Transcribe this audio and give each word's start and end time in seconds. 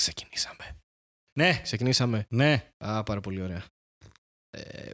Ξεκινήσαμε. 0.00 0.78
Ναι, 1.38 1.60
Ξεκινήσαμε. 1.62 2.26
ναι. 2.28 2.72
Α, 2.78 3.02
πάρα 3.02 3.20
πολύ 3.20 3.42
ωραία. 3.42 3.64
Ε, 4.50 4.90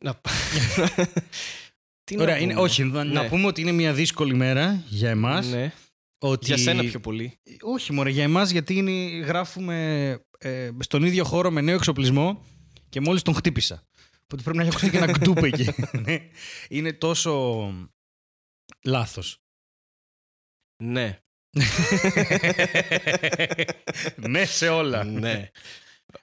να... 0.00 0.20
Τι 2.04 2.16
να 2.16 2.22
Ωραία, 2.22 2.38
είναι, 2.38 2.52
πούμε; 2.52 2.64
όχι, 2.64 2.84
να, 2.84 3.04
να 3.04 3.22
Ναι. 3.22 3.28
πούμε 3.28 3.46
ότι 3.46 3.60
είναι 3.60 3.72
μια 3.72 3.92
δύσκολη 3.94 4.34
μέρα 4.34 4.84
για 4.88 5.10
εμάς. 5.10 5.48
Ναι. 5.48 5.72
Ότι... 6.18 6.46
Για 6.46 6.56
σένα 6.56 6.82
πιο 6.82 7.00
πολύ. 7.00 7.40
Όχι, 7.60 7.92
μωρέ, 7.92 8.10
για 8.10 8.22
εμάς 8.22 8.50
γιατί 8.50 8.74
είναι, 8.74 8.90
γράφουμε 9.18 10.06
ε, 10.38 10.70
στον 10.78 11.02
ίδιο 11.02 11.24
χώρο 11.24 11.50
με 11.50 11.60
νέο 11.60 11.74
εξοπλισμό 11.74 12.44
και 12.88 13.00
μόλις 13.00 13.22
τον 13.22 13.34
χτύπησα. 13.34 13.86
Οπότε 14.22 14.42
πρέπει 14.42 14.56
να 14.56 14.62
έχει 14.62 14.70
ακουστεί 14.70 14.90
και 14.90 14.96
ένα 14.96 15.12
κτούπ 15.12 15.36
εκεί. 15.38 15.66
Ναι. 16.04 16.28
είναι 16.68 16.92
τόσο 16.92 17.72
λάθος. 18.84 19.38
Ναι. 20.82 21.20
ναι 24.28 24.44
σε 24.44 24.68
όλα. 24.68 25.04
ναι. 25.04 25.50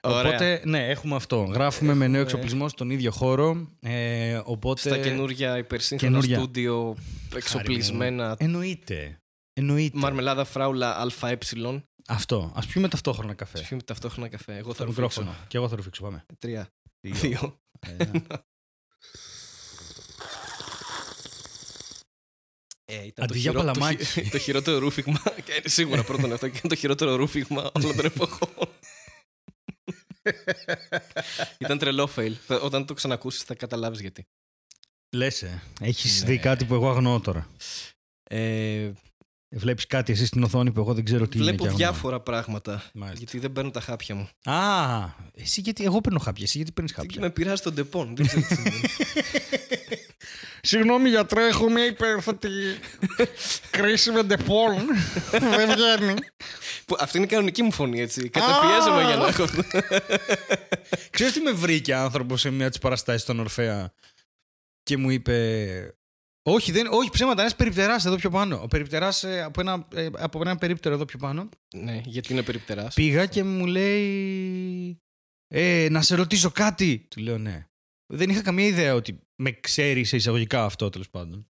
Ωραία. 0.00 0.20
Οπότε, 0.20 0.62
ναι, 0.64 0.88
έχουμε 0.88 1.16
αυτό. 1.16 1.42
Γράφουμε 1.42 1.94
με 1.94 2.06
νέο 2.06 2.20
Έχουμε- 2.20 2.22
εξοπλισμό 2.22 2.68
στον 2.68 2.90
ίδιο 2.90 3.10
χώρο. 3.10 3.68
Ε, 3.80 4.40
οπότε... 4.44 4.80
Στα 4.80 4.98
καινούργια 4.98 5.58
υπερσύγχρονα 5.58 6.14
καινούρια. 6.20 6.38
στούντιο 6.38 6.96
εξοπλισμένα 7.36 8.36
Εννοείται. 8.38 9.18
Εννοείται. 9.52 9.98
μαρμελάδα 9.98 10.44
φράουλα 10.44 10.96
ΑΕ. 11.20 11.38
Αυτό. 12.08 12.52
Α 12.54 12.60
πιούμε 12.66 12.88
ταυτόχρονα 12.88 13.34
καφέ. 13.34 13.58
Ψηφίμε 13.58 13.82
ταυτόχρονα 13.82 14.28
καφέ. 14.28 14.56
Εγώ 14.56 14.72
θα 14.72 14.78
Το 14.78 14.84
ρουφήξω. 14.84 15.20
μικρόφωνο. 15.20 15.36
Και 15.48 15.56
εγώ 15.56 15.68
θα 15.68 15.76
ρουφήξω. 15.76 16.02
Πάμε. 16.02 16.24
Τρία. 16.38 16.68
Δύο. 17.00 17.14
Δύο. 17.14 17.58
Ένα. 17.96 18.22
Ε, 22.90 23.04
ήταν 23.06 23.24
Αντί 23.24 23.38
για 23.38 23.50
χειρό- 23.50 23.64
παλαμάκι. 23.64 23.96
Το, 23.96 24.04
χει- 24.12 24.30
το 24.30 24.38
χειρότερο 24.38 24.78
ρούφιγμα. 24.78 25.22
και 25.44 25.62
σίγουρα 25.68 26.02
πρώτον 26.04 26.32
αυτό 26.32 26.48
και 26.48 26.56
είναι 26.62 26.68
το 26.74 26.74
χειρότερο 26.80 27.16
ρούφιγμα 27.16 27.70
όλων 27.74 27.96
των 27.96 28.04
εποχών. 28.04 28.48
ήταν 31.58 31.78
τρελό 31.78 32.10
fail. 32.16 32.32
Θα- 32.46 32.60
Όταν 32.60 32.86
το 32.86 32.94
ξανακούσεις 32.94 33.42
θα 33.42 33.54
καταλάβεις 33.54 34.00
γιατί. 34.00 34.26
Λες, 35.16 35.42
ε. 35.42 35.62
Έχεις 35.80 36.20
Ναι. 36.20 36.26
δει 36.28 36.38
κάτι 36.38 36.64
που 36.64 36.74
εγώ 36.74 36.90
αγνοώ 36.90 37.20
τώρα. 37.20 37.50
Ε, 38.22 38.90
Βλέπεις 39.50 39.86
κάτι 39.86 40.12
εσύ 40.12 40.26
στην 40.26 40.42
οθόνη 40.42 40.72
που 40.72 40.80
εγώ 40.80 40.94
δεν 40.94 41.04
ξέρω 41.04 41.28
τι 41.28 41.36
είναι. 41.38 41.46
βλέπω 41.46 41.62
και 41.62 41.68
αγνοώ. 41.68 41.86
διάφορα 41.86 42.20
πράγματα. 42.20 42.84
Μάλιστα. 42.94 43.18
Γιατί 43.18 43.38
δεν 43.38 43.52
παίρνω 43.52 43.70
τα 43.70 43.80
χάπια 43.80 44.14
μου. 44.14 44.28
Α, 44.52 45.08
εσύ 45.34 45.60
γιατί. 45.60 45.84
Εγώ 45.84 46.00
παίρνω 46.00 46.18
χάπια. 46.18 46.44
Εσύ 46.44 46.56
γιατί 46.56 46.72
παίρνεις 46.72 46.92
Και 46.92 47.00
χάπια; 47.00 47.20
με 47.20 47.30
πειράζει 47.30 47.62
το 47.62 47.74
ντεπόν. 47.74 48.16
Δεν 48.16 48.26
ξέρω 48.26 48.40
τι 48.46 48.54
συμβαίνει. 48.54 48.80
Συγγνώμη 50.68 51.08
γιατρέ, 51.08 51.46
έχω 51.46 51.70
μια 51.70 51.86
υπέρθετη 51.86 52.48
κρίση 53.70 54.10
με 54.10 54.22
ντεπόν. 54.22 54.86
δεν 55.30 55.70
βγαίνει. 55.74 56.14
Που 56.86 56.96
Αυτή 56.98 57.16
είναι 57.16 57.26
η 57.26 57.28
κανονική 57.28 57.62
μου 57.62 57.72
φωνή, 57.72 58.00
έτσι. 58.00 58.28
Καταπιέζομαι 58.28 59.02
για 59.04 59.16
να 59.16 59.26
έχω. 59.26 59.44
Ξέρεις 61.10 61.32
τι 61.32 61.40
με 61.40 61.50
βρήκε 61.50 61.94
άνθρωπος 61.94 62.40
σε 62.40 62.50
μια 62.50 62.68
τις 62.68 62.78
παραστάσεις 62.78 63.22
στον 63.22 63.40
Ορφέα 63.40 63.92
και 64.82 64.96
μου 64.96 65.10
είπε. 65.10 65.94
Όχι, 66.42 66.72
δεν, 66.72 66.86
όχι 66.90 67.10
ψέματα, 67.10 67.42
ένα 67.42 67.52
περιπτεράς 67.56 68.04
εδώ 68.04 68.16
πιο 68.16 68.30
πάνω. 68.30 68.60
Ο 68.62 68.66
περιπτεράς 68.66 69.24
από, 69.24 69.60
ένα, 69.60 69.86
ε, 69.94 70.08
από 70.18 70.40
ένα 70.40 70.56
περίπτερο 70.56 70.94
εδώ 70.94 71.04
πιο 71.04 71.18
πάνω. 71.18 71.48
ναι, 71.74 72.00
γιατί 72.04 72.32
είναι 72.32 72.42
περιπτεράς. 72.42 72.94
Πήγα 72.94 73.26
και 73.26 73.44
μου 73.44 73.66
λέει. 73.66 75.00
Ε, 75.48 75.88
να 75.90 76.02
σε 76.02 76.14
ρωτήσω 76.14 76.50
κάτι. 76.50 77.06
Του 77.10 77.20
λέω 77.20 77.38
ναι. 77.38 77.66
Δεν 78.06 78.30
είχα 78.30 78.42
καμία 78.42 78.66
ιδέα 78.66 78.94
ότι 78.94 79.27
με 79.38 79.52
ξέρει 79.52 80.04
σε 80.04 80.16
εισαγωγικά 80.16 80.64
αυτό 80.64 80.88
τέλος 80.90 81.08
πάντων. 81.10 81.48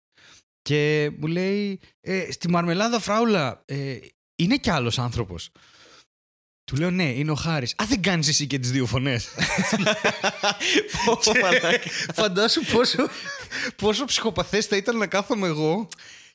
Και 0.63 1.11
μου 1.19 1.27
λέει, 1.27 1.81
ε, 2.01 2.31
στη 2.33 2.49
μαρμελάδα 2.49 3.01
φράουλα, 3.01 3.63
ε, 3.65 3.99
είναι 4.37 4.57
κι 4.57 4.71
άλλος 4.71 4.99
άνθρωπος. 4.99 5.51
Του 6.65 6.77
λέω 6.77 6.91
ναι, 6.91 7.05
είναι 7.11 7.31
ο 7.31 7.35
Χάρης. 7.35 7.73
Α, 7.73 7.85
δεν 7.89 8.03
κάνεις 8.03 8.29
εσύ 8.29 8.47
και 8.47 8.59
τις 8.59 8.71
δύο 8.71 8.87
φωνές. 8.87 9.29
Πω, 11.05 11.19
πω, 11.25 11.33
μαλάκα. 11.41 11.91
Φαντάσου 12.15 12.65
πόσο, 12.65 13.09
πόσο 13.77 14.05
ψυχοπαθές 14.05 14.67
θα 14.67 14.77
ήταν 14.77 14.97
να 14.97 15.07
κάθομαι 15.07 15.47
εγώ 15.47 15.89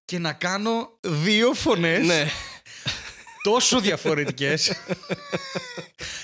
και 0.06 0.20
να 0.20 0.34
κάνω 0.34 0.98
δύο 1.02 1.54
φωνές 1.54 2.06
Ναι. 2.06 2.28
τόσο 3.44 3.80
διαφορετικές 3.80 4.72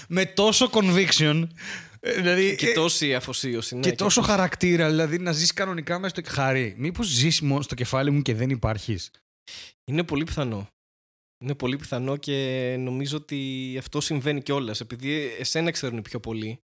με 0.08 0.26
τόσο 0.26 0.70
conviction 0.74 1.44
ε, 1.44 1.48
δηλαδή, 2.02 2.56
Και 2.56 2.68
ε, 2.68 2.74
τόση 2.74 3.16
αφοσίωση. 3.16 3.76
ναι, 3.76 3.82
και 3.82 3.92
τόσο 3.96 4.22
χαρακτήρα 4.22 4.90
δηλαδή 4.90 5.18
να 5.20 5.32
ζεις 5.32 5.54
κανονικά 5.54 6.00
μέσα 6.00 6.16
στο 6.22 6.32
χάρη 6.34 6.74
μήπως 6.78 7.08
ζεις 7.08 7.42
μόνο 7.42 7.62
στο 7.62 7.76
κεφάλι 7.76 8.12
μου 8.12 8.22
και 8.22 8.34
δεν 8.34 8.50
υπάρχεις; 8.50 9.12
Είναι 9.86 10.04
πολύ 10.04 10.24
πιθανό. 10.24 10.68
Είναι 11.44 11.56
πολύ 11.56 11.76
πιθανό 11.76 12.18
και 12.18 12.76
νομίζω 12.80 13.18
ότι 13.18 13.76
αυτό 13.80 14.02
συμβαίνει 14.02 14.42
κιόλας. 14.42 14.80
Επειδή 14.82 15.32
εσένα 15.40 15.72
ξέρουν 15.72 16.02
πιο 16.02 16.20
πολύ, 16.20 16.60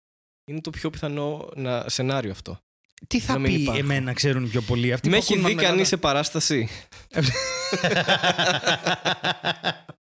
είναι 0.50 0.60
το 0.60 0.70
πιο 0.70 0.90
πιθανό 0.90 1.48
να... 1.56 1.88
σενάριο 1.88 2.30
αυτό. 2.30 2.58
τι 3.06 3.20
θα 3.20 3.32
Να 3.32 3.38
μην 3.38 3.54
πει 3.54 3.60
υπάρχω. 3.60 3.80
εμένα 3.80 4.12
ξέρουν 4.12 4.50
πιο 4.50 4.60
πολύ; 4.62 4.92
Αυτοί 4.92 5.08
Με 5.08 5.16
που 5.16 5.22
έχει 5.22 5.32
ακούν 5.32 5.44
δει 5.46 5.54
μαρμελάδα- 5.54 5.74
κανείς 5.74 5.88
σε 5.88 5.96
παράσταση; 5.96 6.68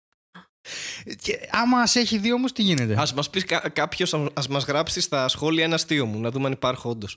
και, 1.23 1.39
άμα 1.51 1.87
σε 1.87 2.01
έχει 2.01 2.19
δει 2.19 2.33
όμως 2.33 2.53
τι 2.53 2.63
γίνεται; 2.63 2.95
Α 2.95 3.07
μας 3.15 3.31
πεις 3.31 3.45
κάποιος, 3.73 4.15
ας 4.35 4.49
μας 4.49 4.65
γράψεις 4.65 5.05
στα 5.05 5.29
σχόλια 5.29 5.65
ένα 5.65 5.75
αστείο 5.75 6.07
μου, 6.07 6.21
να 6.21 6.31
δούμε 6.31 6.47
αν 6.47 6.53
υπάρχω 6.53 6.91
όντως. 6.91 7.17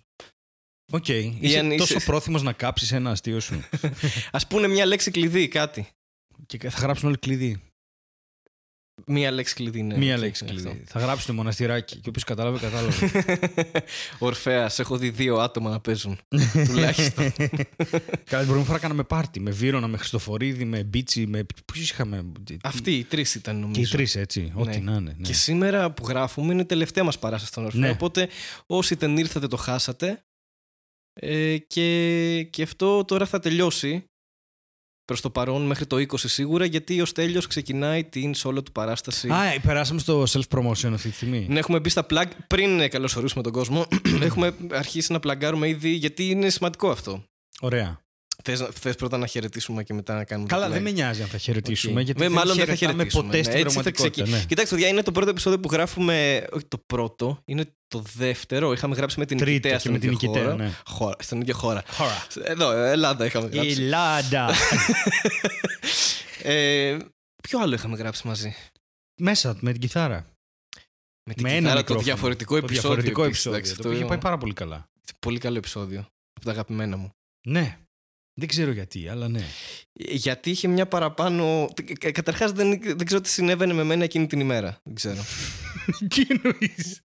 Οκ, 0.91 1.07
είσαι 1.07 1.59
αν 1.59 1.71
είσαι- 1.71 1.77
τόσο 1.93 2.05
πρόθυμος 2.05 2.43
να 2.43 2.53
κάψεις 2.53 2.91
ένα 2.91 3.09
αστείο 3.11 3.39
σου 3.39 3.63
Α 4.31 4.47
πούνε 4.47 4.67
μια 4.67 4.85
λέξη 4.85 5.11
κλειδί, 5.11 5.47
κάτι. 5.47 5.87
και 6.45 6.69
θα 6.69 6.79
γράψουν 6.79 7.07
όλοι 7.07 7.17
κλειδί 7.17 7.61
Μία 9.07 9.31
λέξη 9.31 9.53
κλειδί, 9.53 9.81
ναι. 9.81 9.97
μία 9.97 10.15
οκ, 10.15 10.19
λέξη 10.19 10.45
είναι 10.45 10.53
κλειδί 10.53 10.83
θα 10.85 10.99
γράψουν 10.99 11.35
μοναστηράκι 11.35 11.95
και 11.95 12.09
όποιος 12.09 12.23
κατάλαβε 12.23 12.59
κατάλαβε 12.67 13.11
Ορφαία, 14.19 14.71
έχω 14.77 14.97
δει 14.97 15.09
δύο 15.09 15.35
άτομα 15.35 15.69
να 15.69 15.79
παίζουν. 15.79 16.17
Τουλάχιστον. 16.67 17.33
Καλά, 17.33 17.61
την 17.63 18.27
προηγούμενη 18.29 18.65
φορά 18.65 18.79
κάναμε 18.79 19.03
πάρτι 19.03 19.39
με 19.39 19.51
Βύρονα, 19.51 19.87
με 19.87 19.97
Χριστοφορίδη, 19.97 20.65
με 20.65 20.83
Μπίτσι, 20.83 21.27
με. 21.27 21.43
Πώ 21.43 21.73
είχαμε. 21.79 22.25
Αυτοί 22.63 22.91
οι 22.91 23.03
τρεις 23.03 23.35
ήταν 23.35 23.59
νομίζω. 23.59 23.81
Και 23.81 23.87
οι 23.87 23.89
τρεις, 23.89 24.15
έτσι. 24.15 24.51
Ό,τι 24.55 24.79
να 24.79 24.91
είναι. 24.91 25.15
Ναι. 25.17 25.27
Και 25.27 25.33
σήμερα 25.33 25.91
που 25.91 26.07
γράφουμε 26.07 26.53
είναι 26.53 26.61
η 26.61 26.65
τελευταία 26.65 27.03
μας 27.03 27.19
παράσταση 27.19 27.51
στον 27.51 27.65
Ορφαίο. 27.65 27.81
Ναι. 27.81 27.89
Οπότε 27.89 28.29
όσοι 28.65 28.95
δεν 28.95 29.17
ήρθατε 29.17 29.47
το 29.47 29.57
χάσατε. 29.57 30.23
Ε, 31.15 31.57
και, 31.57 32.47
και 32.49 32.63
αυτό 32.63 33.05
τώρα 33.05 33.25
θα 33.25 33.39
τελειώσει 33.39 34.05
προς 35.05 35.21
το 35.21 35.29
παρόν 35.29 35.61
μέχρι 35.65 35.85
το 35.85 35.95
20 35.97 36.05
σίγουρα 36.15 36.65
γιατί 36.65 37.01
ο 37.01 37.05
Στέλιος 37.05 37.47
ξεκινάει 37.47 38.03
την 38.03 38.33
solo 38.35 38.65
του 38.65 38.71
παράσταση. 38.71 39.29
Α, 39.29 39.59
περάσαμε 39.61 39.99
στο 39.99 40.23
self-promotion 40.29 40.91
αυτή 40.93 41.09
τη 41.09 41.15
στιγμή. 41.15 41.45
Ναι, 41.49 41.59
έχουμε 41.59 41.79
μπει 41.79 41.89
στα 41.89 42.05
plug 42.09 42.25
πριν 42.47 42.89
καλωσορίσουμε 42.89 43.43
τον 43.43 43.51
κόσμο. 43.51 43.85
έχουμε 44.21 44.55
αρχίσει 44.71 45.11
να 45.11 45.19
plugάρουμε 45.19 45.67
ήδη 45.67 45.89
γιατί 45.89 46.29
είναι 46.29 46.49
σημαντικό 46.49 46.89
αυτό. 46.89 47.23
Ωραία. 47.59 48.01
Θες, 48.43 48.59
να- 48.59 48.67
θες 48.79 48.95
πρώτα 48.95 49.17
να 49.17 49.25
χαιρετήσουμε 49.27 49.83
και 49.83 49.93
μετά 49.93 50.15
να 50.15 50.23
κάνουμε 50.23 50.47
το 50.47 50.55
Καλά, 50.55 50.67
plug? 50.67 50.71
δεν 50.71 50.81
με 50.81 50.91
νοιάζει 50.91 51.21
αν 51.21 51.27
θα 51.27 51.37
χαιρετήσουμε. 51.37 51.99
Οκ. 51.99 52.05
Γιατί 52.05 52.19
Με- 52.19 52.25
δεν 52.27 52.35
μάλλον 52.35 52.55
δεν 52.55 52.65
θα 52.65 52.75
χαιρετάμε 52.75 53.03
χαιρετήσουμε. 53.09 53.23
ποτέ 53.25 53.37
ναι. 53.37 53.43
στην 53.43 53.55
Έτσι 53.55 53.75
θα 53.75 53.81
πραγματικότητα. 53.81 54.23
ξεκι- 54.23 54.39
Ναι. 54.41 54.45
Κοιτάξτε, 54.47 54.75
παιδιά, 54.75 54.89
είναι 54.89 55.01
το 55.03 55.11
πρώτο 55.11 55.29
επεισόδιο 55.29 55.59
που 55.59 55.69
γράφουμε. 55.71 56.45
Όχι 56.51 56.65
το 56.67 56.77
πρώτο, 56.85 57.41
είναι 57.45 57.65
το 57.97 58.03
δεύτερο. 58.15 58.73
Είχαμε 58.73 58.95
γράψει 58.95 59.19
με 59.19 59.25
την 59.25 59.37
Τρίτο 59.37 59.51
Νικητέα 59.51 59.71
και 59.73 59.79
στην 59.79 59.91
με 59.91 59.99
την 59.99 60.11
ίδια 60.11 60.27
Νικητέα, 60.27 60.51
χώρα. 60.51 60.63
ναι. 60.63 60.73
χώρα. 60.85 61.15
Στην 61.19 61.41
ίδια 61.41 61.53
χώρα. 61.53 61.83
Χώρα. 61.91 62.27
Εδώ, 62.43 62.71
Ελλάδα 62.71 63.25
είχαμε 63.25 63.47
γράψει. 63.47 63.69
Ελλάδα. 63.69 64.49
ε, 66.43 66.97
ποιο 67.43 67.59
άλλο 67.59 67.73
είχαμε 67.73 67.97
γράψει 67.97 68.27
μαζί; 68.27 68.55
Μέσα 69.21 69.57
με 69.59 69.71
την 69.71 69.81
κιθάρα. 69.81 70.25
Με 71.29 71.33
την 71.33 71.43
Με 71.43 71.49
ένα 71.49 71.59
κιθάρα, 71.59 71.73
το 71.73 71.79
μικρόφωνο. 71.79 72.05
διαφορετικό 72.05 72.59
Το 72.59 72.65
επεισόδιο. 72.65 72.81
διαφορετικό 72.89 73.23
επίσης, 73.23 73.45
επεισόδιο. 73.45 73.59
εντάξει, 73.59 73.81
Το 73.81 73.87
οποίο 73.87 73.99
είχε 73.99 74.07
πάει 74.09 74.17
πάρα 74.17 74.37
πολύ 74.37 74.53
καλά. 74.53 74.85
Πολύ 75.19 75.39
καλό 75.39 75.57
επεισόδιο. 75.57 76.05
Από 76.33 76.45
τα 76.45 76.51
αγαπημένα 76.51 76.97
μου. 76.97 77.09
Ναι. 77.47 77.77
Δεν 78.39 78.47
ξέρω 78.47 78.71
γιατί, 78.71 79.07
αλλά 79.07 79.27
ναι. 79.27 79.43
Ε, 79.93 80.13
Γιατί 80.13 80.49
είχε 80.49 80.67
μια 80.67 80.85
παραπάνω. 80.87 81.69
Καταρχάς 81.99 82.51
δεν, 82.51 82.79
δεν 82.83 83.05
ξέρω 83.05 83.21
τι 83.21 83.29
συνέβαινε 83.29 83.73
με 83.73 83.83
μένα 83.83 84.03
εκείνη 84.03 84.27
την 84.27 84.39
ημέρα. 84.39 84.79
Δεν 84.83 84.95
ξέρω. 84.95 85.25
Τι 86.13 86.25
εννοείς; 86.27 87.01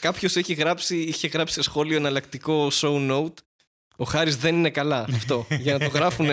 Κάποιος 0.00 0.36
έχει 0.36 0.54
γράψει, 0.54 0.96
είχε 0.96 1.28
γράψει 1.28 1.54
σε 1.54 1.62
σχόλιο 1.62 1.96
εναλλακτικό 1.96 2.70
show 2.72 3.10
note. 3.10 3.34
Ο 3.96 4.04
Χάρης 4.04 4.36
δεν 4.36 4.54
είναι 4.54 4.70
καλά. 4.70 5.06
Αυτό. 5.14 5.46
για 5.60 5.72
να 5.72 5.78
το 5.78 5.88
γράφουν 5.98 6.26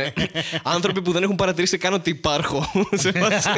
άνθρωποι 0.64 1.02
που 1.02 1.12
δεν 1.12 1.24
έχουν 1.24 1.36
παρατηρήσει 1.36 1.78
καν 1.78 1.94
ότι 1.94 2.10
υπάρχω. 2.10 2.72
σε 2.94 3.12
φάση. 3.12 3.50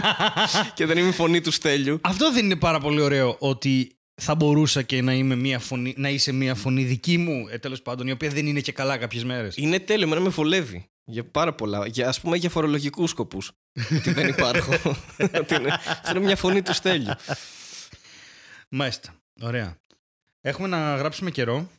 και 0.73 0.85
δεν 0.85 0.97
είμαι 0.97 1.07
η 1.07 1.11
φωνή 1.11 1.41
του 1.41 1.51
Στέλιου. 1.51 1.99
Αυτό 2.01 2.31
δεν 2.31 2.45
είναι 2.45 2.55
πάρα 2.55 2.79
πολύ 2.79 3.01
ωραίο 3.01 3.35
ότι 3.39 3.95
θα 4.21 4.35
μπορούσα 4.35 4.81
και 4.81 5.01
να, 5.01 5.13
είμαι 5.13 5.35
μια 5.35 5.59
φωνή, 5.59 5.93
να 5.97 6.09
είσαι 6.09 6.31
μια 6.31 6.55
φωνή 6.55 6.83
δική 6.83 7.17
μου, 7.17 7.47
ε, 7.51 7.57
τέλος 7.57 7.81
πάντων, 7.81 8.07
η 8.07 8.11
οποία 8.11 8.29
δεν 8.29 8.45
είναι 8.47 8.59
και 8.59 8.71
καλά 8.71 8.97
κάποιες 8.97 9.23
μέρες. 9.23 9.57
Είναι 9.57 9.79
τέλειο, 9.79 10.05
εμένα 10.05 10.21
με 10.21 10.29
βολεύει. 10.29 10.89
Για 11.07 11.25
πάρα 11.29 11.53
πολλά. 11.53 11.87
Για, 11.87 12.07
ας 12.07 12.19
πούμε 12.21 12.37
για 12.37 12.49
φορολογικούς 12.49 13.09
σκοπούς. 13.09 13.51
ότι 13.97 14.11
δεν 14.13 14.27
υπάρχω. 14.27 14.73
Ότι 15.41 15.55
είναι- 15.55 15.73
Αυτό 15.73 16.09
είναι 16.09 16.19
μια 16.19 16.35
φωνή 16.35 16.61
του 16.61 16.73
Στέλιου. 16.73 17.13
Μάλιστα. 18.69 19.15
Ωραία. 19.41 19.77
Έχουμε 20.41 20.67
να 20.67 20.95
γράψουμε 20.95 21.31
καιρό. 21.31 21.69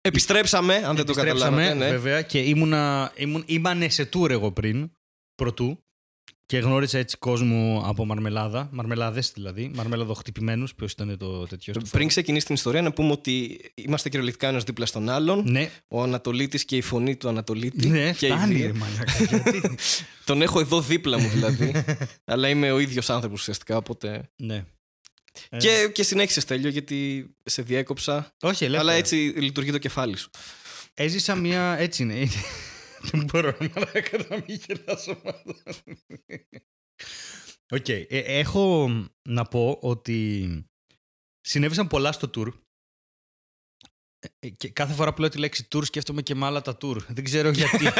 Επιστρέψαμε, 0.00 0.74
αν 0.74 0.96
δεν 0.96 1.04
το 1.06 1.12
Επιστρέψαμε, 1.12 1.56
καταλάβατε. 1.62 1.74
Ναι. 1.74 1.90
βέβαια, 1.90 2.22
και 2.22 2.38
ήμουνα, 2.40 3.12
ήμουν, 3.16 3.44
ήμανε 3.46 3.88
σε 3.88 4.08
tour 4.12 4.30
εγώ 4.30 4.52
πριν, 4.52 4.90
πρωτού. 5.34 5.84
Και 6.50 6.58
γνώρισα 6.58 6.98
έτσι 6.98 7.16
κόσμο 7.16 7.82
από 7.86 8.04
μαρμελάδα, 8.04 8.68
μαρμελάδες 8.72 9.30
δηλαδή, 9.34 9.70
μαρμελαδοχτυπημένους, 9.74 10.74
ποιος 10.74 10.92
ήταν 10.92 11.16
το 11.18 11.46
τέτοιος. 11.46 11.76
στο 11.80 11.96
Πριν 11.96 12.08
ξεκινήσει 12.08 12.46
την 12.46 12.54
ιστορία, 12.54 12.82
να 12.82 12.92
πούμε 12.92 13.12
ότι 13.12 13.60
είμαστε 13.74 14.08
κυριολεκτικά 14.08 14.48
ένας 14.48 14.64
δίπλα 14.64 14.86
στον 14.86 15.08
άλλον. 15.08 15.42
Ναι, 15.50 15.70
Ο 15.88 16.02
Ανατολίτης 16.02 16.64
και 16.64 16.76
η 16.76 16.80
φωνή 16.80 17.16
του 17.16 17.28
Ανατολίτη. 17.28 17.88
ναι, 17.88 18.12
και 18.12 18.26
οι 18.26 18.30
φτάνει 18.30 18.54
δύο. 18.54 18.66
ρε 18.66 18.72
μαλάκα. 18.72 19.24
γιατί; 19.28 19.74
Τον 20.24 20.42
έχω 20.42 20.60
εδώ 20.60 20.80
δίπλα 20.80 21.18
μου 21.18 21.28
δηλαδή. 21.28 21.84
αλλά 22.24 22.48
είμαι 22.48 22.72
ο 22.72 22.78
ίδιος 22.78 23.10
άνθρωπος 23.10 23.40
ουσιαστικά. 23.40 23.76
Οπότε... 23.76 24.30
ναι. 24.36 24.64
Ε, 25.48 25.56
Και, 25.56 25.90
και 25.92 26.02
συνέχισε 26.02 26.44
τέλειο 26.46 26.68
γιατί 26.68 27.30
σε 27.44 27.62
διέκοψα. 27.62 28.32
όχι, 28.40 28.64
ελεύθερα. 28.64 28.90
Αλλά 28.90 28.98
έτσι 28.98 29.14
λειτουργεί 29.16 29.70
το 29.70 29.78
κεφάλι 29.78 30.16
σου. 30.16 30.30
Έζησα 30.94 31.34
μια. 31.34 31.76
Έτσι 31.78 32.02
είναι. 32.02 32.28
Δεν 33.02 33.24
μπορώ 33.24 33.56
μαλάκα 33.74 34.26
να 34.28 34.36
μην 34.36 34.60
γελάσω 34.66 35.20
μάλλον. 35.24 35.62
Οκ. 37.72 37.88
ε, 37.88 38.04
έχω 38.08 38.88
να 39.28 39.44
πω 39.44 39.78
ότι 39.80 40.48
συνέβησαν 41.40 41.86
πολλά 41.86 42.12
στο 42.12 42.30
tour. 42.36 42.52
Ε, 44.38 44.48
Και 44.48 44.68
κάθε 44.68 44.92
φορά 44.94 45.14
που 45.14 45.20
λέω 45.20 45.28
τη 45.28 45.38
λέξη 45.38 45.68
tour 45.74 45.84
σκέφτομαι 45.84 46.22
και 46.22 46.34
μ' 46.34 46.46
άλλα 46.46 46.76
tour. 46.82 46.96
Δεν 47.08 47.24
ξέρω 47.24 47.50
γιατί. 47.50 47.84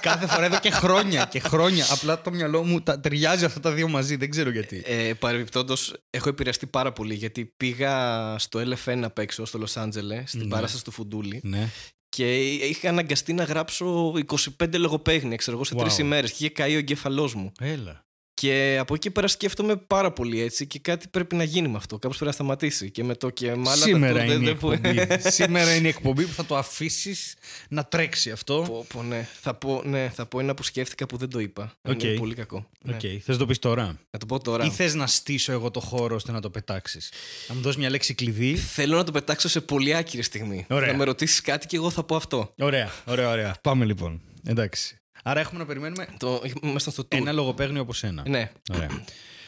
κάθε 0.00 0.26
φορά 0.26 0.44
εδώ 0.44 0.58
και 0.58 0.70
χρόνια 0.70 1.28
και 1.30 1.40
χρόνια. 1.40 1.86
Απλά 1.90 2.20
το 2.22 2.30
μυαλό 2.30 2.64
μου 2.64 2.80
τα, 2.80 3.00
ταιριάζει 3.00 3.44
αυτά 3.44 3.60
τα 3.60 3.72
δύο 3.72 3.88
μαζί. 3.88 4.16
Δεν 4.16 4.30
ξέρω 4.30 4.50
γιατί. 4.50 4.82
Ε, 4.86 5.14
Παρεμπιπτόντως, 5.14 5.94
έχω 6.10 6.28
επηρεαστεί 6.28 6.66
πάρα 6.66 6.92
πολύ 6.92 7.14
γιατί 7.14 7.44
πήγα 7.56 8.34
στο 8.38 8.60
LFN 8.60 9.00
απ' 9.04 9.18
έξω 9.18 9.44
στο 9.44 9.58
Λος 9.58 9.68
Άντζελες, 9.74 10.22
στην 10.26 10.40
Ναι. 10.40 10.48
παράσταση 10.48 10.84
του 10.84 10.90
Φουντούλη 10.90 11.40
Ναι. 11.44 11.70
Και 12.16 12.36
είχα 12.44 12.88
αναγκαστεί 12.88 13.32
να 13.32 13.44
γράψω 13.44 14.12
25 14.60 14.78
λογοπαίγνια, 14.78 15.36
ξέρω 15.36 15.56
εγώ, 15.56 15.64
σε 15.66 15.74
Wow. 15.76 15.78
τρεις 15.84 15.90
ημέρες. 16.04 16.30
Και 16.30 16.36
είχε 16.44 16.52
καεί 16.52 16.74
ο 16.74 16.78
εγκέφαλός 16.78 17.34
μου. 17.34 17.52
Έλα. 17.60 18.04
Και 18.40 18.76
από 18.80 18.94
εκεί 18.94 19.10
πέρα 19.10 19.28
σκέφτομαι 19.28 19.76
πάρα 19.76 20.12
πολύ 20.12 20.40
έτσι 20.40 20.66
και 20.66 20.78
κάτι 20.78 21.08
πρέπει 21.08 21.34
να 21.36 21.44
γίνει 21.44 21.68
με 21.68 21.76
αυτό. 21.76 21.98
Κάπως 21.98 22.16
πρέπει 22.16 22.30
να 22.30 22.36
σταματήσει. 22.36 22.90
Και 22.90 23.04
με 23.04 23.14
το 23.14 23.30
και 23.30 23.46
με 23.46 23.70
άλλα 23.70 23.74
Σήμερα 23.76 24.12
τα 24.14 24.20
tour 24.20 24.24
είναι, 24.24 24.34
η 24.34 24.38
δεν- 24.38 24.58
δεν 24.58 24.98
εκπομπή. 24.98 25.30
Σήμερα 25.38 25.74
είναι 25.74 25.86
η 25.86 25.90
εκπομπή 25.90 26.24
που 26.24 26.32
θα 26.32 26.44
το 26.44 26.56
αφήσεις 26.56 27.34
να 27.68 27.84
τρέξει 27.84 28.30
αυτό. 28.30 28.62
Πω, 28.66 28.86
πω, 28.88 29.02
ναι. 29.02 29.28
Θα 29.40 29.54
πω, 29.54 29.82
ναι, 29.84 30.10
θα 30.14 30.26
πω 30.26 30.40
ένα 30.40 30.54
που 30.54 30.62
σκέφτηκα 30.62 31.06
που 31.06 31.16
δεν 31.16 31.30
το 31.30 31.38
είπα. 31.38 31.72
Οκ. 31.82 32.02
Είναι 32.02 32.14
πολύ 32.14 32.34
κακό. 32.34 32.68
Ναι. 32.82 32.94
Οκ, 32.94 33.00
θες 33.00 33.22
να 33.26 33.36
το 33.36 33.46
πεις 33.46 33.58
τώρα; 33.58 33.98
Να 34.10 34.18
το 34.18 34.26
πω 34.26 34.40
τώρα. 34.40 34.64
Ή 34.64 34.70
θες 34.70 34.94
να 34.94 35.06
στήσω 35.06 35.52
εγώ 35.52 35.70
το 35.70 35.80
χώρο 35.80 36.14
ώστε 36.14 36.32
να 36.32 36.40
το 36.40 36.50
πετάξεις; 36.50 37.12
Να 37.48 37.54
μου 37.54 37.60
δώσεις 37.60 37.78
μια 37.78 37.90
λέξη 37.90 38.14
κλειδί; 38.14 38.56
Θέλω 38.56 38.96
να 38.96 39.04
το 39.04 39.12
πετάξω 39.12 39.48
σε 39.48 39.60
πολύ 39.60 39.94
άκυρη 39.94 40.22
στιγμή. 40.22 40.66
Ωραία. 40.70 40.90
Να 40.92 40.96
με 40.98 41.04
ρωτήσεις 41.04 41.40
κάτι 41.40 41.66
και 41.66 41.76
εγώ 41.76 41.90
θα 41.90 42.02
πω 42.02 42.16
αυτό. 42.16 42.52
Ωραία, 42.58 42.90
ωραία, 43.04 43.30
ωραία. 43.30 43.56
Πάμε 43.62 43.84
λοιπόν. 43.84 44.20
Εντάξει. 44.44 44.98
Άρα 45.26 45.40
έχουμε 45.40 45.58
να 45.58 45.66
περιμένουμε 45.66 46.06
Το, 46.16 46.42
ήμασταν 46.62 46.92
στο 46.92 47.02
tour. 47.02 47.16
ένα 47.16 47.32
λογοπαίγνιο 47.32 47.82
από 47.82 47.92
σένα. 47.92 48.24
Ναι, 48.28 48.50
Ωραία. 48.74 48.88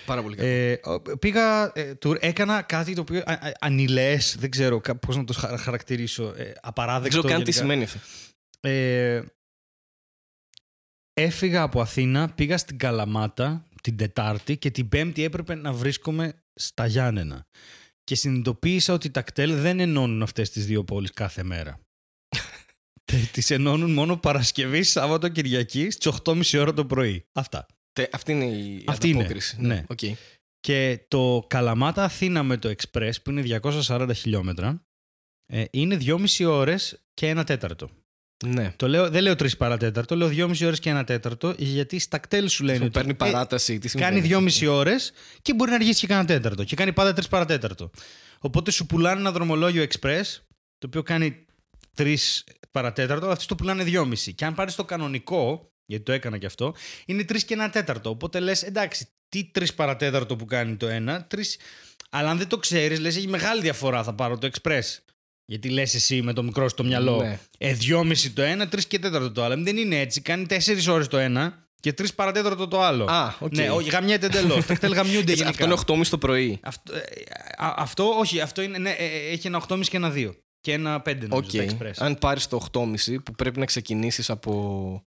πάρα 0.07 0.23
πολύ 0.23 0.37
κακό. 0.37 0.49
Ε, 0.49 0.81
ο- 0.85 1.19
πήγα 1.19 1.73
ε, 1.75 1.93
tour, 2.03 2.17
έκανα 2.21 2.63
κάτι 2.63 2.95
το 2.95 3.01
οποίο 3.01 3.19
α- 3.27 3.33
α- 3.33 3.53
ανηλές, 3.61 4.37
δεν 4.39 4.51
ξέρω 4.51 4.81
κα- 4.81 4.97
πώς 4.97 5.17
να 5.17 5.25
το 5.25 5.33
χαρα- 5.33 5.59
χαρακτηρίσω, 5.59 6.33
ε, 6.37 6.43
δεν 6.45 6.55
απαράδεκτο. 6.63 7.09
ξέρω 7.19 7.35
καν 7.35 7.45
τι 7.45 7.51
γενικά. 7.51 7.61
σημαίνει 7.61 7.83
αυτό. 7.85 7.99
Ε, 8.61 9.23
έφυγα 11.15 11.63
από 11.63 11.81
Αθήνα, 11.81 12.29
πήγα 12.29 12.59
στην 12.59 12.79
Καλαμάτα 12.79 13.65
την 13.83 13.97
Τετάρτη 13.97 14.57
και 14.57 14.71
την 14.71 14.89
Πέμπτη 14.89 15.23
έπρεπε 15.25 15.55
να 15.55 15.73
βρίσκομαι 15.73 16.43
στα 16.55 16.87
Γιάννενα. 16.87 17.47
Και 18.05 18.15
συνειδητοποίησα 18.15 18.93
ότι 18.93 19.11
τα 19.11 19.23
ΚΤΕΛ 19.23 19.55
δεν 19.61 19.81
ενώνουν 19.81 20.23
αυτές 20.23 20.51
τις 20.51 20.67
δύο 20.67 20.85
πόλεις 20.85 21.11
κάθε 21.11 21.43
μέρα. 21.43 21.81
Τις 23.33 23.51
ενώνουν 23.51 23.93
μόνο 23.93 24.17
Παρασκευή, 24.17 24.83
Σάββατο, 24.83 25.29
Κυριακή 25.29 25.91
στις 25.91 26.13
8.30 26.25 26.59
ώρα 26.61 26.75
το 26.75 26.85
πρωί. 26.85 27.25
Αυτά. 27.33 27.67
Τε- 27.93 28.15
αυτή 28.15 28.33
είναι 28.33 28.45
η 28.45 28.85
Αυτή 28.87 29.07
είναι, 29.09 29.17
ανταπόκριση. 29.17 29.57
ναι. 29.61 29.85
Οκ. 29.89 29.99
Και 30.61 31.01
το 31.09 31.45
Καλαμάτα 31.49 32.05
Αθήνα 32.05 32.43
με 32.43 32.57
το 32.57 32.69
Express 32.77 33.11
που 33.25 33.31
είναι 33.31 33.61
240 33.63 34.11
χιλιόμετρα 34.15 34.83
ε, 35.47 35.65
είναι 35.71 35.99
2,5 36.01 36.47
ώρες 36.47 37.03
και 37.15 37.29
ένα 37.29 37.45
τέταρτο. 37.45 37.91
Ναι. 38.47 38.73
Το 38.77 38.89
λέω, 38.89 39.11
δεν 39.11 39.23
λέω 39.23 39.33
3 39.33 39.57
παρά 39.59 39.78
τέταρτο, 39.78 40.17
λέω 40.17 40.29
2,5 40.29 40.65
ώρες 40.67 40.79
και 40.79 40.91
ένα 40.91 41.05
τέταρτο 41.05 41.55
γιατί 41.59 41.99
στα 41.99 42.19
ΚΤΕΛ 42.19 42.49
σου 42.49 42.65
λένε 42.65 42.79
Μου 42.79 42.85
ότι 42.85 42.93
παίρνει 42.93 43.11
ε, 43.11 43.15
παράταση. 43.15 43.79
Τι 43.79 43.89
κάνει 43.99 44.21
συμβαίνει. 44.21 44.53
2,5 44.61 44.69
ώρες 44.71 45.13
και 45.43 45.55
μπορεί 45.55 45.71
να 45.71 45.77
αργήσει 45.77 46.01
και 46.01 46.07
κανένα 46.07 46.27
τέταρτο 46.27 46.65
και 46.65 46.77
κάνει 46.77 46.93
πάντα 46.93 47.23
3 47.23 47.29
παρατέταρτο. 47.31 47.91
Οπότε 48.41 48.71
σου 48.71 48.87
πουλάνε 48.87 49.21
ένα 49.21 49.33
δρομολόγιο 49.33 49.83
Express 49.91 50.23
το 50.79 50.87
οποίο 50.87 51.03
κάνει 51.03 51.45
3 51.99 52.15
παρατέταρτο, 52.71 53.25
αλλά 53.25 53.35
αυτοί 53.35 53.47
το 53.47 53.55
πουλάνε 53.55 53.85
2,5. 53.87 54.33
Και 54.35 54.45
αν 54.45 54.55
πάρεις 54.55 54.75
το 54.75 54.85
κανονικό, 54.85 55.73
γιατί 55.87 56.05
το 56.05 56.13
έκανα 56.13 56.39
και 56.39 56.47
αυτό, 56.47 56.75
είναι 57.07 57.23
3 57.23 57.43
και 57.47 57.55
ένα 57.55 57.71
τέταρτο. 57.71 58.11
Οπότε 58.11 58.41
λες, 58.41 58.63
εντάξει, 58.63 59.09
τι 59.29 59.51
3 59.59 59.65
παρατέταρτο 59.77 60.37
που 60.37 60.45
κάνει 60.45 60.77
το 60.77 60.87
ένα, 60.87 61.27
3. 61.35 61.39
Αλλά 62.11 62.31
αν 62.31 62.39
δεν 62.39 62.49
το 62.49 62.57
ξέρεις, 62.59 63.01
λες, 63.01 63.17
έχει 63.17 63.29
μεγάλη 63.29 63.61
διαφορά. 63.61 64.03
Θα 64.03 64.15
πάρω 64.15 64.39
το 64.39 64.49
Express. 64.53 64.97
Γιατί 65.45 65.69
λες 65.71 65.95
εσύ 65.95 66.23
με 66.23 66.33
το 66.33 66.43
μικρό 66.43 66.69
στο 66.69 66.85
μυαλό. 66.85 67.17
Ναι. 67.17 67.39
Ε, 67.59 67.75
2,5 67.75 68.31
το 68.35 68.43
ένα, 68.43 68.69
3 68.69 68.85
και 68.89 68.99
τέταρτο 68.99 69.33
το 69.33 69.45
άλλο. 69.45 69.63
Δεν 69.63 69.77
είναι 69.77 70.01
έτσι. 70.01 70.21
Κάνει 70.21 70.47
4 70.49 70.57
ώρες 70.89 71.07
το 71.09 71.17
ένα 71.19 71.69
και 71.81 71.95
3 71.99 72.07
παρά 72.15 72.34
τέταρτο 72.34 72.69
το 72.69 72.83
άλλο. 72.83 73.05
Α, 73.05 73.35
οκ. 73.41 73.55
Ναι, 73.57 73.71
όχι, 73.71 73.91
γαμιέται 73.91 74.27
εντελώς. 74.27 74.67
Τα 74.67 74.75
ΚΤΕΛ 74.75 74.93
γαμιούνται 74.93 75.33
Έτσι, 75.33 75.45
γενικά. 75.45 75.73
Αυτό 75.73 75.93
είναι 75.95 76.03
8.30 76.05 76.09
το 76.11 76.19
πρωί. 76.19 76.59
Αυτό, 76.63 76.95
ε, 76.95 77.01
α- 77.57 77.75
αυτό, 77.77 78.05
όχι, 78.19 78.41
αυτό 78.41 78.63
είναι, 78.63 78.79
ναι, 78.79 78.91
ε, 78.91 79.05
ε, 79.05 79.31
έχει 79.33 79.47
ένα 79.47 79.65
8,5 79.69 79.81
και 79.89 79.97
ένα 79.97 80.13
2. 80.15 80.31
Και 80.69 80.75
ένα 80.75 81.03
5 81.09 81.29
νομίζω, 81.29 81.37
Οκ. 81.37 81.51
τα 81.51 81.65
Express. 81.79 81.93
Αν 81.97 82.19
πάρεις 82.19 82.47
το 82.47 82.67
8.30 82.73 83.23
που 83.25 83.33
πρέπει 83.33 83.59
να 83.59 83.65
ξεκινήσεις 83.65 84.31
από. 84.31 85.03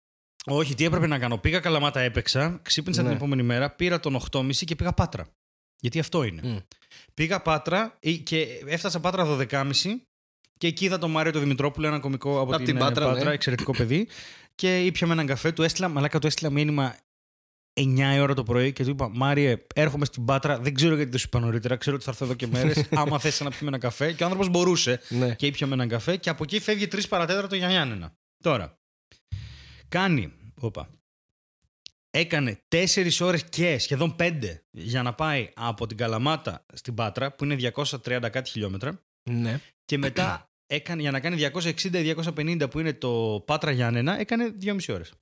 Όχι, 0.45 0.75
τι 0.75 0.83
έπρεπε 0.83 1.07
να 1.07 1.19
κάνω. 1.19 1.37
Πήγα 1.37 1.59
Καλαμάτα, 1.59 1.99
έπαιξα, 1.99 2.59
ξύπνησα 2.61 3.01
Ναι. 3.01 3.07
την 3.07 3.17
επόμενη 3.17 3.43
μέρα, 3.43 3.69
πήρα 3.69 3.99
τον 3.99 4.15
8,5 4.31 4.49
και 4.65 4.75
πήγα 4.75 4.93
Πάτρα. 4.93 5.27
Γιατί 5.79 5.99
αυτό 5.99 6.23
είναι. 6.23 6.41
Μμ. 6.43 6.57
Πήγα 7.13 7.41
Πάτρα 7.41 7.97
ε, 7.99 8.11
και 8.11 8.47
έφτασα 8.65 8.99
Πάτρα 8.99 9.37
12.30 9.49 9.71
και 10.57 10.67
εκεί 10.67 10.85
είδα 10.85 10.97
τον 10.97 11.11
Μάριο 11.11 11.31
τον 11.31 11.41
Δημητρόπουλο, 11.41 11.87
ένα 11.87 11.99
κωμικό 11.99 12.39
από 12.39 12.51
Απ' 12.51 12.57
την, 12.57 12.65
την 12.65 12.75
ε, 12.75 12.79
Πάτρα, 12.79 13.13
ναι. 13.23 13.31
εξαιρετικό 13.31 13.71
παιδί. 13.71 14.07
και 14.55 14.85
ήπιαμε 14.85 15.13
έναν 15.13 15.25
καφέ, 15.25 15.51
του 15.51 15.63
έστειλα, 15.63 15.87
μαλάκα 15.87 16.19
του 16.19 16.27
έστειλα 16.27 16.49
μήνυμα 16.49 16.95
9 17.79 18.15
η 18.15 18.19
ώρα 18.19 18.33
το 18.33 18.43
πρωί 18.43 18.73
και 18.73 18.83
του 18.83 18.89
είπα: 18.89 19.09
Μάριε, 19.13 19.65
έρχομαι 19.75 20.05
στην 20.05 20.25
Πάτρα. 20.25 20.59
Δεν 20.59 20.73
ξέρω 20.73 20.95
γιατί 20.95 21.09
δεν 21.09 21.19
σου 21.19 21.25
είπα 21.27 21.39
νωρίτερα. 21.39 21.75
Ξέρω 21.75 21.95
ότι 21.95 22.05
θα 22.05 22.11
έρθω 22.11 22.25
εδώ 22.25 22.33
και 22.33 22.47
μέρες. 22.47 22.85
άμα 23.01 23.19
θες 23.19 23.39
να 23.39 23.49
πιούμε 23.49 23.67
ένα 23.67 23.77
καφέ. 23.77 24.13
Και 24.13 24.23
ο 24.23 24.25
άνθρωπος 24.25 24.49
μπορούσε 24.49 24.99
Ναι. 25.09 25.35
και 25.35 25.45
ήπιαμε 25.45 25.73
έναν 25.73 25.87
καφέ 25.87 26.17
και 26.17 26.29
από 26.29 26.43
εκεί 26.43 26.59
φεύγει 26.59 26.87
3 26.91 26.99
παρατέταρτο 27.09 27.55
για 27.55 27.69
Γιάννενα. 27.69 28.13
Τώρα, 28.43 28.79
κάνει, 29.89 30.33
όπα, 30.59 30.89
έκανε 32.09 32.59
4 32.69 32.85
ώρες 33.19 33.43
και 33.43 33.77
σχεδόν 33.77 34.15
5 34.19 34.39
για 34.71 35.01
να 35.01 35.13
πάει 35.13 35.49
από 35.55 35.87
την 35.87 35.97
Καλαμάτα 35.97 36.65
στην 36.73 36.93
Πάτρα 36.93 37.35
που 37.35 37.43
είναι 37.43 37.71
230 37.75 38.27
κάτι 38.31 38.49
χιλιόμετρα 38.49 39.03
ναι. 39.29 39.59
και 39.85 39.97
μετά 39.97 40.49
έκανε, 40.65 41.01
για 41.01 41.11
να 41.11 41.19
κάνει 41.19 41.49
260-250 41.53 42.69
που 42.69 42.79
είναι 42.79 42.93
το 42.93 43.43
Πάτρα 43.45 43.71
Γιάννενα 43.71 44.19
έκανε 44.19 44.53
2,5 44.61 44.77
ώρες. 44.89 45.13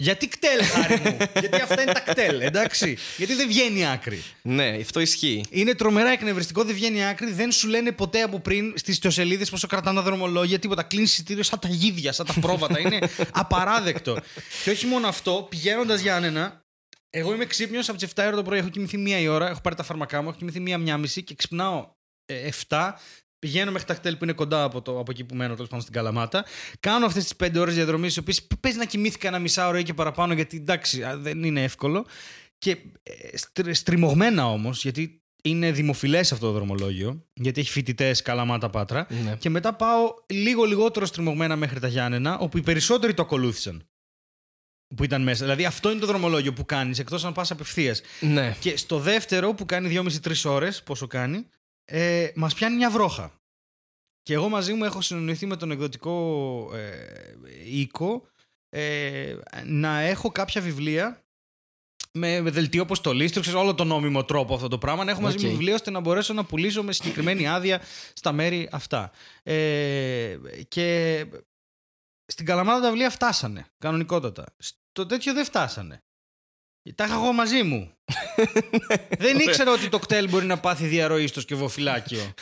Γιατί 0.00 0.28
κτέλ, 0.28 0.62
χάρη 0.64 1.00
μου; 1.04 1.16
Γιατί 1.40 1.60
αυτά 1.60 1.82
είναι 1.82 1.92
τα 1.92 2.00
κτέλ, 2.00 2.40
εντάξει. 2.40 2.96
Γιατί 3.16 3.34
δεν 3.34 3.48
βγαίνει 3.48 3.86
άκρη. 3.86 4.22
Ναι, 4.42 4.76
αυτό 4.80 5.00
ισχύει. 5.00 5.44
Είναι 5.50 5.74
τρομερά 5.74 6.10
εκνευριστικό, 6.10 6.64
δεν 6.64 6.74
βγαίνει 6.74 7.06
άκρη. 7.06 7.32
Δεν 7.32 7.52
σου 7.52 7.68
λένε 7.68 7.92
ποτέ 7.92 8.22
από 8.22 8.40
πριν 8.40 8.72
στις 8.76 8.94
ιστοσελίδες 8.94 9.50
πόσο 9.50 9.66
κρατάνε 9.66 9.96
τα 9.96 10.02
δρομολόγια, 10.04 10.58
τίποτα. 10.58 10.82
Κλείνεις 10.82 11.12
εισιτήριο 11.12 11.42
σαν 11.42 11.58
τα 11.58 11.68
γίδια, 11.68 12.12
σαν 12.12 12.26
τα 12.26 12.34
πρόβατα. 12.40 12.80
είναι 12.80 12.98
απαράδεκτο. 13.32 14.18
και 14.64 14.70
όχι 14.70 14.86
μόνο 14.86 15.08
αυτό, 15.08 15.46
πηγαίνοντας 15.50 16.00
Γιάννενα, 16.00 16.64
εγώ 17.10 17.34
είμαι 17.34 17.44
ξύπνιος 17.44 17.88
από 17.88 17.98
τις 17.98 18.08
7 18.14 18.22
ώρα 18.26 18.36
το 18.36 18.42
πρωί. 18.42 18.58
Έχω 18.58 18.68
κοιμηθεί 18.68 18.98
μία 18.98 19.18
η 19.18 19.28
ώρα, 19.28 19.48
έχω 19.48 19.60
πάρει 19.60 19.76
τα 19.76 19.82
φάρμακά 19.82 20.22
μου, 20.22 20.28
έχω 20.28 20.38
κοιμηθεί 20.38 20.60
μία 20.60 20.78
μία 20.78 20.98
μισή 20.98 21.22
και 21.22 21.34
ξυπνάω 21.34 21.90
ε, 22.24 22.48
7. 22.68 22.92
Πηγαίνω 23.38 23.70
μέχρι 23.70 23.86
τα 23.86 23.94
κτέλ 23.94 24.16
που 24.16 24.24
είναι 24.24 24.32
κοντά 24.32 24.62
από, 24.62 24.82
το, 24.82 24.98
από 24.98 25.10
εκεί 25.10 25.24
που 25.24 25.34
μένω, 25.34 25.52
τέλος 25.54 25.68
πάντων 25.68 25.80
στην 25.82 25.94
Καλαμάτα. 25.94 26.44
Κάνω 26.80 27.06
αυτές 27.06 27.22
τις 27.24 27.48
5 27.48 27.58
ώρες 27.60 27.74
διαδρομής, 27.74 28.16
οι 28.16 28.18
οποίες 28.18 28.46
παίζει 28.60 28.78
να 28.78 28.84
κοιμήθηκα 28.84 29.28
ένα 29.28 29.38
μισά 29.38 29.68
ώρα 29.68 29.78
ή 29.78 29.82
και 29.82 29.94
παραπάνω, 29.94 30.32
γιατί 30.32 30.56
εντάξει, 30.56 31.02
α, 31.04 31.16
δεν 31.18 31.42
είναι 31.42 31.62
εύκολο. 31.62 32.06
Και 32.58 32.70
ε, 33.02 33.36
στρι- 33.36 33.74
στριμωγμένα 33.74 34.46
όμως, 34.50 34.82
γιατί 34.82 35.22
είναι 35.42 35.72
δημοφιλές 35.72 36.32
αυτό 36.32 36.46
το 36.46 36.52
δρομολόγιο, 36.52 37.26
γιατί 37.32 37.60
έχει 37.60 37.70
φοιτητές 37.70 38.22
Καλαμάτα 38.22 38.70
Πάτρα. 38.70 39.06
Ναι. 39.24 39.36
Και 39.38 39.50
μετά 39.50 39.74
πάω 39.74 40.14
λίγο 40.26 40.64
λιγότερο 40.64 41.06
στριμωγμένα 41.06 41.56
μέχρι 41.56 41.80
τα 41.80 41.88
Γιάννενα, 41.88 42.38
όπου 42.38 42.58
οι 42.58 42.62
περισσότεροι 42.62 43.14
το 43.14 43.22
ακολούθησαν. 43.22 43.88
Που 44.96 45.04
ήταν 45.04 45.22
μέσα. 45.22 45.42
Δηλαδή 45.42 45.64
αυτό 45.64 45.90
είναι 45.90 46.00
το 46.00 46.06
δρομολόγιο 46.06 46.52
που 46.52 46.64
κάνεις, 46.64 46.98
εκτός 46.98 47.24
αν 47.24 47.32
πας 47.32 47.50
απευθείας. 47.50 48.00
ναι. 48.20 48.56
Και 48.60 48.76
στο 48.76 48.98
δεύτερο 48.98 49.54
που 49.54 49.66
κάνει 49.66 49.88
2,5-3 49.88 50.32
ώρες, 50.44 50.82
πόσο 50.82 51.06
κάνει, 51.06 51.46
ε, 51.90 52.30
μας 52.34 52.54
πιάνει 52.54 52.76
μια 52.76 52.90
βρόχα. 52.90 53.32
Και 54.22 54.34
εγώ 54.34 54.48
μαζί 54.48 54.72
μου 54.72 54.84
έχω 54.84 55.00
συνεννοηθεί 55.00 55.46
με 55.46 55.56
τον 55.56 55.70
εκδοτικό 55.70 56.70
ε, 56.74 57.34
οίκο 57.64 58.26
ε, 58.68 59.36
να 59.64 60.00
έχω 60.00 60.30
κάποια 60.30 60.60
βιβλία 60.60 61.22
με, 62.12 62.40
με 62.40 62.50
δελτίο 62.50 62.82
αποστολής, 62.82 63.32
το 63.32 63.40
ξέρεις, 63.40 63.60
όλο 63.60 63.74
το 63.74 63.84
νόμιμο 63.84 64.24
τρόπο 64.24 64.54
αυτό 64.54 64.68
το 64.68 64.78
πράγμα. 64.78 65.04
Να 65.04 65.10
έχω 65.10 65.20
μαζί 65.20 65.36
Οκ. 65.36 65.42
μου 65.42 65.48
βιβλία 65.50 65.74
ώστε 65.74 65.90
να 65.90 66.00
μπορέσω 66.00 66.32
να 66.32 66.44
πουλήσω 66.44 66.82
με 66.82 66.92
συγκεκριμένη 66.92 67.48
άδεια 67.48 67.82
στα 68.12 68.32
μέρη 68.32 68.68
αυτά. 68.72 69.10
Ε, 69.42 70.38
και 70.68 71.26
στην 72.24 72.46
Καλαμάδα 72.46 72.80
τα 72.80 72.88
βιβλία 72.88 73.10
φτάσανε. 73.10 73.66
Κανονικότατα. 73.78 74.44
Στο 74.58 75.06
τέτοιο 75.06 75.32
δεν 75.32 75.44
φτάσανε. 75.44 76.02
Τα 76.94 77.04
είχα 77.04 77.14
εγώ 77.14 77.32
μαζί 77.32 77.62
μου. 77.62 77.92
δεν 79.18 79.38
ήξερα 79.38 79.72
ότι 79.72 79.88
το 79.88 79.98
κτέλ 79.98 80.28
μπορεί 80.28 80.46
να 80.46 80.58
πάθει 80.58 80.86
διαρροή 80.86 81.26
στο 81.26 81.40
σκευοφυλάκιο. 81.40 82.32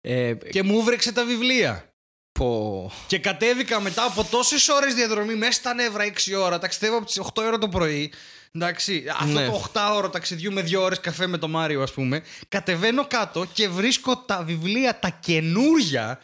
Ε, 0.00 0.34
και 0.50 0.62
μου 0.62 0.82
βρέξε 0.82 1.12
τα 1.12 1.24
βιβλία. 1.24 1.92
πω... 2.32 2.92
Και 3.06 3.18
κατέβηκα 3.18 3.80
μετά 3.80 4.04
από 4.04 4.24
τόσες 4.24 4.68
ώρες 4.68 4.94
διαδρομή 4.94 5.34
μέσα 5.34 5.52
στα 5.52 5.74
νεύρα 5.74 6.04
6 6.04 6.38
ώρα. 6.38 6.58
Ταξιδεύω 6.58 6.96
από 6.96 7.06
τις 7.06 7.20
8 7.20 7.42
ώρα 7.42 7.58
το 7.58 7.68
πρωί. 7.68 8.12
Εντάξει, 8.52 9.04
αυτό 9.20 9.38
Ναι. 9.38 9.46
το 9.46 9.70
8ωρο 9.72 10.12
ταξιδιού 10.12 10.52
με 10.52 10.60
2 10.62 10.80
ώρες 10.80 11.00
καφέ 11.00 11.26
με 11.26 11.38
το 11.38 11.48
Μάριο, 11.48 11.82
ας 11.82 11.92
πούμε. 11.92 12.22
Κατεβαίνω 12.48 13.06
κάτω 13.06 13.46
και 13.52 13.68
βρίσκω 13.68 14.16
τα 14.16 14.42
βιβλία, 14.42 14.98
τα 14.98 15.08
καινούρια, 15.20 16.20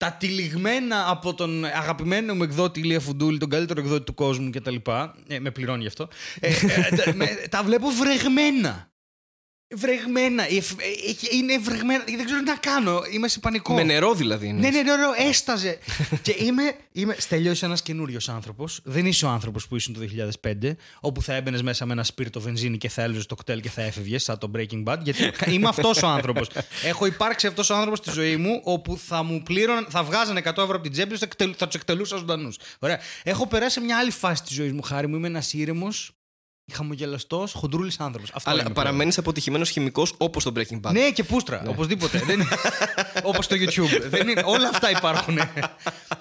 τα 0.00 0.12
τυλιγμένα 0.12 1.08
από 1.10 1.34
τον 1.34 1.64
αγαπημένο 1.64 2.34
μου 2.34 2.42
εκδότη 2.42 2.80
Ηλία 2.80 3.00
Φουντούλη, 3.00 3.38
τον 3.38 3.48
καλύτερο 3.48 3.80
εκδότη 3.80 4.04
του 4.04 4.14
κόσμου 4.14 4.50
κτλ. 4.50 4.74
Ε, 5.28 5.38
με 5.38 5.50
πληρώνει 5.50 5.80
γι' 5.80 5.86
αυτό. 5.86 6.08
Ε, 6.40 6.48
ε, 6.48 6.96
τα, 6.96 7.14
με- 7.14 7.46
τα 7.50 7.62
βλέπω 7.62 7.88
βρεγμένα. 7.90 8.89
Βρεγμένα. 9.76 10.42
Ε, 10.42 10.56
εφ- 10.56 10.70
ε, 10.80 10.84
ε, 11.10 11.36
Είναι 11.36 11.58
βρεγμένα. 11.58 12.04
Δεν 12.06 12.24
ξέρω 12.24 12.38
τι 12.40 12.44
να 12.46 12.56
κάνω. 12.56 13.02
Είμαι 13.12 13.28
σε 13.28 13.38
πανικό. 13.38 13.74
Με 13.74 13.82
νερό 13.82 14.14
δηλαδή 14.14 14.46
είναι. 14.46 14.60
Ναι, 14.60 14.68
ναι, 14.70 14.82
ναι, 14.82 14.96
ναι, 14.96 15.28
έσταζε. 15.28 15.78
και 16.22 16.34
είμαι, 16.38 16.62
είμαι 16.92 17.16
Στέλιος, 17.18 17.52
είσαι 17.54 17.64
ένας 17.64 17.82
καινούριος 17.82 18.28
άνθρωπος. 18.28 18.80
Δεν 18.84 19.06
είσαι 19.06 19.26
ο 19.26 19.28
άνθρωπος 19.28 19.66
που 19.68 19.76
ήσουν 19.76 19.94
το 19.94 20.00
2005, 20.42 20.76
όπου 21.00 21.22
θα 21.22 21.34
έμπαινες 21.34 21.62
μέσα 21.62 21.86
με 21.86 21.92
ένα 21.92 22.04
σπίρτο 22.04 22.40
βενζίνη 22.40 22.78
και 22.78 22.88
θα 22.88 23.02
έλυζε 23.02 23.26
το 23.26 23.34
κτέλ 23.34 23.60
και 23.60 23.70
θα 23.70 23.82
έφευγες, 23.82 24.22
σαν 24.22 24.38
το 24.38 24.50
Breaking 24.56 24.84
Bad. 24.84 24.98
Γιατί 25.02 25.22
είμαι 25.54 25.68
αυτός 25.68 26.02
ο 26.02 26.06
άνθρωπος. 26.06 26.48
Έχω 26.84 27.06
υπάρξει 27.06 27.46
αυτός 27.46 27.70
ο 27.70 27.74
άνθρωπος 27.74 27.98
στη 27.98 28.10
ζωή 28.10 28.36
μου, 28.36 28.60
όπου 28.64 28.98
θα 29.06 29.22
μου 29.22 29.42
πλήρωναν, 29.42 29.86
θα 29.90 30.02
βγάζανε 30.04 30.40
100 30.44 30.46
ευρώ 30.46 30.62
από 30.74 30.80
την 30.80 30.92
τσέπη 30.92 31.10
τους, 31.10 31.18
θα, 31.18 31.24
εκτελ- 31.26 31.54
θα 31.58 31.66
τους 31.66 31.74
εκτελούσα 31.74 32.16
ζωντανούς. 32.16 32.56
Ωραία. 32.78 32.98
Έχω 33.22 33.46
περάσει 33.46 33.72
σε 33.74 33.80
μια 33.80 33.98
άλλη 33.98 34.10
φάση 34.10 34.42
της 34.42 34.54
ζωής 34.54 34.72
μου, 34.72 34.82
χάρη 34.82 35.06
μου. 35.06 35.16
Είμαι 35.16 35.26
ένας 35.26 35.52
ήρεμος, 35.52 36.12
χαμογελαστός, 36.70 37.52
χοντρούλης 37.52 38.00
άνθρωπος. 38.00 38.30
Αλλά 38.44 38.70
παραμένεις 38.70 39.18
αποτυχημένος 39.18 39.70
χημικός 39.70 40.14
όπως 40.16 40.44
το 40.44 40.52
Breaking 40.56 40.80
Bad. 40.80 40.92
Ναι, 40.92 41.10
και 41.10 41.24
πούστρα. 41.24 41.62
Οπωσδήποτε. 41.66 42.18
Δεν... 42.18 42.40
Όπως 43.22 43.46
το 43.46 43.56
YouTube. 43.56 44.00
Δεν 44.08 44.28
είναι... 44.28 44.42
Όλα 44.44 44.68
αυτά 44.68 44.90
υπάρχουν. 44.90 45.38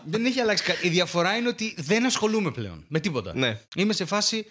δεν 0.05 0.25
έχει 0.25 0.39
αλλάξει 0.39 0.63
κάτι. 0.63 0.87
Η 0.87 0.89
διαφορά 0.89 1.35
είναι 1.35 1.47
ότι 1.47 1.75
δεν 1.77 2.05
ασχολούμαι 2.05 2.51
πλέον 2.51 2.85
με 2.87 2.99
τίποτα. 2.99 3.31
Ναι. 3.35 3.59
Είμαι 3.75 3.93
σε 3.93 4.05
φάση. 4.05 4.45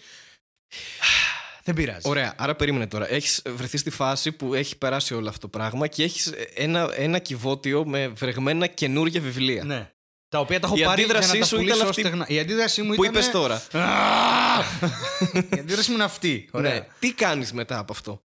δεν 1.63 1.75
πειράζει. 1.75 2.09
Ωραία, 2.09 2.33
άρα 2.37 2.55
περίμενε 2.55 2.87
τώρα. 2.87 3.11
Έχεις 3.11 3.41
βρεθεί 3.55 3.77
στη 3.77 3.89
φάση 3.89 4.31
που 4.31 4.53
έχει 4.53 4.77
περάσει 4.77 5.13
όλο 5.13 5.29
αυτό 5.29 5.39
το 5.39 5.47
πράγμα 5.47 5.87
και 5.87 6.03
έχεις 6.03 6.33
ένα, 6.53 6.89
ένα 6.95 7.19
κυβότιο 7.19 7.85
με 7.85 8.07
βρεγμένα 8.07 8.67
καινούργια 8.67 9.21
βιβλία. 9.21 9.63
Ναι. 9.63 9.91
Τα 10.29 10.39
οποία 10.39 10.59
τα 10.59 10.67
έχω 10.67 10.77
Η 10.77 10.83
πάρει 10.83 11.03
για 11.03 11.11
αντίδρασή 11.15 11.33
να 11.33 11.39
τα 11.39 11.45
σου 11.45 11.55
πουλήσω 11.55 11.75
ήταν 11.75 11.87
ως 11.87 11.89
αυτή 11.89 12.01
στεγνά. 12.01 12.25
Η 12.35 12.39
αντίδρασή 12.39 12.81
μου 12.81 12.95
Που 12.95 13.03
ήταν. 13.03 13.21
είπε 13.21 13.31
τώρα. 13.31 13.61
Η 15.55 15.59
αντίδραση 15.59 15.89
μου 15.89 15.95
είναι 15.95 16.03
αυτή. 16.03 16.49
Ωραία. 16.51 16.73
Ναι. 16.73 16.87
Τι 16.99 17.13
κάνεις 17.13 17.53
μετά 17.53 17.77
από 17.77 17.91
αυτό; 17.93 18.23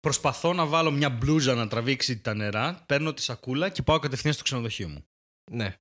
Προσπαθώ 0.00 0.52
να 0.52 0.66
βάλω 0.66 0.90
μια 0.90 1.10
μπλούζα 1.10 1.54
να 1.54 1.68
τραβήξει 1.68 2.18
τα 2.20 2.34
νερά, 2.34 2.82
παίρνω 2.86 3.14
τη 3.14 3.22
σακούλα 3.22 3.68
και 3.68 3.82
πάω 3.82 3.98
κατευθείαν 3.98 4.34
στο 4.34 4.42
ξενοδοχείο 4.42 4.88
μου. 4.88 5.06
Ναι. 5.50 5.76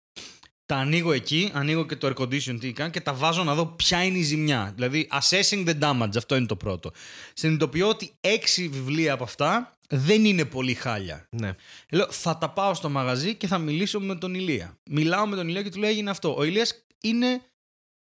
Τα 0.67 0.75
ανοίγω 0.75 1.11
εκεί, 1.11 1.51
ανοίγω 1.53 1.85
και 1.85 1.95
το 1.95 2.07
air 2.07 2.21
condition 2.21 2.59
τι 2.59 2.73
κάνει 2.73 2.91
και 2.91 3.01
τα 3.01 3.13
βάζω 3.13 3.43
να 3.43 3.55
δω 3.55 3.65
ποια 3.65 4.03
είναι 4.03 4.17
η 4.17 4.21
ζημιά. 4.21 4.71
Δηλαδή, 4.75 5.09
assessing 5.11 5.67
the 5.67 5.79
damage, 5.79 6.17
αυτό 6.17 6.35
είναι 6.35 6.45
το 6.45 6.55
πρώτο. 6.55 6.91
Συνειδητοποιώ 7.33 7.89
ότι 7.89 8.13
έξι 8.21 8.67
βιβλία 8.67 9.13
από 9.13 9.23
αυτά 9.23 9.77
δεν 9.89 10.25
είναι 10.25 10.45
πολύ 10.45 10.73
χάλια. 10.73 11.27
ναι. 11.29 11.53
Λέω, 11.91 12.11
θα 12.11 12.37
τα 12.37 12.49
πάω 12.49 12.73
στο 12.73 12.89
μαγαζί 12.89 13.35
και 13.35 13.47
θα 13.47 13.57
μιλήσω 13.57 13.99
με 13.99 14.15
τον 14.15 14.33
Ηλία. 14.33 14.77
Μιλάω 14.89 15.27
με 15.27 15.35
τον 15.35 15.47
Ηλία 15.47 15.63
και 15.63 15.69
του 15.69 15.79
λέω 15.79 15.89
έγινε 15.89 16.09
αυτό. 16.09 16.35
Ο 16.37 16.43
Ηλίας 16.43 16.85
είναι 17.01 17.41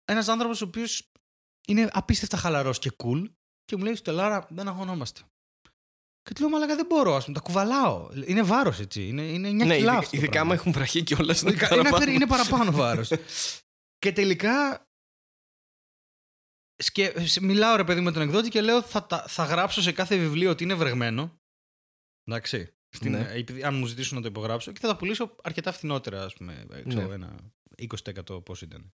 ένας 0.06 0.28
άνθρωπος 0.28 0.62
ο 0.62 0.66
οποίος 0.66 1.12
είναι 1.68 1.90
απίστευτα 1.92 2.38
χαλαρός 2.38 2.80
και 2.80 2.92
cool 3.04 3.24
και 3.66 3.76
μου 3.76 3.84
λέει 3.84 3.96
Στελάρα 3.96 4.48
δεν 4.50 4.68
αγωνόμαστε. 4.68 5.22
Και 6.24 6.34
του 6.34 6.42
λέω 6.42 6.50
μαλάκα 6.50 6.76
δεν 6.76 6.86
μπορώ, 6.86 7.16
ας 7.16 7.24
πούμε, 7.26 7.38
τα 7.38 7.44
κουβαλάω. 7.44 8.10
Είναι 8.26 8.44
βάρος 8.44 8.80
έτσι, 8.80 9.08
είναι, 9.08 9.22
είναι 9.22 9.50
9 9.50 9.54
ναι, 9.54 9.64
κιλά 9.64 9.76
ειδικά, 9.76 9.92
αυτό 9.98 10.10
το 10.12 10.18
ειδικά 10.18 10.32
πράγμα. 10.32 10.52
άμα 10.52 10.60
έχουν 10.62 10.72
βραχεί 10.72 11.04
κιόλας. 11.04 11.42
Ειδικά- 11.42 11.76
είναι, 11.76 11.90
περί- 11.90 12.14
είναι 12.14 12.28
παραπάνω 12.28 12.72
βάρος. 12.72 13.12
και 13.98 14.12
τελικά 14.12 14.86
σκε... 16.84 17.28
σε- 17.28 17.42
μιλάω 17.42 17.76
ρε 17.76 17.84
παιδί 17.84 18.02
με 18.02 18.12
τον 18.12 18.22
εκδότη 18.22 18.50
και 18.50 18.62
λέω 18.62 18.82
θα, 18.82 19.06
τα- 19.06 19.26
θα 19.28 19.44
γράψω 19.44 19.82
σε 19.82 19.92
κάθε 19.92 20.18
βιβλίο 20.18 20.50
ότι 20.50 20.64
είναι 20.64 20.74
βρεγμένο. 20.74 21.40
Εντάξει. 22.24 22.74
Στην, 22.96 23.12
Ναι. 23.12 23.32
επειδή, 23.32 23.64
αν 23.64 23.76
μου 23.76 23.86
ζητήσουν 23.86 24.16
να 24.18 24.22
το 24.22 24.28
υπογράψω 24.30 24.72
και 24.72 24.80
θα 24.80 24.88
τα 24.88 24.96
πουλήσω 24.98 25.36
αρκετά 25.44 25.72
φθηνότερα, 25.72 26.24
ας 26.24 26.34
πούμε. 26.34 26.66
ε, 26.72 26.82
Ξέρω, 26.90 27.08
Ναι. 27.08 27.14
ένα 27.14 27.36
20% 27.78 28.46
πώς 28.46 28.62
ήταν. 28.62 28.94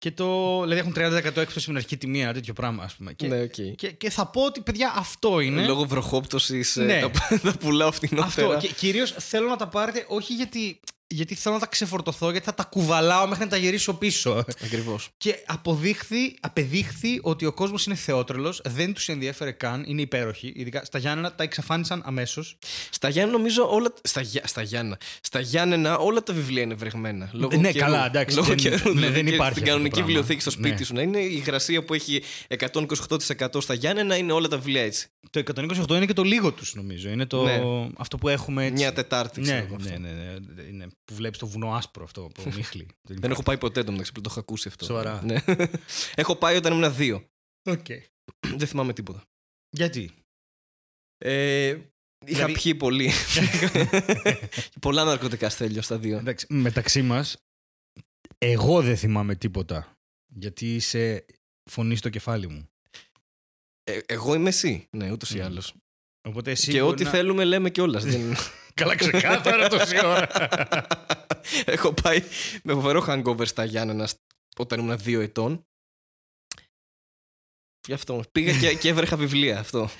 Και 0.00 0.10
το. 0.10 0.60
Δηλαδή 0.62 0.78
έχουν 0.80 0.92
30% 0.96 1.36
έκπτωση 1.36 1.42
με 1.58 1.60
την 1.60 1.76
αρχική 1.76 1.96
τιμή, 1.96 2.20
ένα 2.22 2.32
τέτοιο 2.32 2.52
πράγμα, 2.52 2.82
ας 2.84 2.94
πούμε. 2.94 3.12
Και, 3.12 3.26
Ναι, 3.26 3.40
οκ. 3.42 3.50
και, 3.76 3.90
και 3.90 4.10
θα 4.10 4.26
πω 4.26 4.44
ότι, 4.44 4.60
παιδιά, 4.60 4.92
αυτό 4.96 5.40
είναι. 5.40 5.66
Λόγω 5.66 5.84
βροχόπτωσης 5.84 6.76
Ναι. 6.76 7.00
τα, 7.28 7.38
τα 7.42 7.54
πουλάω 7.60 7.88
Αυτό. 7.88 8.06
φθηνότερα. 8.06 8.56
Και 8.58 8.68
κυρίως 8.68 9.14
θέλω 9.18 9.48
να 9.48 9.56
τα 9.56 9.68
πάρετε 9.68 10.04
όχι 10.08 10.34
γιατί, 10.34 10.80
γιατί 11.12 11.34
θέλω 11.34 11.54
να 11.54 11.60
τα 11.60 11.66
ξεφορτωθώ, 11.66 12.30
γιατί 12.30 12.46
θα 12.46 12.54
τα 12.54 12.62
κουβαλάω 12.64 13.26
μέχρι 13.26 13.44
να 13.44 13.50
τα 13.50 13.56
γυρίσω 13.56 13.94
πίσω. 13.94 14.44
Ακριβώς. 14.64 15.08
Και 15.16 15.34
αποδείχθη, 15.46 16.36
απεδείχθη 16.40 17.18
ότι 17.22 17.46
ο 17.46 17.52
κόσμος 17.52 17.86
είναι 17.86 17.94
θεότρελος, 17.94 18.60
δεν 18.64 18.92
τους 18.94 19.08
ενδιαφέρε 19.08 19.50
καν, 19.50 19.84
είναι 19.86 20.00
υπέροχοι. 20.00 20.52
Ειδικά 20.56 20.84
στα 20.84 20.98
Γιάννενα 20.98 21.32
τα 21.34 21.42
εξαφάνισαν 21.42 22.02
αμέσως. 22.04 22.56
Στα 22.90 23.08
Γιάννενα 23.08 23.38
νομίζω 23.38 23.68
όλα. 23.70 23.92
Στα, 24.02 24.20
Γιά- 24.20 24.46
στα, 24.46 24.62
Γιάννα. 24.62 24.98
στα 25.20 25.40
Γιάννενα 25.40 25.96
όλα 25.98 26.22
τα 26.22 26.32
βιβλία 26.32 26.62
είναι 26.62 26.74
βρεγμένα. 26.74 27.30
Λόγω 27.32 27.56
Ναι, 27.56 27.72
καιρού. 27.72 27.84
καλά, 27.84 28.06
εντάξει, 28.06 28.36
Λόγω 28.36 28.48
δεν- 28.48 28.56
καιρού, 28.56 28.88
ναι, 28.88 28.94
δηλαδή, 28.94 29.12
δεν 29.14 29.24
και 29.26 29.34
υπάρχει 29.34 29.40
αυτό 29.42 29.50
Στην 29.52 29.62
το 29.64 29.68
κανονική 29.70 29.90
πράγμα. 29.94 30.06
βιβλιοθήκη 30.06 30.40
στο 30.40 30.50
σπίτι 30.50 30.78
Ναι. 30.78 30.84
σου 30.84 30.94
να 30.94 31.02
είναι 31.02 31.18
η 31.20 31.32
υγρασία 31.36 31.84
που 31.84 31.94
έχει 31.94 32.22
128% 32.48 33.60
στα 33.60 33.74
Γιάννενα 33.74 34.16
είναι 34.16 34.32
όλα 34.32 34.48
τα 34.48 34.56
βιβλία 34.56 34.82
έτσι. 34.82 35.06
Το 35.30 35.38
128 35.38 35.96
είναι 35.96 36.06
και 36.06 36.12
το 36.12 36.22
λίγο 36.22 36.52
τους, 36.52 36.74
νομίζω. 36.74 37.08
Είναι 37.08 37.26
το, 37.26 37.42
Ναι. 37.44 37.60
αυτό 37.98 38.16
που 38.16 38.28
έχουμε 38.28 38.62
έτσι. 38.64 38.74
Μια 38.74 38.92
Τετάρτη, 38.92 39.40
ξέρω 39.40 39.56
ναι, 39.58 39.64
εγώ 39.64 39.74
αυτό. 39.74 39.88
ναι, 39.90 39.96
ναι, 39.98 40.12
ναι, 40.12 40.62
είναι 40.70 40.86
που 41.10 41.16
βλέπεις 41.16 41.38
το 41.38 41.46
βουνό 41.46 41.74
άσπρο 41.74 42.04
αυτό 42.04 42.24
από 42.24 42.50
ομίχλη. 42.56 42.86
Δεν 43.02 43.30
έχω 43.30 43.42
πάει 43.42 43.58
ποτέ 43.58 43.82
το 43.84 43.90
μεταξύ 43.90 44.12
που 44.12 44.20
το 44.20 44.28
έχω 44.30 44.40
ακούσει 44.40 44.68
αυτό. 44.68 44.84
Σοβαρά. 44.84 45.22
Ναι. 45.24 45.44
έχω 46.14 46.36
πάει 46.36 46.56
όταν 46.56 46.72
ήμουν 46.72 46.94
δύο. 46.94 47.28
Οκ. 47.70 47.86
Δεν 48.58 48.66
θυμάμαι 48.66 48.92
τίποτα. 48.92 49.22
Γιατί; 49.76 50.10
Ε, 51.18 51.68
είχα 51.68 51.84
Δηλαδή- 52.26 52.52
πιει 52.52 52.74
πολύ. 52.74 53.10
Πολλά 54.80 55.04
ναρκωτικά 55.04 55.48
στέλνω 55.50 55.80
στα 55.82 55.98
δύο. 55.98 56.18
Εντάξει, 56.18 56.46
μεταξύ 56.48 57.02
μας, 57.02 57.36
εγώ 58.38 58.82
δεν 58.82 58.96
θυμάμαι 58.96 59.34
τίποτα. 59.34 59.96
Γιατί 60.34 60.74
είσαι 60.74 61.24
φωνή 61.70 61.96
στο 61.96 62.08
κεφάλι 62.08 62.48
μου. 62.48 62.68
Ε, 63.84 63.98
εγώ 64.06 64.34
είμαι 64.34 64.48
εσύ. 64.48 64.86
Ναι, 64.90 65.10
ούτως 65.12 65.30
ή 65.30 65.38
Μμ. 65.38 65.42
άλλως. 65.42 65.74
Οπότε 66.28 66.50
εσύ. 66.50 66.70
Και 66.70 66.80
μπορεί 66.80 66.92
ό,τι 66.92 67.04
να- 67.04 67.10
θέλουμε 67.10 67.44
λέμε 67.44 67.70
κιόλας. 67.70 68.04
Δεν... 68.04 68.34
Καλά, 68.80 68.94
ξεκάθαρα 68.96 69.68
τόση 69.68 70.06
ώρα. 70.06 70.26
Έχω 71.64 71.92
πάει 72.02 72.22
με 72.62 72.72
φοβερό 72.72 73.04
hangover 73.08 73.46
στα 73.46 73.64
Γιάννενα 73.64 74.06
σ- 74.06 74.14
όταν 74.56 74.78
ήμουν 74.80 74.98
δύο 74.98 75.20
ετών. 75.20 75.66
Γι' 77.86 77.92
αυτό. 77.92 78.22
Πήγα 78.32 78.52
και, 78.52 78.74
και 78.74 78.88
έβρεχα 78.88 79.16
βιβλία 79.16 79.58
αυτό. 79.58 79.90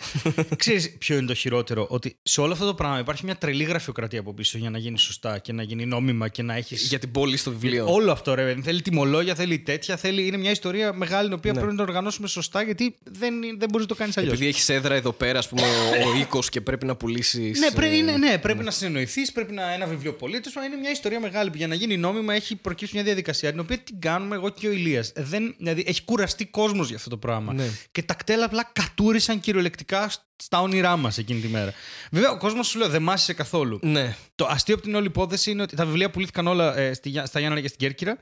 Ξέρεις 0.56 0.96
ποιο 0.98 1.16
είναι 1.16 1.26
το 1.26 1.34
χειρότερο, 1.34 1.86
ότι 1.88 2.16
σε 2.22 2.40
όλο 2.40 2.52
αυτό 2.52 2.66
το 2.66 2.74
πράγμα 2.74 2.98
υπάρχει 2.98 3.24
μια 3.24 3.36
τρελή 3.36 3.64
γραφειοκρατία 3.64 4.20
από 4.20 4.34
πίσω 4.34 4.58
για 4.58 4.70
να 4.70 4.78
γίνει 4.78 4.98
σωστά 4.98 5.38
και 5.38 5.52
να 5.52 5.62
γίνει 5.62 5.86
νόμιμα 5.86 6.28
και 6.28 6.42
να 6.42 6.54
έχεις. 6.54 6.82
Για 6.82 6.98
την 6.98 7.10
πόλη 7.10 7.36
στο 7.36 7.50
βιβλίο. 7.50 7.92
Όλο 7.92 8.12
αυτό 8.12 8.34
ρε, 8.34 8.44
παιδί. 8.44 8.62
θέλει 8.62 8.82
τιμολόγια, 8.82 9.34
θέλει 9.34 9.58
τέτοια, 9.58 9.96
θέλει... 9.96 10.26
είναι 10.26 10.36
μια 10.36 10.50
ιστορία 10.50 10.92
μεγάλη 10.92 11.24
την 11.24 11.32
οποία 11.36 11.52
Ναι. 11.52 11.58
πρέπει 11.58 11.72
να 11.72 11.78
το 11.78 11.88
οργανώσουμε 11.88 12.28
σωστά 12.28 12.62
γιατί 12.62 12.94
δεν, 13.04 13.34
δεν 13.40 13.68
μπορείς 13.70 13.86
να 13.86 13.86
το 13.86 13.94
κάνεις 13.94 14.16
αλλιώς. 14.16 14.32
Επειδή 14.32 14.48
έχεις 14.48 14.68
έδρα 14.68 14.94
εδώ 14.94 15.12
πέρα, 15.12 15.38
ας 15.38 15.48
πούμε, 15.48 15.62
ο, 15.62 16.08
ο 16.08 16.18
οίκος 16.18 16.48
και 16.48 16.60
πρέπει 16.60 16.86
να 16.86 16.96
πουλήσεις. 16.96 17.58
Ναι, 17.58 17.70
πρέ, 17.70 17.96
είναι, 17.96 18.16
ναι, 18.16 18.38
πρέπει 18.38 18.64
να 18.64 18.70
συνεννοηθείς, 18.70 19.32
πρέπει 19.32 19.52
να 19.52 19.72
ένα 19.72 19.86
βιβλίο 19.86 20.12
πολύ. 20.12 20.38
Τέλος 20.40 20.52
πάντων, 20.52 20.70
Είναι 20.72 20.80
μια 20.80 20.90
ιστορία 20.90 21.20
μεγάλη 21.20 21.50
που 21.50 21.56
για 21.56 21.66
να 21.66 21.74
γίνει 21.74 21.96
νόμιμα 21.96 22.34
έχει 22.34 22.56
προκύψει 22.56 22.94
μια 22.94 23.04
διαδικασία 23.04 23.50
την 23.50 23.60
οποία 23.60 23.78
την 23.78 24.00
κάνουμε 24.00 24.34
εγώ 24.34 24.48
και 24.50 24.68
ο 24.68 24.70
Ηλίας. 24.70 25.12
Δεν, 25.16 25.54
δηλαδή 25.58 25.84
έχει 25.86 26.02
κουραστεί 26.04 26.44
κόσμος 26.44 26.86
για 26.88 26.96
αυτό 26.96 27.10
το 27.10 27.16
πράγμα. 27.16 27.52
Ναι. 27.52 27.69
Και 27.92 28.02
τα 28.02 28.14
κτέλα 28.14 28.44
απλά 28.44 28.70
κατούρισαν 28.72 29.40
κυριολεκτικά 29.40 30.10
στα 30.42 30.60
όνειρά 30.60 30.96
μας 30.96 31.18
εκείνη 31.18 31.40
τη 31.40 31.48
μέρα. 31.48 31.72
Βέβαια, 32.10 32.30
ο 32.30 32.38
κόσμος 32.38 32.66
σου 32.66 32.78
λέω 32.78 32.88
δεν 32.88 33.02
μάσησε 33.02 33.32
καθόλου. 33.32 33.78
Ναι. 33.82 34.16
Το 34.34 34.46
αστείο 34.46 34.74
από 34.74 34.84
την 34.84 34.94
όλη 34.94 35.06
υπόθεση 35.06 35.50
είναι 35.50 35.62
ότι 35.62 35.76
τα 35.76 35.86
βιβλία 35.86 36.10
πουλήθηκαν 36.10 36.46
όλα 36.46 36.76
ε, 36.76 36.92
στη, 36.94 37.08
Γιά- 37.08 37.26
στα 37.26 37.40
Γιάννα 37.40 37.60
και 37.60 37.66
στην 37.68 37.78
Κέρκυρα. 37.78 38.18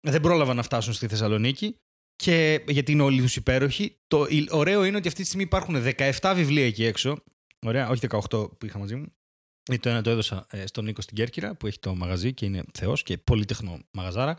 Δεν 0.00 0.20
πρόλαβαν 0.20 0.56
να 0.56 0.62
φτάσουν 0.62 0.92
στη 0.92 1.06
Θεσσαλονίκη. 1.08 1.76
Και 2.16 2.64
γιατί 2.68 2.92
είναι 2.92 3.02
όλοι 3.02 3.20
τους 3.22 3.36
υπέροχοι. 3.36 3.96
Το 4.06 4.26
η- 4.28 4.46
ωραίο 4.50 4.84
είναι 4.84 4.96
ότι 4.96 5.08
αυτή 5.08 5.20
τη 5.20 5.26
στιγμή 5.26 5.44
υπάρχουν 5.44 5.84
17 6.20 6.32
βιβλία 6.34 6.66
εκεί 6.66 6.84
έξω. 6.84 7.16
Ωραία, 7.66 7.88
όχι 7.88 8.00
18 8.10 8.20
που 8.58 8.66
είχα 8.66 8.78
μαζί 8.78 8.94
μου. 8.94 9.12
Γιατί 9.64 9.82
Το 9.82 9.88
ένα 9.88 10.02
το 10.02 10.10
έδωσα 10.10 10.46
ε, 10.50 10.66
στον 10.66 10.84
Νίκο 10.84 11.00
στην 11.02 11.16
Κέρκυρα 11.16 11.54
που 11.54 11.66
έχει 11.66 11.78
το 11.78 11.94
μαγαζί 11.94 12.32
και 12.34 12.44
είναι 12.44 12.62
θεός 12.78 13.02
και 13.02 13.18
πολύτεχνο 13.18 13.78
μαγαζάρα. 13.90 14.36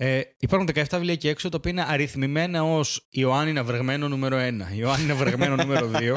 Ε, 0.00 0.20
υπάρχουν 0.38 0.68
17 0.74 0.82
βιβλία 0.92 1.12
εκεί 1.12 1.28
έξω, 1.28 1.48
τα 1.48 1.56
οποία 1.56 1.70
είναι 1.70 1.84
αριθμημένα 1.88 2.62
ως 2.64 3.06
Ιωάννινα 3.10 3.64
βρεγμένο 3.64 4.08
νούμερο 4.08 4.36
1, 4.38 4.76
Ιωάννινα 4.76 5.14
βρεγμένο 5.14 5.54
νούμερο 5.62 5.90
2, 5.94 6.16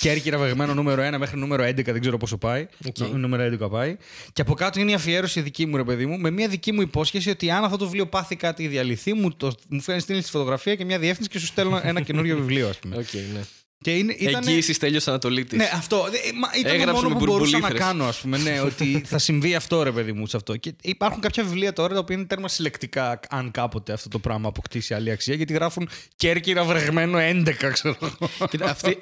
Κέρκυρα 0.00 0.38
βρεγμένο 0.38 0.74
νούμερο 0.74 1.08
1 1.14 1.18
μέχρι 1.18 1.38
νούμερο 1.38 1.64
11, 1.64 1.84
δεν 1.84 2.00
ξέρω 2.00 2.16
πόσο 2.16 2.38
πάει. 2.38 2.66
Οκ. 2.86 2.98
Νο- 2.98 3.06
Νούμερο 3.18 3.56
11 3.66 3.70
πάει. 3.70 3.96
Και 4.32 4.40
από 4.42 4.54
κάτω 4.54 4.80
είναι 4.80 4.90
η 4.90 4.94
αφιέρωση 4.94 5.40
δική 5.40 5.66
μου, 5.66 5.76
ρε 5.76 5.84
παιδί 5.84 6.06
μου, 6.06 6.18
με 6.18 6.30
μια 6.30 6.48
δική 6.48 6.72
μου 6.72 6.80
υπόσχεση 6.80 7.30
ότι 7.30 7.50
αν 7.50 7.64
αυτό 7.64 7.76
το 7.76 7.84
βιβλίο 7.84 8.06
πάθει 8.06 8.36
κάτι 8.36 8.62
ή 8.62 8.68
διαλυθεί, 8.68 9.12
μου, 9.14 9.34
το, 9.36 9.52
μου 9.68 9.80
φέρνει 9.80 10.00
στείλει 10.00 10.22
τη 10.22 10.30
φωτογραφία 10.30 10.74
και 10.74 10.84
μια 10.84 10.98
διεύθυνση 10.98 11.30
και 11.30 11.38
σου 11.38 11.46
στέλνω 11.46 11.80
ένα 11.84 12.00
καινούριο 12.00 12.36
βιβλίο, 12.42 12.68
ας 12.68 12.78
πούμε. 12.78 12.96
Οκ, 12.96 13.12
ναι. 13.12 13.40
Και 13.82 13.96
είναι, 13.96 14.12
ήτανε- 14.18 14.46
Εγγύηση 14.48 14.78
τέλειο 14.78 15.00
Ανατολίτης. 15.06 15.58
ναι, 15.58 15.70
αυτό. 15.74 15.96
Ε, 15.96 16.32
μα 16.32 16.48
Ήταν 16.58 16.62
το 16.70 16.76
Έγραψε 16.76 16.92
μόνο 17.02 17.08
με 17.08 17.14
που 17.18 17.24
μπορούσα 17.24 17.50
να 17.52 17.58
μπουρμπουλήθρες. 17.58 17.88
κάνω, 17.88 18.04
ας 18.04 18.20
πούμε. 18.20 18.38
Ναι, 18.38 18.60
ότι 18.60 19.02
θα 19.06 19.18
συμβεί 19.18 19.54
αυτό, 19.54 19.82
ρε 19.82 19.92
παιδί 19.92 20.12
μου, 20.12 20.26
σε 20.26 20.36
αυτό. 20.36 20.56
Και 20.56 20.74
υπάρχουν 20.82 21.20
κάποια 21.20 21.44
βιβλία 21.44 21.72
τώρα 21.72 21.94
τα 21.94 22.00
οποία 22.00 22.16
είναι 22.16 22.24
τέρμα 22.24 22.48
συλλεκτικά, 22.48 23.20
αν 23.28 23.50
κάποτε 23.50 23.92
αυτό 23.92 24.08
το 24.08 24.18
πράγμα 24.18 24.48
αποκτήσει 24.48 24.94
άλλη 24.94 25.10
αξία, 25.10 25.34
γιατί 25.34 25.52
γράφουν 25.52 25.88
Κέρκυρα 26.16 26.64
βρεγμένο 26.64 27.18
11, 27.18 27.70
ξέρω 27.72 27.96
εγώ. 28.02 28.30
Κοίτα, 28.50 28.70
αυτή, 28.70 28.96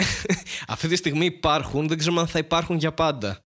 αυτή 0.68 0.88
τη 0.88 0.96
στιγμή 0.96 1.24
υπάρχουν, 1.24 1.88
δεν 1.88 1.98
ξέρουμε 1.98 2.20
αν 2.20 2.26
θα 2.26 2.38
υπάρχουν 2.38 2.76
για 2.76 2.92
πάντα. 2.92 3.44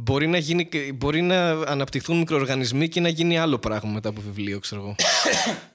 Μπορεί 0.00 0.26
να, 0.26 0.38
γίνει, 0.38 0.68
μπορεί 0.94 1.22
να 1.22 1.50
αναπτυχθούν 1.50 2.18
μικροοργανισμοί 2.18 2.88
και 2.88 3.00
να 3.00 3.08
γίνει 3.08 3.38
άλλο 3.38 3.58
πράγμα 3.58 3.90
μετά 3.92 4.08
από 4.08 4.20
βιβλίο, 4.20 4.58
ξέρω 4.58 4.80
εγώ. 4.80 4.94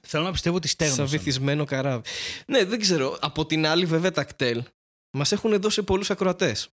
Θέλω 0.00 0.24
να 0.24 0.30
πιστεύω 0.32 0.56
ότι 0.56 0.68
Σαν 0.68 0.76
στέγνωσαν. 0.76 1.06
βυθισμένο 1.18 1.64
καράβι. 1.64 2.02
Ναι, 2.46 2.64
δεν 2.64 2.80
ξέρω. 2.80 3.16
Από 3.20 3.46
την 3.46 3.66
άλλη, 3.66 3.84
βέβαια, 3.84 4.10
τα 4.10 4.24
κτέλ 4.24 4.62
μας 5.14 5.32
έχουν 5.32 5.60
δώσει 5.60 5.82
πολλούς 5.82 6.10
ακροατές 6.10 6.68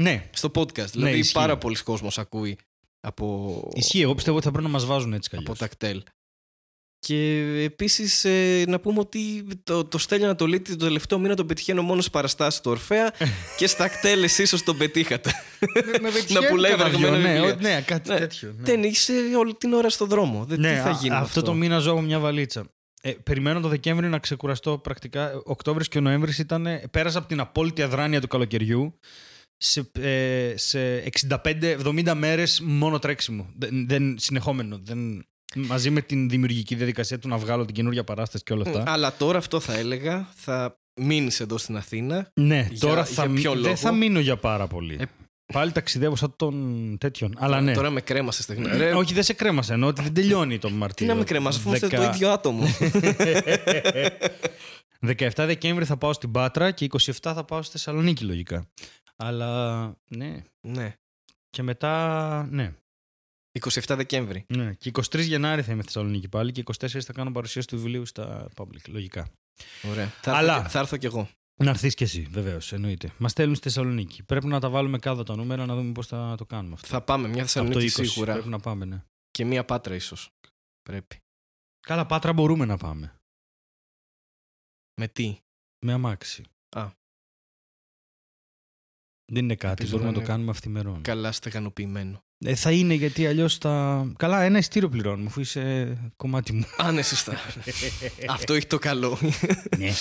Ναι, 0.00 0.30
στο 0.32 0.50
podcast. 0.54 0.90
δηλαδή, 0.90 1.18
ισχύει. 1.18 1.32
πάρα 1.32 1.58
πολλοί 1.58 1.76
κόσμος 1.82 2.18
ακούει 2.18 2.58
από, 3.00 3.68
ισχύει. 3.74 4.00
Εγώ 4.00 4.14
πιστεύω 4.14 4.36
ότι 4.36 4.44
θα 4.46 4.50
πρέπει 4.52 4.66
να 4.66 4.72
μας 4.72 4.84
βάζουν 4.84 5.12
έτσι 5.12 5.28
κι 5.28 5.34
από 5.36 5.44
αλλιώς. 5.44 5.58
τα 5.58 5.68
κτέλ. 5.68 6.02
Και 6.98 7.40
επίσης 7.64 8.24
να 8.68 8.80
πούμε 8.80 8.98
ότι 9.00 9.46
το, 9.64 9.84
το 9.84 9.98
Στέλιο 9.98 10.24
Ανατολίτη 10.24 10.76
το 10.76 10.84
τελευταίο 10.84 11.18
μήνα 11.18 11.34
τον 11.34 11.46
πετυχαίνω 11.46 11.82
μόνο 11.82 12.00
στι 12.00 12.10
παραστάσεις 12.10 12.60
του 12.60 12.70
Ορφαία 12.70 13.12
και 13.58 13.66
στα 13.66 13.88
κτέλ 13.88 14.22
εσείς 14.22 14.52
ίσω 14.52 14.64
τον 14.64 14.76
πετύχατε. 14.76 15.32
Με- 15.74 15.98
με 16.00 16.10
πετυχαίνει 16.10 16.44
να 16.44 16.50
πουλάει 16.50 16.70
κανένα 16.76 16.88
βρεγμένα 16.98 17.16
δυο, 17.16 17.28
ναι, 17.28 17.34
βιβλία. 17.40 17.54
ο- 17.54 17.60
ναι, 17.60 17.80
κάτι 17.82 18.08
Ναι. 18.08 18.18
τέτοιο. 18.18 18.48
ναι. 18.56 18.62
Δεν 18.64 18.82
είσαι 18.82 19.12
όλη 19.38 19.54
την 19.54 19.72
ώρα 19.72 19.90
στον 19.90 20.08
δρόμο. 20.08 20.44
Δεν, 20.44 20.60
Ναι, 20.60 20.68
τι 20.74 20.80
θα 20.80 20.88
α- 20.90 20.98
γίνει. 21.00 21.14
με 21.14 21.20
αυτό, 21.20 21.42
το 21.42 21.54
μήνα 21.54 21.78
ζω 21.78 21.90
από 21.90 22.00
μια 22.00 22.18
βαλίτσα. 22.18 22.64
Ε, 23.06 23.10
περιμένω 23.22 23.60
το 23.60 23.68
Δεκέμβρη 23.68 24.08
να 24.08 24.18
ξεκουραστώ 24.18 24.78
πρακτικά. 24.78 25.40
Οκτώβρης 25.44 25.88
και 25.88 25.98
ο 25.98 26.00
Νοέμβρης 26.00 26.38
ήταν. 26.38 26.66
Πέρασα 26.90 27.18
από 27.18 27.28
την 27.28 27.40
απόλυτη 27.40 27.82
αδράνεια 27.82 28.20
του 28.20 28.26
καλοκαιριού 28.28 28.98
σε, 29.56 29.90
ε, 30.00 30.52
σε 30.56 30.96
65-70 30.96 32.14
μέρες 32.14 32.60
μόνο 32.64 32.98
τρέξιμο. 32.98 33.46
Δεν, 33.58 33.86
δεν, 33.88 34.18
συνεχόμενο. 34.18 34.80
Δεν, 34.82 35.24
μαζί 35.54 35.90
με 35.90 36.00
την 36.00 36.28
δημιουργική 36.28 36.74
διαδικασία 36.74 37.18
του 37.18 37.28
να 37.28 37.36
βγάλω 37.36 37.64
την 37.64 37.74
καινούργια 37.74 38.04
παράσταση 38.04 38.44
και 38.44 38.52
όλα 38.52 38.62
αυτά. 38.66 38.82
Αλλά 38.86 39.12
τώρα 39.16 39.38
αυτό 39.38 39.60
θα 39.60 39.74
έλεγα. 39.74 40.28
Θα 40.34 40.78
μείνεις 41.00 41.40
εδώ 41.40 41.58
στην 41.58 41.76
Αθήνα. 41.76 42.30
ναι, 42.34 42.68
για- 42.70 42.80
τώρα 42.80 42.94
για 43.02 43.04
θα, 43.04 43.28
μει- 43.28 43.40
ποιο 43.40 43.52
δεν 43.52 43.60
λόγο; 43.62 43.76
θα 43.76 43.92
μείνω 43.92 44.18
για 44.20 44.36
πάρα 44.36 44.66
πολύ. 44.66 44.96
Ε, 45.00 45.04
Πάλι 45.52 45.72
ταξιδεύω 45.72 46.16
σαν 46.16 46.34
των 46.36 46.96
τέτοιων. 47.00 47.34
Αλλά 47.38 47.60
ναι. 47.60 47.72
Τώρα 47.74 47.90
με 47.90 48.00
κρέμασε 48.00 48.42
στιγμή. 48.42 48.76
Ρε, 48.76 48.92
Όχι, 48.94 49.14
δεν 49.14 49.22
σε 49.22 49.32
κρέμασε. 49.32 49.72
Εννοώ 49.72 49.88
ότι 49.88 50.02
δεν 50.02 50.14
τελειώνει 50.14 50.58
το 50.58 50.68
τι 50.68 50.74
Μαρτίο. 50.74 51.06
να 51.06 51.14
με 51.14 51.24
κρεμάσει, 51.24 51.58
αφού 51.58 51.68
είμαστε 51.68 51.86
Δεκα- 51.86 52.02
το 52.02 52.14
ίδιο 52.14 52.30
άτομο. 52.30 52.64
17 55.06 55.30
Δεκέμβρη 55.36 55.84
θα 55.84 55.96
πάω 55.96 56.12
στην 56.12 56.30
Πάτρα 56.30 56.70
και 56.70 56.86
27 56.90 57.12
θα 57.20 57.44
πάω 57.44 57.62
στη 57.62 57.72
Θεσσαλονίκη 57.72 58.24
λογικά. 58.24 58.70
Αλλά 59.16 59.84
ναι. 60.08 60.42
ναι. 60.60 60.94
Και 61.50 61.62
μετά 61.62 62.46
ναι. 62.50 62.72
27 63.60 63.80
Δεκέμβρη. 63.96 64.44
ναι. 64.48 64.72
Και 64.78 64.90
23 64.94 65.18
Γενάρη 65.20 65.62
θα 65.62 65.72
είμαι 65.72 65.82
στη 65.82 65.92
Θεσσαλονίκη 65.92 66.28
πάλι 66.28 66.52
και 66.52 66.62
24 66.80 66.86
θα 67.00 67.12
κάνω 67.12 67.32
παρουσίαση 67.32 67.66
του 67.68 67.76
βιβλίου 67.76 68.06
στα 68.06 68.48
public. 68.56 68.88
Λογικά. 68.88 69.26
Ωραία. 69.90 70.12
Θα, 70.20 70.32
Αλλά- 70.36 70.52
έρθω, 70.52 70.62
και- 70.62 70.68
θα 70.72 70.78
έρθω 70.78 70.96
κι 70.96 71.06
εγώ. 71.06 71.28
Να 71.56 71.70
έρθεις 71.70 71.94
κι 71.94 72.02
εσύ, 72.02 72.26
βεβαίως, 72.30 72.72
εννοείται. 72.72 73.12
Μας 73.18 73.30
στέλνουν 73.30 73.54
στη 73.54 73.68
Θεσσαλονίκη. 73.68 74.22
Πρέπει 74.22 74.46
να 74.46 74.60
τα 74.60 74.68
βάλουμε 74.68 74.98
κάτω 74.98 75.22
τα 75.22 75.36
νούμερα 75.36 75.66
να 75.66 75.74
δούμε 75.74 75.92
πώς 75.92 76.06
θα 76.06 76.34
το 76.36 76.44
κάνουμε 76.46 76.74
αυτό. 76.74 76.86
Θα 76.86 77.02
πάμε 77.02 77.28
μια 77.28 77.42
Από 77.42 77.46
το 77.46 77.48
Θεσσαλονίκη 77.48 78.02
20 78.02 78.06
σίγουρα. 78.06 78.32
πρέπει 78.32 78.48
να 78.48 78.58
πάμε, 78.58 78.84
ναι. 78.84 79.04
Και 79.30 79.44
μία 79.44 79.64
πάτρα 79.64 79.94
ίσως. 79.94 80.30
Πρέπει. 80.82 81.18
Καλά, 81.80 82.06
Πάτρα 82.06 82.32
μπορούμε 82.32 82.64
να 82.64 82.76
πάμε. 82.76 83.18
Με 85.00 85.08
τι; 85.08 85.38
Με 85.86 85.92
αμάξι. 85.92 86.44
Α. 86.76 86.90
Δεν 89.32 89.42
είναι 89.44 89.54
κάτι, 89.54 89.82
Ελπίζω 89.82 89.90
μπορούμε 89.90 90.10
να 90.10 90.12
να 90.12 90.14
το 90.14 90.20
είναι 90.20 90.28
κάνουμε 90.28 90.50
αυθημερών. 90.50 91.02
Καλά 91.02 91.32
στεγανοποιημένο. 91.32 92.22
Ε, 92.38 92.54
θα 92.54 92.72
είναι 92.72 92.94
γιατί 92.94 93.26
αλλιώς 93.26 93.58
θα. 93.58 94.06
Καλά, 94.16 94.42
ένα 94.42 94.58
ειστήριο 94.58 94.88
πληρώνουμε, 94.88 95.28
αφού 95.28 95.40
είσαι 95.40 95.96
κομμάτι 96.16 96.52
μου. 96.52 96.64
Α, 96.76 96.92
ναι, 96.92 97.02
σωστά. 97.02 97.32
Αυτό 98.28 98.54
έχει 98.54 98.66
το 98.66 98.78
καλό. 98.78 99.18
ναι. 99.78 99.92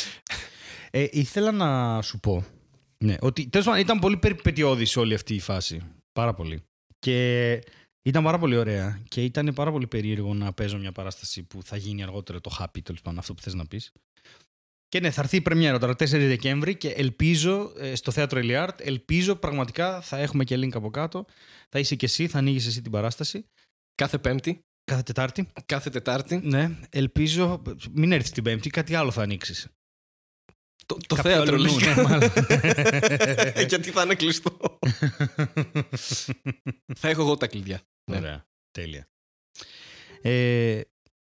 Ε, 0.95 1.07
ήθελα 1.11 1.51
να 1.51 2.01
σου 2.01 2.19
πω. 2.19 2.45
Ναι, 3.03 3.15
ότι 3.19 3.47
τέλος 3.49 3.65
πάντων 3.65 3.81
ήταν 3.81 3.99
πολύ 3.99 4.17
περιπετειώδης 4.17 4.95
όλη 4.97 5.13
αυτή 5.13 5.35
η 5.35 5.39
φάση. 5.39 5.81
Πάρα 6.11 6.33
πολύ. 6.33 6.63
Και 6.99 7.51
ήταν 8.01 8.23
πάρα 8.23 8.39
πολύ 8.39 8.55
ωραία. 8.55 9.01
Και 9.09 9.23
ήταν 9.23 9.53
πάρα 9.53 9.71
πολύ 9.71 9.87
περίεργο 9.87 10.33
να 10.33 10.53
παίζω 10.53 10.77
μια 10.77 10.91
παράσταση 10.91 11.43
που 11.43 11.63
θα 11.63 11.77
γίνει 11.77 12.03
αργότερα 12.03 12.41
το 12.41 12.57
happy, 12.59 12.81
τέλος 12.83 13.01
πάντων, 13.01 13.19
αυτό 13.19 13.33
που 13.33 13.41
θες 13.41 13.53
να 13.53 13.65
πεις. 13.65 13.91
Και 14.87 14.99
ναι, 14.99 15.11
θα 15.11 15.21
έρθει 15.21 15.35
η 15.37 15.41
πρεμιέρα 15.41 15.79
τώρα 15.79 15.93
4 15.93 16.05
Δεκέμβρη 16.07 16.75
και 16.77 16.89
ελπίζω 16.89 17.73
ε, 17.77 17.95
στο 17.95 18.11
θέατρο 18.11 18.39
Ελιάρτ, 18.39 18.79
ελπίζω 18.81 19.35
πραγματικά 19.35 20.01
θα 20.01 20.17
έχουμε 20.17 20.43
και 20.43 20.55
link 20.55 20.73
από 20.75 20.89
κάτω. 20.89 21.25
Θα 21.69 21.79
είσαι 21.79 21.95
και 21.95 22.05
εσύ, 22.05 22.27
θα 22.27 22.37
ανοίγεις 22.37 22.67
εσύ 22.67 22.81
την 22.81 22.91
παράσταση. 22.91 23.45
κάθε 23.95 24.17
Πέμπτη, 24.17 24.59
Κάθε 24.83 25.03
Τετάρτη. 25.03 25.51
κάθε 25.65 25.89
Τετάρτη. 25.89 26.39
Ναι, 26.43 26.79
ελπίζω. 26.89 27.61
Μην 27.91 28.11
έρθεις 28.11 28.31
την 28.31 28.43
Πέμπτη, 28.43 28.69
κάτι 28.69 28.95
άλλο 28.95 29.11
θα 29.11 29.21
ανοίξεις. 29.21 29.67
Το, 30.85 30.97
το 31.07 31.15
Κάποιο 31.15 31.31
θέατρο 31.31 31.55
αλλού, 31.55 31.79
λέει. 31.79 31.93
ναι, 31.95 32.01
μάλλον. 32.01 32.31
Γιατί 33.69 33.91
θα 33.91 34.01
είναι 34.01 34.15
κλειστό. 34.15 34.79
θα 36.99 37.09
έχω 37.09 37.21
εγώ 37.21 37.37
τα 37.37 37.47
κλειδιά. 37.47 37.81
Ναι. 38.11 38.17
Ωραία. 38.17 38.45
Τέλεια. 38.71 39.07
Ε, 40.21 40.81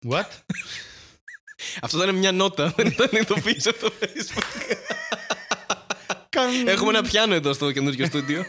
what? 0.09 0.25
Αυτό 1.81 2.03
ήταν 2.03 2.15
μια 2.15 2.31
νότα. 2.31 2.73
Δεν 2.75 2.87
ήταν 2.87 3.09
ειδοποίηση 3.11 3.69
από 3.69 3.79
το 3.79 3.91
Facebook. 4.01 4.75
Έχουμε 6.65 6.89
ένα 6.89 7.01
πιάνο 7.01 7.33
εδώ 7.33 7.53
στο 7.53 7.71
καινούργιο 7.71 8.05
στούντιο. 8.05 8.45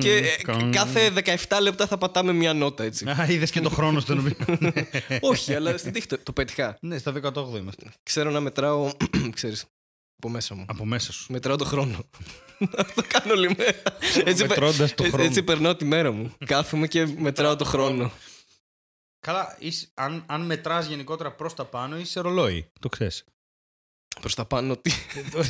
και 0.00 0.16
ε, 0.16 0.70
κάθε 0.72 1.12
17 1.48 1.58
λεπτά 1.62 1.86
θα 1.86 1.98
πατάμε 1.98 2.32
μια 2.32 2.52
νότα 2.52 2.84
έτσι. 2.84 3.08
Α, 3.08 3.26
είδες 3.28 3.50
και 3.50 3.60
το 3.60 3.70
χρόνο 3.70 4.00
στον 4.00 4.18
οποίο. 4.18 4.56
Όχι, 5.20 5.54
αλλά 5.54 5.76
στην 5.78 5.92
τύχη 5.92 6.06
το, 6.06 6.18
το 6.22 6.32
πετυχά. 6.32 6.76
ναι, 6.80 6.98
στα 6.98 7.12
18 7.22 7.32
είμαστε. 7.56 7.86
Ξέρω 8.02 8.30
να 8.30 8.40
μετράω, 8.40 8.90
ξέρεις, 9.34 9.64
από 10.16 10.28
μέσα 10.28 10.54
μου. 10.54 10.64
Από 10.68 10.84
μέσα 10.84 11.12
σου. 11.12 11.32
Μετράω 11.32 11.56
το 11.56 11.64
χρόνο. 11.64 12.08
Αυτό 12.76 13.02
κάνω 13.08 13.32
όλη 13.32 13.54
μέρα. 13.58 13.82
Έτσι, 14.30 14.46
πε- 14.46 14.48
Μετρώντας 14.48 14.94
το 14.94 15.04
ε- 15.04 15.08
χρόνο. 15.08 15.24
έτσι 15.24 15.42
περνάω 15.42 15.76
τη 15.76 15.84
μέρα 15.84 16.10
μου. 16.12 16.34
Κάθομαι 16.46 16.86
και 16.88 17.06
μετράω 17.06 17.56
το 17.56 17.64
χρόνο. 17.64 18.12
Καλά, 19.20 19.56
είσαι, 19.58 19.88
αν, 19.94 20.24
αν 20.28 20.40
μετράς 20.46 20.86
γενικότερα 20.86 21.32
προς 21.34 21.54
τα 21.54 21.64
πάνω, 21.64 21.98
είσαι 21.98 22.20
ρολόι. 22.20 22.70
Το 22.80 22.88
ξέρεις. 22.88 23.24
Προς 24.20 24.34
τα 24.34 24.44
πάνω, 24.44 24.76
τι, 24.76 24.90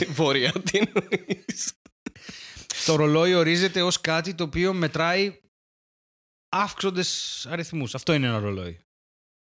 βόρεια, 0.08 0.52
τι 0.52 0.78
εννοείς. 0.78 1.72
το 2.86 2.94
ρολόι 2.96 3.34
ορίζεται 3.34 3.82
ως 3.82 4.00
κάτι 4.00 4.34
το 4.34 4.44
οποίο 4.44 4.72
μετράει 4.72 5.40
αύξοντες 6.48 7.46
αριθμούς. 7.50 7.94
Αυτό 7.94 8.12
είναι 8.12 8.26
ένα 8.26 8.38
ρολόι. 8.38 8.80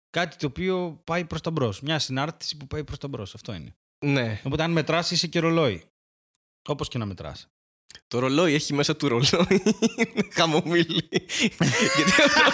Κάτι 0.09 0.35
το 0.35 0.45
οποίο 0.47 1.01
πάει 1.03 1.25
προς 1.25 1.41
τα 1.41 1.51
μπρος. 1.51 1.81
Μια 1.81 1.99
συνάρτηση 1.99 2.57
που 2.57 2.67
πάει 2.67 2.83
προς 2.83 2.97
τα 2.97 3.07
μπρος. 3.07 3.35
Αυτό 3.35 3.53
είναι. 3.53 3.75
Ναι, 4.03 4.41
Οπότε 4.43 4.63
αν 4.63 4.71
μετράς 4.71 5.11
είσαι 5.11 5.27
και 5.27 5.39
ρολόι. 5.39 5.83
Όπως 6.67 6.87
και 6.87 6.97
να 6.97 7.05
μετράς. 7.05 7.47
το 8.07 8.19
ρολόι 8.19 8.53
έχει 8.53 8.73
μέσα 8.73 8.95
του 8.95 9.07
ρολόι. 9.07 9.63
Χαμομήλι. 10.37 11.09
γιατί, 11.09 12.11
αυτό, 12.11 12.53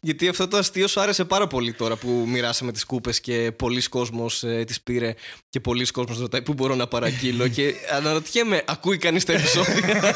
γιατί 0.00 0.28
αυτό 0.28 0.48
το 0.48 0.56
αστείο 0.56 0.88
σου 0.88 1.00
άρεσε 1.00 1.24
πάρα 1.24 1.46
πολύ 1.46 1.72
τώρα 1.72 1.96
που 1.96 2.24
μοιράσαμε 2.26 2.72
τις 2.72 2.84
κούπες 2.84 3.20
και 3.20 3.52
πολλοί 3.52 3.82
κόσμος 3.82 4.42
ε, 4.44 4.64
τις 4.66 4.82
πήρε 4.82 5.14
και 5.48 5.60
πολλοί 5.60 5.86
κόσμος 5.86 6.18
ρωτάει 6.18 6.42
πού 6.42 6.54
μπορώ 6.54 6.74
να 6.74 6.86
παραγγείλω 6.86 7.48
και 7.48 7.74
αναρωτιέμαι, 7.90 8.62
ακούει 8.66 8.96
κανείς 8.96 9.24
τα 9.24 9.32
επεισόδια; 9.32 10.14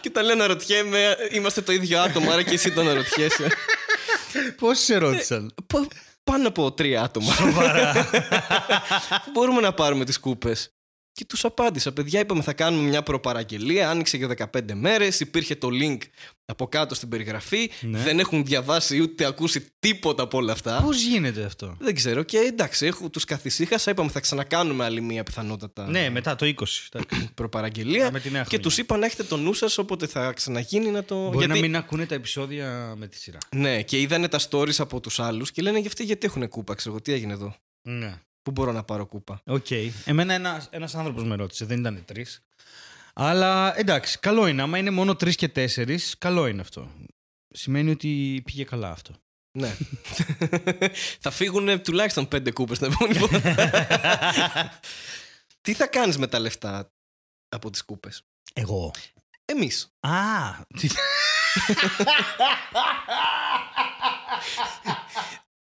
και 0.00 0.10
τα 0.10 0.22
λέω 0.22 0.32
αναρωτιέμαι, 0.32 1.16
είμαστε 1.30 1.60
το 1.60 1.72
ίδιο 1.72 2.00
άτομο, 2.00 2.30
άρα 2.30 2.42
και 2.42 2.54
εσύ 2.54 2.72
το 2.72 2.80
αναρωτιέσαι. 2.80 3.46
Πώς 4.58 4.78
σε 4.78 4.96
ρώτησαν; 4.96 5.54
Πα- 6.24 6.32
Πάνω 6.32 6.48
από 6.48 6.72
τρία 6.72 7.02
άτομα. 7.02 7.32
Σοβαρά. 7.32 7.92
Πού 9.24 9.30
μπορούμε 9.32 9.60
να 9.60 9.72
πάρουμε 9.72 10.04
τις 10.04 10.18
κούπες; 10.20 10.74
Και 11.14 11.24
τους 11.24 11.44
απάντησα, 11.44 11.92
παιδιά, 11.92 12.20
είπαμε 12.20 12.42
θα 12.42 12.52
κάνουμε 12.52 12.88
μια 12.88 13.02
προπαραγγελία. 13.02 13.90
Άνοιξε 13.90 14.16
για 14.16 14.28
15 14.28 14.60
μέρες. 14.74 15.20
Υπήρχε 15.20 15.54
το 15.54 15.68
link 15.72 15.98
από 16.44 16.66
κάτω 16.68 16.94
στην 16.94 17.08
περιγραφή. 17.08 17.70
Ναι. 17.80 17.98
Δεν 17.98 18.18
έχουν 18.18 18.44
διαβάσει 18.44 19.00
ούτε 19.00 19.24
ακούσει 19.24 19.66
τίποτα 19.78 20.22
από 20.22 20.38
όλα 20.38 20.52
αυτά. 20.52 20.82
Πώς 20.84 21.02
γίνεται 21.02 21.44
αυτό; 21.44 21.76
Δεν 21.78 21.94
ξέρω. 21.94 22.22
Και 22.22 22.38
εντάξει, 22.38 22.86
έχω, 22.86 23.10
τους 23.10 23.24
καθησύχασα. 23.24 23.90
Είπαμε 23.90 24.10
θα 24.10 24.20
ξανακάνουμε 24.20 24.84
άλλη 24.84 25.00
μία 25.00 25.22
πιθανότατα 25.22 25.86
Ναι, 25.86 26.10
μετά 26.10 26.34
το 26.36 26.46
20. 26.46 26.52
εντάξει. 26.92 27.30
προπαραγγελία. 27.34 28.10
Με 28.12 28.20
τη 28.20 28.30
νέα 28.30 28.40
Και 28.42 28.46
χρονιά. 28.48 28.64
τους 28.68 28.78
είπα 28.78 28.96
να 28.96 29.06
έχετε 29.06 29.22
το 29.22 29.36
νου 29.36 29.52
σας 29.52 29.78
όποτε 29.78 30.06
θα 30.06 30.32
ξαναγίνει 30.32 30.90
να 30.90 31.04
το. 31.04 31.16
Μπορεί 31.16 31.36
γιατί... 31.36 31.52
να 31.52 31.58
μην 31.60 31.76
ακούνε 31.76 32.06
τα 32.06 32.14
επεισόδια 32.14 32.94
με 32.96 33.06
τη 33.06 33.16
σειρά. 33.16 33.38
Ναι, 33.56 33.82
και 33.82 34.00
είδανε 34.00 34.28
τα 34.28 34.40
stories 34.50 34.78
από 34.78 35.00
τους 35.00 35.20
άλλους 35.20 35.50
και 35.50 35.62
λένε 35.62 35.78
για 35.78 35.88
αυτοί 35.88 36.04
γιατί 36.04 36.26
έχουν 36.26 36.48
κούπα. 36.48 36.74
Ξέρω 36.74 36.94
εγώ, 36.94 37.02
τι 37.02 37.12
έγινε 37.12 37.32
εδώ. 37.32 37.54
Ναι. 37.82 38.14
Πού 38.42 38.50
μπορώ 38.50 38.72
να 38.72 38.82
πάρω 38.84 39.06
κούπα; 39.06 39.40
Οκ. 39.46 39.66
Εμένα 40.04 40.34
ένας 40.34 40.68
ένας 40.70 40.94
άνθρωπος 40.94 41.24
με 41.24 41.34
ρώτησε, 41.34 41.64
δεν 41.64 41.78
ήταν 41.80 42.04
τρεις. 42.04 42.42
Αλλά 43.14 43.78
εντάξει, 43.78 44.18
καλό 44.18 44.46
είναι. 44.46 44.62
Άμα 44.62 44.78
είναι 44.78 44.90
μόνο 44.90 45.16
τρεις 45.16 45.36
και 45.36 45.48
τέσσερις, 45.48 46.14
καλό 46.18 46.46
είναι 46.46 46.60
αυτό. 46.60 46.90
Σημαίνει 47.48 47.90
ότι 47.90 48.42
πήγε 48.44 48.64
καλά 48.64 48.90
αυτό. 48.90 49.14
Ναι. 49.58 49.76
θα 51.24 51.30
φύγουν 51.30 51.82
τουλάχιστον 51.82 52.28
πέντε 52.28 52.50
κούπες 52.50 52.78
την 52.78 52.92
επόμενη 52.92 53.18
φορά. 53.18 53.40
τι 55.60 55.72
θα 55.74 55.86
κάνεις 55.86 56.18
με 56.18 56.26
τα 56.26 56.38
λεφτά 56.38 56.92
από 57.48 57.70
τις 57.70 57.82
κούπες; 57.84 58.22
Εγώ. 58.52 58.90
Εμείς. 59.44 59.92
Α, 60.00 60.10
τι- 60.78 60.88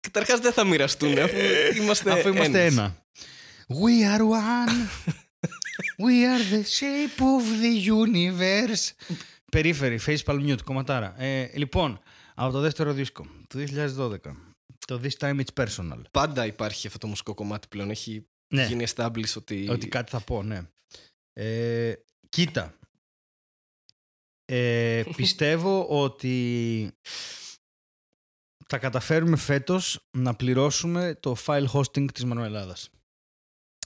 Καταρχάς 0.01 0.41
δεν 0.41 0.53
θα 0.53 0.65
μοιραστούν 0.65 1.19
αφού 1.19 1.37
είμαστε, 1.77 2.13
αφού 2.13 2.29
είμαστε 2.29 2.65
ένας. 2.67 2.73
ένα. 2.73 3.07
We 3.69 4.17
are 4.17 4.23
one. 4.23 4.89
We 6.07 6.25
are 6.33 6.53
the 6.55 6.63
shape 6.79 7.21
of 7.21 7.45
the 7.63 7.91
universe. 7.91 8.91
Περίφερη, 9.51 10.01
face 10.07 10.19
palm 10.25 10.49
mute, 10.49 10.63
κομματάρα. 10.65 11.23
Ε, 11.23 11.51
λοιπόν, 11.55 12.01
από 12.35 12.53
το 12.53 12.61
δεύτερο 12.61 12.93
δίσκο 12.93 13.27
του 13.49 13.59
2012. 13.59 14.17
Το 14.87 15.01
This 15.03 15.17
Time 15.19 15.41
It's 15.41 15.65
Personal. 15.67 16.01
Πάντα 16.11 16.47
υπάρχει 16.47 16.87
αυτό 16.87 16.99
το 16.99 17.07
μουσικό 17.07 17.35
κομμάτι 17.35 17.69
πλέον. 17.69 17.91
Έχει 17.91 18.27
Ναι. 18.55 18.67
γίνει 18.67 18.85
establish 18.95 19.33
ότι. 19.37 19.67
Ότι 19.71 19.89
κάτι 19.89 20.11
θα 20.11 20.21
πω, 20.21 20.43
ναι. 20.43 20.61
Ε, 21.33 21.93
κοίτα. 22.29 22.75
Ε, 24.45 25.03
πιστεύω 25.17 25.87
ότι 25.87 26.91
θα 28.73 28.79
καταφέρουμε 28.79 29.37
φέτος 29.37 30.01
να 30.17 30.35
πληρώσουμε 30.35 31.17
το 31.21 31.37
file 31.47 31.67
hosting 31.73 32.13
της 32.13 32.25
Μανουελάδας. 32.25 32.89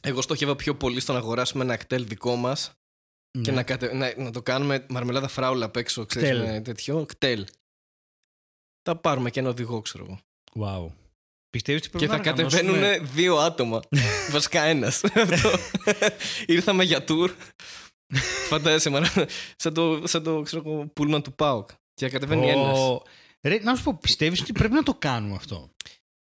Εγώ 0.01 0.21
στοχεύα 0.23 0.57
πιο 0.57 0.75
πολύ 0.77 1.01
στο 1.01 1.12
να 1.12 1.18
αγοράσουμε 1.18 1.64
ένα 1.64 1.77
κτέλ 1.77 2.07
δικό 2.07 2.37
μας 2.37 2.73
και 3.31 3.51
Ναι. 3.51 3.57
να, 3.57 3.62
κατε... 3.62 3.95
να, 3.95 4.14
να 4.16 4.31
το 4.31 4.42
κάνουμε 4.42 4.87
μαρμελάδα 4.88 5.29
φράουλα 5.29 5.64
απ' 5.66 5.77
έξω, 5.77 6.07
ξέρεις, 6.07 6.29
Κτέλ. 6.29 6.42
με 6.53 6.61
τέτοιο. 6.61 7.05
Κτέλ. 7.07 7.47
Θα 8.83 8.97
πάρουμε 8.97 9.31
και 9.31 9.40
ένα 9.40 9.49
οδηγό, 9.49 9.81
ξέρω 9.83 10.05
εγώ. 10.05 10.18
Wow. 10.88 10.92
Πιστεύεις 11.51 11.81
ότι 11.87 11.90
Και 11.90 12.07
πρέπει 12.07 12.12
θα 12.12 12.25
να 12.25 12.31
οργανώσουμε- 12.31 12.73
κατεβαίνουν 12.73 13.07
δύο 13.14 13.37
άτομα. 13.37 13.81
Βασικά 14.33 14.62
ένας. 14.62 15.01
Ήρθαμε 16.47 16.85
για 16.85 17.05
tour. 17.09 17.31
Φαντάζεσαι, 18.51 18.90
μάρα, 18.90 19.12
σαν 19.57 19.75
το, 19.75 20.03
σαν 20.07 20.23
το 20.23 20.42
ξέρω, 20.42 20.62
εγώ, 20.66 20.87
πούλμαν 20.87 21.23
του 21.23 21.33
Πάουκ. 21.35 21.68
Και 21.95 22.05
θα 22.07 22.11
κατεβαίνει 22.12 22.49
ένας. 22.51 22.79
Ω, 23.45 23.49
Ρε, 23.49 23.59
να 23.59 23.75
σου 23.77 23.83
πω, 23.83 23.99
πιστεύεις 24.01 24.41
ότι 24.41 24.53
πρέπει 24.53 24.75
να 24.75 24.83
το 24.83 24.95
κάνουμε 24.95 25.35
αυτό; 25.35 25.71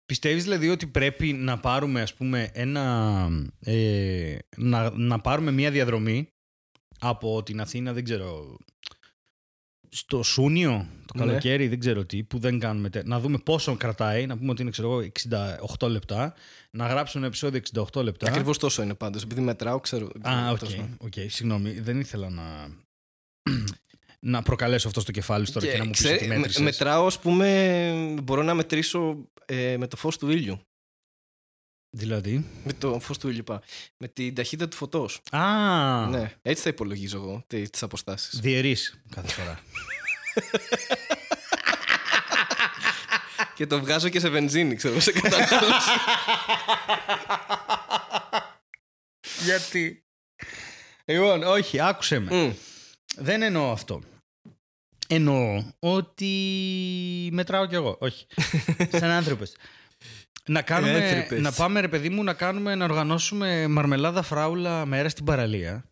Πιστεύεις 0.05 0.43
δηλαδή 0.43 0.69
ότι 0.69 0.87
πρέπει 0.87 1.33
να 1.33 1.59
πάρουμε 1.59 2.01
ας 2.01 2.13
πούμε 2.13 2.49
ένα... 2.53 3.27
Ε, 3.59 4.37
να, 4.57 4.89
να 4.97 5.19
πάρουμε 5.19 5.51
μια 5.51 5.71
διαδρομή 5.71 6.27
από 6.99 7.43
την 7.43 7.61
Αθήνα, 7.61 7.93
δεν 7.93 8.03
ξέρω, 8.03 8.57
στο 9.89 10.23
Σούνιο 10.23 10.87
το 11.05 11.17
Ναι. 11.17 11.25
καλοκαίρι, 11.25 11.67
δεν 11.67 11.79
ξέρω 11.79 12.05
τι, 12.05 12.23
που 12.23 12.39
δεν 12.39 12.59
κάνουμε 12.59 12.89
τε- 12.89 13.05
Να 13.05 13.19
δούμε 13.19 13.37
πόσο 13.37 13.75
κρατάει, 13.77 14.25
να 14.25 14.37
πούμε 14.37 14.51
ότι 14.51 14.61
είναι 14.61 14.71
ξέρω 14.71 14.91
εγώ 14.91 15.09
68 15.79 15.89
λεπτά, 15.89 16.33
να 16.71 16.87
γράψουμε 16.87 17.17
ένα 17.19 17.27
επεισόδιο 17.27 17.61
68 17.93 18.03
λεπτά. 18.03 18.27
Ακριβώς 18.27 18.57
τόσο 18.57 18.81
είναι 18.83 18.93
πάντως. 18.95 19.23
Επειδή 19.23 19.41
μετράω, 19.41 19.79
ξέρω. 19.79 20.09
Α, 20.21 20.49
οκ, 20.51 20.59
τόσο. 20.59 20.89
οκ, 20.97 21.13
συγγνώμη, 21.27 21.71
δεν 21.79 21.99
ήθελα 21.99 22.29
να... 22.29 22.75
να 24.25 24.41
προκαλέσω 24.41 24.87
αυτό 24.87 24.99
στο 25.01 25.11
κεφάλι 25.11 25.45
σου 25.45 25.51
τώρα 25.53 25.65
και, 25.67 25.77
να 25.77 25.83
μου 25.83 25.89
πεις 25.89 25.99
ξέρε- 25.99 26.17
ότι 26.19 26.27
με- 26.27 26.35
μέτρησες. 26.35 26.61
μετράω, 26.61 27.05
ας 27.05 27.19
πούμε, 27.19 28.17
μπορώ 28.23 28.43
να 28.43 28.53
μετρήσω 28.53 29.27
ε, 29.45 29.77
με 29.77 29.87
το 29.87 29.95
φως 29.97 30.17
του 30.17 30.29
ήλιου. 30.29 30.59
Δηλαδή; 31.97 32.45
Με 32.63 32.73
το 32.73 32.99
φως 32.99 33.17
του 33.17 33.29
ήλιου, 33.29 33.43
πά. 33.43 33.61
Με 33.97 34.07
την 34.07 34.35
ταχύτητα 34.35 34.67
του 34.67 34.75
φωτός. 34.77 35.21
Α, 35.31 36.07
Ναι, 36.09 36.33
έτσι 36.41 36.63
θα 36.63 36.69
υπολογίζω 36.69 37.17
εγώ 37.17 37.43
τις 37.47 37.83
αποστάσεις. 37.83 38.39
διαιρείς 38.39 39.01
κάθε 39.15 39.27
φορά. 39.27 39.59
και 43.55 43.67
το 43.67 43.79
βγάζω 43.79 44.09
και 44.09 44.19
σε 44.19 44.29
βενζίνη, 44.29 44.75
ξέρω, 44.75 44.99
σε 44.99 45.11
κατανάλωση. 45.11 45.89
Γιατί; 49.45 50.03
Λοιπόν, 51.05 51.43
όχι, 51.43 51.79
άκουσε 51.81 52.19
με. 52.19 52.35
Μμ. 52.35 52.51
Δεν 53.15 53.41
εννοώ 53.41 53.71
αυτό. 53.71 54.01
Εννοώ 55.13 55.63
ότι 55.79 56.29
μετράω 57.31 57.65
κι 57.65 57.75
εγώ. 57.75 57.97
Όχι. 57.99 58.25
Σαν 58.99 59.09
άνθρωπες. 59.09 59.55
Να, 60.47 60.61
κάνουμε, 60.61 60.91
Έθρυπες. 61.09 61.41
να 61.41 61.51
πάμε 61.51 61.79
ρε 61.79 61.87
παιδί 61.87 62.09
μου 62.09 62.23
να 62.23 62.33
κάνουμε 62.33 62.75
να 62.75 62.85
οργανώσουμε 62.85 63.67
μαρμελάδα 63.67 64.21
φράουλα 64.21 64.85
μέρα 64.85 65.09
στην 65.09 65.25
παραλία. 65.25 65.85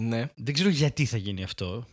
ναι. 0.00 0.28
Δεν 0.36 0.54
ξέρω 0.54 0.68
γιατί 0.68 1.04
θα 1.04 1.16
γίνει 1.16 1.42
αυτό. 1.42 1.86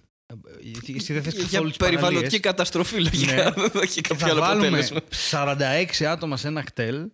Γιατί 0.61 0.95
εσύ 0.95 1.13
δεν 1.13 1.23
θες 1.23 1.33
Για 1.33 1.43
καθόλου 1.43 1.67
τις 1.67 1.77
περιβαλλοντική 1.77 2.19
παραλίες. 2.19 2.39
καταστροφή, 2.39 2.99
λογικά. 3.01 3.33
Ναι. 3.35 3.51
Δεν 3.51 3.69
θα 3.69 3.79
έχει 3.81 4.01
Και 4.01 4.07
κάποιο 4.07 4.25
θα 4.25 4.31
άλλο 4.31 4.39
βάλουμε 4.41 4.67
αποτέλεσμα. 4.67 4.99
46 6.01 6.03
άτομα 6.03 6.37
σε 6.37 6.47
ένα 6.47 6.63
κτέλ 6.63 7.09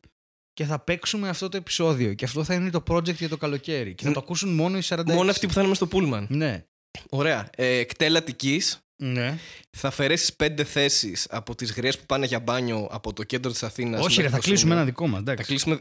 και 0.53 0.63
θα 0.65 0.79
παίξουμε 0.79 1.29
αυτό 1.29 1.49
το 1.49 1.57
επεισόδιο. 1.57 2.13
Και 2.13 2.25
αυτό 2.25 2.43
θα 2.43 2.53
είναι 2.53 2.69
το 2.69 2.83
project 2.87 3.15
για 3.15 3.29
το 3.29 3.37
καλοκαίρι. 3.37 3.95
Και 3.95 4.03
θα 4.03 4.11
το 4.11 4.19
ακούσουν 4.19 4.53
μόνο 4.53 4.77
οι 4.77 4.81
46. 4.85 5.03
Μόνο 5.05 5.31
αυτοί 5.31 5.47
που 5.47 5.53
θα 5.53 5.59
είναι 5.59 5.69
μες 5.69 5.77
στο 5.77 5.87
πούλμαν. 5.87 6.27
Ναι. 6.29 6.63
Ωραία. 7.09 7.49
Ε, 7.55 7.83
κτέλ 7.83 8.15
Αττικής. 8.15 8.79
Ναι. 9.03 9.37
Θα 9.71 9.87
αφαιρέσεις 9.87 10.33
πέντε 10.33 10.63
θέσεις 10.63 11.27
από 11.29 11.55
τις 11.55 11.71
γριές 11.71 11.97
που 11.97 12.05
πάνε 12.05 12.25
για 12.25 12.39
μπάνιο 12.39 12.87
από 12.91 13.13
το 13.13 13.23
κέντρο 13.23 13.51
της 13.51 13.63
Αθήνας. 13.63 14.05
Όχι, 14.05 14.21
ρε, 14.21 14.29
θα 14.29 14.39
κλείσουμε 14.39 14.73
ένα 14.73 14.83
δικό 14.83 15.07
μας. 15.07 15.21
Θα 15.25 15.35
κλείσουμε. 15.35 15.79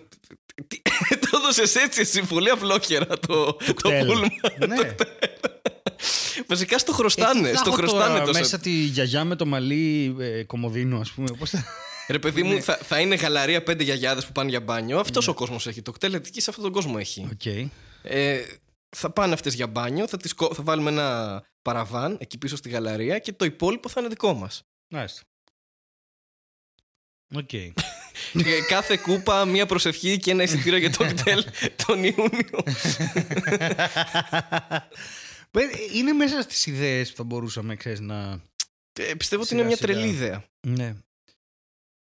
Τι- 0.69 0.83
το 1.21 1.29
έδωσες 1.37 1.75
έτσι, 1.75 2.01
εσύ, 2.01 2.23
πολύ 2.23 2.49
απλόχερα 2.51 3.07
το, 3.19 3.45
το, 3.67 3.75
κτέλ. 3.75 4.07
πούλμαν. 4.07 4.31
ναι. 4.69 4.95
Βασικά 6.47 6.79
στο 6.79 6.93
χρωστάνε. 6.93 7.49
Ε, 7.49 7.51
τι 7.51 7.57
θα 7.57 7.61
στο 7.61 7.69
έχω 7.69 7.77
χρωστάνε 7.79 8.13
τώρα 8.13 8.25
τόσο. 8.25 8.39
Μέσα 8.39 8.59
τη 8.59 8.71
γιαγιά 8.71 9.25
με 9.25 9.37
το 9.37 9.47
μαλλί 9.47 10.17
ε, 10.21 10.43
κομοδίνο, 10.43 10.99
ας 10.99 11.11
πούμε. 11.11 11.29
Πώς 11.39 11.51
θα... 11.51 11.65
Ρε 12.09 12.19
παιδί 12.19 12.43
Ναι. 12.43 12.49
μου, 12.55 12.63
θα, 12.63 12.79
θα 12.83 13.01
είναι 13.01 13.15
γαλαρία 13.15 13.63
πέντε 13.63 13.83
γιαγιάδες 13.83 14.27
που 14.27 14.33
πάνε 14.33 14.51
για 14.51 14.61
μπάνιο. 14.61 14.99
Αυτός 14.99 15.29
ο 15.29 15.35
κόσμος 15.35 15.67
έχει. 15.67 15.83
Το 15.83 15.93
κτέλ 15.93 16.15
Αττικής 16.15 16.43
σε 16.43 16.51
αυτόν 16.51 16.65
τον 16.65 16.73
κόσμο 16.75 16.95
έχει. 16.99 17.29
Οκ. 17.33 17.47
Ε, 18.03 18.41
θα 18.97 19.11
πάνε 19.11 19.33
αυτές 19.35 19.55
για 19.55 19.67
μπάνιο, 19.67 20.09
θα, 20.09 20.17
τις, 20.17 20.35
κο- 20.35 20.55
θα 20.55 20.63
βάλουμε 20.63 20.91
ένα 20.91 21.43
παραβάν 21.63 22.17
εκεί 22.21 22.39
πίσω 22.39 22.57
στη 22.57 22.69
γαλαρία 22.69 23.19
και 23.19 23.33
το 23.33 23.45
υπόλοιπο 23.45 23.89
θα 23.89 24.01
είναι 24.01 24.09
δικό 24.09 24.33
μας. 24.35 24.63
Μάλιστα. 24.89 25.23
Οκ. 27.35 27.51
κάθε 28.69 28.97
κούπα, 28.97 29.45
μία 29.45 29.67
προσευχή 29.67 30.19
και 30.19 30.31
ένα 30.31 30.43
εισιτήριο 30.43 30.79
για 30.79 30.91
το 30.91 31.05
κτέλ 31.07 31.45
τον 31.87 32.05
Ιούνιο. 32.05 32.63
Ε, 35.51 35.61
Είναι 35.95 36.13
μέσα 36.13 36.43
στις 36.43 36.67
ιδέες 36.67 37.11
που 37.11 37.17
θα 37.17 37.25
μπορούσαμε, 37.25 37.77
ξέρεις, 37.77 38.01
να... 38.01 38.41
Ε, 38.93 39.15
πιστεύω 39.15 39.43
ότι 39.43 39.51
Σιγά, 39.51 39.61
είναι 39.61 39.69
μια 39.69 39.77
σιγά. 39.77 39.93
τρελή 39.95 40.09
ιδέα. 40.09 40.45
Ναι. 40.61 40.95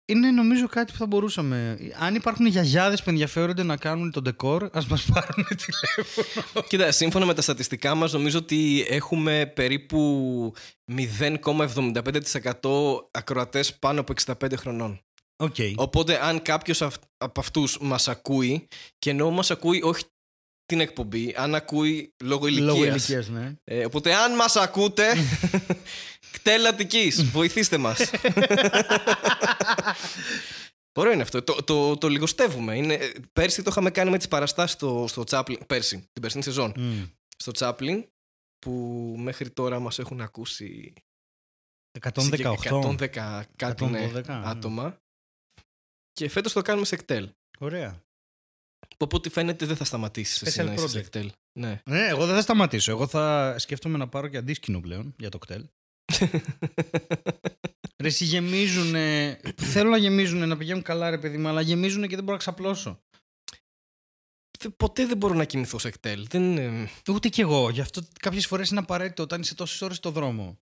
Είναι 0.07 0.31
νομίζω 0.31 0.67
κάτι 0.69 0.93
που 0.93 0.99
θα 0.99 1.07
μπορούσαμε. 1.07 1.79
Αν 1.99 2.15
υπάρχουν 2.15 2.47
γιαγιάδες 2.47 3.03
που 3.03 3.11
ενδιαφέρονται 3.11 3.63
να 3.63 3.77
κάνουν 3.77 4.11
τον 4.11 4.23
ντεκόρ, 4.23 4.69
ας 4.73 4.87
μας 4.87 5.05
πάρουν 5.05 5.47
τηλέφωνο. 5.65 6.67
Κοίτα, 6.69 6.93
σύμφωνα 6.93 7.27
με 7.27 7.35
τα 7.35 7.43
στατιστικά 7.43 7.95
μας 7.95 8.13
νομίζω 8.13 8.39
ότι 8.39 8.87
έχουμε 8.89 9.53
περίπου 9.55 10.53
0,75% 10.93 13.01
ακροατές 13.11 13.79
πάνω 13.79 14.01
από 14.01 14.13
65 14.27 14.57
χρονών. 14.57 15.01
Οκ. 15.37 15.55
Οπότε 15.77 16.25
αν 16.25 16.43
κάποιος 16.43 16.83
αυ- 16.83 17.03
από 17.19 17.41
αυτούς 17.41 17.79
μας 17.81 18.09
ακούει 18.09 18.67
και 18.99 19.11
ενώ 19.11 19.31
μας 19.31 19.51
ακούει 19.51 19.81
όχι 19.85 20.05
την 20.67 20.81
εκπομπή, 20.81 21.35
αν 21.37 21.55
ακούει 21.55 22.15
λόγω 22.25 22.47
ηλικίας. 22.47 22.69
Λόγω 22.73 22.85
ηλικίας, 22.85 23.29
ναι. 23.29 23.53
Ε, 23.65 23.85
οπότε 23.85 24.15
αν 24.15 24.35
μας 24.35 24.57
ακούτε, 24.57 25.05
κτέλ 26.35 26.67
Αττικής, 26.67 27.25
βοηθήστε 27.25 27.79
μας. 27.79 28.11
Ωραίο 30.97 31.13
είναι 31.13 31.23
αυτό. 31.23 31.43
Το, 31.43 31.63
το, 31.63 31.99
το 31.99 32.09
λιγοστεύουμε. 32.09 32.77
Είναι, 32.77 33.13
πέρσι 33.33 33.63
το 33.63 33.71
είχαμε 33.71 33.91
κάνει 33.91 34.11
με 34.11 34.17
τις 34.17 34.29
παραστάσεις 34.29 34.73
στο, 34.77 35.05
στο 35.09 35.23
Chaplin. 35.31 35.67
Πέρσι, 35.67 36.09
την 36.13 36.23
περσινή 36.23 36.43
σεζόν. 36.43 36.73
Μμ. 36.77 37.05
Στο 37.37 37.53
Chaplin, 37.55 38.05
που 38.59 38.71
μέχρι 39.19 39.51
τώρα 39.51 39.79
μας 39.79 39.99
έχουν 39.99 40.21
ακούσει 40.21 40.93
118. 42.01 42.55
110 42.99 43.43
κάτι 43.57 43.85
ναι, 43.85 44.11
112, 44.15 44.25
ναι. 44.27 44.41
άτομα. 44.45 44.99
Και 46.13 46.29
φέτος 46.29 46.53
το 46.53 46.63
κάνουμε 46.63 46.87
σε 46.87 46.97
κτέλ. 46.97 47.31
Ωραία. 47.59 48.03
που 48.89 49.05
από 49.05 49.17
ό,τι 49.17 49.29
φαίνεται 49.29 49.67
δεν 49.67 49.77
θα 49.77 49.85
σταματήσεις 49.85 50.43
εσύ 50.43 50.61
Special 50.61 50.67
να 50.67 50.73
είσαι 50.73 50.85
project. 50.85 50.89
σε 50.89 51.03
κτέλ. 51.03 51.33
Ναι. 51.59 51.81
Ναι, 51.85 52.07
εγώ 52.07 52.27
δεν 52.27 52.35
θα 52.35 52.43
σταματήσω. 52.43 52.91
Εγώ 52.91 53.07
θα 53.07 53.55
σκέφτομαι 53.59 53.99
να 53.99 54.09
πάρω 54.09 54.29
και 54.29 54.37
αντίσκηνο 54.37 54.81
πλέον 54.81 55.15
για 55.19 55.29
το 55.29 55.39
κτέλ. 55.39 55.67
Ρε, 57.99 58.09
εσύ 58.09 58.25
γεμίζουνε. 58.25 59.39
Θέλω 59.57 59.91
να 59.91 59.97
γεμίζουνε, 59.97 60.47
να 60.47 60.57
πηγαίνουν 60.57 60.83
καλά, 60.83 61.11
ρε 61.11 61.19
παιδί 61.19 61.39
μου, 61.39 61.49
αλλά 61.49 61.61
γεμίζουνε 61.61 62.07
και 62.07 62.15
δεν 62.15 62.25
μπορώ 62.25 62.37
να 62.37 62.43
ξαπλώσω. 62.43 63.03
Θε- 64.59 64.73
Ποτέ 64.77 65.07
δεν 65.07 65.17
μπορώ 65.17 65.35
να 65.35 65.45
κοιμηθώ 65.45 65.79
σε 65.79 65.91
κτέλ. 65.91 66.27
Δεν, 66.31 66.59
ε, 66.59 66.91
Ούτε 67.11 67.29
κι 67.29 67.41
εγώ. 67.41 67.71
Γι' 67.71 67.81
αυτό 67.81 68.03
κάποιες 68.21 68.47
φορές 68.47 68.71
είναι 68.71 68.81
απαραίτητο 68.81 69.23
όταν 69.23 69.41
είσαι 69.41 69.55
τόσες 69.55 69.81
ώρες 69.83 69.97
στο 69.97 70.11
δρόμο. 70.11 70.59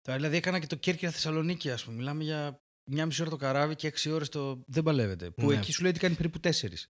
Τώρα, 0.00 0.16
δηλαδή 0.18 0.36
έκανα 0.36 0.58
και 0.58 0.66
το 0.66 0.76
Κέρκυρα 0.76 1.10
Θεσσαλονίκη, 1.10 1.70
ας 1.70 1.84
πούμε. 1.84 1.96
Μιλάμε 1.96 2.24
για 2.24 2.60
μια 2.90 3.06
μισή 3.06 3.20
ώρα 3.20 3.30
το 3.30 3.36
καράβι 3.36 3.74
και 3.76 3.86
έξι 3.86 4.10
ώρες 4.10 4.28
το. 4.28 4.62
Δεν 4.66 4.82
παλεύεται. 4.82 5.30
Που 5.30 5.46
Ναι. 5.46 5.56
εκεί 5.56 5.72
σου 5.72 5.82
λέει 5.82 5.90
ότι 5.90 6.00
κάνει 6.00 6.14
περίπου 6.14 6.40
τέσσερις. 6.40 6.90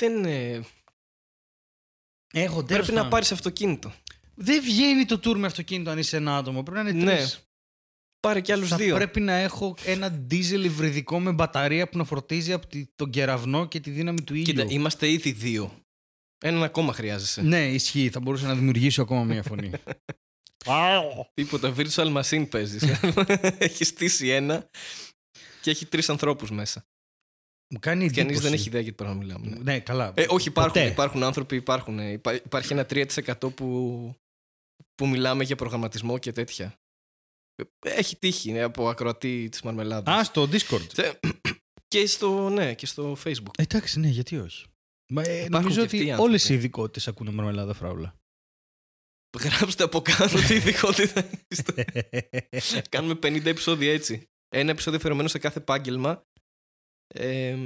δεν, 0.00 0.24
ε, 0.24 0.64
Έχω 2.32 2.64
τέλος 2.64 2.66
πρέπει 2.66 2.88
να 2.88 2.94
πάντων. 2.94 3.10
πάρεις 3.10 3.32
αυτοκίνητο. 3.32 3.94
Δεν 4.40 4.62
βγαίνει 4.62 5.04
το 5.04 5.20
tour 5.24 5.36
με 5.36 5.46
αυτοκίνητο 5.46 5.90
αν 5.90 5.98
είσαι 5.98 6.16
ένα 6.16 6.36
άτομο. 6.36 6.62
Πρέπει 6.62 6.84
να 6.84 6.90
είναι 6.90 7.04
Ναι. 7.04 7.16
τρεις. 7.16 7.38
Πάρε 8.20 8.40
και 8.40 8.52
άλλους 8.52 8.68
Θα 8.68 8.76
δύο. 8.76 8.94
πρέπει 8.94 9.20
να 9.20 9.32
έχω 9.32 9.76
ένα 9.84 10.10
ντίζελ 10.10 10.64
υβριδικό 10.64 11.20
με 11.20 11.32
μπαταρία 11.32 11.88
που 11.88 11.96
να 11.98 12.04
φορτίζει 12.04 12.52
από 12.52 12.66
τη- 12.66 12.86
τον 12.96 13.10
κεραυνό 13.10 13.66
και 13.68 13.80
τη 13.80 13.90
δύναμη 13.90 14.22
του 14.22 14.32
ήλιου. 14.34 14.44
Κοίτα, 14.44 14.64
είμαστε 14.68 15.10
ήδη 15.10 15.32
δύο. 15.32 15.82
Έναν 16.44 16.62
ακόμα 16.62 16.92
χρειάζεσαι. 16.92 17.42
Ναι, 17.42 17.72
ισχύει. 17.72 18.10
Θα 18.10 18.20
μπορούσα 18.20 18.46
να 18.46 18.54
δημιουργήσω 18.54 19.02
ακόμα 19.02 19.24
μια 19.24 19.42
φωνή. 19.42 19.70
Τίποτα, 21.34 21.74
virtual 21.76 22.22
machine 22.22 22.48
παίζεις. 22.50 22.82
έχει 23.58 23.84
στήσει 23.84 24.28
ένα 24.28 24.70
και 25.62 25.70
έχει 25.70 25.86
τρεις 25.86 26.08
ανθρώπους 26.10 26.50
μέσα. 26.50 26.86
Μου 27.70 27.78
κάνει 27.78 28.10
Και 28.10 28.20
εντύπωση. 28.20 28.24
κανεί 28.40 28.40
δεν 28.40 28.52
έχει 28.52 28.68
ιδέα 28.68 28.80
για 28.80 28.90
τι 28.90 28.96
πράγμα 28.96 29.14
μιλάμε. 29.14 29.46
ναι. 29.48 29.56
Ναι, 29.58 29.80
καλά. 29.80 30.12
Ε, 30.16 30.24
όχι, 30.28 30.48
υπάρχουν, 30.48 30.72
Ποτέ. 30.72 30.86
υπάρχουν 30.86 31.22
άνθρωποι, 31.22 31.56
υπάρχουν. 31.56 31.98
ε, 31.98 32.10
υπά- 32.10 32.34
Υπάρχει 32.44 32.72
ένα 32.72 32.86
3% 32.90 33.50
που, 33.54 34.14
που 34.98 35.06
μιλάμε 35.08 35.44
για 35.44 35.56
προγραμματισμό 35.56 36.18
και 36.18 36.32
τέτοια. 36.32 36.80
Ε, 37.54 37.90
Έχει 37.90 38.16
τύχει 38.16 38.50
ε, 38.50 38.62
από 38.62 38.88
ακροατή 38.88 39.48
της 39.48 39.62
Μαρμελάδας. 39.62 40.18
Α, 40.18 40.24
στο 40.24 40.48
Discord. 40.52 41.14
Και 41.88 42.06
στο, 42.06 42.48
ναι, 42.48 42.74
και 42.74 42.86
στο 42.86 43.16
Facebook. 43.24 43.50
Εντάξει, 43.58 44.00
ναι, 44.00 44.08
γιατί 44.08 44.36
όχι. 44.38 44.66
Μα, 45.12 45.22
ε, 45.22 45.36
Υπάρχουν 45.36 45.60
νομίζω 45.60 45.78
και 45.80 45.84
αυτοί 45.84 45.96
οι 45.96 46.00
ότι 46.00 46.10
άνθρωποι. 46.10 46.30
όλες 46.30 46.48
οι 46.48 46.54
ειδικότητες 46.54 47.08
ακούνε 47.08 47.30
μαρμελάδα 47.30 47.74
φράουλα. 47.74 48.16
Γράψτε 49.40 49.82
από 49.84 50.00
κάτω 50.00 50.36
τη 50.46 50.54
ειδικότητα. 50.54 51.30
είστε. 51.48 51.84
Κάνουμε 52.88 53.14
50 53.22 53.44
επεισόδια 53.46 53.92
έτσι. 53.92 54.28
Ένα 54.48 54.70
επεισόδιο 54.70 54.98
αφιερωμένο 54.98 55.28
σε 55.28 55.38
κάθε 55.38 55.58
επάγγελμα. 55.58 56.26
Ε, 57.14 57.56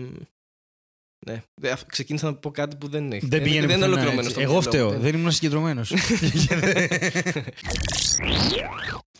ναι. 1.26 1.42
Δε- 1.54 1.70
αφ- 1.70 1.86
Ξεκίνησα 1.86 2.26
να 2.26 2.34
πω 2.34 2.50
κάτι 2.50 2.76
που 2.76 2.88
δεν 2.88 3.12
έχει. 3.12 3.26
δεν 3.26 3.42
πηγαίνει 3.42 3.66
δεν 3.66 3.76
είναι 3.76 3.86
πουθενά 3.86 3.86
ολοκληρωμένος 3.86 4.26
έτσι. 4.26 4.32
στο 4.32 4.40
Εγώ 4.40 4.52
μυαλό 4.52 4.64
μου. 4.64 4.70
φταίω. 4.72 4.90
Δεν- 4.90 5.00
Δεν 5.00 5.14
ήμουν 5.20 5.30
συγκεντρωμένος. 5.32 5.92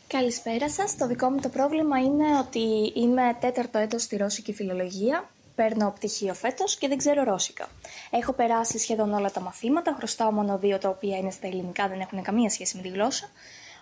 Καλησπέρα 0.07 0.71
σας. 0.71 0.97
Το 0.97 1.07
δικό 1.07 1.29
μου 1.31 1.41
το 1.41 1.49
πρόβλημα 1.49 1.99
είναι 1.99 2.25
ότι 2.41 2.93
είμαι 3.01 3.23
τέταρτο 3.41 3.79
έτος 3.79 4.03
στη 4.03 4.17
ρώσικη 4.17 4.53
φιλολογία. 4.53 5.29
Παίρνω 5.55 5.93
πτυχίο 5.97 6.35
φέτος 6.35 6.77
και 6.77 6.89
δεν 6.89 6.97
ξέρω 6.99 7.23
ρώσικα. 7.25 7.69
Έχω 8.11 8.33
περάσει 8.33 8.79
σχεδόν 8.79 9.13
όλα 9.13 9.31
τα 9.31 9.41
μαθήματα, 9.41 9.95
χρωστάω 9.99 10.31
μόνο 10.33 10.59
δύο 10.59 10.79
τα 10.79 10.89
οποία 10.89 11.17
είναι 11.17 11.31
στα 11.31 11.47
ελληνικά, 11.47 11.89
δεν 11.89 12.01
έχουν 12.01 12.23
καμία 12.23 12.51
σχέση 12.51 12.77
με 12.77 12.83
τη 12.83 12.89
γλώσσα. 12.89 13.31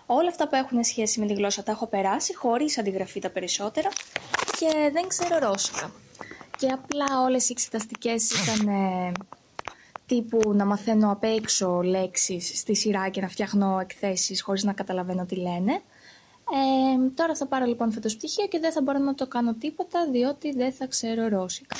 Όλα 0.05 0.29
αυτά 0.29 0.47
που 0.47 0.55
έχουν 0.55 0.83
σχέση 0.83 1.19
με 1.19 1.25
τη 1.25 1.33
γλώσσα 1.33 1.63
τα 1.63 1.71
έχω 1.71 1.87
περάσει, 1.87 2.35
χωρίς 2.35 2.77
αντιγραφή 2.77 3.19
τα 3.19 3.29
περισσότερα 3.29 3.89
και 4.59 4.89
δεν 4.93 5.07
ξέρω 5.07 5.37
ρώσικα. 5.39 5.91
Και 6.61 6.69
απλά 6.69 7.21
όλες 7.21 7.49
οι 7.49 7.51
εξεταστικές 7.51 8.31
ήταν 8.31 8.67
ε, 8.67 9.11
τύπου 10.05 10.53
να 10.53 10.65
μαθαίνω 10.65 11.11
απ' 11.11 11.23
έξω 11.23 11.81
λέξεις 11.81 12.59
στη 12.59 12.75
σειρά 12.75 13.09
και 13.09 13.21
να 13.21 13.27
φτιάχνω 13.27 13.79
εκθέσεις 13.79 14.41
χωρίς 14.41 14.63
να 14.63 14.73
καταλαβαίνω 14.73 15.25
τι 15.25 15.35
λένε. 15.35 15.71
Ε, 16.51 17.09
τώρα 17.15 17.35
θα 17.35 17.47
πάρω 17.47 17.65
λοιπόν 17.65 17.91
φέτος 17.91 18.15
πτυχίο 18.15 18.47
και 18.47 18.59
δεν 18.59 18.71
θα 18.71 18.81
μπορώ 18.81 18.99
να 18.99 19.15
το 19.15 19.27
κάνω 19.27 19.53
τίποτα 19.53 20.09
διότι 20.11 20.51
δεν 20.51 20.73
θα 20.73 20.87
ξέρω 20.87 21.27
ρώσικα. 21.27 21.75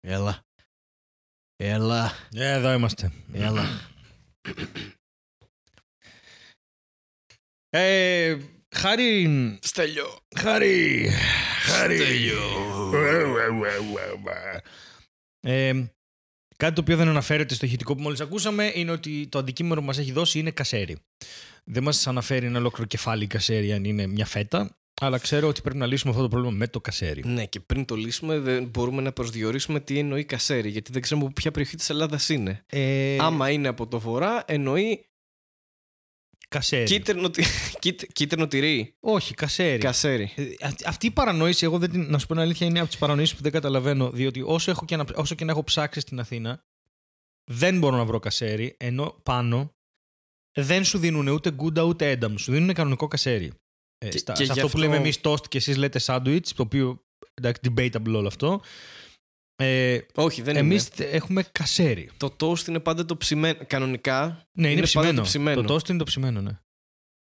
Έλα. 0.00 0.42
Έλα. 1.56 2.10
Ε, 2.34 2.52
Εδώ 2.52 2.72
είμαστε. 2.72 3.12
Έλα. 3.32 3.64
Ε, 7.70 8.36
Χάρη. 8.76 9.58
Στέλιο. 9.62 10.18
Χάρη. 10.36 11.08
Χάρη. 11.62 12.00
Ε, 15.40 15.72
κάτι 16.56 16.74
το 16.74 16.80
οποίο 16.80 16.96
δεν 16.96 17.08
αναφέρεται 17.08 17.54
στο 17.54 17.66
ηχητικό 17.66 17.94
που 17.94 18.02
μόλις 18.02 18.20
ακούσαμε 18.20 18.72
είναι 18.74 18.90
ότι 18.90 19.26
το 19.28 19.38
αντικείμενο 19.38 19.80
που 19.80 19.86
μας 19.86 19.98
έχει 19.98 20.12
δώσει 20.12 20.38
είναι 20.38 20.50
κασέρι. 20.50 20.96
Δεν 21.64 21.82
μας 21.82 22.06
αναφέρει 22.06 22.46
ένα 22.46 22.58
ολόκληρο 22.58 22.88
κεφάλι 22.88 23.26
κασέρι 23.26 23.72
αν 23.72 23.84
είναι 23.84 24.06
μια 24.06 24.26
φέτα, 24.26 24.76
αλλά 25.00 25.18
ξέρω 25.18 25.48
ότι 25.48 25.60
πρέπει 25.60 25.76
να 25.78 25.86
λύσουμε 25.86 26.10
αυτό 26.10 26.22
το 26.22 26.28
πρόβλημα 26.28 26.56
με 26.56 26.68
το 26.68 26.80
κασέρι. 26.80 27.22
Ναι, 27.26 27.46
και 27.46 27.60
πριν 27.60 27.84
το 27.84 27.94
λύσουμε, 27.94 28.38
δεν 28.38 28.64
μπορούμε 28.64 29.02
να 29.02 29.12
προσδιορίσουμε 29.12 29.80
τι 29.80 29.98
εννοεί 29.98 30.24
κασέρι, 30.24 30.68
γιατί 30.68 30.92
δεν 30.92 31.02
ξέρουμε 31.02 31.26
από 31.26 31.34
ποια 31.34 31.50
περιοχή 31.50 31.76
της 31.76 31.90
Ελλάδας 31.90 32.28
είναι. 32.28 32.64
Ε, 32.66 33.16
Άμα 33.20 33.50
είναι 33.50 33.68
από 33.68 33.86
το 33.86 34.00
βορρά, 34.00 34.44
εννοεί 34.46 35.07
κασέρι. 36.48 36.84
κίτρινο, 36.84 37.30
τι- 37.30 37.44
κίτ- 37.80 38.12
κίτρινο 38.12 38.46
τυρί. 38.46 38.94
Όχι, 39.00 39.34
κασέρι. 39.34 39.78
Κασέρι. 39.78 40.32
Ε, 40.36 40.42
αυ- 40.60 40.86
Αυτή 40.86 41.06
η 41.06 41.10
παρανόηση, 41.10 41.64
εγώ 41.64 41.78
δεν 41.78 41.90
την, 41.90 42.10
να 42.10 42.18
σου 42.18 42.26
πω 42.26 42.32
την 42.32 42.42
αλήθεια, 42.42 42.66
είναι 42.66 42.78
από 42.78 42.88
τις 42.88 42.98
παρανοήσεις 42.98 43.36
που 43.36 43.42
δεν 43.42 43.52
καταλαβαίνω. 43.52 44.10
Διότι 44.10 44.42
όσο, 44.46 44.70
έχω 44.70 44.84
και 44.84 44.96
να, 44.96 45.04
όσο 45.14 45.34
και 45.34 45.44
να 45.44 45.50
έχω 45.52 45.64
ψάξει 45.64 46.00
στην 46.00 46.20
Αθήνα, 46.20 46.62
δεν 47.50 47.78
μπορώ 47.78 47.96
να 47.96 48.04
βρω 48.04 48.18
κασέρι, 48.18 48.74
ενώ 48.78 49.20
πάνω 49.22 49.72
δεν 50.58 50.84
σου 50.84 50.98
δίνουν 50.98 51.28
ούτε 51.28 51.50
γκούντα 51.50 51.82
ούτε 51.82 52.10
ένταμ. 52.10 52.36
Σου 52.36 52.52
δίνουν 52.52 52.74
κανονικό 52.74 53.08
κασέρι. 53.08 53.52
Ε, 53.98 54.08
Και- 54.08 54.18
στα- 54.18 54.32
και 54.32 54.38
σε 54.38 54.44
γι' 54.44 54.50
αυτό 54.50 54.60
που 54.60 54.66
αυτό- 54.66 54.78
λέμε 54.78 54.96
εμείς 54.96 55.18
toast 55.22 55.48
και 55.48 55.58
εσείς 55.58 55.76
λέτε 55.76 56.00
sandwich, 56.02 56.46
το 56.54 56.62
οποίο 56.62 57.02
εντάξει, 57.34 57.60
debatable 57.68 58.12
όλο 58.14 58.26
αυτό. 58.26 58.60
Ε, 59.60 59.98
Όχι, 60.14 60.42
δεν 60.42 60.56
Εμείς 60.56 60.88
είναι. 60.98 61.08
έχουμε 61.08 61.42
κασέρι. 61.52 62.10
Το 62.16 62.36
toast 62.40 62.66
είναι 62.68 62.80
πάντα 62.80 63.04
το 63.04 63.16
ψημένο. 63.16 63.58
Κανονικά. 63.66 64.26
Ναι, 64.52 64.70
είναι, 64.70 64.78
Είναι 64.78 64.80
πάντα 64.80 64.86
ψημένο. 64.86 65.16
το 65.16 65.22
ψημένο. 65.22 65.62
Το 65.62 65.74
toast 65.74 65.88
είναι 65.88 65.98
το 65.98 66.04
ψημένο, 66.04 66.40
ναι. 66.40 66.58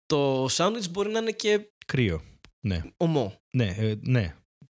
Το 0.07 0.45
sandwich 0.45 0.91
μπορεί 0.91 1.11
να 1.11 1.19
είναι 1.19 1.33
και 1.33 1.61
Κρύο. 1.87 2.23
Ναι. 2.67 2.83
ομό. 2.97 3.41
Ναι, 3.57 3.75
ε, 3.79 3.95
ναι. 4.01 4.35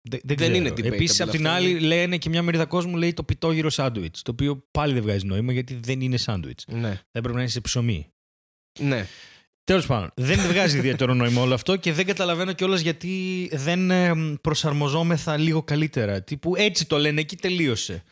Δε- 0.10 0.18
δεν 0.18 0.22
Δεν 0.24 0.38
ξέρω. 0.38 0.54
είναι 0.56 0.70
debatable 0.70 0.84
Επίσης, 0.84 1.22
απ' 1.22 1.30
την 1.30 1.48
αυτό, 1.48 1.58
άλλη, 1.58 1.70
είναι- 1.70 1.80
λένε 1.80 2.18
και 2.18 2.30
μια 2.30 2.42
μερίδα 2.42 2.66
κόσμου 2.66 2.96
λέει 2.98 3.14
το 3.14 3.24
πιτόγυρο 3.24 3.70
σάντουιτ. 3.70 4.16
Το 4.22 4.32
οποίο 4.32 4.68
πάλι 4.72 4.94
δεν 4.94 5.02
βγάζει 5.02 5.26
νόημα 5.26 5.52
γιατί 5.54 5.76
δεν 5.84 6.02
είναι 6.02 6.18
σάντουιτ. 6.18 6.60
Ναι. 6.68 6.90
Θα 6.94 7.02
έπρεπε 7.12 7.36
να 7.36 7.42
είναι 7.42 7.50
σε 7.50 7.62
ψωμί. 7.62 8.08
Ναι. 8.80 9.06
Τέλος 9.70 9.86
πάντων, 9.86 10.12
δεν 10.16 10.40
βγάζει 10.40 10.78
ιδιαίτερο 10.78 11.14
νόημα 11.14 11.42
όλο 11.42 11.54
αυτό 11.54 11.76
και 11.76 11.94
δεν 11.94 12.06
καταλαβαίνω 12.06 12.54
κιόλας 12.54 12.82
γιατί 12.82 13.50
δεν 13.54 13.92
ε, 13.92 14.12
προσαρμοζόμεθα 14.42 15.38
λίγο 15.38 15.64
καλύτερα. 15.64 16.22
Τύπου 16.22 16.56
έτσι 16.56 16.86
το 16.86 16.98
λένε, 16.98 17.20
εκεί 17.22 17.36
τελείωσε. 17.36 18.04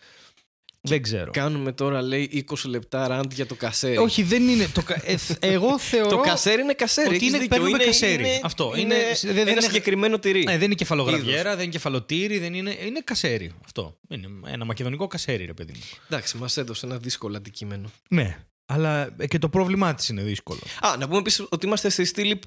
Δεν 0.82 1.02
ξέρω. 1.02 1.32
Κάνουμε 1.32 1.72
τώρα, 1.72 2.02
λέει, 2.02 2.46
20 2.50 2.56
λεπτά 2.66 3.08
ραντ 3.08 3.34
για 3.34 3.46
το 3.46 3.56
κασέρι. 3.56 3.98
Όχι, 3.98 4.24
δεν 4.24 4.48
είναι. 4.48 4.68
Το, 4.74 4.82
κα- 4.82 5.02
ε, 5.06 5.18
θ- 5.18 5.46
εγώ 5.46 5.80
θεωρώ. 5.80 6.10
Το 6.10 6.18
κασέρι 6.18 6.62
είναι 6.62 6.74
κασέρι. 6.74 7.08
ότι 7.08 7.16
έχεις 7.16 7.28
είναι- 7.28 7.38
δίκιο. 7.38 7.56
παίρνουμε 7.56 7.78
είναι, 7.78 7.86
κασέρι. 7.86 8.14
Είναι, 8.14 8.40
Αυτό. 8.44 8.72
Είναι, 8.76 8.82
Είναι- 8.96 9.04
δεν- 9.22 9.34
δεν 9.34 9.38
ένα 9.42 9.52
είναι- 9.52 9.62
συγκεκριμένο 9.62 10.20
τυρί. 10.20 10.44
Ναι, 10.44 10.52
δεν 10.58 10.62
είναι 10.62 10.76
κεφαλογραβιέρα, 10.76 11.52
δεν 11.56 11.62
είναι 11.64 11.72
κεφαλοτήρι, 11.72 12.40
δεν 12.40 12.54
είναι. 12.54 12.78
Είναι 12.86 13.02
κασέρι. 13.04 13.52
Αυτό. 13.66 13.98
Είναι 14.10 14.28
ένα 14.48 14.66
μακεδονικό 14.66 15.08
κασέρι, 15.08 15.46
ρε 15.46 15.54
παιδί 15.54 15.72
μου. 15.76 15.84
Εντάξει, 16.10 16.38
μας 16.38 16.58
έδωσε 16.58 16.86
ένα 16.86 16.98
δύσκολο 16.98 17.38
αντικείμενο. 17.38 17.92
Ναι. 18.10 18.38
Αλλά 18.70 19.10
ε, 19.18 19.28
και 19.28 19.40
το 19.40 19.50
πρόβλημά 19.50 19.94
της 19.96 20.10
είναι 20.10 20.22
δύσκολο. 20.22 20.60
Α, 20.82 20.98
να 20.98 21.06
πούμε 21.08 21.18
επίσης 21.20 21.46
ότι 21.50 21.66
είμαστε 21.66 21.90
στη 21.90 22.06
στήλη 22.06 22.40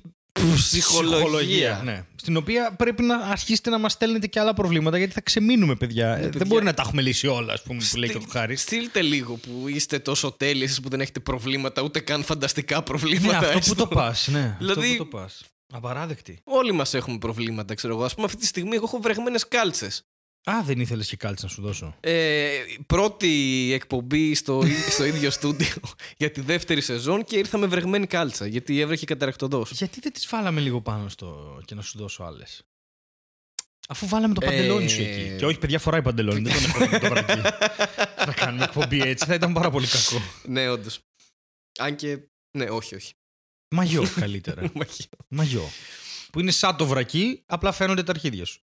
ψυχολογία. 0.54 1.80
Ναι. 1.84 2.04
Στην 2.16 2.36
οποία 2.36 2.72
πρέπει 2.78 3.02
να 3.02 3.16
αρχίσετε 3.16 3.70
να 3.70 3.78
μας 3.78 3.92
στέλνετε 3.92 4.26
και 4.26 4.40
άλλα 4.40 4.54
προβλήματα 4.54 4.98
γιατί 4.98 5.12
θα 5.12 5.20
ξεμείνουμε, 5.20 5.74
παιδιά. 5.74 6.08
Ε, 6.16 6.20
παιδιά. 6.22 6.30
Δεν 6.38 6.46
μπορεί 6.46 6.64
να 6.64 6.74
τα 6.74 6.82
έχουμε 6.86 7.02
λύσει 7.02 7.26
όλα, 7.26 7.52
ας 7.52 7.62
πούμε, 7.62 7.82
που 7.90 7.96
λέει 7.96 8.10
και 8.10 8.16
ο 8.16 8.20
Στείλ- 8.20 8.32
Χάρης. 8.32 8.60
Στείλτε 8.60 9.02
λίγο 9.02 9.34
που 9.34 9.68
είστε 9.68 9.98
τόσο 9.98 10.30
τέλειοι 10.32 10.62
εσείς 10.64 10.80
που 10.80 10.88
δεν 10.88 11.00
έχετε 11.00 11.20
προβλήματα, 11.20 11.82
ούτε 11.82 12.00
καν 12.00 12.22
φανταστικά 12.24 12.76
Ναι, 12.76 12.82
προβλήματα. 12.82 13.38
αυτό 13.38 13.50
που 13.52 13.58
έστω. 13.58 13.74
το 13.74 13.86
πας. 13.86 14.28
Ναι, 14.28 14.56
Δηλαδή- 14.58 14.80
αυτό 14.92 15.04
που 15.04 15.10
το 15.10 15.16
πας. 15.16 15.42
Απαράδεκτη. 15.72 16.38
Όλοι 16.44 16.72
μας 16.72 16.94
έχουμε 16.94 17.18
προβλήματα, 17.18 17.74
ξέρω 17.74 17.94
εγώ. 17.94 18.04
Α 18.04 18.08
πούμε, 18.14 18.26
αυτή 18.26 18.38
τη 18.40 18.46
στιγμή 18.46 18.74
εγώ 18.74 18.84
έχω 18.84 18.98
βρεγμένες 18.98 19.48
κάλτσες. 19.48 20.02
Α, 20.44 20.62
δεν 20.64 20.80
ήθελες 20.80 21.08
και 21.08 21.16
κάλτσα 21.16 21.44
να 21.46 21.50
σου 21.50 21.62
δώσω. 21.62 21.96
Ε, 22.00 22.50
πρώτη 22.86 23.70
εκπομπή 23.74 24.34
στο, 24.34 24.62
στο 24.94 25.04
ίδιο 25.04 25.30
στούντιο 25.30 25.74
για 26.16 26.30
τη 26.30 26.40
δεύτερη 26.40 26.80
σεζόν 26.80 27.24
και 27.24 27.36
ήρθα 27.36 27.58
με 27.58 27.66
βρεγμένη 27.66 28.06
κάλτσα 28.06 28.46
γιατί 28.46 28.80
έβρεχε 28.80 29.04
καταρακτοδό. 29.04 29.66
Γιατί 29.70 30.00
δεν 30.00 30.12
τις 30.12 30.26
βάλαμε 30.28 30.60
λίγο 30.60 30.80
πάνω 30.80 31.08
στο 31.08 31.60
και 31.64 31.74
να 31.74 31.82
σου 31.82 31.98
δώσω 31.98 32.22
άλλες; 32.22 32.62
Αφού 33.88 34.08
βάλαμε 34.08 34.34
το 34.34 34.40
παντελόνι 34.40 34.88
σου 34.88 35.00
Ε, 35.02 35.04
εκεί. 35.04 35.36
Και 35.38 35.46
όχι, 35.46 35.58
παιδιά, 35.58 35.78
φοράει 35.78 36.02
παντελόνι. 36.02 36.40
δεν 36.40 36.52
τον 36.52 36.82
έχω 36.82 36.90
με 36.90 36.98
το 36.98 37.08
βρακί. 37.08 37.40
να 38.26 38.32
κάνουμε 38.32 38.64
εκπομπή 38.64 39.00
έτσι 39.00 39.24
θα 39.26 39.34
ήταν 39.34 39.52
πάρα 39.52 39.70
πολύ 39.70 39.86
κακό. 39.86 40.22
ναι, 40.44 40.68
όντως. 40.68 41.00
Αν 41.78 41.96
και. 41.96 42.18
Ναι, 42.58 42.64
όχι, 42.64 42.94
όχι. 42.94 43.12
Μαγιό 43.74 44.06
καλύτερα. 44.14 44.62
Μαγείο. 44.74 45.06
Μαγιό. 45.28 45.68
Που 46.32 46.40
είναι 46.40 46.50
σαν 46.50 46.76
το 46.76 46.86
βρακί, 46.86 47.42
απλά 47.46 47.72
φαίνονται 47.72 48.02
τα 48.02 48.10
αρχίδια 48.10 48.44
σου. 48.44 48.60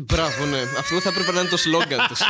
Μπράβο, 0.00 0.44
ναι. 0.44 0.60
Αυτό 0.60 1.00
θα 1.00 1.08
έπρεπε 1.08 1.32
να 1.32 1.40
είναι 1.40 1.48
το 1.48 1.56
σλόγκαν 1.56 2.08
τους. 2.08 2.20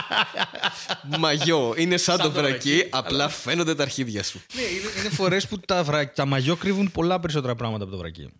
Μαγιό. 1.18 1.74
Είναι 1.76 1.96
σαν, 1.96 2.18
το 2.20 2.30
βρακί, 2.30 2.86
απλά 2.90 3.28
φαίνονται 3.28 3.74
τα 3.74 3.82
αρχίδια 3.82 4.22
σου. 4.22 4.40
Ναι, 4.54 4.60
είναι, 4.62 5.00
είναι 5.00 5.08
φορές 5.08 5.48
που 5.48 5.58
τα, 5.58 5.84
βρα... 5.84 6.12
τα 6.12 6.24
μαγιό 6.26 6.56
κρύβουν 6.56 6.90
πολλά 6.90 7.20
περισσότερα 7.20 7.54
πράγματα 7.54 7.82
από 7.84 7.92
το 7.92 7.98
βρακί. 7.98 8.30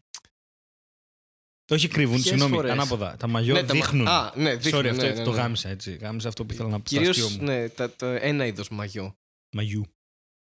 Όχι 1.71 1.89
κρύβουν, 1.89 2.15
Ποιες 2.15 2.27
συγγνώμη, 2.27 2.55
φορές; 2.55 2.71
ανάποδα. 2.71 3.17
Τα 3.17 3.27
μαγιό 3.27 3.55
Ναι, 3.55 3.61
τα 3.65 3.75
μα- 3.75 3.81
δείχνουν. 3.81 4.09
Α, 4.09 4.33
ναι, 4.37 4.55
δείχνουν, 4.57 4.83
Sorry, 4.85 4.89
αυτό 4.89 5.03
ναι, 5.03 5.13
ναι, 5.13 5.23
το 5.25 5.31
ναι. 5.31 5.37
γάμισα 5.37 5.69
έτσι. 5.69 5.95
Γάμισα 6.01 6.29
αυτό 6.29 6.45
που 6.45 6.53
ήθελα 6.53 6.69
να 6.69 6.77
πω. 6.77 6.83
Κυρίως, 6.83 7.17
στο 7.17 7.25
αστείο 7.25 7.41
μου. 7.41 7.47
ναι, 7.47 7.69
τα, 7.69 7.91
το 7.97 8.07
ένα 8.07 8.47
είδος 8.47 8.69
μαγιό. 8.69 9.15
Μαγιού. 9.57 9.85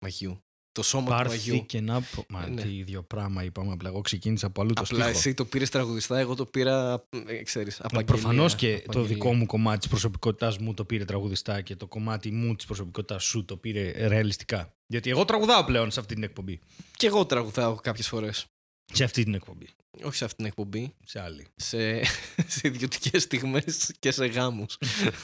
Μαγιού. 0.01 0.43
Το 0.71 0.83
σώμα 0.83 1.03
του 1.05 1.11
Πάρθη 1.11 1.29
μαγιού. 1.49 1.65
και 1.65 1.81
να 1.81 2.01
πω. 2.01 2.25
Μα 2.29 2.47
Ναι. 2.47 2.61
τι 2.61 2.77
ίδιο 2.77 3.03
πράγμα 3.03 3.43
είπαμε. 3.43 3.71
Απλά 3.71 3.89
εγώ 3.89 4.01
ξεκίνησα 4.01 4.45
από 4.47 4.61
αλλού 4.61 4.73
το 4.73 4.81
Απλά 4.81 4.97
στίχο. 5.03 5.17
εσύ 5.17 5.33
το 5.33 5.45
πήρες 5.45 5.69
τραγουδιστά, 5.69 6.19
εγώ 6.19 6.35
το 6.35 6.45
πήρα. 6.45 7.03
Ε, 7.27 7.43
ξέρεις, 7.43 7.79
Μα 7.79 7.85
απαγγελία. 7.85 8.05
Προφανώς 8.15 8.55
και 8.55 8.75
το 8.75 8.81
απαγγελία. 8.85 9.07
δικό 9.15 9.33
μου 9.33 9.45
κομμάτι 9.45 9.77
της 9.79 9.87
προσωπικότητάς 9.87 10.57
μου 10.57 10.73
το 10.73 10.85
πήρε 10.85 11.05
τραγουδιστά 11.05 11.61
και 11.61 11.75
το 11.75 11.87
κομμάτι 11.87 12.31
μου 12.31 12.55
της 12.55 12.65
προσωπικότητάς 12.65 13.23
σου 13.23 13.45
το 13.45 13.57
πήρε 13.57 14.07
ρεαλιστικά. 14.07 14.73
Γιατί 14.87 15.09
εγώ 15.09 15.25
τραγουδάω 15.25 15.63
πλέον 15.63 15.91
σε 15.91 15.99
αυτή 15.99 16.13
την 16.13 16.23
εκπομπή. 16.23 16.59
Και 16.97 17.07
εγώ 17.07 17.25
τραγουδάω 17.25 17.75
κάποιες 17.75 18.07
φορές. 18.07 18.45
Σε 18.93 19.03
αυτή 19.03 19.23
την 19.23 19.33
εκπομπή. 19.33 19.67
Όχι 20.03 20.15
σε 20.15 20.23
αυτή 20.25 20.35
την 20.37 20.45
εκπομπή. 20.45 20.93
Σε 21.05 21.21
άλλη. 21.21 21.47
Σε, 21.55 22.01
σε 22.55 22.61
ιδιωτικές 22.63 23.23
στιγμές 23.23 23.91
και 23.99 24.11
σε 24.11 24.25
γάμους. 24.25 24.77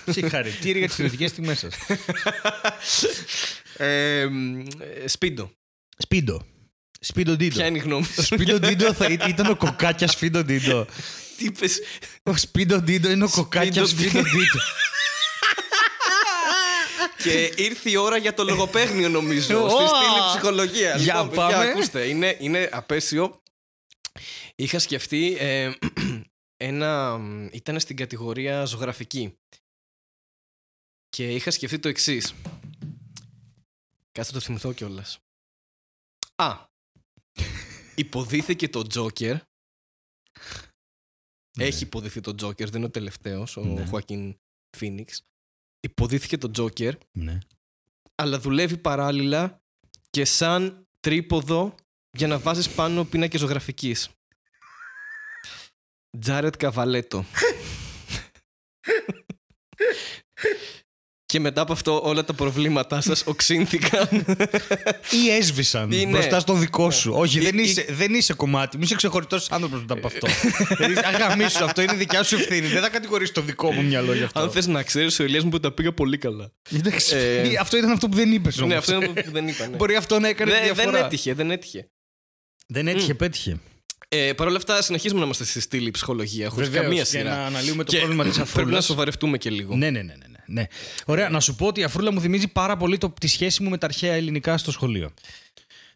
Συγχαρητήρια 0.09 0.77
για 0.79 0.87
τις 0.87 0.95
κριτικέ 0.97 1.29
τιμέ 1.29 1.53
σας. 1.53 1.75
ε, 3.77 4.25
μ, 4.29 4.59
ε, 4.79 5.07
σπίντο. 5.07 5.51
Σπίντο. 5.97 6.45
Σπίντο 6.99 7.35
Ντίντο. 7.35 7.55
Ποια 7.55 7.65
είναι 7.65 7.77
η 7.77 7.81
γνώμη 7.81 8.03
σου. 8.05 8.23
Σπίντο 8.23 8.59
Ντίντο 8.59 8.93
θα 8.93 9.05
ή- 9.07 9.17
ήταν 9.27 9.45
ο 9.49 9.55
κοκάκιας 9.55 10.11
Σπίντο 10.11 10.43
Ντίντο. 10.43 10.85
Τι 11.37 11.45
είπες; 11.45 11.79
Ο 12.23 12.37
Σπίντο 12.37 12.81
Ντίντο 12.81 13.09
είναι 13.09 13.23
ο 13.23 13.29
κοκάκιας 13.29 13.89
Σπίντο 13.89 14.09
Σπίντο 14.09 14.29
Ντίντο. 14.29 14.59
Και 17.23 17.53
ήρθε 17.55 17.89
η 17.89 17.95
ώρα 17.95 18.17
για 18.17 18.33
το 18.33 18.43
λογοπαίγνιο 18.43 19.09
νομίζω. 19.09 19.63
Ω! 19.63 19.69
στη 19.69 19.87
στήλη 19.87 20.19
ψυχολογίας. 20.29 21.01
Για 21.01 21.13
λοιπόν, 21.13 21.29
παιδιά, 21.29 21.57
πάμε. 21.57 21.69
ακούστε, 21.69 22.03
είναι, 22.07 22.37
είναι 22.39 22.69
απέσιο. 22.71 23.41
Είχα 24.55 24.79
σκεφτεί 24.79 25.35
ε, 25.39 25.71
ένα... 26.57 27.19
Ήταν 27.51 27.79
στην 27.79 27.95
κατηγορία 27.95 28.65
ζωγραφική. 28.65 29.37
Και 31.09 31.27
είχα 31.33 31.51
σκεφτεί 31.51 31.79
το 31.79 31.87
εξής. 31.87 32.33
Κάτσε 34.15 34.31
να 34.33 34.39
το 34.39 34.45
θυμηθώ 34.45 34.73
κιόλας. 34.73 35.19
Α. 36.35 36.55
Υποδίθηκε 37.95 38.69
το 38.69 38.87
Τζόκερ. 38.87 39.37
Έχει 41.57 41.83
υποδηθεί 41.83 42.21
το 42.21 42.35
Τζόκερ, 42.35 42.67
δεν 42.69 42.77
είναι 42.77 42.85
ο 42.85 42.91
τελευταίος, 42.91 43.57
ο 43.57 43.63
Ναι. 43.63 43.85
Χουακίν 43.85 44.37
Φίνιξ. 44.77 45.23
Υποδίθηκε 45.79 46.37
το 46.37 46.51
Τζόκερ 46.51 46.95
Ναι. 47.11 47.39
αλλά 48.15 48.39
δουλεύει 48.39 48.77
παράλληλα 48.77 49.61
και 50.09 50.25
σαν 50.25 50.87
τρίποδο 50.99 51.75
για 52.17 52.27
να 52.27 52.39
βάζεις 52.39 52.69
πάνω 52.69 53.03
πίνακες 53.05 53.39
ζωγραφικής. 53.39 54.09
Τζάρετ 56.19 56.55
Καβαλέτο. 56.57 57.25
και 61.35 61.41
μετά 61.41 61.61
από 61.61 61.73
αυτό 61.73 62.01
όλα 62.03 62.25
τα 62.25 62.33
προβλήματά 62.33 63.01
σας 63.01 63.23
οξύνθηκαν. 63.25 64.07
Ή 65.25 65.29
έσβησαν 65.39 65.91
Είναι. 65.91 66.11
μπροστά 66.11 66.39
στο 66.39 66.53
δικό 66.53 66.91
σου. 66.91 67.11
Όχι, 67.15 67.37
Ή- 67.39 67.41
δεν 67.41 67.57
ή- 67.57 67.61
είσαι, 67.65 67.85
δεν 67.89 68.13
είσαι 68.13 68.33
κομμάτι. 68.33 68.77
Μη 68.77 68.83
είσαι 68.85 68.95
ξεχωριστός 68.95 69.51
άνθρωπος 69.51 69.79
μετά 69.79 69.93
από 69.93 70.07
αυτό. 70.07 70.27
δηλαδή, 70.77 71.07
αγαμίσου, 71.13 71.63
αυτό 71.63 71.81
είναι 71.81 71.93
δικιά 71.93 72.23
σου 72.23 72.35
ευθύνη. 72.35 72.67
Δεν 72.67 72.81
θα 72.81 72.89
κατηγορήσει 72.89 73.33
το 73.33 73.41
δικό 73.41 73.71
μου 73.71 73.83
μυαλό 73.83 74.13
γι' 74.13 74.23
αυτό. 74.23 74.39
Αν 74.39 74.51
θες 74.51 74.67
να 74.67 74.83
ξέρεις, 74.83 75.19
ο 75.19 75.23
Ηλίας 75.23 75.43
μου 75.43 75.59
τα 75.59 75.71
πήγα 75.71 75.93
πολύ 75.93 76.17
καλά. 76.17 76.51
Εντάξει, 76.73 77.15
Ε, 77.15 77.55
αυτό 77.59 77.77
ήταν 77.77 77.91
αυτό 77.91 78.09
που 78.09 78.15
δεν 78.15 78.31
είπες 78.31 78.57
όμως. 78.57 78.69
Ναι, 78.69 78.75
αυτό 78.77 78.95
είναι 78.95 79.07
που 79.07 79.31
δεν 79.31 79.47
είπα. 79.47 79.67
ναι. 79.67 79.75
Μπορεί 79.75 79.95
αυτό 79.95 80.19
να 80.19 80.27
έκανε 80.27 80.51
τη 80.51 80.57
Δεν, 80.57 80.65
διαφορά. 80.73 80.91
δεν 80.97 81.05
έτυχε, 81.05 81.33
δεν 81.33 81.51
έτυχε. 81.51 81.89
Δεν 82.67 82.87
έτυχε, 82.87 83.13
πέτυχε. 83.13 83.59
Ε, 84.09 84.33
Παρ' 84.33 84.47
όλα 84.47 84.57
αυτά, 84.57 84.81
συνεχίζουμε 84.81 85.19
να 85.19 85.25
είμαστε 85.25 85.43
στη 85.45 85.59
στήλη 85.61 85.91
ψυχολογία, 85.91 86.49
χωρίς 86.49 86.67
Βεβαίως, 86.69 86.85
καμία 86.85 87.03
και 87.03 87.09
σειρά. 87.09 87.29
να 87.35 87.45
αναλύουμε 87.45 87.83
το 87.83 87.91
Και 87.91 87.97
πρόβλημα 87.97 88.23
της 88.23 88.33
Πρέπει 88.33 88.49
να 88.51 88.61
αφρούλα. 88.61 88.81
σοβαρευτούμε 88.81 89.37
και 89.37 89.49
λίγο. 89.49 89.75
Ναι, 89.75 89.89
ναι, 89.89 90.01
ναι, 90.01 90.13
ναι, 90.13 90.34
ναι, 90.45 90.61
ναι. 90.61 90.67
Ωραία, 91.05 91.29
να 91.29 91.39
σου 91.39 91.55
πω 91.55 91.67
ότι 91.67 91.79
η 91.79 91.83
αφρούλα 91.83 92.11
μου 92.11 92.21
θυμίζει 92.21 92.47
πάρα 92.47 92.77
πολύ 92.77 92.97
το, 92.97 93.13
τη 93.19 93.27
σχέση 93.27 93.63
μου 93.63 93.69
με 93.69 93.77
τα 93.77 93.85
αρχαία 93.85 94.13
ελληνικά 94.13 94.57
στο 94.57 94.71
σχολείο. 94.71 95.13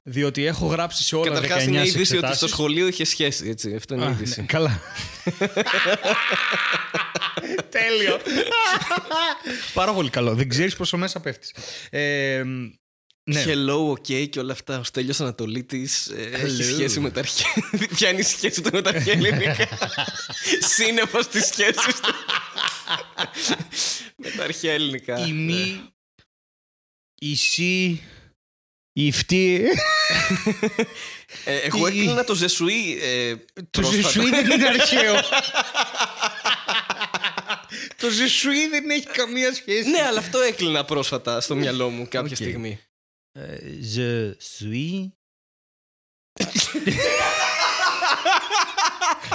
Διότι 0.04 0.46
έχω 0.46 0.66
γράψει 0.66 1.04
σε 1.04 1.16
όλα 1.16 1.26
τα 1.26 1.34
Καταρχάς 1.42 1.64
19 1.64 1.68
είναι 1.68 1.78
είδηση 1.80 1.96
ότι 1.98 2.06
στο 2.06 2.16
εξετάσεις. 2.16 2.50
σχολείο 2.50 2.88
είχε 2.88 3.04
σχέση. 3.06 3.50
Έτσι. 3.50 3.76
Αυτό 3.76 3.94
είναι 3.96 4.06
Α, 4.06 4.10
είδηση. 4.10 4.40
ναι, 4.40 4.46
καλά. 4.46 4.80
Τέλειο. 7.70 8.20
Πάρα 9.74 9.94
πολύ 9.94 10.10
καλό. 10.10 10.36
Δεν 10.36 10.50
ξέρεις 10.50 10.76
πόσο 10.76 10.98
μέσα 10.98 11.20
πέφτεις. 11.20 11.54
Ε, 11.90 12.44
ναι. 13.24 13.44
Hello, 13.48 13.92
ok 13.92 14.30
και 14.30 14.40
όλα 14.40 14.54
αυτά. 14.54 14.80
Ο 14.80 14.84
Στέλιος 14.84 15.20
Ανατολίτης 15.20 16.08
ε, 16.08 16.30
έχει 16.34 16.58
Hello. 16.60 16.74
σχέση 16.74 17.00
με 17.00 17.12
τα 17.12 17.20
αρχαία. 17.20 17.88
Ποια 17.96 18.10
είναι 18.10 18.20
η 18.20 18.24
σχέση 18.24 18.62
του 18.62 18.70
με 18.74 18.82
τα 18.82 18.90
αρχαία 18.90 19.14
ελληνικά. 19.14 19.56
Σύννεφος 20.76 21.24
στις 21.26 21.46
σχέσεις 21.46 22.00
του. 22.02 22.14
Με 24.20 24.30
τα 24.38 24.44
αρχαία 24.44 24.74
ελληνικά. 24.74 25.28
Η 25.28 25.32
μη, 25.32 25.90
η 27.16 27.36
σι, 27.36 28.02
η 28.94 29.12
φτή. 29.12 29.66
Ε, 31.46 31.58
εγώ 31.58 31.88
η- 31.88 31.90
έκλεινα 32.00 32.24
το 32.24 32.36
Je 32.36 32.54
suis. 32.54 33.00
Ε, 33.02 33.36
Το 33.36 33.82
πρόσφατα. 33.82 34.02
je 34.10 34.16
suis 34.16 34.30
δεν 34.30 34.52
είναι 34.52 34.68
αρχαίο. 34.68 35.16
Το 37.98 38.10
je 38.10 38.29
suis 38.29 38.68
δεν 38.68 38.90
έχει 38.90 39.06
καμία 39.08 39.54
σχέση. 39.54 39.90
ναι, 39.90 40.02
αλλά 40.02 40.20
αυτό 40.20 40.40
έκλεινα 40.40 40.86
πρόσφατα 40.86 41.42
στο 41.42 41.56
μυαλό 41.56 41.90
μου 41.90 42.04
κάποια 42.10 42.30
Οκ. 42.30 42.36
στιγμή. 42.36 42.80
Je 43.96 44.32
suis. 44.58 45.08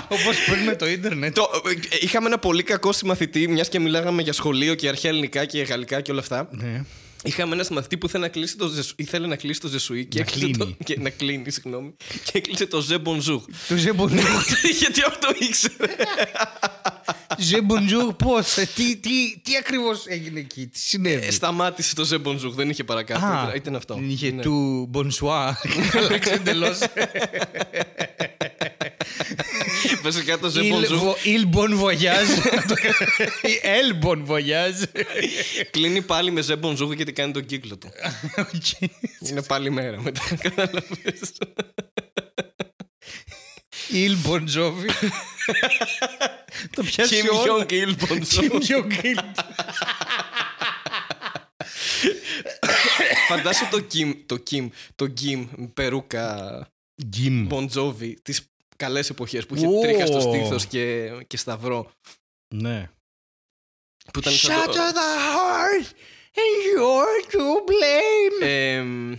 Όπως 0.08 0.36
παίρνουμε 0.48 0.76
το 0.76 0.86
ίντερνετ. 0.88 1.34
Το, 1.34 1.50
ε, 1.66 1.96
είχαμε 2.00 2.26
ένα 2.26 2.38
πολύ 2.38 2.62
κακό 2.62 2.92
συμμαθητή, 2.92 3.48
μιας 3.48 3.68
και 3.68 3.78
μιλάγαμε 3.78 4.22
για 4.22 4.32
σχολείο 4.32 4.74
και 4.74 4.88
αρχαία 4.88 5.10
ελληνικά 5.10 5.44
και 5.44 5.62
γαλλικά 5.62 6.00
και 6.00 6.10
όλα 6.10 6.20
αυτά. 6.20 6.48
Ναι. 6.50 6.84
Είχαμε 7.26 7.54
ένα 7.54 7.62
συμμαθητή 7.64 7.96
που 7.96 8.06
ήθελε 8.06 8.22
να 8.24 8.28
κλείσει 8.30 8.56
το, 8.56 8.66
ζεσου... 8.68 8.94
ήθελε 8.96 9.26
να, 9.26 9.36
κλείσει 9.36 9.60
το 9.60 9.68
ζεσουί 9.68 10.04
και 10.04 10.18
Να 10.18 10.24
έκλεισε 10.28 10.46
κλείνει. 10.52 10.76
Το... 10.78 10.84
Και... 10.84 10.96
να 11.00 11.10
κλείνει, 11.10 11.50
συγγνώμη. 11.50 11.94
Και 12.24 12.30
έκλεισε 12.38 12.66
το 12.66 12.80
Ζε 12.80 12.96
Bonjour. 13.04 13.40
Το 13.68 13.74
Je 13.84 14.00
bonjour. 14.00 14.42
Γιατί 14.80 15.02
αυτό 15.06 15.28
ήξερε. 15.38 15.94
Je 17.50 17.56
bonjour 17.56 18.16
πώς. 18.18 18.54
Τι, 18.54 18.96
τι, 18.96 19.38
τι 19.42 19.56
ακριβώς 19.58 20.04
έγινε 20.06 20.40
εκεί, 20.40 20.66
τι 20.66 20.78
συνέβη; 20.78 21.26
Ε, 21.26 21.30
Σταμάτησε 21.30 21.94
το 21.94 22.04
Ζε 22.04 22.16
Bonjour, 22.24 22.50
δεν 22.54 22.70
είχε 22.70 22.84
παρακάτω. 22.84 23.24
Α, 23.26 23.42
Ήταν- 23.42 23.54
Ήταν 23.56 23.76
αυτό. 23.76 24.00
Είχε 24.08 24.30
Ναι. 24.30 24.42
του 24.42 24.90
bonsoir. 24.94 25.52
Άλλαξε 25.98 26.32
εντελώς. 26.32 26.78
Βασικά 30.02 30.38
το 30.38 30.48
Ζε 30.48 30.60
Il, 30.62 30.72
Bonjour 30.72 30.98
vo- 30.98 31.16
il 31.24 31.54
bon 31.54 31.80
voyage. 31.82 32.30
Η 33.42 33.60
El 33.62 34.04
bon 34.04 34.26
voyage. 34.26 34.84
κλείνει 35.70 36.02
πάλι 36.02 36.30
με 36.30 36.40
Ζε 36.40 36.56
Bonjour 36.62 36.96
γιατί 36.96 37.12
κάνει 37.12 37.32
τον 37.32 37.44
κύκλο 37.46 37.76
του. 37.78 37.90
Οκ. 38.36 38.90
Είναι 39.28 39.42
πάλι 39.42 39.70
μέρα 39.70 40.00
μετά. 40.00 40.20
Κατάλαβες. 40.40 41.32
Il 43.92 44.28
bon 44.28 44.40
Jovi. 44.56 44.88
Το 46.70 46.82
πιάσει 46.82 47.22
Kim 47.22 47.36
όλο. 47.42 47.66
Jong 47.68 47.70
Il 47.70 47.94
Kim 47.94 48.08
Bonjour. 48.08 48.60
Jong-il. 48.68 49.18
Φαντάσου 53.28 53.68
το 53.70 53.86
Kim, 53.92 54.14
το 54.26 54.42
Kim, 54.50 54.68
το 54.94 55.12
Kim 55.20 55.46
με 55.56 55.66
περούκα 55.74 56.66
Jim. 57.16 57.48
Bon 57.48 57.68
Jovi 57.74 58.12
τις 58.76 58.86
καλές 58.86 59.10
εποχές 59.10 59.46
που 59.46 59.54
είχε 59.54 59.66
Ω. 59.66 59.80
τρίχα 59.80 60.06
στο 60.06 60.20
στήθος 60.20 60.66
και, 60.66 61.10
και 61.26 61.36
σταυρό. 61.36 61.90
Ναι. 62.54 62.90
Που 64.12 64.18
ήταν 64.18 64.32
σαν 64.32 64.64
το- 64.66 64.72
the 64.72 65.18
heart 65.34 65.86
and 66.34 66.54
you're 66.66 67.32
to 67.32 67.38
blame. 67.70 68.46
Εμ, 68.46 69.16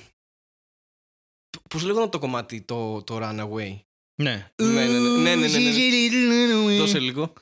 Πώς 1.70 1.84
λέγονταν 1.84 2.10
το 2.10 2.20
κομμάτι, 2.20 2.62
το, 2.62 3.04
το 3.04 3.20
Runaway; 3.22 3.80
Ναι. 4.22 4.52
Ναι, 4.56 4.86
ναι, 4.86 4.86
ναι, 4.86 5.00
ναι, 5.00 5.36
ναι, 5.36 5.48
ναι, 5.48 6.56
ναι. 6.56 6.78
Δώσε 6.78 7.00
λίγο. 7.00 7.34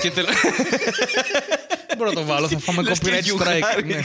Και 0.00 0.10
θέλω... 0.10 0.28
Δεν 1.86 1.96
μπορώ 1.96 2.08
να 2.10 2.14
το 2.16 2.24
βάλω, 2.24 2.48
θα 2.48 2.58
φάμε 2.58 2.82
Λες 2.82 2.98
και 2.98 3.06
copyright 3.10 3.24
Hugh 3.24 3.42
strike. 3.42 3.62
Harry, 3.62 3.84
ναι. 3.84 4.00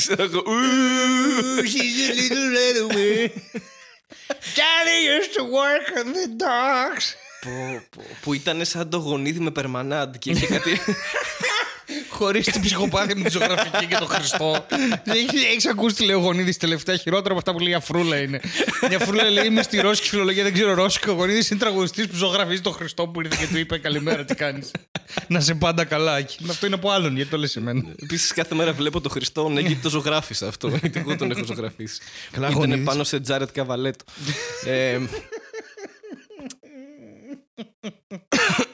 Daddy 4.60 4.98
used 5.16 5.34
to 5.40 5.44
work 5.60 5.86
on 6.00 6.08
the 6.18 6.28
docks. 6.44 7.08
Πω, 7.42 7.82
πω, 7.96 8.04
Που 8.22 8.34
ήταν 8.34 8.66
σαν 8.66 8.90
το 8.90 8.98
γονίδι 8.98 9.40
με 9.40 9.52
περμανάντ 9.52 10.16
και 10.16 10.30
είχε 10.32 10.46
κάτι... 10.56 10.80
Χωρίς 12.20 12.46
την 12.46 12.62
ψυχοπάθεια 12.62 13.16
με 13.16 13.24
τη 13.24 13.30
ζωγραφική 13.30 13.86
και 13.86 13.96
τον 14.00 14.08
Χριστό. 14.08 14.66
Έχεις 15.52 15.66
ακούσει 15.66 15.96
τη 15.96 16.04
Λεογονίδη 16.04 16.58
τελευταία 16.58 16.96
χειρότερα 16.96 17.30
από 17.30 17.38
αυτά 17.38 17.52
που 17.52 17.60
λέει 17.60 17.72
η 17.72 17.76
Αφρούλα 17.76 18.18
είναι. 18.18 18.40
Η 18.92 18.96
Αφρούλα 18.96 19.30
λέει 19.30 19.46
Είμαι 19.46 19.62
στη 19.62 19.82
Ρώσικη 19.82 20.10
φιλολογία, 20.10 20.44
δεν 20.44 20.54
ξέρω 20.54 20.74
Ρώσικο. 20.74 21.12
Ο 21.12 21.16
Γονίδη 21.16 21.48
είναι 21.52 21.60
τραγουδιστής 21.60 22.08
που 22.08 22.16
ζωγραφίζεις 22.16 22.62
τον 22.62 22.74
Χριστό 22.74 23.08
που 23.08 23.22
ήρθε 23.22 23.36
και 23.40 23.48
του 23.52 23.58
είπε 23.58 23.78
Καλημέρα, 23.78 24.26
τι 24.26 24.36
κάνεις. 24.36 24.72
Να 25.28 25.40
σε 25.40 25.54
πάντα 25.54 25.86
καλά. 25.86 26.22
Και 26.22 26.36
Αυτό 26.50 26.66
είναι 26.66 26.76
από 26.76 26.90
άλλον, 26.90 27.16
γιατί 27.16 27.30
το 27.30 27.38
λες 27.38 27.56
εμένα. 27.56 27.84
Επίσης, 28.04 28.34
κάθε 28.34 28.56
μέρα 28.56 28.74
βλέπω 28.74 29.02
τον 29.02 29.12
Χριστό, 29.12 29.50
ναι, 29.50 29.60
γιατί 29.60 29.76
το 29.82 29.90
ζωγράφισα 29.90 30.48
αυτό. 30.48 30.68
Γιατί 30.68 31.00
εγώ 31.00 31.16
τον 31.16 31.32
έχω 31.32 31.44
ζωγραφίσει. 31.44 32.02
Καλά, 32.32 32.48
Ήταν 32.48 32.60
γονίδης. 32.60 32.86
πάνω 32.86 33.04
σε 33.04 33.20
Τζάρετ 33.20 33.50
Καβαλέτο. 33.52 34.04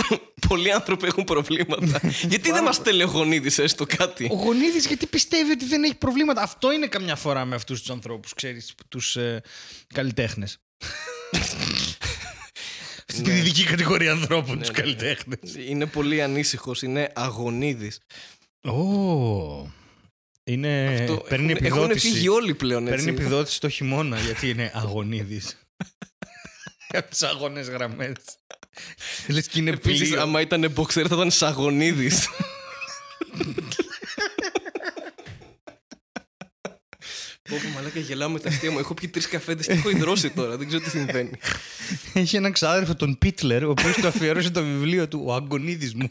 Ε, 0.09 0.15
Πολλοί 0.47 0.71
άνθρωποι 0.71 1.05
έχουν 1.05 1.23
προβλήματα. 1.23 2.01
Γιατί 2.29 2.51
δεν 2.51 2.63
μας 2.63 2.81
τελεχωνίδει 2.81 3.63
έστω 3.63 3.85
κάτι; 3.85 4.27
Ο 4.31 4.35
Γονίδης 4.35 4.85
γιατί 4.85 5.05
πιστεύει 5.05 5.51
ότι 5.51 5.65
δεν 5.65 5.83
έχει 5.83 5.95
προβλήματα. 5.95 6.41
Αυτό 6.41 6.71
είναι 6.71 6.87
καμιά 6.87 7.15
φορά 7.15 7.45
με 7.45 7.55
αυτούς 7.55 7.79
τους 7.79 7.89
ανθρώπους, 7.89 8.33
ξέρεις, 8.33 8.73
τους 8.87 9.15
ε, 9.15 9.41
καλλιτέχνες. 9.93 10.57
Στην 13.07 13.25
ειδική 13.25 13.63
κατηγορία 13.63 14.11
ανθρώπων, 14.11 14.59
τους 14.59 14.71
καλλιτέχνες. 14.71 15.39
Είναι 15.67 15.85
πολύ 15.85 16.21
ανήσυχος, 16.21 16.81
είναι 16.81 17.11
αγωνίδης. 17.15 17.99
Ω. 18.63 19.67
Είναι. 20.43 20.85
Ε, 20.85 21.17
Παίρνει 21.29 21.51
έχουν, 21.51 21.65
έχουν 21.65 21.77
επιδότηση. 21.83 22.11
φύγει 22.11 22.27
όλοι 22.27 22.55
πλέον 22.55 22.87
έτσι. 22.87 23.03
Παίρνει 23.05 23.19
επιδότηση 23.19 23.59
το 23.59 23.69
χειμώνα 23.69 24.19
γιατί 24.19 24.49
είναι 24.49 24.71
αγωνίδης. 24.73 25.57
Από 26.87 27.09
τις 27.09 27.23
αγώνε 27.23 27.61
γραμμές. 27.61 28.15
Λε 29.27 29.41
και 29.41 29.59
είναι 29.59 29.69
Επίση, 29.69 30.03
πλοίο. 30.03 30.21
άμα 30.21 30.41
ήταν 30.41 30.73
boxer 30.75 30.91
θα 30.91 31.01
ήταν 31.01 31.31
σαγωνίδη. 31.31 32.11
Πω 37.49 37.57
πω 37.63 37.69
μαλάκα 37.75 37.99
γελάω 37.99 38.29
με 38.29 38.39
τα 38.39 38.49
αστεία 38.49 38.71
μου. 38.71 38.79
Έχω 38.79 38.93
πιει 38.93 39.09
τρει 39.09 39.21
καφέδες 39.27 39.65
και 39.65 39.73
έχω 39.73 39.89
υδρώσει 39.89 40.29
τώρα. 40.29 40.57
Δεν 40.57 40.67
ξέρω 40.67 40.83
τι 40.83 40.89
συμβαίνει. 40.89 41.31
Έχει 42.13 42.35
έναν 42.35 42.51
ξάδερφο, 42.51 42.95
τον 42.95 43.17
Πίτλερ, 43.17 43.63
ο 43.63 43.69
οποίο 43.69 43.93
του 43.93 44.07
αφιέρωσε 44.07 44.49
το 44.49 44.63
βιβλίο 44.63 45.07
του 45.07 45.23
Ο 45.25 45.33
Αγκονίδη 45.33 45.91
μου. 45.95 46.09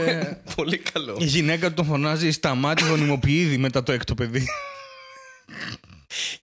Πολύ 0.56 0.78
καλό. 0.78 1.16
Η 1.20 1.24
γυναίκα 1.24 1.68
του 1.68 1.74
τον 1.74 1.84
φωνάζει 1.84 2.30
Σταμάτη 2.30 2.84
γονιμοποιήδη 2.84 3.58
μετά 3.58 3.82
το 3.82 3.92
έκτο 3.92 4.14
παιδί. 4.14 4.46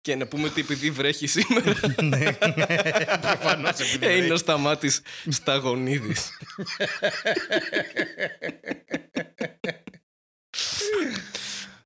Και 0.02 0.16
να 0.16 0.28
πούμε 0.28 0.48
ότι 0.48 0.62
επειδή 0.62 0.92
βρέχει 0.92 1.28
σήμερα, 1.28 1.74
Προφανώς 3.22 3.80
ε, 4.00 4.16
είναι 4.16 4.34
ο 4.34 4.38
σταμάτης 4.38 5.02
σταγονίδης. 5.30 6.30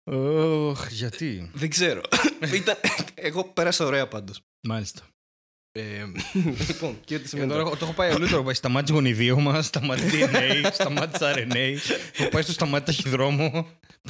Ωχ, 0.04 0.88
γιατί; 0.92 1.52
Δεν 1.54 1.70
ξέρω. 1.70 2.02
Ήταν... 2.54 2.78
Εγώ 3.14 3.44
πέρασα 3.44 3.86
ωραία 3.86 4.08
πάντως. 4.08 4.42
Μάλιστα. 4.62 5.02
Ε, 5.76 6.06
λοιπόν, 6.68 7.00
και 7.06 7.16
ό,τι 7.16 7.24
Και 7.24 7.28
σημαίνει 7.28 7.50
τώρα 7.50 7.64
τώρα; 7.64 7.78
το 7.78 7.86
έχω 7.86 7.94
πάει 7.94 8.12
αλλού 8.12 8.30
τώρα. 8.30 8.44
Πάει 8.44 8.54
σταμάτη 8.54 8.92
γονιδίωμα, 8.92 9.62
σταμάτη 9.62 10.02
DNA, 10.14 10.70
σταμάτη 10.74 11.18
RNA. 11.22 11.78
Έχω 12.18 12.30
πάει 12.30 12.42
στο 12.42 12.52
σταμάτη 12.52 12.86
ταχυδρόμο, 12.86 13.68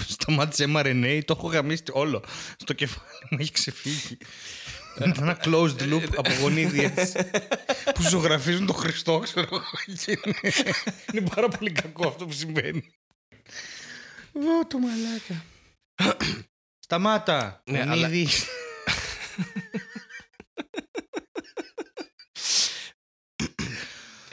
σταμάτη 0.07 0.65
mRNA. 0.75 1.21
Το 1.25 1.35
έχω 1.37 1.47
γαμίσει 1.47 1.83
όλο. 1.91 2.23
Στο 2.57 2.73
κεφάλι 2.73 3.07
μου 3.29 3.37
έχει 3.41 3.51
ξεφύγει. 3.51 4.17
Είναι 5.05 5.13
ένα 5.19 5.37
closed 5.43 5.93
loop 5.93 6.07
από 6.17 6.33
γονίδι 6.41 6.83
έτσι. 6.83 7.13
που 7.95 8.01
ζωγραφίζουν 8.01 8.65
τον 8.65 8.75
Χριστό, 8.75 9.19
ξέρω 9.19 9.47
εγώ. 9.51 9.61
και 10.05 10.19
Είναι, 10.25 10.35
είναι 11.13 11.29
πάρα 11.35 11.47
πολύ 11.47 11.71
κακό 11.71 12.07
αυτό 12.07 12.25
που 12.25 12.33
συμβαίνει. 12.33 12.83
Ω, 14.33 14.65
το 14.67 14.77
μαλάκα. 14.79 15.43
Σταμάτα. 16.79 17.61
Ναι, 17.65 17.85
αλλά- 17.89 18.09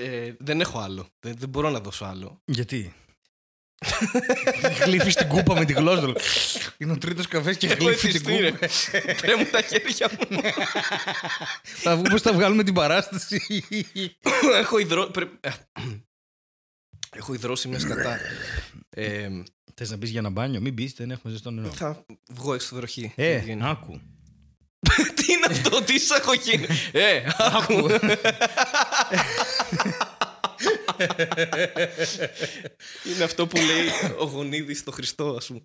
Ε, 0.03 0.34
δεν 0.38 0.61
έχω 0.61 0.78
άλλο. 0.78 1.09
Δεν, 1.20 1.34
δεν 1.38 1.48
μπορώ 1.48 1.70
να 1.70 1.80
δώσω 1.80 2.05
άλλο. 2.05 2.42
Γιατί; 2.44 2.94
Γλύφεις 4.84 5.14
την 5.14 5.28
κούπα 5.28 5.55
με 5.59 5.64
τη 5.64 5.72
γλώσσα 5.72 6.07
του. 6.07 6.16
Είναι 6.78 6.92
ο 6.92 6.98
τρίτος 6.98 7.26
καφές 7.26 7.57
και 7.57 7.66
Έχω 7.66 7.84
γλύφει 7.84 8.09
την 8.09 8.09
εθιστεί, 8.30 8.36
ρε. 8.36 8.51
κούπα. 8.51 9.14
Τρέμουν 9.14 9.51
τα 9.51 9.61
χέρια 9.62 10.11
μου. 10.30 10.40
Θα 11.82 11.94
βγούμε 11.94 12.09
πώς 12.09 12.22
θα 12.22 12.32
βγάλουμε 12.32 12.62
την 12.64 12.74
παράσταση. 12.74 13.64
έχω 14.62 14.78
υδρώσει. 14.78 15.11
Έχω 17.12 17.34
υδρώσει 17.34 17.68
μια 17.68 17.78
σκατά. 17.78 18.18
Ε, 18.90 19.28
Θες 19.74 19.90
να 19.90 19.96
μπει 19.96 20.09
για 20.09 20.18
ένα 20.18 20.30
μπάνιο, 20.30 20.61
μην 20.61 20.72
μπει, 20.72 20.92
δεν 20.96 21.11
έχουμε 21.11 21.32
ζεστό 21.32 21.51
νερό. 21.51 21.70
θα 21.72 22.05
βγω 22.30 22.55
έξω 22.55 22.66
στη 22.66 22.74
βροχή. 22.76 23.12
Ε, 23.16 23.36
Τι 23.36 23.42
βγαίνει. 23.42 23.61
άκου. 23.64 24.01
Τι 25.16 25.33
είναι 25.33 25.47
αυτό, 25.51 25.83
τι 25.83 25.95
εισαγωγή 25.95 26.53
είναι. 26.55 26.66
Ε, 26.93 27.22
άκου. 27.39 27.89
είναι 33.05 33.24
αυτό 33.24 33.47
που 33.47 33.57
λέει 33.57 33.87
ο 34.18 34.24
Γονίδης 34.24 34.78
στο 34.78 34.91
Χριστό, 34.91 35.35
ας 35.39 35.47
πούμε. 35.47 35.61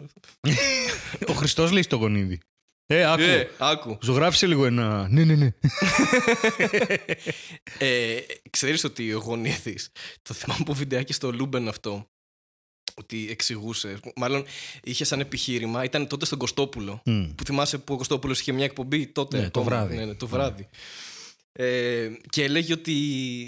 Ο 1.27 1.33
Χριστός 1.33 1.71
λέει 1.71 1.81
στο 1.81 1.95
γονίδι. 1.95 2.39
Ε, 2.87 3.05
άκου. 3.05 3.21
Ε, 3.21 3.49
άκου. 3.57 3.97
Ζωγράφισε 4.01 4.47
λίγο 4.47 4.65
ένα. 4.65 5.07
Ναι, 5.09 5.23
ναι, 5.23 5.35
ναι. 5.35 5.49
Ε, 7.77 8.19
ξέρεις 8.49 8.83
ότι 8.83 9.13
ο 9.13 9.19
Γονίδης, 9.19 9.89
το 10.21 10.33
θυμάμαι 10.33 10.61
από 10.61 10.73
βιντεάκι 10.73 11.13
στο 11.13 11.31
Λούμπεν 11.31 11.67
αυτό, 11.67 12.09
ότι 13.01 13.27
εξηγούσε, 13.29 13.99
μάλλον 14.15 14.45
είχε 14.83 15.03
σαν 15.03 15.19
επιχείρημα, 15.19 15.83
ήταν 15.83 16.07
τότε 16.07 16.25
στον 16.25 16.37
Κωστόπουλο, 16.37 17.01
Μμ. 17.05 17.25
που 17.35 17.43
θυμάσαι 17.43 17.77
που 17.77 17.93
ο 17.93 17.97
Κωστόπουλος 17.97 18.39
είχε 18.39 18.51
μια 18.51 18.65
εκπομπή 18.65 19.07
τότε; 19.07 19.37
Ναι, 19.37 19.49
το 19.49 19.59
ακόμα. 19.59 19.65
βράδυ. 19.65 19.95
Ναι, 19.95 20.05
ναι, 20.05 20.13
το 20.15 20.27
βράδυ. 20.27 20.69
Ε, 21.51 22.11
και 22.29 22.43
έλεγε 22.43 22.73
ότι 22.73 22.91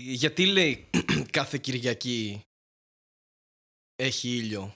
γιατί 0.08 0.46
λέει 0.46 0.86
κάθε 1.32 1.58
Κυριακή 1.58 2.42
έχει 3.96 4.30
ήλιο; 4.30 4.74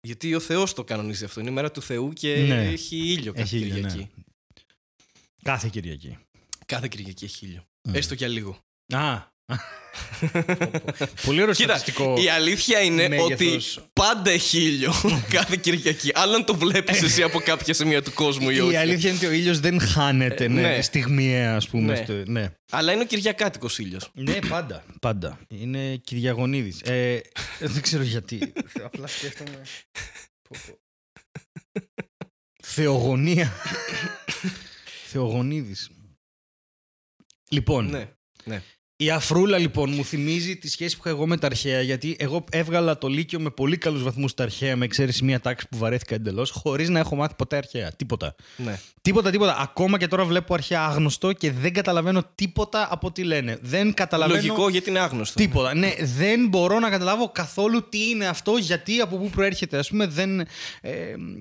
Γιατί 0.00 0.34
ο 0.34 0.40
Θεός 0.40 0.72
το 0.74 0.84
κανονίζει 0.84 1.24
αυτό. 1.24 1.40
Είναι 1.40 1.50
η 1.50 1.52
μέρα 1.52 1.70
του 1.70 1.82
Θεού 1.82 2.12
και 2.12 2.36
Ναι. 2.36 2.68
έχει 2.68 2.96
ήλιο 2.96 3.32
κάθε 3.32 3.42
Έχει 3.42 3.56
ήλιο, 3.56 3.74
Κυριακή. 3.74 3.96
ναι. 3.98 4.08
Κάθε 5.42 5.68
Κυριακή. 5.68 6.18
Κάθε 6.66 6.88
Κυριακή 6.88 7.24
έχει 7.24 7.46
ήλιο. 7.46 7.64
Μμ. 7.88 7.94
Έστω 7.94 8.14
και 8.14 8.28
λίγο. 8.28 8.58
Α. 8.92 9.34
Πολύ 11.24 11.42
ωραίο 11.42 11.54
Κοίτα, 11.54 11.76
στατιστικό. 11.76 12.14
η 12.22 12.28
αλήθεια 12.28 12.80
είναι 12.80 13.08
μέγεθος. 13.08 13.76
ότι 13.76 13.86
πάντα 13.92 14.30
έχει 14.30 14.58
ήλιο 14.58 14.92
κάθε 15.30 15.56
Κυριακή. 15.56 16.10
Αλλά 16.14 16.34
αν 16.36 16.44
το 16.44 16.54
βλέπεις 16.54 17.02
εσύ 17.02 17.22
από 17.22 17.38
κάποια 17.40 17.74
σημεία 17.74 18.02
του 18.02 18.12
κόσμου 18.12 18.50
ή 18.50 18.60
όχι. 18.60 18.72
Η 18.72 18.76
αλήθεια 18.76 19.08
είναι 19.08 19.18
ότι 19.18 19.26
ο 19.26 19.30
ήλιος 19.30 19.60
δεν 19.60 19.80
χάνεται 19.80 20.44
Ε, 20.44 20.48
ναι, 20.48 20.60
ναι. 20.60 20.80
στιγμιαία, 20.82 21.56
ας 21.56 21.68
πούμε. 21.68 21.92
Ναι. 21.92 22.04
στο- 22.04 22.22
ναι. 22.32 22.50
Αλλά 22.70 22.92
είναι 22.92 23.02
ο 23.02 23.06
Κυριακάτικος 23.06 23.78
ήλιος. 23.78 24.10
Ναι, 24.14 24.38
πάντα. 24.48 24.84
Πάντα. 25.00 25.38
Είναι 25.48 25.96
Κυριαγονίδης. 25.96 26.80
Ε, 26.80 27.20
δεν 27.74 27.82
ξέρω 27.82 28.02
γιατί. 28.02 28.52
Απλά 28.84 29.06
σκέφτομαι. 29.06 29.62
Πω, 30.48 30.56
πω. 30.66 30.78
Θεογονία. 32.62 33.52
Θεογονίδης. 35.10 35.90
Λοιπόν, 37.50 37.86
Ναι. 38.44 38.62
Ναι. 38.96 39.06
η 39.06 39.10
Αφρούλα 39.10 39.58
λοιπόν 39.58 39.90
μου 39.94 40.04
θυμίζει 40.04 40.56
τη 40.56 40.68
σχέση 40.68 40.96
που 40.96 41.02
είχα 41.04 41.16
εγώ 41.16 41.26
με 41.26 41.36
τα 41.36 41.46
αρχαία. 41.46 41.80
Γιατί 41.80 42.16
εγώ 42.18 42.44
έβγαλα 42.50 42.98
το 42.98 43.08
Λύκειο 43.08 43.40
με 43.40 43.50
πολύ 43.50 43.76
καλούς 43.76 44.02
βαθμούς 44.02 44.30
στα 44.30 44.42
αρχαία, 44.42 44.76
με 44.76 44.84
εξαίρεση 44.84 45.24
μία 45.24 45.40
τάξη 45.40 45.68
που 45.68 45.76
βαρέθηκα 45.76 46.14
εντελώς, 46.14 46.50
χωρίς 46.50 46.88
να 46.88 46.98
έχω 46.98 47.16
μάθει 47.16 47.34
ποτέ 47.34 47.56
αρχαία. 47.56 47.92
Τίποτα. 47.92 48.34
ναι. 48.56 48.78
Τίποτα, 49.06 49.30
τίποτα. 49.30 49.56
Ακόμα 49.60 49.98
και 49.98 50.08
τώρα 50.08 50.24
βλέπω 50.24 50.54
αρχαία 50.54 50.82
άγνωστο 50.82 51.32
και 51.32 51.52
δεν 51.52 51.72
καταλαβαίνω 51.72 52.22
τίποτα 52.34 52.88
από 52.90 53.12
τι 53.12 53.22
λένε. 53.22 53.58
Δεν 53.62 53.94
καταλαβαίνω. 53.94 54.40
Λογικό 54.40 54.68
γιατί 54.68 54.90
είναι 54.90 54.98
άγνωστο. 54.98 55.38
Τίποτα. 55.38 55.74
Ναι, 55.74 55.92
δεν 56.16 56.48
μπορώ 56.48 56.78
να 56.78 56.90
καταλάβω 56.90 57.30
καθόλου 57.34 57.88
τι 57.88 58.08
είναι 58.08 58.26
αυτό, 58.26 58.56
γιατί, 58.56 59.00
από 59.00 59.16
πού 59.16 59.30
προέρχεται. 59.30 59.78
Α 59.78 59.84
πούμε, 59.88 60.06
δεν. 60.06 60.40
Ε, 60.80 60.90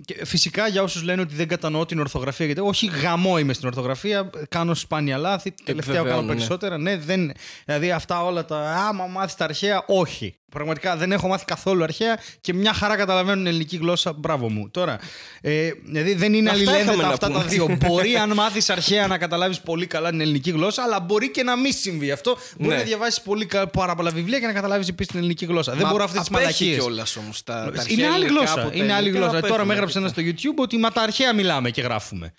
και 0.05 0.25
φυσικά 0.25 0.67
για 0.67 0.83
όσους 0.83 1.03
λένε 1.03 1.21
ότι 1.21 1.35
δεν 1.35 1.47
κατανοώ 1.47 1.85
την 1.85 1.99
ορθογραφία, 1.99 2.45
γιατί 2.45 2.61
όχι 2.61 2.85
γαμό 3.01 3.37
είμαι 3.37 3.53
στην 3.53 3.67
ορθογραφία, 3.67 4.29
κάνω 4.49 4.73
σπάνια 4.73 5.17
λάθη. 5.17 5.53
Τελευταία 5.63 5.95
κάνω 5.95 5.99
Επιβεβαιώνω, 5.99 6.27
ναι. 6.27 6.33
περισσότερα. 6.33 6.77
Ναι, 6.77 6.97
δεν, 6.97 7.31
Δηλαδή 7.65 7.91
αυτά 7.91 8.23
όλα 8.23 8.45
τα. 8.45 8.57
Άμα 8.87 9.05
μάθεις 9.05 9.35
τα 9.35 9.43
αρχαία, 9.43 9.83
όχι. 9.87 10.35
Πραγματικά 10.51 10.95
δεν 10.95 11.11
έχω 11.11 11.27
μάθει 11.27 11.45
καθόλου 11.45 11.83
αρχαία 11.83 12.19
και 12.41 12.53
μια 12.53 12.73
χαρά 12.73 12.95
καταλαβαίνουν 12.95 13.47
ελληνική 13.47 13.77
γλώσσα. 13.77 14.13
Μπράβο 14.13 14.49
μου. 14.49 14.69
Τώρα. 14.71 14.99
Ε, 15.41 15.71
δηλαδή 15.85 16.13
δεν 16.13 16.33
είναι 16.33 16.49
Αυτά 16.49 16.61
είχαμε 16.61 16.77
αλληλένδετα 16.77 17.07
να 17.07 17.13
αυτά 17.13 17.27
πούμε. 17.27 17.39
τα 17.39 17.45
δύο. 17.45 17.77
μπορεί 17.87 18.15
αν 18.15 18.33
μάθεις 18.33 18.69
αρχαία 18.69 19.07
να 19.07 19.17
καταλάβεις 19.17 19.59
πολύ 19.59 19.85
καλά 19.87 20.09
την 20.09 20.21
ελληνική 20.21 20.51
γλώσσα, 20.51 20.83
αλλά 20.83 20.99
μπορεί 20.99 21.31
και 21.31 21.43
να 21.43 21.55
μην 21.57 21.73
συμβεί 21.73 22.11
αυτό. 22.11 22.37
Μπορεί 22.57 22.69
Ναι. 22.71 22.75
να 22.77 22.83
διαβάσεις 22.83 23.21
πολύ 23.21 23.45
κα- 23.45 23.67
πάρα 23.67 23.95
πολλά 23.95 24.09
βιβλία 24.11 24.39
και 24.39 24.45
να 24.45 24.53
καταλάβεις 24.53 24.87
επίσης 24.87 25.11
την 25.11 25.19
ελληνική 25.19 25.45
γλώσσα. 25.45 25.73
δεν 25.73 25.87
μπορώ 25.87 26.03
αυτέ 26.03 26.19
τι 26.19 26.31
μαλακίε. 26.31 26.75
κιόλας 26.77 27.15
όμως. 27.15 27.43
Τα, 27.43 27.53
τα 27.53 27.61
Είναι 27.69 27.79
αρχαία 27.79 28.13
άλλη 28.13 28.23
ελληνικά 28.25 28.39
γλώσσα. 28.39 28.61
από 28.61 28.69
τα 28.69 28.75
Είναι 28.75 28.93
άλλη 28.93 29.07
ελληνικά 29.07 29.19
γλώσσα. 29.19 29.39
Τώρα 29.39 29.45
απέχουν 29.47 29.67
με 29.67 29.73
έγραψε 29.73 29.97
ένα 29.97 30.07
αρκετά. 30.07 30.37
στο 30.37 30.51
YouTube 30.51 30.61
ότι 30.63 30.77
μα 30.77 30.91
τα 30.91 31.01
αρχαία 31.01 31.33
μιλάμε 31.33 31.69
και 31.69 31.81
γράφουμε. 31.81 32.33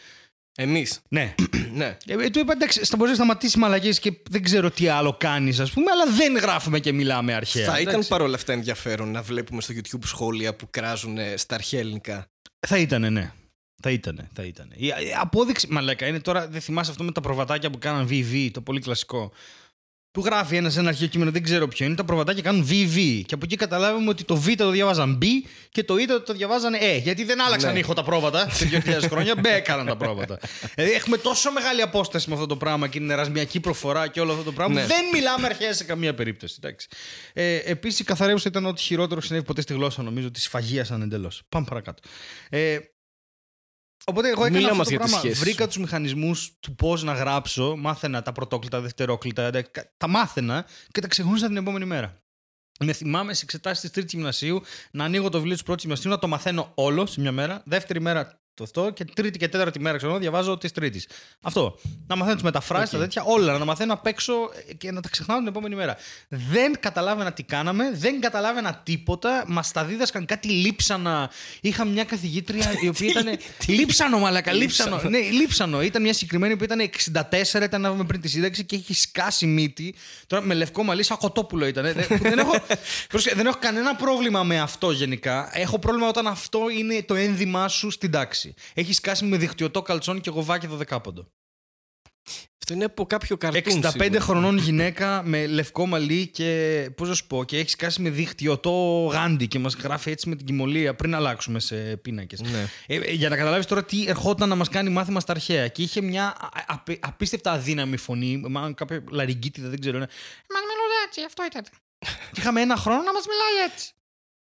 Εμείς. 0.57 1.01
Ναι. 1.09 1.35
ναι. 1.75 1.97
Ε, 2.07 2.25
ε, 2.25 2.31
του 2.31 2.39
είπα 2.39 2.53
εντάξει, 2.53 2.85
θα 2.85 2.97
μπορεί 2.97 3.11
να 3.11 3.17
σταματήσει 3.17 3.59
μαλακίε 3.59 3.93
και 3.93 4.13
δεν 4.31 4.43
ξέρω 4.43 4.71
τι 4.71 4.89
άλλο 4.89 5.17
κάνεις, 5.19 5.61
ας 5.61 5.73
πούμε, 5.73 5.91
αλλά 5.91 6.13
δεν 6.13 6.37
γράφουμε 6.37 6.79
και 6.79 6.93
μιλάμε 6.93 7.35
αρχαία. 7.35 7.67
Θα 7.67 7.81
ήταν 7.81 7.93
εντάξει. 7.93 8.09
παρόλα 8.09 8.35
αυτά 8.35 8.53
ενδιαφέρον 8.53 9.11
να 9.11 9.23
βλέπουμε 9.23 9.61
στο 9.61 9.75
YouTube 9.77 10.05
σχόλια 10.05 10.55
που 10.55 10.71
κράζουν 10.71 11.19
ε, 11.19 11.37
στα 11.37 11.55
αρχαία 11.55 11.81
ελληνικά. 11.81 12.27
Θα 12.67 12.79
ήτανε, 12.79 13.11
ναι. 13.11 13.33
Θα 13.83 13.91
ήτανε, 13.91 14.29
θα 14.35 14.43
ήτανε. 14.43 14.75
Η, 14.77 14.87
η 14.87 14.93
απόδειξη, 15.21 15.67
μαλάκα, 15.71 16.07
είναι 16.07 16.21
τώρα, 16.21 16.49
δεν 16.49 16.61
θυμάσαι 16.61 16.91
αυτό 16.91 17.05
με 17.05 17.13
τα 17.13 17.21
προβατάκια 17.21 17.71
που 17.71 17.79
κάναν 17.79 18.09
VV, 18.11 18.49
το 18.53 18.61
πολύ 18.61 18.81
κλασικό. 18.81 19.33
Που 20.17 20.25
γράφει 20.25 20.57
ένας 20.57 20.73
σε 20.73 20.79
ένα 20.81 20.89
αρχαίο 20.89 21.09
κείμενο, 21.09 21.31
δεν 21.31 21.43
ξέρω 21.43 21.69
ποιο 21.69 21.87
είναι, 21.87 21.95
τα 21.95 22.05
προβατάκια 22.05 22.43
κάνουν 22.43 22.67
VV. 22.71 23.23
Και 23.27 23.35
από 23.35 23.45
εκεί 23.45 23.57
καταλάβουμε 23.57 24.09
ότι 24.11 24.25
το 24.25 24.37
Β 24.37 24.49
το 24.57 24.71
διαβάζαν 24.71 25.19
B 25.23 25.25
και 25.71 25.85
το 25.85 25.97
Ι 25.97 26.07
το 26.07 26.33
διαβάζαν 26.33 26.75
Ε. 26.75 26.97
Γιατί 26.97 27.25
δεν 27.25 27.41
άλλαξαν 27.41 27.73
Ναι. 27.73 27.79
ήχο 27.79 27.93
τα 27.93 28.03
πρόβατα 28.03 28.49
σε 28.51 28.69
2.000 28.73 29.09
χρόνια, 29.09 29.35
μπε 29.41 29.55
έκαναν 29.55 29.87
τα 29.87 29.97
πρόβατα. 29.97 30.39
δηλαδή 30.75 30.95
έχουμε 30.95 31.17
τόσο 31.17 31.53
μεγάλη 31.53 31.83
απόσταση 31.83 32.29
με 32.29 32.35
αυτό 32.35 32.47
το 32.47 32.57
πράγμα 32.57 32.89
και 32.89 32.99
είναι 32.99 33.13
ερασμιακή 33.13 33.61
προφορά 33.61 34.09
και 34.09 34.21
όλο 34.21 34.33
αυτό 34.33 34.45
το 34.45 34.53
πράγμα. 34.53 34.75
Ναι. 34.75 34.81
που 34.81 34.87
Δεν 34.87 35.05
μιλάμε 35.13 35.47
αρχαία 35.47 35.73
σε 35.73 35.85
καμία 35.85 36.15
περίπτωση. 36.15 36.55
Εντάξει. 36.63 36.89
Ε, 37.33 37.57
Επίσης, 37.57 37.99
η 37.99 38.05
καθαρέουσα 38.05 38.49
ήταν 38.49 38.67
ό,τι 38.67 38.83
χειρότερο 38.83 39.21
συνέβη 39.21 39.45
ποτέ 39.45 39.61
στη 39.61 39.73
γλώσσα, 39.73 40.03
νομίζω. 40.03 40.31
Της 40.31 40.43
σφαγίασαν 40.43 41.03
εντελώς. 41.03 41.43
Πάμε 41.49 41.67
παρακάτω. 41.69 42.03
Ε, 42.51 42.79
οπότε 44.09 44.29
εγώ 44.29 44.41
έκανα 44.45 44.57
Μίλα 44.59 44.67
αυτό 44.71 44.77
μας 44.79 44.87
το 44.87 44.93
για 44.93 45.01
τις 45.03 45.11
πράγμα. 45.11 45.19
σχέσεις 45.29 45.45
Βρήκα 45.45 45.63
σου. 45.63 45.69
τους 45.69 45.77
μηχανισμούς 45.79 46.53
του 46.61 46.75
πώς 46.75 47.03
να 47.03 47.13
γράψω. 47.13 47.77
Μάθαινα 47.77 48.23
τα 48.23 48.33
πρωτόκλητα, 48.33 48.81
δευτερόκλητα. 48.81 49.51
τα- 49.51 49.65
Τα 49.97 50.09
μάθαινα 50.09 50.67
και 50.91 51.01
τα 51.01 51.09
ξεχώρισα 51.09 51.47
την 51.47 51.57
επόμενη 51.57 51.85
μέρα. 51.85 52.21
Με 52.81 52.93
θυμάμαι 52.93 53.35
σε 53.35 53.45
εξετάσεις 53.45 53.81
της 53.81 53.91
Τρίτης 53.91 54.13
Γυμνασίου 54.13 54.63
να 54.91 55.05
ανοίγω 55.05 55.29
το 55.29 55.37
βιβλίο 55.37 55.55
της 55.55 55.63
Πρώτης 55.63 55.85
Γυμνασίου, 55.85 56.11
να 56.11 56.19
το 56.19 56.29
μαθαίνω 56.29 56.73
όλο 56.75 57.07
σε 57.07 57.21
μια 57.21 57.33
μέρα. 57.33 57.63
Δεύτερη 57.67 58.01
μέρα 58.01 58.41
το 58.57 58.65
αυτό 58.65 58.91
και 58.91 59.05
τρίτη 59.05 59.39
και 59.39 59.49
τέταρτη 59.49 59.81
μέρα 59.81 59.97
ξέρω, 59.97 60.19
διαβάζω 60.19 60.59
τη 60.59 60.71
Τρίτη. 60.71 61.03
Αυτό. 61.41 61.79
Να 62.07 62.17
μαθαίνω 62.17 62.35
τις 62.35 62.45
μεταφράσεις, 62.45 62.91
τα 62.91 62.99
τέτοια, 62.99 63.23
όλα. 63.23 63.53
Να 63.53 63.59
τα 63.59 63.65
μαθαίνω 63.65 63.93
απ' 63.93 64.07
έξω 64.07 64.35
και 64.79 64.93
να 64.93 65.01
τα 65.01 65.09
ξεχνάω 65.09 65.39
την 65.39 65.47
επόμενη 65.47 65.75
μέρα. 65.75 65.97
Δεν 66.29 66.77
καταλάβαινα 66.81 67.33
τι 67.33 67.43
κάναμε, 67.43 67.91
δεν 67.95 68.21
καταλάβαινα 68.21 68.81
τίποτα. 68.85 69.45
Μας 69.47 69.73
τα 69.73 69.85
δίδασκαν 69.85 70.27
κάτι 70.27 70.49
λείψανα. 70.49 71.31
Είχα 71.61 71.85
μια 71.85 72.05
καθηγήτρια 72.05 72.73
η 72.81 72.89
οποία 72.89 73.09
ήταν. 73.09 73.39
λείψανο, 73.67 74.19
μαλακα, 74.19 74.53
λείψανο. 74.53 75.01
ναι, 75.09 75.19
λείψανο. 75.19 75.83
Ήταν 75.83 76.03
μια 76.03 76.13
συγκεκριμένη 76.13 76.57
που 76.57 76.65
ήταν 76.65 76.91
64, 77.13 77.63
ήταν 77.63 77.81
να 77.81 78.05
πριν 78.05 78.21
τη 78.21 78.29
σύνταξη 78.29 78.65
και 78.65 78.77
έχει 78.77 78.95
σκάσει 78.95 79.47
μύτη. 79.47 79.95
Τώρα 80.27 80.43
με 80.43 80.55
λευκό 80.55 80.83
μαλλί, 80.83 81.03
σαν 81.03 81.17
κοτόπουλο 81.17 81.67
ήταν. 81.67 81.85
δεν, 81.85 82.07
δεν, 82.21 82.39
έχω, 82.39 82.55
πρόσεχε, 83.09 83.35
δεν 83.35 83.47
έχω 83.47 83.59
κανένα 83.61 83.97
πρόβλημα 83.97 84.43
με 84.43 84.61
αυτό 84.61 84.91
γενικά. 84.91 85.51
Έχω 85.53 85.79
πρόβλημα 85.79 86.09
όταν 86.09 86.27
αυτό 86.27 86.61
είναι 86.79 87.03
το 87.03 87.15
ένδυμά 87.15 87.69
σου 87.69 87.91
στην 87.91 88.11
τάξη. 88.11 88.46
Έχει 88.75 88.93
σκάσει 88.93 89.25
με 89.25 89.37
δικτυωτό 89.37 89.83
καλτσόν 89.83 90.21
και 90.21 90.31
γοβάκι 90.31 90.69
12 90.91 91.03
πόντο. 91.03 91.27
Αυτό 92.59 92.75
είναι 92.75 92.85
από 92.85 93.07
κάποιο 93.07 93.37
καρτούν. 93.37 93.83
65 93.83 93.91
σίγουρα. 93.91 94.21
χρονών 94.21 94.59
γυναίκα 94.59 95.23
με 95.25 95.47
λευκό 95.47 95.87
μαλλί 95.87 96.27
και 96.27 96.91
πώς 96.97 97.09
να 97.09 97.15
σου 97.15 97.27
πω, 97.27 97.45
και 97.45 97.59
έχει 97.59 97.71
σκάσει 97.71 98.03
με 98.03 98.11
δικτυωτό 98.11 99.09
γάντι 99.13 99.49
και 99.49 99.59
μας 99.59 99.75
γράφει 99.75 100.11
έτσι 100.11 100.29
με 100.29 100.37
την 100.37 100.47
κοιμωλία 100.47 100.95
πριν 100.95 101.15
αλλάξουμε 101.15 101.61
σε 101.61 101.77
πίνακες. 101.97 102.41
Ναι. 102.41 102.69
Ε, 102.87 102.97
ε, 102.97 103.13
για 103.13 103.29
να 103.29 103.37
καταλάβεις 103.37 103.67
τώρα 103.67 103.85
τι 103.85 104.07
ερχόταν 104.07 104.49
να 104.49 104.55
μας 104.55 104.69
κάνει 104.69 104.91
μάθημα 104.91 105.21
στα 105.21 105.33
αρχαία. 105.33 105.69
Και 105.69 105.83
είχε 105.83 106.01
μια 106.01 106.27
α- 106.27 106.65
απε- 106.67 107.07
απίστευτα 107.07 107.53
αδύναμη 107.53 107.97
φωνή, 107.97 108.43
μάλλον 108.49 108.75
κάποια 108.75 109.05
λαριγκίτιδα, 109.11 109.69
δεν 109.69 109.81
ξέρω. 109.81 109.99
Ναι. 109.99 110.07
Μα 110.53 110.59
μιλούσε 110.61 110.97
έτσι, 111.07 111.21
αυτό 111.27 111.45
ήταν. 111.51 111.63
και 112.33 112.41
είχαμε 112.41 112.61
ένα 112.61 112.77
χρόνο 112.77 113.03
να 113.03 113.13
μας 113.13 113.25
μιλάει 113.27 113.71
έτσι. 113.71 113.91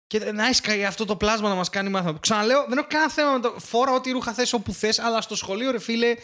Και 0.07 0.19
να 0.33 0.47
έσκαγε 0.47 0.85
αυτό 0.87 1.05
το 1.05 1.17
πλάσμα 1.17 1.49
να 1.49 1.55
μας 1.55 1.69
κάνει 1.69 1.89
μάθημα. 1.89 2.19
Ξαναλέω, 2.21 2.65
δεν 2.69 2.79
έχω 2.79 2.87
κανένα 2.91 3.11
θέμα 3.11 3.31
με 3.33 3.41
το. 3.41 3.55
Φόρα 3.59 3.93
ό,τι 3.93 4.11
ρούχα 4.11 4.33
θες 4.33 4.53
όπου 4.53 4.73
θες, 4.73 4.99
αλλά 4.99 5.21
στο 5.21 5.37
σχολείο, 5.37 5.71
ρε 5.71 5.79
φίλε, 5.79 6.15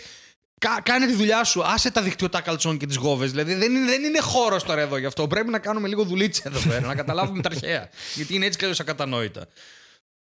Κα, 0.60 0.80
κάνε 0.82 1.06
τη 1.06 1.12
δουλειά 1.14 1.44
σου. 1.44 1.64
Άσε 1.64 1.90
τα 1.90 2.02
δικτυωτά 2.02 2.40
καλτσόν 2.40 2.78
και 2.78 2.86
τις 2.86 2.96
γόβες. 2.96 3.30
Δηλαδή 3.30 3.54
δεν 3.54 3.74
είναι, 3.74 3.84
δεν 3.86 4.02
είναι 4.04 4.20
χώρος 4.20 4.62
τώρα 4.64 4.80
εδώ 4.80 4.96
γι' 4.96 5.06
αυτό. 5.06 5.26
Πρέπει 5.26 5.48
να 5.50 5.58
κάνουμε 5.58 5.88
λίγο 5.88 6.04
δουλίτσα 6.04 6.42
εδώ 6.46 6.68
πέρα, 6.68 6.86
να 6.86 6.94
καταλάβουμε 6.94 7.42
τα 7.42 7.48
αρχαία. 7.52 7.88
Γιατί 8.16 8.34
είναι 8.34 8.44
έτσι 8.46 8.58
κι 8.58 8.64
αλλιώς 8.64 8.80
ακατανόητα. 8.80 9.46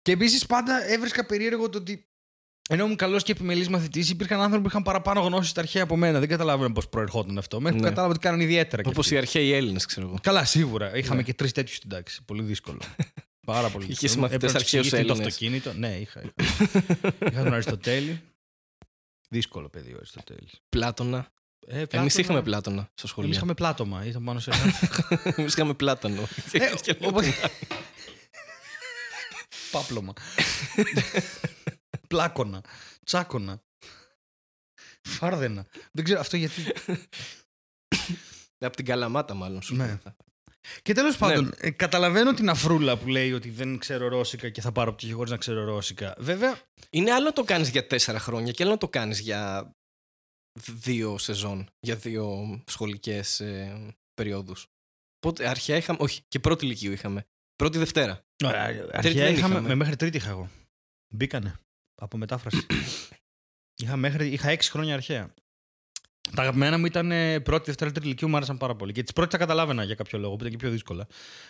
Και 0.03 0.13
επίσης 0.13 0.47
πάντα 0.47 0.91
έβρισκα 0.93 1.27
περίεργο 1.27 1.69
το 1.69 1.79
ότι. 1.79 2.07
Ενώ 2.69 2.85
ήμουν 2.85 2.97
καλός 2.97 3.23
και 3.23 3.33
επιμελής 3.33 3.69
μαθητής, 3.69 4.11
υπήρχαν 4.11 4.41
άνθρωποι 4.41 4.63
που 4.63 4.69
είχαν 4.69 4.83
παραπάνω 4.83 5.21
γνώση 5.21 5.49
στα 5.49 5.61
αρχαία 5.61 5.83
από 5.83 5.97
μένα. 5.97 6.19
Δεν 6.19 6.29
καταλάβαινα 6.29 6.73
πώς 6.73 6.89
προερχόταν 6.89 7.39
αυτό. 7.39 7.61
Μέχρι 7.61 7.77
που 7.79 7.83
Ναι. 7.83 7.89
κατάλαβα 7.89 8.13
ότι 8.15 8.23
κάναν 8.23 8.41
ιδιαίτερα. 8.41 8.83
κι 8.83 8.89
Όπως 8.89 9.05
αυτοί. 9.05 9.15
οι 9.15 9.19
αρχαίοι 9.19 9.53
Έλληνες, 9.53 9.87
ξέρω 9.87 10.07
εγώ. 10.07 10.17
Καλά, 10.23 10.45
σίγουρα. 10.45 10.97
Είχαμε 10.97 11.23
και 11.23 11.35
τρεις 11.35 11.53
τέτοιους 11.53 11.77
στην 11.77 11.89
τάξη. 11.91 12.23
Πολύ 12.25 12.43
δύσκολο. 12.43 12.79
Πάρα 13.47 13.71
πολύ 13.71 13.85
Είχες 13.85 13.99
δύσκολο. 13.99 14.21
μαθητές 14.23 14.51
Έπρεπε 14.51 14.53
να 14.53 14.65
τους 14.65 14.73
αρχαίους 14.75 14.93
εξηγήσει 14.93 15.07
το 15.07 15.13
Έλληνες. 15.13 15.35
αυτοκίνητο. 15.35 15.73
Ναι, 15.73 15.97
είχα. 16.01 16.21
Είχα, 16.21 16.69
είχα 17.31 17.43
τον 17.43 17.53
Αριστοτέλη. 17.53 18.23
Δύσκολο 19.29 19.69
παιδί 19.69 19.93
ο 19.93 19.97
Αριστοτέλης. 19.97 20.53
Πλάτωνα. 20.69 21.33
Ε, 21.67 21.75
Εμείς 21.77 21.89
Πλάτωνα- 21.89 22.21
είχαμε 22.21 22.43
πλάτωνα 22.43 22.81
στο 22.83 22.91
Εμείς 22.99 23.11
σχολείο. 23.11 23.31
είχαμε 23.31 23.55
πλάτωμα. 23.55 24.05
Ήταν 24.05 24.25
πάνω 24.25 24.41
σε 24.41 24.51
ένα. 24.55 25.35
Εμείς 25.37 25.53
είχαμε 25.53 25.75
πλάτανο. 25.75 26.23
Ε, 26.53 26.59
Και 26.83 26.93
λέω, 27.01 27.09
οπότε- 27.09 27.35
Πάπλωμα. 29.71 30.13
Πλάκωνα. 32.09 32.61
Τσάκωνα. 33.05 33.63
Φάρδενα. 35.03 35.67
Δεν 35.93 36.05
ξέρω 36.05 36.21
αυτό 36.21 36.37
γιατί. 36.37 36.63
Από 38.59 38.77
την 38.77 38.85
Καλαμάτα, 38.85 39.35
μάλλον. 39.35 39.63
σου 39.63 39.75
Ναι. 39.75 39.99
Λέω. 40.63 40.81
Και 40.83 40.93
τέλος 40.93 41.17
πάντων, 41.17 41.53
ε, 41.57 41.71
καταλαβαίνω 41.71 42.35
την 42.35 42.49
αφρούλα 42.49 42.99
που 42.99 43.09
λέει 43.09 43.33
ότι 43.33 43.51
δεν 43.51 43.79
ξέρω 43.79 44.09
ρώσικα 44.09 44.49
και 44.49 44.61
θα 44.61 44.73
πάρω 44.73 44.93
πτυχίο 44.93 45.17
χωρίς 45.17 45.31
να 45.31 45.37
ξέρω 45.37 45.65
ρώσικα. 45.65 46.15
Βέβαια, 46.19 46.61
Είναι 46.91 47.13
άλλο 47.13 47.25
να 47.25 47.33
το 47.33 47.45
κάνεις 47.45 47.69
για 47.69 47.87
τέσσερα 47.87 48.19
χρόνια 48.19 48.53
και 48.53 48.63
άλλο 48.63 48.73
να 48.73 48.79
το 48.79 48.89
κάνεις 48.89 49.21
για 49.21 49.73
δύο 50.61 51.19
σεζόν, 51.19 51.69
για 51.81 51.97
δύο 51.97 52.63
σχολικές 52.67 53.41
ε, 53.41 53.95
περιόδους. 54.15 54.67
Πότε, 55.19 55.49
αρχαία 55.49 55.77
είχαμε. 55.77 55.99
Όχι, 56.01 56.21
και 56.29 56.39
πρώτη 56.39 56.65
ηλικίου 56.65 56.93
είχαμε. 56.93 57.27
Πρώτη 57.57 57.79
Δευτέρα. 57.79 58.21
Ωραία, 58.45 58.67
Τρίτη 58.67 58.97
αρχαία 58.97 59.25
δεν 59.25 59.35
είχαμε, 59.35 59.55
είχαμε. 59.55 59.69
με 59.69 59.75
μέχρι 59.75 59.97
τρίτη 59.97 60.17
είχα 60.17 60.31
εγώ. 60.31 60.51
Μπήκανε. 61.15 61.59
Από 61.95 62.17
μετάφραση. 62.17 62.67
είχα, 63.83 63.97
μέχρι, 63.97 64.29
είχα 64.29 64.51
έξι 64.51 64.71
χρόνια 64.71 64.95
αρχαία. 64.95 65.35
Τα 66.35 66.43
αγαπημένα 66.43 66.79
μου 66.79 66.87
ήταν 66.87 67.11
ε, 67.11 67.41
πρώτη, 67.41 67.65
δευτέρα, 67.67 67.91
τρίτη 67.91 68.07
ηλικίου 68.07 68.29
μου 68.29 68.37
άρεσαν 68.37 68.57
πάρα 68.57 68.75
πολύ. 68.75 68.93
Και 68.93 69.03
τις 69.03 69.13
πρώτες 69.13 69.33
τα 69.33 69.39
καταλάβαινα 69.39 69.85
για 69.85 69.95
κάποιο 69.95 70.19
λόγο, 70.19 70.31
που 70.37 70.39
ήταν 70.41 70.51
και 70.51 70.57
πιο 70.57 70.71
δύσκολα. 70.71 71.07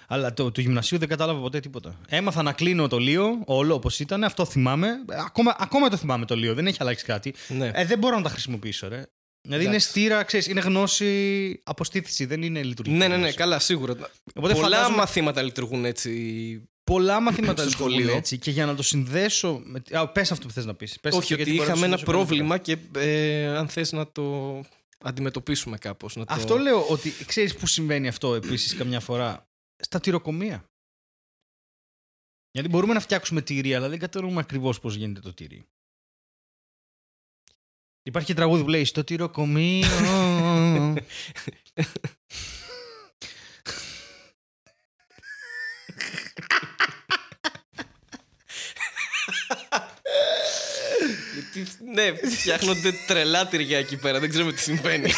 Αλλά 0.09 0.33
το, 0.33 0.51
το 0.51 0.61
γυμνασίου 0.61 0.99
δεν 0.99 1.09
κατάλαβα 1.09 1.41
ποτέ 1.41 1.61
τίποτα. 1.61 1.99
Έμαθα 2.09 2.43
να 2.43 2.53
κλείνω 2.53 2.89
το 2.89 2.99
Λίο, 2.99 3.43
όλο 3.45 3.75
όπως 3.75 4.01
ήταν, 4.01 4.25
αυτό 4.25 4.45
θυμάμαι. 4.45 4.89
Ε, 4.89 5.17
Ακόμα, 5.27 5.57
ακόμα 5.59 5.89
το 5.89 5.97
θυμάμαι 5.97 6.25
το 6.25 6.37
Λίο, 6.37 6.55
δεν 6.55 6.67
έχει 6.67 6.79
αλλάξει 6.81 7.05
κάτι. 7.05 7.35
Ναι. 7.49 7.71
Ε, 7.75 7.85
δεν 7.85 7.99
μπορώ 7.99 8.17
να 8.17 8.23
τα 8.23 8.29
χρησιμοποιήσω, 8.29 8.89
ρε. 8.89 9.03
Δηλαδή 9.45 9.65
είναι 9.65 9.75
Εντάξει. 9.75 9.89
στήρα, 9.89 10.23
ξέρεις, 10.23 10.47
είναι 10.47 10.61
γνώση 10.61 11.61
αποστήθηση, 11.65 12.25
δεν 12.25 12.43
είναι 12.43 12.63
λειτουργική. 12.63 12.97
ναι, 12.99 13.07
ναι, 13.09 13.15
ναι, 13.15 13.21
γνώση. 13.21 13.37
καλά, 13.37 13.59
σίγουρα. 13.59 13.93
Οπότε 13.93 14.09
Πολλά 14.55 14.55
φαντάζομαι- 14.57 14.97
μαθήματα 14.97 15.43
λειτουργούν 15.43 15.85
έτσι. 15.85 16.11
Πολλά 16.85 17.21
μαθήματα 17.21 17.63
στο 17.63 17.71
λειτουργούν 17.71 17.93
σχολείο. 17.93 18.17
έτσι 18.17 18.39
και 18.39 18.51
για 18.51 18.67
να 18.67 18.75
το 18.75 18.83
συνδέσω. 18.83 19.63
Με... 19.65 19.83
Α, 19.99 20.09
πες 20.09 20.33
αυτό 20.33 20.47
που 20.47 20.53
θες 20.53 20.65
να 20.65 20.75
πεις. 20.75 21.01
Πες 21.01 21.13
Όχι, 21.13 21.23
αυτό, 21.23 21.35
ότι 21.35 21.43
γιατί 21.43 21.51
μπορεί 21.51 21.69
να 21.69 21.75
το 21.75 21.79
είχαμε 21.79 21.87
ένα 21.87 21.97
συνδέσω 21.97 22.19
πρόβλημα 22.19 22.59
και 22.59 22.79
ε, 22.95 23.47
αν 23.57 23.69
θες 23.69 23.93
να 23.93 24.13
το 24.13 24.61
αντιμετωπίσουμε 24.99 25.79
κάπως. 25.79 26.17
Να 26.17 26.25
το... 26.25 26.35
Αυτό 26.35 26.57
λέω 26.57 26.87
ότι 26.89 27.25
ξέρεις 27.27 27.57
που 27.57 27.67
συμβαίνει 27.67 28.09
αυτό 28.09 28.35
επίσης 28.35 28.75
καμιά 28.75 29.01
φορά; 29.01 29.49
Στα 29.77 30.01
τυροκομεία. 30.01 30.65
Γιατί 32.51 32.69
μπορούμε 32.69 32.95
να 32.95 33.01
φτιάξουμε 33.01 33.43
τυρί, 33.43 33.75
αλλά 33.75 33.89
δεν 33.89 33.99
καταλαβαίνουμε 33.99 34.41
ακριβώς 34.43 34.81
πώς 34.81 34.95
γίνεται 34.95 35.21
το 35.21 35.35
τυρί. 35.35 35.67
Υπάρχει 38.03 38.29
και 38.29 38.35
τραγούδι 38.35 38.63
που 38.63 38.69
λέει 38.69 38.85
Στο 38.85 39.05
τυροκομείο. 39.05 39.87
Γιατί, 51.35 51.71
ναι, 51.95 52.13
φτιάχνονται 52.29 52.93
τρελά 53.07 53.47
τυριά 53.47 53.79
εκεί 53.79 53.97
πέρα. 53.97 54.19
Δεν 54.21 54.29
ξέρουμε 54.29 54.53
τι 54.53 54.61
συμβαίνει. 54.61 55.13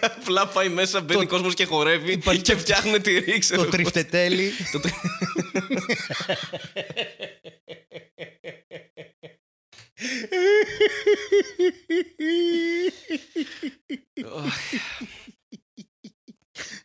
Απλά 0.00 0.46
πάει 0.46 0.68
μέσα, 0.68 1.00
μπαίνει 1.00 1.26
κόσμος 1.26 1.54
και 1.54 1.64
χορεύει 1.64 2.18
και 2.42 2.56
φτιάχνουν 2.56 3.02
τυρί, 3.02 3.38
ξέρω 3.38 3.60
το 3.60 3.66
εγώ. 3.66 3.76
τριφτετέλι. 3.76 4.52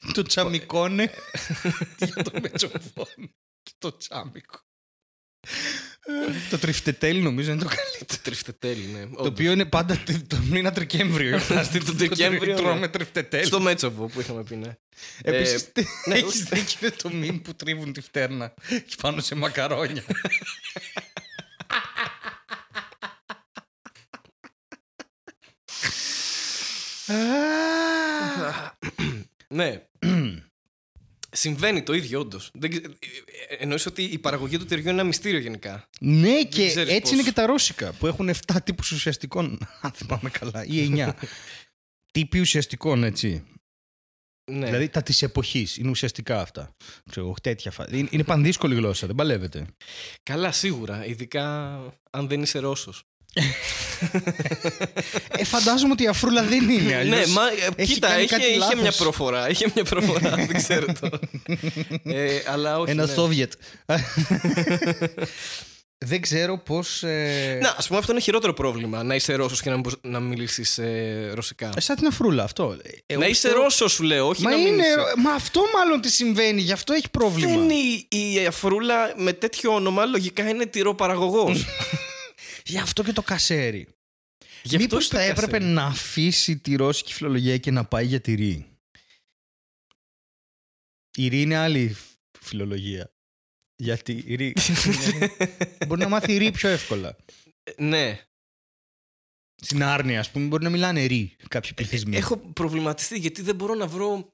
Το 0.05 0.11
τρι- 0.11 0.27
τσαμικόνε 0.27 1.11
για 1.97 2.23
το 2.23 2.31
μετσοφόνι 2.41 3.33
και 3.63 3.71
το 3.77 3.97
τσάμικο. 3.97 4.59
το 6.49 6.57
τριφτετέλ 6.57 7.21
νομίζω 7.21 7.51
είναι 7.51 7.61
το 7.63 7.67
καλύτερο. 7.67 8.05
Το 8.07 8.17
τριφτετέλι, 8.23 8.85
ναι. 8.85 9.05
Το 9.07 9.25
οποίο 9.25 9.51
είναι 9.51 9.65
πάντα 9.65 9.97
τε- 9.97 10.27
το 10.27 10.37
μήνα 10.37 10.71
Τρικέμβριο. 10.71 11.27
γιορτάζεται. 11.27 11.77
Το 11.79 11.91
Δεκέμβριο, 11.91 12.53
ναι. 12.55 12.61
Τρώμε 12.61 12.87
τριφτετέλ. 12.87 13.45
Στο 13.45 13.59
Μέτσοβο 13.59 14.05
που 14.07 14.19
είχαμε 14.19 14.43
πει, 14.43 14.55
ναι. 14.55 14.77
Επίσης, 15.21 15.71
ναι, 16.05 16.15
έχεις 16.15 16.41
ούτε- 16.41 16.55
δίκιο 16.55 16.77
είναι 16.81 16.91
το 17.01 17.09
μήνυμα 17.09 17.39
που 17.43 17.55
τρίβουν 17.55 17.93
τη 17.93 18.01
φτέρνα 18.01 18.53
πάνω 19.01 19.21
σε 19.21 19.35
μακαρόνια; 19.35 20.03
Ναι. 29.53 29.83
Συμβαίνει 31.35 31.83
το 31.83 31.93
ίδιο, 31.93 32.19
όντως. 32.19 32.51
Εννοείς 33.59 33.85
ότι 33.85 34.03
η 34.03 34.17
παραγωγή 34.17 34.57
του 34.57 34.65
τυριού 34.65 34.83
είναι 34.83 34.91
ένα 34.91 35.03
μυστήριο 35.03 35.39
γενικά. 35.39 35.89
Ναι, 35.99 36.43
και 36.43 36.67
ξέρεις 36.67 36.93
έτσι 36.93 37.01
πώς. 37.01 37.11
είναι 37.11 37.23
και 37.23 37.31
τα 37.31 37.45
ρώσικα 37.45 37.91
που 37.91 38.07
έχουν 38.07 38.29
7 38.29 38.57
τύπους 38.63 38.91
ουσιαστικών, 38.91 39.59
αν 39.81 39.91
θυμάμαι 39.91 40.29
καλά, 40.29 40.65
ή 40.65 40.89
9. 40.95 41.11
Τύποι 42.11 42.39
ουσιαστικών, 42.39 43.03
έτσι. 43.03 43.43
Ναι. 44.51 44.65
Δηλαδή 44.65 44.89
τα 44.89 45.03
της 45.03 45.21
εποχής. 45.21 45.77
Είναι 45.77 45.89
ουσιαστικά 45.89 46.41
αυτά. 46.41 46.75
Ξέρω, 47.09 47.25
εγώ, 47.25 47.35
τέτοια 47.41 47.71
φα... 47.71 47.87
είναι, 47.91 48.07
είναι 48.11 48.23
πανδύσκολη 48.23 48.75
γλώσσα, 48.75 49.07
δεν 49.07 49.15
παλεύεται. 49.15 49.65
Καλά, 50.23 50.51
σίγουρα. 50.51 51.05
Ειδικά 51.05 51.75
αν 52.11 52.27
δεν 52.27 52.41
είσαι 52.41 52.59
Ρώσος. 52.59 53.03
Ε, 55.37 55.43
φαντάζομαι 55.43 55.91
ότι 55.91 56.03
η 56.03 56.07
αφρούλα 56.07 56.43
δεν 56.43 56.69
είναι. 56.69 56.95
αλλιώς 56.95 57.27
ναι, 57.27 57.33
μα 57.33 57.41
ε, 57.47 57.69
έχει 57.75 57.93
κοίτα, 57.93 58.07
κάνει 58.07 58.23
είχε, 58.23 58.35
κάτι 58.35 58.47
είχε 58.49 58.57
λάθος. 58.57 58.81
μια 58.81 58.91
προφορά. 58.91 59.49
Είχε 59.49 59.71
μια 59.75 59.83
προφορά, 59.83 60.29
δεν 60.47 60.53
ξέρω 60.53 60.85
τώρα. 60.99 61.19
ε, 62.03 62.41
αλλά 62.47 62.79
όχι. 62.79 62.91
Ένα 62.91 63.05
ναι. 63.05 63.13
Σόβιετ. 63.13 63.51
δεν 66.05 66.21
ξέρω 66.21 66.57
πώς. 66.57 67.03
Ε... 67.03 67.59
Να, 67.61 67.75
ας 67.77 67.87
πούμε, 67.87 67.99
αυτό 67.99 68.11
είναι 68.11 68.21
χειρότερο 68.21 68.53
πρόβλημα. 68.53 69.03
Να 69.03 69.15
είσαι 69.15 69.33
Ρώσος 69.35 69.61
και 69.61 69.69
να, 69.69 69.75
μην 69.75 69.83
μπορείς 69.83 69.97
να 70.01 70.19
μιλήσεις 70.19 70.77
ε, 70.77 71.31
ρωσικά. 71.33 71.69
Ε, 71.77 71.79
Σαν 71.79 71.95
την 71.95 72.07
αφρούλα 72.07 72.43
αυτό. 72.43 72.63
Ε, 72.63 72.67
να 72.67 72.79
εγώ 73.07 73.21
είσαι 73.21 73.29
πιστεύω- 73.29 73.57
Ρώσος, 73.61 73.91
σου 73.91 74.03
λέω, 74.03 74.27
όχι 74.27 74.41
Μα, 74.43 74.49
να 74.49 74.55
είναι, 74.57 74.69
μιλήσεις. 74.69 74.95
μα 75.17 75.31
αυτό 75.31 75.61
μάλλον 75.77 76.01
τι 76.01 76.11
συμβαίνει, 76.11 76.61
γι' 76.61 76.71
αυτό 76.71 76.93
έχει 76.93 77.09
πρόβλημα. 77.09 77.51
Δεν 77.51 77.59
είναι 77.63 77.73
η, 77.73 78.07
η 78.41 78.45
αφρούλα 78.45 79.13
με 79.17 79.33
τέτοιο 79.33 79.73
όνομα, 79.73 80.05
λογικά 80.05 80.49
είναι 80.49 80.65
τυροπαραγωγός. 80.65 81.65
Γι' 82.65 82.77
αυτό 82.77 83.03
και 83.03 83.11
το 83.13 83.21
κασέρι. 83.21 83.87
Γι' 84.63 84.75
αυτό 84.75 84.77
Μήπως 84.77 85.03
είναι 85.03 85.13
το 85.13 85.17
θα 85.17 85.21
έπρεπε 85.31 85.51
κασέρι. 85.51 85.73
να 85.73 85.85
αφήσει 85.85 86.57
τη 86.57 86.75
ρώσικη 86.75 87.13
φιλολογία 87.13 87.57
και 87.57 87.71
να 87.71 87.85
πάει 87.85 88.05
για 88.05 88.21
τη 88.21 88.33
ρή; 88.33 88.77
Η 91.17 91.27
ρή 91.27 91.41
είναι 91.41 91.55
άλλη 91.55 91.95
φιλολογία. 92.39 93.11
Γιατί 93.75 94.23
η 94.25 94.35
ρή. 94.35 94.53
μπορεί 95.87 96.01
να 96.01 96.09
μάθει 96.09 96.37
ρή 96.37 96.51
πιο 96.51 96.69
εύκολα. 96.69 97.15
ναι. 97.77 98.27
Στην 99.61 99.83
άρνη, 99.83 100.17
ας 100.17 100.31
πούμε, 100.31 100.45
μπορεί 100.47 100.63
να 100.63 100.69
μιλάνε 100.69 101.05
ρή 101.05 101.35
κάποιοι 101.47 101.73
πληθυσμοί. 101.73 102.15
Έχω 102.15 102.37
προβληματιστεί 102.37 103.19
γιατί 103.19 103.41
δεν 103.41 103.55
μπορώ 103.55 103.73
να 103.75 103.87
βρω 103.87 104.33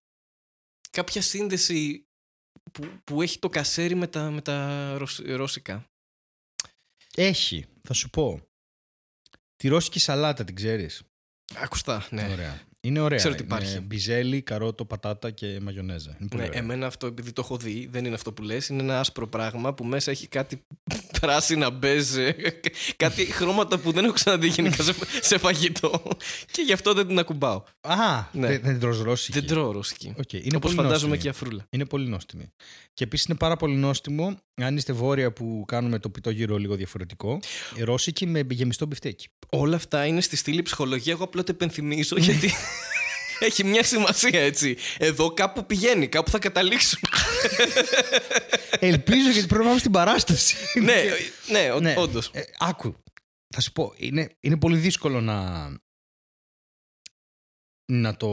κάποια 0.89 1.21
σύνδεση 1.21 2.07
που, 2.71 3.01
που 3.03 3.21
έχει 3.21 3.39
το 3.39 3.49
κασέρι 3.49 3.95
με 3.95 4.07
τα, 4.07 4.31
με 4.31 4.41
τα 4.41 4.93
ρωσ- 4.97 5.25
ρώσικα. 5.25 5.85
Έχει, 7.15 7.65
θα 7.89 7.97
σου 7.97 8.09
πω. 8.09 8.41
Τη 9.55 9.67
ρώσικη 9.67 9.99
σαλάτα 9.99 10.43
την 10.43 10.55
ξέρεις; 10.55 11.03
Ακουστά, 11.55 12.07
ναι. 12.09 12.29
Ωραία. 12.31 12.61
Είναι 12.81 12.99
ωραία. 12.99 13.17
Ξέρω 13.17 13.35
τι 13.35 13.43
Είναι 13.43 13.55
υπάρχει. 13.55 13.79
Μπιζέλι, 13.79 14.41
καρότο, 14.41 14.85
πατάτα 14.85 15.31
και 15.31 15.59
μαγιονέζα. 15.61 16.15
Είναι 16.19 16.29
πολύ 16.29 16.41
Ναι, 16.41 16.47
ωραία. 16.47 16.59
εμένα 16.59 16.85
αυτό 16.87 17.07
επειδή 17.07 17.31
το 17.31 17.41
έχω 17.45 17.57
δει, 17.57 17.87
δεν 17.91 18.05
είναι 18.05 18.15
αυτό 18.15 18.31
που 18.33 18.41
λες, 18.41 18.67
είναι 18.69 18.81
ένα 18.81 18.99
άσπρο 18.99 19.27
πράγμα 19.27 19.73
που 19.73 19.83
μέσα 19.85 20.11
έχει 20.11 20.27
κάτι 20.27 20.61
πράσινα 21.21 21.69
μπέζ, 21.69 22.15
ε, 22.15 22.35
κάτι 22.95 23.25
χρώματα 23.25 23.77
που 23.79 23.91
δεν 23.91 24.03
έχω 24.03 24.13
ξαναδεί 24.13 24.47
γενικά 24.47 24.83
σε, 24.83 24.93
σε 25.21 25.37
φαγητό 25.37 26.03
και 26.51 26.61
γι' 26.61 26.73
αυτό 26.73 26.93
δεν 26.93 27.07
την 27.07 27.19
ακουμπάω. 27.19 27.63
Α, 27.81 27.95
Ναι. 28.31 28.47
δεν, 28.47 28.61
δεν 28.63 28.79
τρως 28.79 29.01
ρώσικη. 29.01 29.39
Δεν 29.39 29.47
τρώω 29.47 29.71
ρωσική. 29.71 30.13
Οκ, 30.17 30.33
είναι 30.33 30.55
Όπως 30.55 30.59
πολύ 30.61 30.75
φαντάζομαι 30.75 30.91
νόστιμη. 30.93 31.17
και 31.17 31.27
η 31.27 31.29
αφρούλα. 31.29 31.65
Είναι 31.69 31.85
πολύ 31.85 32.07
νόστιμη. 32.07 32.51
Και 32.93 33.03
επίσης 33.03 33.25
είναι 33.25 33.37
πάρα 33.37 33.55
πολύ 33.55 33.75
νόστιμο 33.75 34.35
αν 34.61 34.77
είστε 34.77 34.93
βόρεια 34.93 35.31
που 35.33 35.63
κάνουμε 35.67 35.99
το 35.99 36.09
πιτό 36.09 36.29
γύρο 36.29 36.57
λίγο 36.57 36.75
διαφορετικό. 36.75 37.39
Ρώσικη 37.83 38.25
με 38.25 38.45
γεμιστό 38.49 38.85
μπιφτέκι. 38.85 39.27
Όλα 39.49 39.75
αυτά 39.75 40.05
είναι 40.05 40.21
στη 40.21 40.35
στήλη 40.35 40.61
ψυχολογία. 40.61 41.13
Εγώ 41.13 41.23
απλά 41.23 41.43
το 41.43 41.51
επενθυμίζω 41.51 42.15
γιατί 42.27 42.51
έχει 43.39 43.63
μια 43.63 43.83
σημασία 43.83 44.41
έτσι. 44.41 44.77
Εδώ 44.97 45.33
κάπου 45.33 45.65
πηγαίνει, 45.65 46.07
κάπου 46.07 46.29
θα 46.29 46.39
καταλήξουν. 46.39 46.99
Ελπίζω 48.79 49.29
γιατί 49.29 49.47
πρέπει 49.47 49.61
να 49.63 49.67
πάμε 49.67 49.79
στην 49.79 49.91
παράσταση. 49.91 50.55
ναι, 50.81 51.03
ναι, 51.51 51.71
ο- 51.71 51.79
Ναι. 51.79 51.93
όντως. 51.97 52.29
Ε, 52.33 52.41
άκου. 52.59 52.95
Θα 53.55 53.61
σου 53.61 53.71
πω, 53.71 53.93
είναι, 53.97 54.29
είναι 54.39 54.57
πολύ 54.57 54.77
δύσκολο 54.77 55.21
να, 55.21 55.69
να, 57.91 58.15
το, 58.17 58.29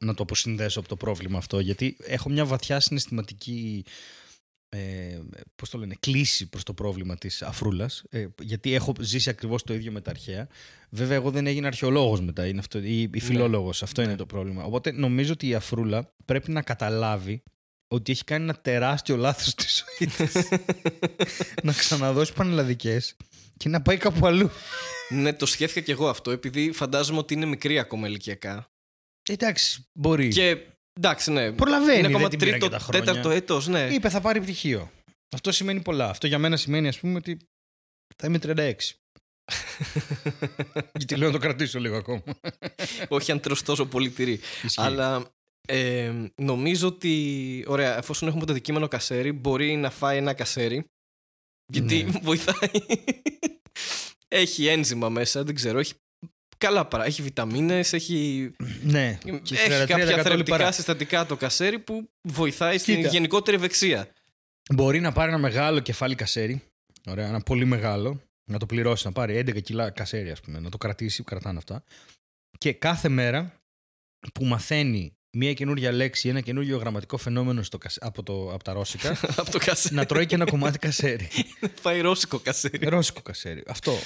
να 0.00 0.14
το 0.14 0.22
αποσυνδέσω 0.22 0.78
από 0.80 0.88
το 0.88 0.96
πρόβλημα 0.96 1.38
αυτό, 1.38 1.60
γιατί 1.60 1.96
έχω 2.00 2.28
μια 2.28 2.44
βαθιά 2.44 2.80
συναισθηματική 2.80 3.84
ε, 4.68 5.20
πώς 5.56 5.70
το 5.70 5.78
λένε, 5.78 5.94
κλίση 6.00 6.48
προς 6.48 6.62
το 6.62 6.74
πρόβλημα 6.74 7.16
της 7.16 7.42
αφρούλας, 7.42 8.04
ε, 8.10 8.26
γιατί 8.40 8.74
έχω 8.74 8.92
ζήσει 9.00 9.30
ακριβώς 9.30 9.62
το 9.62 9.74
ίδιο 9.74 9.92
με 9.92 10.00
τα 10.00 10.10
αρχαία. 10.10 10.48
Βέβαια, 10.90 11.16
εγώ 11.16 11.30
δεν 11.30 11.46
έγινα 11.46 11.66
αρχαιολόγος 11.66 12.20
μετά, 12.20 12.46
είναι 12.46 12.58
αυτό, 12.58 12.78
ή, 12.78 13.10
ή 13.12 13.20
φιλόλογος, 13.20 13.82
αυτό 13.82 14.02
είναι 14.02 14.16
το 14.16 14.26
πρόβλημα. 14.26 14.64
Οπότε 14.64 14.92
νομίζω 14.92 15.32
ότι 15.32 15.48
η 15.48 15.54
αφρούλα 15.54 16.14
πρέπει 16.24 16.50
να 16.50 16.62
καταλάβει 16.62 17.42
ότι 17.88 18.12
έχει 18.12 18.24
κάνει 18.24 18.42
ένα 18.42 18.54
τεράστιο 18.54 19.16
λάθος 19.16 19.46
στη 19.46 19.64
ζωή 19.68 20.10
της. 20.10 20.48
να 21.66 21.72
ξαναδώσει 21.72 22.32
πανελλαδικές 22.32 23.16
και 23.56 23.68
να 23.68 23.82
πάει 23.82 23.96
κάπου 23.96 24.26
αλλού. 24.26 24.50
Ναι, 25.08 25.32
το 25.32 25.46
σκέφτηκα 25.46 25.86
και 25.86 25.92
εγώ 25.92 26.08
αυτό, 26.08 26.30
επειδή 26.30 26.72
φαντάζομαι 26.72 27.18
ότι 27.18 27.34
είναι 27.34 27.46
μικρή 27.46 27.78
ακόμα 27.78 28.08
ηλικιακά. 28.08 28.70
Εντάξει, 29.28 29.86
μπορεί. 29.92 30.28
Και 30.28 30.58
εντάξει, 30.96 31.30
ναι. 31.32 31.52
Προλαβαίνει, 31.52 31.98
είναι 31.98 32.06
ακόμα 32.06 32.20
δεν 32.20 32.30
την 32.30 32.38
πήρε 32.38 32.50
τρίτο, 32.50 32.66
και 32.66 32.72
τα 32.72 32.78
χρόνια. 32.78 33.04
τέταρτο 33.04 33.30
έτος, 33.30 33.66
ναι. 33.66 33.88
Είπε 33.92 34.08
θα 34.08 34.20
πάρει 34.20 34.40
πτυχίο. 34.40 34.90
Αυτό 35.34 35.52
σημαίνει 35.52 35.80
πολλά. 35.82 36.08
Αυτό 36.08 36.26
για 36.26 36.38
μένα 36.38 36.56
σημαίνει 36.56 36.88
ας 36.88 36.98
πούμε 36.98 37.14
ότι 37.16 37.38
θα 38.16 38.26
είμαι 38.26 38.38
36. 38.42 38.72
Γιατί 40.98 41.16
λέω 41.16 41.26
να 41.26 41.32
το 41.32 41.38
κρατήσω 41.40 41.78
λίγο 41.78 41.96
ακόμα. 41.96 42.22
Όχι 43.08 43.32
αν 43.32 43.40
τρως 43.40 43.62
τόσο 43.62 43.86
πολύ 43.86 44.10
τυρί. 44.10 44.32
Ισχύει. 44.62 44.80
Αλλά 44.80 45.32
ε, 45.68 46.12
νομίζω 46.34 46.86
ότι, 46.88 47.64
ωραία, 47.66 47.96
εφόσον 47.96 48.28
έχουμε 48.28 48.44
το 48.46 48.52
αντικείμενο 48.52 48.88
κασέρι, 48.88 49.32
μπορεί 49.32 49.76
να 49.76 49.90
φάει 49.90 50.16
ένα 50.16 50.34
κασέρι. 50.34 50.84
Γιατί 51.72 52.02
Ναι. 52.02 52.18
βοηθάει. 52.22 52.70
έχει 54.28 54.66
ένζημα 54.66 55.08
μέσα, 55.08 55.44
δεν 55.44 55.54
ξέρω. 55.54 55.78
Έχει 55.78 55.92
καλά 56.58 56.86
παρά. 56.86 57.04
Έχει 57.04 57.22
βιταμίνες, 57.22 57.92
έχει, 57.92 58.50
Ναι. 58.82 59.18
έχει 59.24 59.40
33% 59.54 59.86
κάποια 59.86 60.06
θρεπτικά 60.06 60.34
λιπαρά. 60.36 60.72
συστατικά 60.72 61.26
το 61.26 61.36
κασέρι 61.36 61.78
που 61.78 62.10
βοηθάει 62.22 62.78
στην 62.78 62.96
Κοίτα. 62.96 63.08
γενικότερη 63.08 63.56
ευεξία. 63.56 64.08
Μπορεί 64.74 65.00
να 65.00 65.12
πάρει 65.12 65.28
ένα 65.30 65.38
μεγάλο 65.40 65.80
κεφάλι 65.80 66.14
κασέρι. 66.14 66.62
Ωραία, 67.06 67.26
ένα 67.28 67.40
πολύ 67.40 67.64
μεγάλο. 67.64 68.20
Να 68.50 68.58
το 68.58 68.66
πληρώσει, 68.66 69.06
να 69.06 69.12
πάρει 69.12 69.36
11 69.36 69.60
κιλά 69.62 69.90
κασέρι, 69.90 70.30
ας 70.30 70.40
πούμε. 70.40 70.58
Να 70.60 70.70
το 70.70 70.78
κρατήσει, 70.78 71.22
κρατάνε 71.22 71.58
αυτά. 71.58 71.84
Και 72.58 72.72
κάθε 72.72 73.08
μέρα 73.08 73.52
που 74.34 74.44
μαθαίνει 74.44 75.16
μία 75.36 75.52
καινούργια 75.52 75.92
λέξη, 75.92 76.28
ένα 76.28 76.40
καινούργιο 76.40 76.76
γραμματικό 76.78 77.16
φαινόμενο 77.16 77.62
στο, 77.62 77.78
κασ- 77.78 78.02
από, 78.04 78.22
το, 78.22 78.52
από 78.52 78.64
τα 78.64 78.72
ρώσικα, 78.72 79.10
Από 79.36 79.50
το 79.50 79.58
κασέρι. 79.58 79.94
να 79.94 80.06
τρώει 80.06 80.26
και 80.26 80.34
ένα 80.34 80.44
κομμάτι 80.44 80.78
κασέρι. 80.78 81.28
Φάει 81.82 82.00
ρώσικο 82.00 82.38
κασέρι. 82.38 82.88
Ρώσικο 82.88 83.20
κασέρι. 83.22 83.62
Αυτό. 83.66 83.98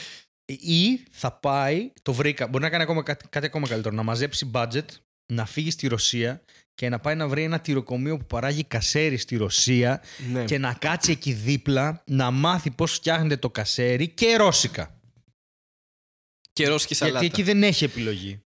Ή 0.53 1.03
θα 1.11 1.33
πάει, 1.33 1.93
το 2.03 2.13
βρήκα, 2.13 2.47
μπορεί 2.47 2.63
να 2.65 2.71
κάνει 2.71 2.83
ακόμα 2.83 3.03
κάτι, 3.03 3.29
κάτι 3.29 3.47
ακόμα 3.47 3.69
καλύτερο, 3.69 3.95
να 3.95 4.03
μαζέψει 4.03 4.51
budget, 4.55 4.85
να 5.27 5.47
φύγει 5.47 5.71
στη 5.71 5.87
Ρωσία 5.87 6.43
και 6.75 6.89
να 6.89 6.99
πάει 6.99 7.15
να 7.15 7.29
βρει 7.29 7.43
ένα 7.43 7.61
τυροκομείο 7.61 8.17
που 8.17 8.27
παράγει 8.27 8.65
κασέρι 8.65 9.17
στη 9.17 9.37
Ρωσία 9.37 10.03
ναι. 10.31 10.45
και 10.45 10.59
να 10.59 10.75
κάτσει 10.75 11.11
εκεί 11.11 11.33
δίπλα 11.33 12.03
να 12.07 12.31
μάθει 12.31 12.71
πώς 12.71 12.93
φτιάχνεται 12.93 13.37
το 13.37 13.51
κασέρι 13.51 14.09
και 14.09 14.37
ρώσικα. 14.37 15.01
Και 16.53 16.69
ρώσικη 16.69 16.95
σαλάτα. 16.95 17.19
Γιατί 17.19 17.41
εκεί 17.41 17.53
δεν 17.53 17.63
έχει 17.63 17.85
επιλογή. 17.85 18.43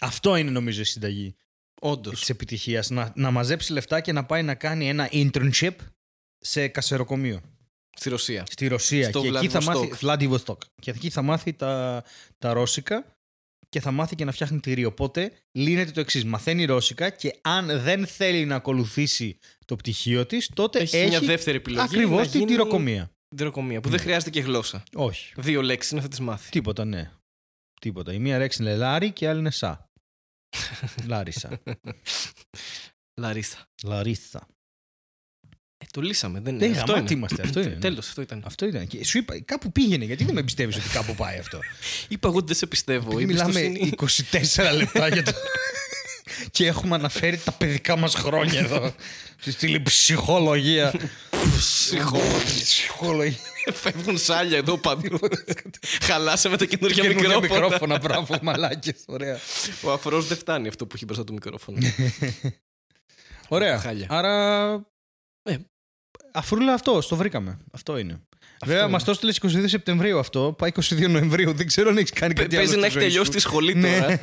Αυτό 0.00 0.36
είναι 0.36 0.50
νομίζω 0.50 0.80
η 0.80 0.84
συνταγή 0.84 1.34
Όντως. 1.80 2.18
της 2.18 2.28
επιτυχίας. 2.28 2.90
Να, 2.90 3.12
να 3.14 3.30
μαζέψει 3.30 3.72
λεφτά 3.72 4.00
και 4.00 4.12
να 4.12 4.24
πάει 4.24 4.42
να 4.42 4.54
κάνει 4.54 4.88
ένα 4.88 5.08
internship 5.12 5.74
σε 6.38 6.68
κασεροκομείο. 6.68 7.40
Στη 8.00 8.08
Ρωσία. 8.08 8.44
Στη 8.50 8.66
Ρωσία. 8.66 9.08
Στο 9.08 9.20
και 9.20 9.28
εκεί 9.28 9.48
θα 9.48 9.62
μάθει. 9.62 9.86
Βλαδιβοστόκ. 9.86 9.98
Βλαδιβοστόκ. 9.98 10.60
Και 10.82 10.90
εκεί 10.90 11.10
θα 11.10 11.22
μάθει 11.22 11.52
τα, 11.52 12.02
τα 12.38 12.52
ρώσικα 12.52 13.06
και 13.68 13.80
θα 13.80 13.90
μάθει 13.90 14.14
και 14.14 14.24
να 14.24 14.32
φτιάχνει 14.32 14.60
τυρί. 14.60 14.84
Οπότε 14.84 15.32
λύνεται 15.52 15.90
το 15.90 16.00
εξής. 16.00 16.24
Μαθαίνει 16.24 16.64
ρώσικα 16.64 17.10
και 17.10 17.38
αν 17.42 17.66
δεν 17.80 18.06
θέλει 18.06 18.44
να 18.44 18.54
ακολουθήσει 18.54 19.38
το 19.64 19.76
πτυχίο 19.76 20.26
της, 20.26 20.50
τότε 20.54 20.78
Έχει, 20.78 20.96
έχει, 20.96 21.08
μια 21.08 21.20
δεύτερη 21.20 21.56
επιλογή. 21.56 21.84
ακριβώς 21.84 22.18
να 22.18 22.22
την 22.30 22.40
γίνει 22.40 22.50
τυροκομεία. 22.52 23.10
τυροκομεία, 23.36 23.80
που 23.80 23.88
Ναι. 23.88 23.94
δεν 23.96 24.04
χρειάζεται 24.04 24.30
και 24.30 24.40
γλώσσα. 24.40 24.82
Όχι. 24.94 25.32
Δύο 25.36 25.62
λέξεις 25.62 25.90
είναι 25.92 26.00
θα 26.00 26.08
τις 26.08 26.20
μάθει. 26.20 26.50
Τίποτα, 26.50 26.84
ναι. 26.84 27.10
Τίποτα. 27.80 28.12
Η 28.12 28.18
μία 28.18 28.38
λέξη 28.38 28.62
είναι 28.62 28.76
λάρι 28.76 29.12
και 29.12 29.24
η 29.24 29.28
άλλη 29.28 29.38
είναι 29.38 29.50
σα. 29.50 29.68
Λάρισα. 31.08 31.60
Λαρίσα. 33.20 33.58
Λαρίσα. 33.84 34.46
Ε, 35.82 35.84
το 35.90 36.00
λύσαμε. 36.00 36.40
Δεν 36.40 36.54
Ναι, 36.54 36.64
είναι. 36.64 36.78
Αυτό 36.78 36.92
γαμάτι 36.92 37.12
είναι. 37.12 37.18
είμαστε, 37.26 37.42
αυτό 37.42 37.60
είναι. 37.64 37.74
Τέλος, 37.80 38.08
αυτό 38.08 38.20
ήταν. 38.22 38.42
Αυτό 38.46 38.66
ήταν. 38.66 38.86
Και 38.86 39.04
σου 39.04 39.18
είπα, 39.18 39.40
κάπου 39.44 39.72
πήγαινε. 39.72 40.04
Γιατί 40.04 40.24
δεν 40.24 40.34
με 40.34 40.42
πιστεύει 40.42 40.78
ότι 40.78 40.88
κάπου 40.88 41.14
πάει 41.14 41.38
αυτό; 41.38 41.58
Είπα 42.08 42.28
εγώ 42.28 42.36
ότι 42.36 42.46
δεν 42.46 42.56
σε 42.56 42.66
πιστεύω. 42.66 43.18
Η 43.20 43.24
Μιλάμε 43.24 43.60
εμπιστοσύνη- 43.60 44.70
24 44.72 44.76
λεπτά 44.76 45.08
για 45.08 45.22
το. 45.22 45.32
και 46.50 46.66
έχουμε 46.66 46.94
αναφέρει 46.94 47.36
τα 47.38 47.52
παιδικά 47.52 47.96
μας 47.96 48.14
χρόνια 48.14 48.60
εδώ. 48.60 48.94
Στη 49.40 49.50
στήλη 49.50 49.80
ψυχολογία. 49.82 50.92
Ψυχολόγοι. 51.56 52.62
Ψυχολογία. 52.62 53.36
Φεύγουν 53.72 54.18
σάλια 54.18 54.56
εδώ 54.58 54.78
παντού. 54.78 55.18
Χαλάσαμε 56.02 56.56
τα 56.56 56.64
καινούργια 56.64 57.02
Καινούργια 57.02 57.28
μικρόφωνα. 57.40 57.62
μικρόφωνα, 57.62 57.98
μπράβο, 57.98 58.38
μαλάκες. 58.42 58.94
Ωραία. 59.06 59.38
Ο 59.82 59.92
αφρός 59.92 60.26
δεν 60.26 60.36
φτάνει 60.36 60.68
αυτό 60.68 60.86
που 60.86 60.92
έχει 60.96 61.04
μπροστά 61.04 61.24
του 61.24 61.32
μικρόφωνο. 61.32 61.78
Ωραία. 63.48 63.78
Χάλια. 63.78 64.06
Άρα. 64.10 64.89
Ε. 65.42 65.56
Αφρούλα 66.32 66.72
αυτό, 66.74 67.00
το 67.08 67.16
βρήκαμε. 67.16 67.58
Αυτό 67.72 67.98
είναι. 67.98 68.20
Βέβαια, 68.64 68.82
είναι. 68.82 68.90
μας 68.90 69.04
το 69.04 69.10
έστειλε 69.10 69.32
22 69.42 69.64
Σεπτεμβρίου 69.68 70.18
αυτό. 70.18 70.54
Πάει 70.58 70.70
22 70.80 71.08
Νοεμβρίου. 71.08 71.52
Δεν 71.52 71.66
ξέρω 71.66 71.90
αν 71.90 71.96
έχεις 71.96 72.10
κάνει 72.10 72.34
Παι- 72.34 72.42
κάτι 72.42 72.56
άλλο. 72.56 72.64
Παίζει 72.64 72.72
στη 72.72 72.80
να 72.80 72.86
έχει 72.86 72.98
ζωή 72.98 73.02
τελειώσει 73.08 73.30
σου. 73.30 73.36
τη 73.36 73.40
σχολή 73.42 73.74
Ναι. 73.74 73.98
τώρα. 74.00 74.18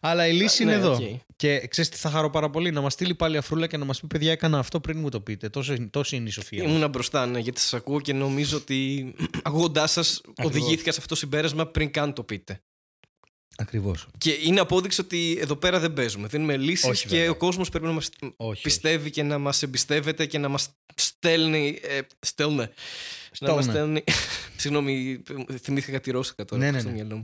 Αλλά 0.00 0.26
η 0.26 0.32
λύση 0.32 0.64
Ναι, 0.64 0.72
είναι 0.72 0.80
εδώ. 0.80 0.92
οκ. 0.92 1.00
Και 1.36 1.66
ξέρεις 1.68 1.90
τι 1.90 1.96
θα 1.96 2.10
χαρώ 2.10 2.30
πάρα 2.30 2.50
πολύ, 2.50 2.70
να 2.70 2.80
μας 2.80 2.92
στείλει 2.92 3.14
πάλι 3.14 3.36
αφρούλα 3.36 3.66
και 3.66 3.76
να 3.76 3.84
μας 3.84 4.00
πει: 4.00 4.06
Παιδιά, 4.06 4.32
έκανα 4.32 4.58
αυτό 4.58 4.80
πριν 4.80 4.98
μου 4.98 5.08
το 5.08 5.20
πείτε. 5.20 5.48
Τόσο, 5.48 5.88
τόσο 5.90 6.16
είναι 6.16 6.28
η 6.28 6.32
σοφία. 6.32 6.62
μας. 6.62 6.70
Ήμουνα 6.72 6.88
μπροστά, 6.88 7.26
ναι, 7.26 7.38
γιατί 7.38 7.60
σας 7.60 7.74
ακούω 7.74 8.00
και 8.00 8.12
νομίζω 8.12 8.56
ότι 8.56 9.12
ακούγοντά 9.42 9.86
σας 9.86 10.20
οδηγήθηκα 10.44 10.92
σε 10.92 10.96
αυτό 11.00 11.14
το 11.14 11.20
συμπέρασμα 11.20 11.66
πριν 11.66 11.90
καν 11.90 12.12
το 12.12 12.22
πείτε. 12.22 12.60
Ακριβώς. 13.60 14.06
Και 14.18 14.30
είναι 14.42 14.60
απόδειξη 14.60 15.00
ότι 15.00 15.36
εδώ 15.40 15.56
πέρα 15.56 15.78
δεν 15.80 15.92
παίζουμε. 15.92 16.26
Δίνουμε 16.28 16.56
λύσεις 16.56 16.88
Όχι, 16.88 17.06
και 17.08 17.16
βέβαια. 17.16 17.30
ο 17.30 17.34
κόσμος 17.36 17.68
πρέπει 17.68 17.86
να 17.86 17.92
μας 17.92 18.08
Όχι. 18.36 18.62
πιστεύει 18.62 19.10
και 19.10 19.22
να 19.22 19.38
μας 19.38 19.62
εμπιστεύεται 19.62 20.26
και 20.26 20.38
να 20.38 20.48
μας 20.48 20.68
στέλνει. 20.94 21.78
Ε, 21.82 22.00
στέλνε. 22.20 22.72
Να 23.40 23.52
μας 23.54 23.64
Στέλνε. 23.64 23.78
στέλνει. 23.78 24.04
Συγγνώμη, 24.56 25.22
θυμήθηκα 25.62 25.92
κάτι 25.92 26.10
ρώσικα 26.10 26.44
τώρα 26.44 26.62
Ναι, 26.62 26.70
ναι, 26.70 26.78
στο 26.80 26.88
ναι. 26.88 26.94
μυαλό 26.94 27.16
μου. 27.16 27.22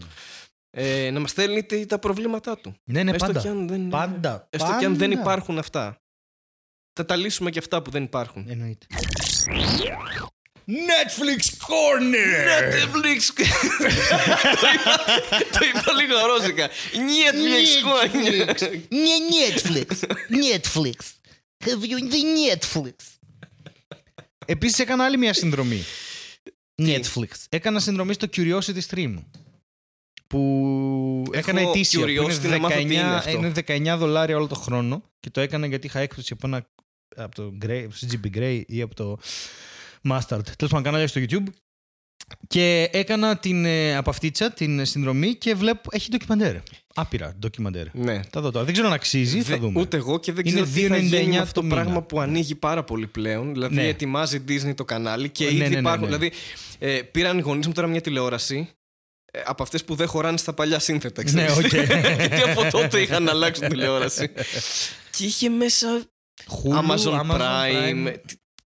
Ε, 0.70 1.10
να 1.10 1.20
μας 1.20 1.30
στέλνει 1.30 1.62
τι- 1.64 1.86
τα 1.86 1.98
προβλήματά 1.98 2.56
του. 2.58 2.74
Ναι, 2.84 3.02
ναι, 3.02 3.10
έστω 3.10 3.26
πάντα. 3.26 3.40
και 3.40 3.48
αν 3.48 3.68
δεν, 3.68 3.88
Πάντα. 3.88 4.46
έστω 4.50 4.76
και 4.78 4.84
αν 4.84 4.96
δεν 4.96 5.08
πάντα. 5.08 5.20
υπάρχουν 5.20 5.58
αυτά. 5.58 5.98
Θα 6.92 7.04
τα 7.04 7.16
λύσουμε 7.16 7.50
και 7.50 7.58
αυτά 7.58 7.82
που 7.82 7.90
δεν 7.90 8.02
υπάρχουν. 8.02 8.46
Εννοείται. 8.48 8.86
Netflix 10.66 11.40
Corner! 11.68 12.48
Netflix! 12.72 13.20
το, 14.60 14.68
είπα, 14.74 15.04
το 15.52 15.60
είπα 15.68 15.92
λίγο 16.00 16.26
ρώσικα. 16.26 16.68
Netflix! 16.92 17.68
Не 18.90 19.16
Netflix. 19.34 19.88
Netflix. 20.30 20.98
Have 21.64 21.82
you 21.82 21.98
the 22.12 22.22
Netflix? 22.38 22.94
Επίσης 24.46 24.78
έκανα 24.78 25.04
άλλη 25.04 25.18
μια 25.18 25.32
συνδρομή. 25.32 25.84
Netflix. 26.82 27.28
Έκανα 27.48 27.80
συνδρομή 27.80 28.12
στο 28.12 28.26
Curiosity 28.36 28.80
Stream. 28.90 29.14
Που 30.26 31.24
έκανα 31.32 31.60
ετήσια. 31.60 32.00
Που 32.00 32.06
curiosity 32.06 32.40
να 32.40 32.46
είναι, 32.46 32.58
μάθω 32.58 32.76
τι 32.76 32.84
19, 32.84 32.90
είναι 32.90 33.14
αυτό. 33.14 33.30
είναι 33.30 33.52
19 33.66 33.96
δολάρια 33.98 34.36
όλο 34.36 34.46
το 34.46 34.54
χρόνο. 34.54 35.02
Και 35.20 35.30
το 35.30 35.40
έκανα 35.40 35.66
γιατί 35.66 35.86
είχα 35.86 36.00
έκπτωση 36.00 36.32
από, 36.32 36.46
ένα, 36.46 36.68
από 37.16 37.34
το 37.34 37.52
Grey, 37.62 37.84
από 37.84 37.94
το 38.00 38.06
CGP 38.10 38.36
Grey 38.36 38.62
ή 38.66 38.80
από 38.80 38.94
το 38.94 39.18
Mustard. 40.10 40.20
Τέλος 40.56 40.56
πάντων, 40.68 40.82
κανάλια 40.82 41.06
στο 41.08 41.20
YouTube. 41.28 41.44
Και 42.46 42.88
έκανα 42.92 43.36
την 43.38 43.64
ε, 43.64 43.96
απαυτίτσα, 43.96 44.50
την 44.52 44.84
συνδρομή 44.86 45.34
και 45.34 45.54
βλέπω. 45.54 45.88
Έχει 45.92 46.10
ντοκιμαντέρ. 46.10 46.56
Άπειρα 46.94 47.34
ντοκιμαντέρ. 47.38 47.86
Ναι. 47.94 48.20
Θα 48.30 48.40
δω 48.40 48.50
τώρα. 48.50 48.64
Δεν 48.64 48.72
ξέρω 48.72 48.88
αν 48.88 48.94
αξίζει, 48.94 49.42
θα 49.42 49.52
Δε- 49.54 49.56
δούμε. 49.60 49.80
Ούτε 49.80 49.96
εγώ 49.96 50.18
και 50.20 50.32
δεν 50.32 50.46
Είναι 50.46 50.60
ξέρω 50.62 50.72
τι 50.74 50.86
θα 50.88 50.96
2,99 50.96 51.00
γίνει 51.22 51.26
με 51.26 51.38
αυτό 51.38 51.52
το 51.54 51.60
το 51.60 51.66
μήνα. 51.66 51.82
πράγμα 51.82 52.02
που 52.02 52.20
ανοίγει 52.20 52.54
πάρα 52.54 52.84
πολύ 52.84 53.06
πλέον. 53.06 53.52
Δηλαδή 53.52 53.74
Ναι. 53.74 53.86
ετοιμάζει 53.88 54.44
Disney 54.48 54.74
το 54.74 54.84
κανάλι 54.84 55.28
και 55.30 55.44
Ναι, 55.44 55.50
ήδη 55.50 55.58
ναι, 55.60 55.68
ναι, 55.68 55.78
υπάρχουν. 55.78 56.08
ναι. 56.08 56.16
Δηλαδή 56.16 56.32
ε, 56.78 57.00
πήραν 57.02 57.38
οι 57.38 57.40
γονείς 57.40 57.66
μου 57.66 57.72
τώρα 57.72 57.86
μια 57.88 58.00
τηλεόραση 58.00 58.68
ε, 59.32 59.40
από 59.44 59.62
αυτές 59.62 59.84
που 59.84 59.94
δεν 59.94 60.06
χωράνε 60.06 60.36
στα 60.36 60.52
παλιά 60.52 60.78
σύνθετα. 60.78 61.22
Ναι, 61.30 61.46
ξέρεις. 61.46 61.56
οκ. 61.58 61.72
Γιατί 62.20 62.40
από 62.50 62.70
τότε 62.70 63.00
είχαν 63.00 63.28
αλλάξει 63.28 63.60
την 63.60 63.70
τηλεόραση. 63.70 64.28
και 65.16 65.24
είχε 65.24 65.48
μέσα 65.48 66.02
Hulu, 66.46 66.90
Amazon, 66.90 67.20
Prime. 67.30 68.14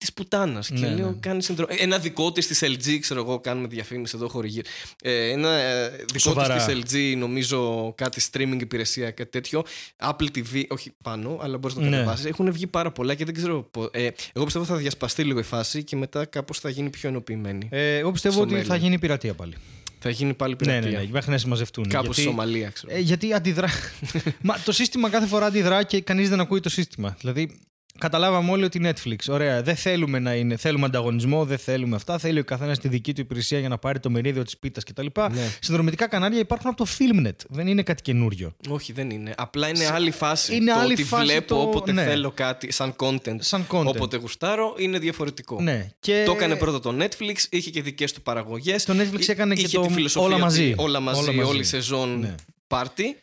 Της 0.04 0.14
πουτάνας. 0.14 0.68
Και 0.68 0.74
Ναι, 0.80 0.94
λέω, 0.94 1.08
ναι. 1.10 1.16
κάνεις 1.20 1.46
συνδρομή. 1.46 1.76
Ένα 1.80 1.98
δικό 2.00 2.32
της 2.32 2.48
της 2.48 2.62
LG, 2.64 2.98
ξέρω 3.00 3.20
εγώ, 3.20 3.40
κάνουμε 3.40 3.68
διαφήμιση 3.68 4.14
εδώ 4.16 4.28
χορηγή. 4.30 4.62
Ε, 5.04 5.30
ένα 5.30 5.50
ε, 5.50 5.90
δικό 5.90 6.20
Σοβαρά. 6.20 6.56
της 6.66 6.66
της 6.66 6.94
LG, 7.14 7.18
νομίζω 7.18 7.94
κάτι 7.98 8.22
streaming 8.32 8.58
υπηρεσία, 8.62 9.12
κάτι 9.12 9.30
τέτοιο. 9.30 9.64
Apple 10.04 10.28
TV, 10.36 10.64
όχι 10.68 10.92
πάνω, 11.04 11.40
αλλά 11.42 11.58
μπορείς 11.58 11.76
να 11.78 11.84
το 11.84 11.90
Ναι. 11.90 11.96
κατεβάσεις. 11.96 12.26
Έχουν 12.26 12.52
βγει 12.52 12.68
πάρα 12.68 12.92
πολλά 12.92 13.14
και 13.16 13.26
δεν 13.26 13.34
ξέρω. 13.34 13.64
πο- 13.72 13.90
Ε, 13.92 14.08
εγώ 14.34 14.46
πιστεύω 14.46 14.66
θα 14.66 14.76
διασπαστεί 14.76 15.24
λίγο 15.24 15.40
η 15.40 15.44
φάση 15.44 15.84
και 15.84 15.96
μετά 15.96 16.26
κάπως 16.26 16.60
θα 16.60 16.70
γίνει 16.70 16.90
πιο 16.90 17.10
ενοποιημένη. 17.10 17.68
Ε, 17.72 17.98
εγώ 17.98 18.12
πιστεύω 18.12 18.34
Στο 18.34 18.44
ότι 18.44 18.52
μέλλον. 18.54 18.68
θα 18.68 18.76
γίνει 18.76 19.00
πειρατεία 19.00 19.34
πάλι. 19.34 19.54
θα 20.00 20.10
γίνει 20.10 20.34
πάλι 20.34 20.52
Ναι, 20.52 20.58
πειρατεία. 20.58 20.90
ναι, 20.92 20.98
ναι, 21.06 21.10
μέχρι 21.12 21.32
να 21.32 21.38
συμμαζευτούν. 21.38 21.88
Κάπου 21.88 22.04
γιατί, 22.06 22.14
στη 22.20 22.30
Σομαλία, 22.30 22.70
ξέρω. 22.70 22.94
ε, 22.96 23.00
γιατί 23.00 23.34
αντιδρά. 23.34 23.70
Μα 24.42 24.60
το 24.66 24.72
σύστημα 24.72 25.10
κάθε 25.10 25.26
φορά 25.28 25.46
αντιδρά 25.46 25.84
και 25.84 26.02
κανείς 26.02 26.30
δεν 26.30 26.40
ακούει 26.40 26.60
το 26.60 26.70
σύστημα. 26.70 27.16
Δηλαδή, 27.20 27.60
καταλάβαμε 28.00 28.52
όλοι 28.52 28.64
ότι 28.64 28.82
Netflix, 28.84 29.16
ωραία, 29.30 29.62
δεν 29.64 29.76
θέλουμε 29.76 30.20
να 30.20 30.34
είναι. 30.34 30.58
Θέλουμε 30.58 30.86
ανταγωνισμό, 30.86 31.46
δεν 31.46 31.58
θέλουμε 31.58 31.96
αυτά. 31.96 32.18
Θέλει 32.18 32.40
ο 32.40 32.44
καθένας 32.44 32.80
τη 32.80 32.88
δική 32.88 33.14
του 33.14 33.22
υπηρεσία 33.22 33.60
για 33.60 33.70
να 33.70 33.78
πάρει 33.78 34.00
το 34.00 34.10
μερίδιο 34.10 34.44
της 34.44 34.58
πίτας 34.58 34.84
κτλ. 34.84 35.06
Ναι. 35.32 35.50
Συνδρομητικά 35.62 36.08
κανάλια 36.08 36.40
υπάρχουν 36.40 36.70
από 36.70 36.84
το 36.86 36.90
Filmnet. 36.98 37.36
Δεν 37.50 37.68
είναι 37.68 37.84
κάτι 37.84 38.02
καινούριο. 38.02 38.56
Όχι, 38.70 38.94
δεν 38.94 39.10
είναι. 39.10 39.34
Απλά 39.38 39.68
είναι 39.68 39.86
άλλη 39.94 40.12
φάση. 40.12 40.56
Είναι 40.56 40.74
το 40.74 40.80
άλλη 40.80 40.94
ότι 40.94 41.04
φάση 41.04 41.26
βλέπω 41.26 41.48
το- 41.48 41.62
όποτε 41.62 41.92
ναι. 41.92 42.04
θέλω 42.04 42.32
κάτι 42.32 42.72
σαν 42.72 42.96
content. 43.00 43.36
Σαν 43.40 43.66
content. 43.72 43.86
Όποτε 43.86 44.18
γουστάρω 44.18 44.76
είναι 44.78 45.00
διαφορετικό. 45.00 45.62
Ναι. 45.62 45.90
Και... 46.00 46.24
Το 46.26 46.32
έκανε 46.32 46.56
πρώτα 46.56 46.80
το 46.80 46.96
Netflix, 47.00 47.36
είχε 47.50 47.70
και 47.70 47.82
δικές 47.82 48.14
του 48.14 48.22
παραγωγές. 48.22 48.84
Το 48.86 48.94
Netflix 48.98 49.28
έκανε 49.28 49.56
και 49.56 49.62
είχε 49.62 49.78
το 49.78 49.88
τη 49.88 49.94
φιλοσοφία 49.94 50.26
όλα 50.28 50.36
ότι 50.36 50.44
μαζί. 50.44 50.74
Όλα 50.78 51.00
μαζί, 51.00 51.20
Όλα 51.20 51.34
μαζί. 51.34 51.50
όλη 51.50 51.60
η 51.60 51.64
σεζόν 51.64 52.20
Ναι. 52.20 52.36
πάρτι. 52.68 53.18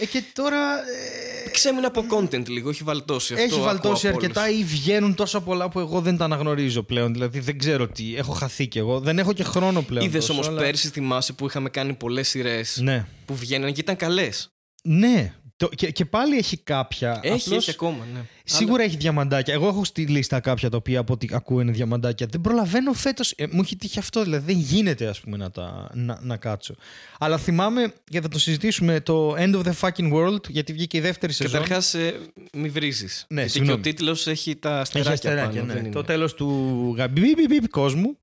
Ε, 0.00 0.06
και 0.06 0.22
τώρα. 0.32 0.58
ε, 0.78 1.50
Ξέμεινε 1.50 1.86
από 1.86 2.04
content 2.10 2.48
λίγο, 2.48 2.68
έχει 2.70 2.82
βαλτώσει 2.84 3.32
αυτό. 3.32 3.44
Έχει 3.44 3.54
ακούω 3.54 3.64
βαλτώσει 3.64 4.08
από 4.08 4.16
αρκετά 4.16 4.42
όλους. 4.44 4.58
ή 4.60 4.64
βγαίνουν 4.64 5.14
τόσα 5.14 5.40
πολλά 5.40 5.68
που 5.68 5.78
εγώ 5.78 6.00
δεν 6.00 6.16
τα 6.16 6.24
αναγνωρίζω 6.24 6.82
πλέον. 6.82 7.12
Δηλαδή 7.12 7.38
δεν 7.40 7.58
ξέρω 7.58 7.88
τι. 7.88 8.16
Έχω 8.16 8.32
χαθεί 8.32 8.66
κι 8.66 8.78
εγώ. 8.78 9.00
Δεν 9.00 9.18
έχω 9.18 9.32
και 9.32 9.42
χρόνο 9.44 9.82
πλέον. 9.82 10.04
Είδες 10.04 10.20
τόσο, 10.20 10.32
όμως 10.32 10.48
αλλά- 10.48 10.60
πέρσι, 10.60 10.88
θυμάσαι 10.88 11.32
που 11.32 11.46
είχαμε 11.46 11.68
κάνει 11.68 11.92
πολλές 11.94 12.28
σειρές 12.28 12.78
Ναι. 12.82 13.06
που 13.24 13.34
βγαίνανε 13.34 13.72
και 13.72 13.80
ήταν 13.80 13.96
καλές. 13.96 14.48
Ναι. 14.82 15.34
Το, 15.60 15.68
και, 15.68 15.90
και 15.90 16.04
πάλι 16.04 16.36
έχει 16.36 16.56
κάποια. 16.56 17.20
Έχει, 17.22 17.48
απλώς 17.48 17.68
έχει 17.68 17.70
ακόμα, 17.70 18.06
ναι. 18.14 18.20
Σίγουρα 18.44 18.82
έχει 18.82 18.96
διαμαντάκια. 18.96 19.54
Εγώ 19.54 19.68
έχω 19.68 19.84
στη 19.84 20.06
λίστα 20.06 20.40
κάποια 20.40 20.70
τα 20.70 20.76
οποία 20.76 21.00
από 21.00 21.12
ό,τι 21.12 21.26
ακούω 21.32 21.60
είναι 21.60 21.72
διαμαντάκια. 21.72 22.26
Δεν 22.30 22.40
προλαβαίνω 22.40 22.92
φέτος. 22.92 23.34
μου 23.50 23.60
έχει 23.60 23.76
τύχει 23.76 23.98
αυτό. 23.98 24.22
Δηλαδή 24.22 24.52
δεν 24.52 24.62
γίνεται 24.62 25.06
ας 25.06 25.20
πούμε, 25.20 25.36
να, 25.36 25.50
τα, 25.50 25.90
να, 25.94 26.18
να 26.22 26.36
κάτσω. 26.36 26.74
Αλλά 27.18 27.38
θυμάμαι 27.38 27.92
και 28.04 28.20
θα 28.20 28.28
το 28.28 28.38
συζητήσουμε 28.38 29.00
το 29.00 29.34
End 29.38 29.54
of 29.54 29.62
the 29.62 29.72
Fucking 29.80 30.12
World 30.12 30.48
γιατί 30.48 30.72
βγήκε 30.72 30.96
η 30.96 31.00
δεύτερη 31.00 31.32
σεζόν. 31.32 31.52
Καταρχάς, 31.60 31.94
ε, 31.94 32.14
μη 32.52 32.68
βρίζεις. 32.68 33.26
Ναι, 33.28 33.40
Γιατί 33.40 33.52
και 33.52 33.58
ο 33.58 33.62
συγγνώμη. 33.64 33.82
τίτλος 33.82 34.26
έχει 34.26 34.56
τα 34.56 34.70
Έχει 34.70 34.80
αστεράκια 34.80 35.12
αστεράκια, 35.12 35.60
πάνω. 35.60 35.64
ναι. 35.66 35.72
δεν 35.72 35.84
είναι. 35.84 35.94
Το 35.94 36.04
τέλος 36.04 36.34
του 36.34 36.48
γα- 36.96 37.08
μπιπ, 37.08 37.22
μπιπ, 37.36 37.46
μπιπ 37.48 37.68
κόσμου. 37.68 38.18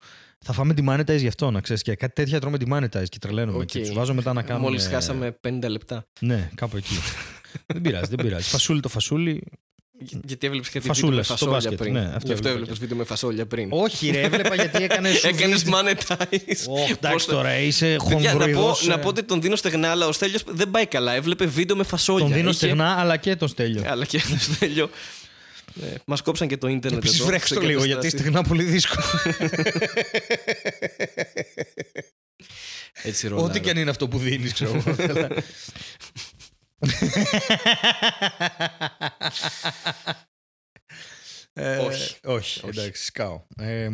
Θα 0.46 0.54
φάμε 0.54 0.74
το 0.74 0.84
monetize 0.90 1.18
γι' 1.20 1.28
αυτό, 1.28 1.52
να 1.52 1.62
ξέρεις. 1.62 1.82
Και 1.82 1.96
κάτι 1.96 2.14
τέτοια 2.14 2.40
τρώμε 2.40 2.58
το 2.58 2.66
monetize 2.74 3.10
και 3.10 3.18
τρελαίνομαι. 3.20 3.58
Οκ. 3.58 3.66
Και 3.66 3.80
τους 3.80 3.94
βάζω 3.94 4.14
μετά 4.14 4.34
να 4.34 4.42
κάνουμε. 4.42 4.66
Μόλις 4.68 4.88
χάσαμε 4.88 5.38
50 5.48 5.70
λεπτά. 5.70 6.06
Ναι, 6.20 6.50
κάπου 6.56 6.78
εκεί. 6.78 6.94
δεν 7.74 7.82
πειράζει, 7.82 8.10
δεν 8.16 8.26
πειράζει. 8.26 8.50
Φασούλι 8.50 8.80
το 8.80 8.90
φασούλι. 8.90 9.44
Γι- 10.00 10.20
Γιατί 10.26 10.48
έβλεπες 10.48 10.70
κάτι 10.70 10.88
Φασούλες 10.88 11.10
βίντεο 11.10 11.18
με 11.18 11.24
στο 11.24 11.34
φασόλια 11.34 11.56
μπάσκετ, 11.60 11.78
πριν; 11.78 11.94
ναι, 11.94 12.00
αυτό 12.00 12.28
Γι' 12.28 12.34
αυτό 12.34 12.48
έβλεπα 12.48 12.50
έβλεπες 12.50 12.74
και- 12.74 12.80
βίντεο 12.82 12.98
με 12.98 13.04
φασόλια 13.04 13.46
πριν. 13.46 13.68
Όχι, 13.72 14.10
ρε, 14.10 14.22
έβλεπα 14.22 14.56
γιατί 14.56 14.84
έκανες. 14.84 15.24
Έκανες 15.32 15.64
monetize. 15.66 16.68
Όχι, 16.70 16.92
εντάξει 16.92 16.98
Πώς 17.12 17.26
το- 17.26 17.32
τώρα, 17.32 17.58
είσαι 17.60 17.86
Παιδιά, 17.86 18.16
να, 18.16 18.22
πω, 18.24 18.30
χονδροειδός, 18.30 18.88
να 18.88 18.94
ε. 18.94 18.98
πω 18.98 19.08
ότι 19.08 19.24
τον 19.24 19.42
δίνω 19.42 19.56
στεγνά, 19.56 19.90
αλλά 19.92 20.08
ο 20.08 20.12
Στέλιος 20.12 20.44
δεν 20.48 20.72
πάει 20.72 20.86
καλά. 20.86 21.14
Έβλεπε 21.14 21.46
βίντεο 21.46 21.76
με 21.76 21.84
φασόλια. 21.84 22.26
Τον 22.26 22.34
δίνω 22.34 22.50
Είχε- 22.50 22.58
στεγνά, 22.58 23.00
αλλά 23.00 23.18
και 23.18 23.36
τον 23.36 23.48
στέλιο. 23.48 23.84
Αλλά 23.92 24.06
και 24.06 24.18
το 24.18 24.38
Στέλιο. 24.54 24.90
Ναι, 25.82 25.94
Μας 26.06 26.22
κόψαν 26.22 26.48
και 26.48 26.58
το 26.58 26.68
ίντερνετ. 26.68 27.00
Επίσης, 27.02 27.20
εδώ, 27.20 27.28
βρέξτε 27.28 27.56
το 27.56 27.62
σε 27.62 27.68
λίγο, 27.68 27.84
γιατί 27.86 27.94
καταστάσεις. 28.10 28.20
στεγνά 28.20 28.44
πολύ 28.48 28.64
δύσκολο. 28.64 29.06
Έτσι 33.04 33.28
ρολάρω. 33.28 33.48
Ό,τι 33.48 33.60
και 33.60 33.70
αν 33.70 33.78
είναι 33.78 33.90
αυτό 33.90 34.08
που 34.08 34.18
δίνεις, 34.18 34.54
ξέρω 34.54 34.72
εγώ. 34.86 34.96
Ε, 41.54 41.78
Όχι. 41.78 42.16
Όχι, 42.24 42.66
Όχι. 42.66 42.80
εντάξει, 42.80 43.04
σκάω. 43.06 43.42
Ε, 43.58 43.90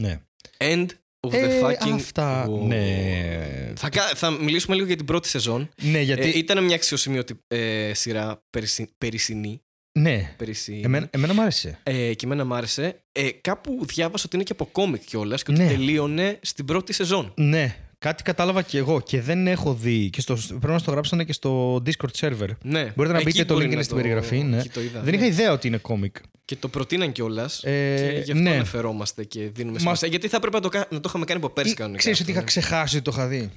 ναι. 0.00 0.20
End 0.58 0.86
of 1.20 1.30
the 1.30 1.32
Ε, 1.32 1.60
fucking 1.62 1.92
αυτά, 1.94 2.46
war. 2.48 2.66
ναι. 2.66 3.72
Θα, 3.76 3.88
κα- 3.88 4.14
θα 4.14 4.30
μιλήσουμε 4.30 4.74
λίγο 4.74 4.86
για 4.86 4.96
την 4.96 5.04
πρώτη 5.06 5.28
σεζόν. 5.28 5.68
Ναι, 5.82 6.00
γιατί. 6.00 6.22
Ε, 6.28 6.38
ήταν 6.38 6.64
μια 6.64 6.74
αξιοσημείωτη 6.74 7.40
ε, 7.48 7.92
σειρά 7.94 8.44
περσι, 8.50 8.88
περσινή. 8.98 9.62
Ναι. 9.98 10.34
περσινή. 10.36 10.80
Εμένα, 10.84 11.08
εμένα 11.10 11.34
μου 11.34 11.40
άρεσε. 11.40 11.78
Ε, 11.82 12.14
και 12.14 12.24
εμένα 12.26 12.44
μ' 12.44 12.52
άρεσε. 12.54 13.00
Ε, 13.12 13.30
κάπου 13.30 13.84
διάβασα 13.86 14.22
ότι 14.26 14.36
είναι 14.36 14.44
και 14.44 14.52
από 14.52 14.66
κόμικ 14.72 15.04
κιόλας 15.04 15.42
και 15.42 15.52
ότι 15.52 15.62
Ναι. 15.62 15.68
τελείωνε 15.68 16.38
στην 16.42 16.64
πρώτη 16.64 16.92
σεζόν. 16.92 17.32
Ναι. 17.36 17.76
κάτι 17.98 18.22
κατάλαβα 18.22 18.62
και 18.62 18.78
εγώ 18.78 19.00
και 19.00 19.20
δεν 19.20 19.46
έχω 19.46 19.74
δει. 19.74 20.10
Και 20.10 20.20
στο, 20.20 20.34
πρέπει 20.48 20.66
να 20.66 20.78
στο 20.78 20.90
γράψανε 20.90 21.24
και 21.24 21.32
στο 21.32 21.74
Discord 21.86 22.10
server. 22.20 22.48
Ναι. 22.62 22.92
Μπορείτε 22.96 23.14
να 23.14 23.18
Εκεί 23.20 23.24
μπείτε, 23.30 23.44
το 23.44 23.54
μπορεί 23.54 23.64
link 23.66 23.68
είναι 23.68 23.76
να 23.76 23.82
στην 23.82 23.96
το- 23.96 24.02
περιγραφή. 24.02 24.38
Ναι. 24.42 24.58
εκεί 24.58 24.68
το 24.68 24.80
είδα, 24.80 25.00
δεν 25.00 25.10
ναι. 25.14 25.16
είχα 25.20 25.26
ιδέα 25.26 25.52
ότι 25.52 25.66
είναι 25.66 25.76
κόμικ. 25.76 26.16
Και 26.44 26.56
το 26.56 26.68
προτείναν 26.68 27.12
κιόλας. 27.12 27.64
Ε, 27.64 27.94
και 27.96 28.20
γι' 28.24 28.30
αυτό 28.30 28.42
ναι. 28.42 28.50
αναφερόμαστε 28.50 29.24
και 29.24 29.40
δίνουμε 29.48 29.78
σημασία. 29.78 30.08
Γιατί 30.08 30.28
θα 30.28 30.36
έπρεπε 30.36 30.56
να 30.56 30.62
το, 30.62 30.68
κα- 30.68 30.86
να 30.90 31.00
το 31.00 31.08
είχαμε 31.08 31.24
κάνει 31.24 31.38
από 31.44 31.50
πέρσι 31.54 31.74
κανονικά. 31.74 31.98
Ξέρεις 31.98 32.20
ότι 32.20 32.30
αυτό, 32.30 32.42
είχα 32.44 32.52
ναι. 32.54 32.60
ξεχάσει 32.60 32.96
ότι 32.96 33.04
το 33.04 33.10
είχα 33.14 33.26
δει. 33.26 33.50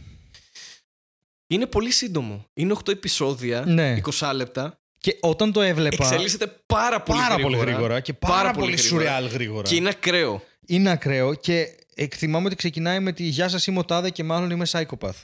Είναι 1.48 1.66
πολύ 1.66 1.92
σύντομο. 1.92 2.46
Είναι 2.54 2.74
8 2.84 2.92
επεισόδια, 2.92 3.64
Ναι. 3.68 4.00
20 4.20 4.32
λεπτά. 4.36 4.80
Και 5.00 5.18
όταν 5.22 5.52
το 5.52 5.62
έβλεπα. 5.62 6.06
Εξελίσσεται 6.06 6.48
πάρα 6.66 7.02
πολύ 7.02 7.20
πάρα 7.20 7.34
γρήγορα. 7.34 7.58
πολύ 7.58 7.72
γρήγορα 7.72 8.00
και 8.00 8.14
πάρα, 8.14 8.52
πολύ, 8.52 8.72
γρήγορα. 8.72 8.88
σουρεάλ 8.88 9.28
γρήγορα. 9.28 9.68
Και 9.68 9.76
είναι 9.76 9.90
ακραίο. 9.90 10.44
Είναι 10.68 10.90
ακραίο 10.92 11.34
και 11.34 11.76
εκτιμάμε 11.96 12.46
ότι 12.46 12.56
ξεκινάει 12.56 13.00
με 13.00 13.12
τη 13.12 13.24
Γεια 13.24 13.50
σας 13.50 13.68
είμαι 13.68 13.80
ο 13.80 13.84
Τάδε 13.86 14.10
και 14.10 14.24
μάλλον 14.24 14.50
είμαι 14.50 14.66
psychopath. 14.72 15.22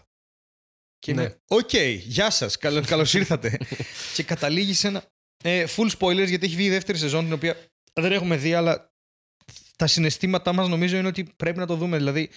Και 0.99 1.13
Ναι. 1.13 1.21
είναι 1.21 1.35
Οκ, 1.47 1.73
γεια 2.05 2.29
σας, 2.29 2.57
καλώς 2.57 3.13
ήρθατε. 3.13 3.57
και 4.15 4.23
καταλήγει 4.23 4.73
σε 4.73 4.87
ένα. 4.87 5.03
Ε, 5.43 5.65
full 5.75 5.89
spoilers 5.99 6.27
γιατί 6.27 6.45
έχει 6.45 6.55
βγει 6.55 6.65
η 6.65 6.69
δεύτερη 6.69 6.97
σεζόν 6.97 7.23
την 7.23 7.33
οποία 7.33 7.55
δεν 7.93 8.11
έχουμε 8.11 8.35
δει, 8.37 8.53
αλλά 8.53 8.91
τα 9.75 9.87
συναισθήματά 9.87 10.53
μας 10.53 10.67
νομίζω 10.67 10.97
είναι 10.97 11.07
ότι 11.07 11.27
πρέπει 11.37 11.59
να 11.59 11.65
το 11.65 11.75
δούμε. 11.75 11.97
Δηλαδή 11.97 12.29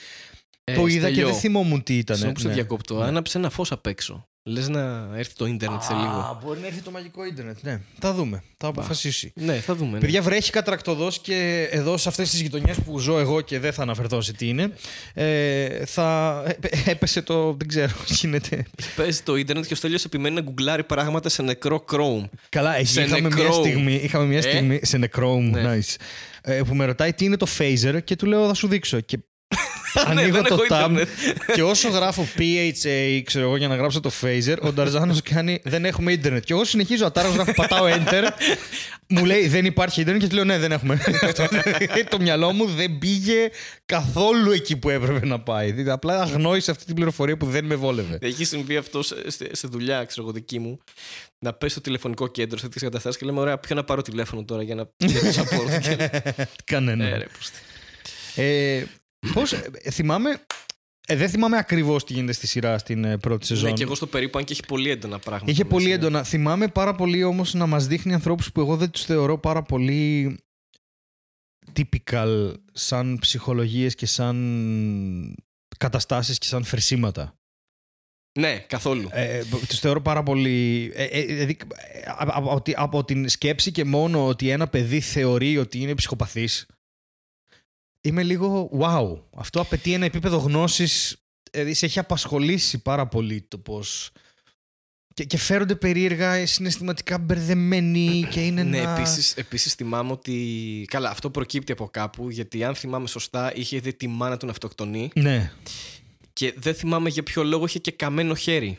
το 0.74 0.86
είδα 0.86 1.10
και 1.10 1.24
δεν 1.24 1.34
θυμόμουν 1.34 1.82
τι 1.82 1.98
ήταν. 1.98 2.16
Συγγνώμη 2.16 2.34
που 2.34 2.40
σε 2.40 2.48
Ναι. 2.48 2.54
διακόπτω. 2.54 3.00
Άναψε 3.00 3.38
ένα 3.38 3.50
φως 3.50 3.72
απ' 3.72 3.86
έξω. 3.86 4.28
Λες 4.48 4.68
να 4.68 5.08
έρθει 5.16 5.34
το 5.34 5.46
ίντερνετ 5.46 5.82
σε 5.82 5.92
λίγο. 5.94 6.06
Α, 6.06 6.38
μπορεί 6.44 6.60
να 6.60 6.66
έρθει 6.66 6.80
το 6.80 6.90
μαγικό 6.90 7.24
ίντερνετ. 7.24 7.56
Ναι, 7.62 7.80
θα 8.00 8.12
δούμε. 8.14 8.42
Θα 8.56 8.66
αποφασίσει. 8.68 9.32
Ναι, 9.34 9.54
θα 9.54 9.74
δούμε. 9.74 9.90
ναι. 9.92 9.98
Παιδιά, 9.98 10.22
βρέχει 10.22 10.50
κατρακτοδό 10.50 11.08
και 11.22 11.68
εδώ 11.70 11.96
σε 11.96 12.08
αυτές 12.08 12.30
τις 12.30 12.40
γειτονιές 12.40 12.76
που 12.80 12.98
ζω 12.98 13.18
εγώ 13.18 13.40
και 13.40 13.58
δεν 13.58 13.72
θα 13.72 13.82
αναφερθώ 13.82 14.20
σε 14.20 14.32
τι 14.32 14.48
είναι. 14.48 14.72
Ε, 15.14 15.84
θα 15.86 16.42
ε, 16.60 16.90
έπεσε 16.90 17.22
το. 17.22 17.52
Δεν 17.52 17.68
ξέρω, 17.68 17.92
γίνεται. 18.20 18.66
Παίζει 18.96 19.22
το 19.22 19.36
ίντερνετ 19.36 19.66
και 19.66 19.72
ο 19.72 19.76
Στέλιος 19.76 20.04
επιμένει 20.04 20.34
να 20.34 20.40
γκουγκλάρει 20.40 20.84
πράγματα 20.84 21.28
σε 21.28 21.42
νεκρό 21.42 21.84
Chrome. 21.92 22.28
Καλά, 22.48 22.76
εκεί 22.76 22.86
Σε 22.86 23.02
είχαμε 23.02 23.20
μια, 23.20 23.28
νεκρό. 23.36 23.52
στιγμή, 23.52 23.94
είχαμε 23.94 24.24
μια 24.24 24.38
Ε; 24.38 24.40
στιγμή 24.40 24.80
σε 24.82 24.96
νεκρό 24.98 25.40
Ναι. 25.40 25.74
nice, 25.78 25.94
ε, 26.42 26.60
που 26.66 26.74
με 26.74 26.84
ρωτάει 26.84 27.12
τι 27.12 27.24
είναι 27.24 27.36
το 27.36 27.46
phaser 27.58 27.98
και 28.04 28.16
του 28.16 28.26
λέω 28.26 28.46
θα 28.46 28.54
σου 28.54 28.68
δείξω. 28.68 29.00
Και 29.00 29.16
Ναι, 29.16 29.22
ανοίγω 30.06 30.30
δεν 30.32 30.42
το 30.42 30.54
έχω 30.54 30.62
tab 30.62 30.64
ίντερνετ. 30.90 31.08
και 31.54 31.62
όσο 31.62 31.88
γράφω 31.88 32.28
PHA, 32.38 33.20
ξέρω 33.24 33.44
εγώ, 33.44 33.56
για 33.56 33.68
να 33.68 33.76
γράψω 33.76 34.00
το 34.00 34.10
phaser, 34.22 34.56
ο 34.62 34.72
Νταρζάνος 34.72 35.22
κάνει 35.22 35.60
δεν 35.64 35.84
έχουμε 35.84 36.12
ίντερνετ. 36.12 36.44
Και 36.44 36.52
εγώ 36.52 36.64
συνεχίζω 36.64 37.06
ατάρα, 37.06 37.28
γράφω, 37.28 37.52
πατάω 37.54 37.86
enter. 37.86 38.28
μου 39.08 39.24
λέει 39.24 39.48
δεν 39.48 39.64
υπάρχει 39.64 40.00
ίντερνετ 40.00 40.22
και 40.22 40.28
του 40.28 40.34
λέω 40.34 40.44
ναι, 40.44 40.58
δεν 40.58 40.72
έχουμε. 40.72 40.98
το 42.10 42.20
μυαλό 42.20 42.52
μου 42.52 42.66
δεν 42.66 42.98
πήγε 42.98 43.48
καθόλου 43.86 44.50
εκεί 44.50 44.76
που 44.76 44.90
έπρεπε 44.90 45.26
να 45.26 45.40
πάει. 45.40 45.70
Δηλαδή, 45.72 45.90
απλά 45.90 46.20
αγνόησε 46.22 46.70
αυτή 46.70 46.84
την 46.84 46.94
πληροφορία 46.94 47.36
που 47.36 47.46
δεν 47.46 47.64
με 47.64 47.74
βόλευε. 47.74 48.18
Έχει 48.20 48.44
συμβεί 48.44 48.76
αυτό 48.76 49.02
σε, 49.02 49.14
σε- 49.30 49.56
σε 49.56 49.66
δουλειά, 49.68 50.04
ξέρω 50.04 50.22
εγώ, 50.22 50.32
δική 50.32 50.58
μου. 50.58 50.78
Να 51.38 51.52
πέσει 51.52 51.72
στο 51.72 51.80
τηλεφωνικό 51.80 52.26
κέντρο 52.28 52.58
σε 52.58 52.68
τέτοιε 52.68 52.80
καταστάσεις 52.88 53.18
και 53.20 53.26
λέμε: 53.26 53.40
Ωραία, 53.40 53.58
ποιο 53.58 53.74
να 53.76 53.84
πάρω 53.84 54.02
τηλέφωνο 54.02 54.44
τώρα 54.44 54.62
για 54.62 54.74
να 54.74 54.84
για 55.06 55.20
το 55.20 55.26
support. 55.40 55.80
Και- 55.80 56.46
Κανένα. 56.64 57.04
Ε, 57.04 57.16
ρε, 57.18 57.26
πούστη. 57.38 57.58
Ε, 58.34 58.82
πώς, 59.32 59.52
ε, 59.52 59.70
θυμάμαι. 59.90 60.40
Ε, 61.08 61.16
δεν 61.16 61.28
θυμάμαι 61.28 61.58
ακριβώς 61.58 62.04
τι 62.04 62.12
γίνεται 62.12 62.32
στη 62.32 62.46
σειρά 62.46 62.78
στην 62.78 63.04
ε, 63.04 63.18
πρώτη 63.18 63.46
σεζόν. 63.46 63.68
Ναι, 63.68 63.74
και 63.76 63.82
εγώ 63.82 63.94
στο 63.94 64.06
περίπου, 64.06 64.38
αν 64.38 64.44
και 64.44 64.52
έχει 64.52 64.66
πολύ 64.66 64.90
έντονα 64.90 65.18
πράγματα. 65.18 65.50
Είχε 65.50 65.62
μέσα, 65.64 65.74
πολύ 65.74 65.88
ναι. 65.88 65.94
έντονα. 65.94 66.22
Θυμάμαι 66.22 66.68
πάρα 66.68 66.94
πολύ 66.94 67.24
όμως 67.24 67.54
να 67.54 67.66
μας 67.66 67.86
δείχνει 67.86 68.14
ανθρώπους 68.14 68.52
που 68.52 68.60
εγώ 68.60 68.76
δεν 68.76 68.90
τους 68.90 69.04
θεωρώ 69.04 69.38
πάρα 69.38 69.62
πολύ 69.62 70.38
typical 71.72 72.52
σαν 72.72 73.18
ψυχολογίες 73.20 73.94
και 73.94 74.06
σαν 74.06 75.36
καταστάσεις 75.78 76.38
και 76.38 76.46
σαν 76.46 76.64
φερσίματα. 76.64 77.38
Ναι, 78.38 78.58
καθόλου. 78.58 79.08
Ε, 79.12 79.42
τους 79.68 79.78
θεωρώ 79.78 80.00
πάρα 80.02 80.22
πολύ... 80.22 80.90
Ε, 80.94 81.04
ε, 81.04 81.24
δηλαδή, 81.24 81.56
ε, 81.92 82.00
από, 82.16 82.50
από, 82.50 82.62
τη- 82.62 82.74
από 82.76 83.04
την 83.04 83.28
σκέψη 83.28 83.72
και 83.72 83.84
μόνο 83.84 84.26
ότι 84.26 84.48
ένα 84.48 84.68
παιδί 84.68 85.00
θεωρεί 85.00 85.58
ότι 85.58 85.78
είναι 85.78 85.94
ψυχοπαθής 85.94 86.66
είμαι 88.06 88.22
λίγο 88.22 88.70
wow. 88.80 89.20
Αυτό 89.36 89.60
απαιτεί 89.60 89.92
ένα 89.92 90.04
επίπεδο 90.04 90.36
γνώσης 90.36 91.16
δηλαδή 91.50 91.74
σε 91.74 91.86
έχει 91.86 91.98
απασχολήσει 91.98 92.82
πάρα 92.82 93.06
πολύ 93.06 93.42
το 93.48 93.58
πώς... 93.58 94.10
Και, 95.14 95.24
και 95.24 95.36
φέρονται 95.38 95.74
περίεργα, 95.74 96.32
ε, 96.32 96.46
συναισθηματικά 96.46 97.18
μπερδεμένοι 97.18 98.26
και 98.30 98.46
είναι 98.46 98.62
ναι, 98.62 98.78
ένα... 98.78 98.90
επίσης, 98.98 99.32
επίσης 99.36 99.74
θυμάμαι 99.74 100.12
ότι. 100.12 100.84
Καλά, 100.90 101.10
αυτό 101.10 101.30
προκύπτει 101.30 101.72
από 101.72 101.88
κάπου, 101.88 102.30
γιατί 102.30 102.64
αν 102.64 102.74
θυμάμαι 102.74 103.06
σωστά, 103.06 103.54
είχε 103.54 103.78
δει 103.78 103.94
τη 103.94 104.06
μάνα 104.06 104.36
του 104.36 104.46
να 104.46 104.52
αυτοκτονεί 104.52 105.10
Ναι. 105.14 105.52
και 106.32 106.54
δεν 106.56 106.74
θυμάμαι 106.74 107.08
για 107.08 107.22
ποιο 107.22 107.44
λόγο 107.44 107.64
είχε 107.64 107.78
και 107.78 107.90
καμένο 107.90 108.34
χέρι. 108.34 108.78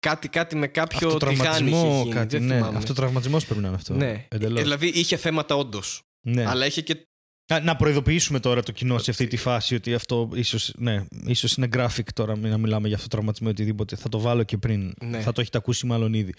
Κάτι, 0.00 0.28
κάτι 0.28 0.56
με 0.56 0.66
κάποιο 0.66 0.98
τηγάνι 1.16 1.32
είχε 1.34 1.44
Αυτοτραυματισμό 1.46 2.00
γίνει. 2.02 2.14
κάτι, 2.14 2.38
δεν 2.38 2.46
ναι. 2.46 2.54
θυμάμαι. 2.54 2.76
Αυτοτραυματισμός 2.76 3.44
πρέπει 3.44 3.60
να 3.60 3.66
είναι 3.66 3.76
αυτό. 3.76 3.94
Ναι. 3.94 4.26
Εντελώς. 4.28 4.58
Ε, 4.58 4.62
Δηλαδή 4.62 4.86
είχε 4.86 5.16
θέματα 5.16 5.54
όντως. 5.56 6.02
ναι. 6.20 6.46
Αλλά 6.46 6.66
είχε 6.66 6.80
και. 6.80 7.08
Α, 7.54 7.60
Να 7.60 7.76
προειδοποιήσουμε 7.76 8.40
τώρα 8.40 8.62
το 8.62 8.72
κοινό 8.72 8.98
σε 8.98 9.10
αυτή 9.10 9.26
τη 9.26 9.36
φάση 9.36 9.74
ότι 9.74 9.94
αυτό 9.94 10.30
ίσως, 10.34 10.72
ναι, 10.76 11.04
ίσως 11.26 11.54
είναι 11.54 11.68
graphic 11.76 12.02
τώρα 12.14 12.36
μην 12.36 12.50
να 12.50 12.58
μιλάμε 12.58 12.86
για 12.86 12.96
αυτό 12.96 13.08
το 13.08 13.14
τραυματισμό 13.16 13.48
ή 13.50 13.52
οτιδήποτε. 13.52 13.96
Θα 13.96 14.08
το 14.08 14.20
βάλω 14.20 14.42
και 14.42 14.56
πριν. 14.58 14.94
Ναι. 15.04 15.20
Θα 15.20 15.32
το 15.32 15.40
έχετε 15.40 15.58
ακούσει 15.58 15.86
μάλλον 15.86 16.14
ήδη. 16.14 16.34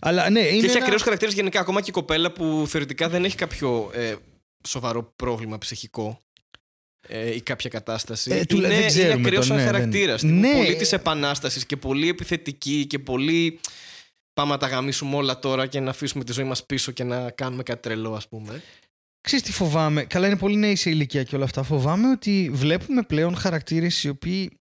Αλλά 0.00 0.30
ναι, 0.30 0.40
είναι. 0.40 0.48
Και 0.50 0.56
έχει 0.56 0.76
ένα- 0.76 0.84
ακραίου 0.84 0.98
χαρακτήρες 1.00 1.34
γενικά. 1.34 1.60
Ακόμα 1.60 1.80
και 1.80 1.90
η 1.90 1.92
κοπέλα 1.92 2.32
που 2.32 2.64
θεωρητικά 2.68 3.08
δεν 3.08 3.24
έχει 3.24 3.36
κάποιο 3.36 3.90
ε, 3.94 4.14
σοβαρό 4.68 5.12
πρόβλημα 5.16 5.58
ψυχικό 5.58 6.20
ε, 7.08 7.34
ή 7.34 7.40
κάποια 7.40 7.70
κατάσταση. 7.70 8.30
Ε, 8.30 8.44
του- 8.44 8.56
είναι, 8.56 8.68
δεν 8.68 8.86
ξέρουμε 8.86 9.12
είναι 9.14 9.20
ακραίος 9.26 9.46
το, 9.46 9.52
σαν 9.52 9.56
ναι, 9.56 9.62
δεν- 9.62 9.72
χαρακτήρα. 9.72 10.16
Ναι. 10.22 10.52
Πολύ 10.52 10.76
της 10.76 10.92
επανάστασης 10.92 11.66
και 11.66 11.76
πολύ 11.76 12.08
επιθετική 12.08 12.86
και 12.86 12.98
πολύ. 12.98 13.60
Πάμε 14.32 14.50
να 14.52 14.58
τα 14.58 14.66
γαμίσουμε 14.66 15.16
όλα 15.16 15.38
τώρα 15.38 15.66
και 15.66 15.80
να 15.80 15.90
αφήσουμε 15.90 16.24
τη 16.24 16.32
ζωή 16.32 16.44
μας 16.44 16.66
πίσω 16.66 16.92
και 16.92 17.04
να 17.04 17.30
κάνουμε 17.30 17.62
κάτι 17.62 17.80
τρελό, 17.80 18.14
ας 18.14 18.28
πούμε. 18.28 18.62
Ξέρεις 19.28 19.46
τι 19.46 19.52
φοβάμαι; 19.52 20.04
Καλά, 20.04 20.26
είναι 20.26 20.36
πολύ 20.36 20.56
νέοι 20.56 20.76
σε 20.76 20.90
ηλικία 20.90 21.22
και 21.22 21.34
όλα 21.34 21.44
αυτά. 21.44 21.62
Φοβάμαι 21.62 22.10
ότι 22.10 22.50
βλέπουμε 22.52 23.02
πλέον 23.02 23.36
χαρακτήρες 23.36 24.04
οι 24.04 24.08
οποίοι 24.08 24.58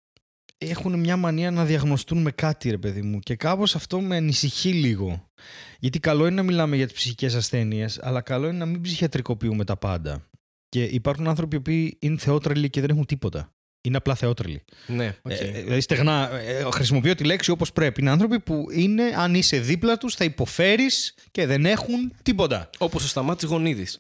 έχουν 0.59 0.99
μια 0.99 1.17
μανία 1.17 1.51
να 1.51 1.65
διαγνωστούν 1.65 2.23
με 2.23 2.31
κάτι, 2.31 2.71
ρε 2.71 2.79
παιδί 2.79 3.03
μου. 3.03 3.19
Και 3.19 3.37
κάπως 3.37 3.75
αυτό 3.75 4.01
με 4.01 4.17
ανησυχεί 4.17 4.73
λίγο. 4.73 5.31
Γιατί 5.79 6.01
καλό 6.01 6.27
είναι 6.27 6.35
να 6.35 6.43
μιλάμε 6.43 6.77
για 6.77 6.87
τις 6.87 6.95
ψυχικές 6.95 7.35
ασθένειες, 7.35 7.99
αλλά 8.03 8.21
καλό 8.21 8.49
είναι 8.49 8.59
να 8.59 8.67
μην 8.67 8.81
ψυχιατρικοποιούμε 8.81 9.65
τα 9.65 9.77
πάντα. 9.77 10.29
Και 10.69 10.85
υπάρχουν 10.85 11.29
άνθρωποι 11.29 11.57
οι 11.57 11.59
οποίοι 11.59 11.97
είναι 12.01 12.19
θεότρελοι 12.19 12.71
και 12.71 12.81
δεν 12.81 12.91
έχουν 12.91 13.07
τίποτα. 13.07 13.54
Είναι 13.87 13.97
απλά 13.97 14.15
θεότρελοι. 14.15 14.63
Ναι, 14.87 15.15
οκ. 15.23 15.33
Ε, 15.33 15.51
δηλαδή 15.51 15.81
στεγνά, 15.81 16.31
ε, 16.33 16.67
χρησιμοποιώ 16.73 17.15
τη 17.15 17.25
λέξη 17.25 17.51
όπως 17.51 17.73
πρέπει. 17.73 18.01
Είναι 18.01 18.11
άνθρωποι 18.11 18.41
που 18.41 18.67
είναι, 18.73 19.03
αν 19.17 19.35
είσαι 19.35 19.59
δίπλα 19.59 19.97
τους, 19.97 20.15
θα 20.15 20.25
υποφέρεις 20.25 21.15
και 21.31 21.47
δεν 21.47 21.67
έχουν 21.67 22.13
τίποτα. 22.23 22.71
Όπως 22.79 23.05
ο 23.05 23.09
Σταμάτης 23.09 23.49
Γονίδης. 23.49 23.99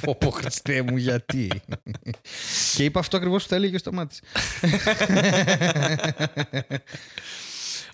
Πω 0.00 0.14
πω 0.14 0.30
Χριστέ 0.30 0.82
μου 0.82 0.96
γιατί; 0.96 1.48
Και 2.74 2.84
είπα 2.84 3.00
αυτό 3.00 3.16
ακριβώς 3.16 3.42
που 3.42 3.48
θα 3.48 3.56
έλεγε 3.56 3.74
ο 3.74 3.78
Σταμάτης 3.78 4.20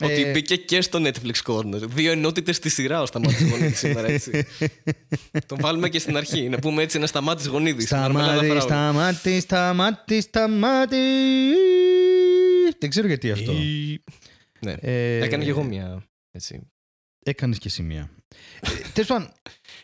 Ότι 0.03 0.23
Ε, 0.23 0.31
μπήκε 0.33 0.57
και 0.57 0.81
στο 0.81 0.99
Netflix 1.03 1.35
Corner. 1.53 1.81
Δύο 1.89 2.13
ενότητες 2.13 2.57
στη 2.57 2.69
σειρά 2.69 3.03
ο 3.03 3.07
Σταμάτης 3.07 3.49
Γονίδης 3.49 3.75
σήμερα, 3.75 4.09
έτσι. 4.09 4.47
Τον 5.49 5.59
βάλουμε 5.61 5.89
και 5.89 5.99
στην 5.99 6.17
αρχή. 6.17 6.49
Να 6.49 6.59
πούμε 6.59 6.83
έτσι 6.83 6.97
ένα 6.97 7.07
Σταμάτη 7.07 7.49
Γονίδη. 7.49 7.87
Σταμάτη, 7.87 8.61
σταμάτη, 8.61 9.41
σταμάτη, 9.41 10.21
σταμάτη 10.21 10.97
Δεν 12.79 12.91
ξέρω 12.91 13.07
γιατί 13.07 13.31
αυτό 13.31 13.53
Ναι. 14.61 14.73
Ε, 14.81 15.25
Έκανε 15.25 15.45
και 15.45 15.51
εγώ 15.51 15.63
μια. 15.63 16.05
Έτσι. 16.31 16.61
Έκανες 17.25 17.59
και 17.59 17.69
εσύ 17.69 17.83
μία 17.83 18.11
Ε, 18.61 18.69
Τέλος 18.93 19.09
πάντων, 19.09 19.33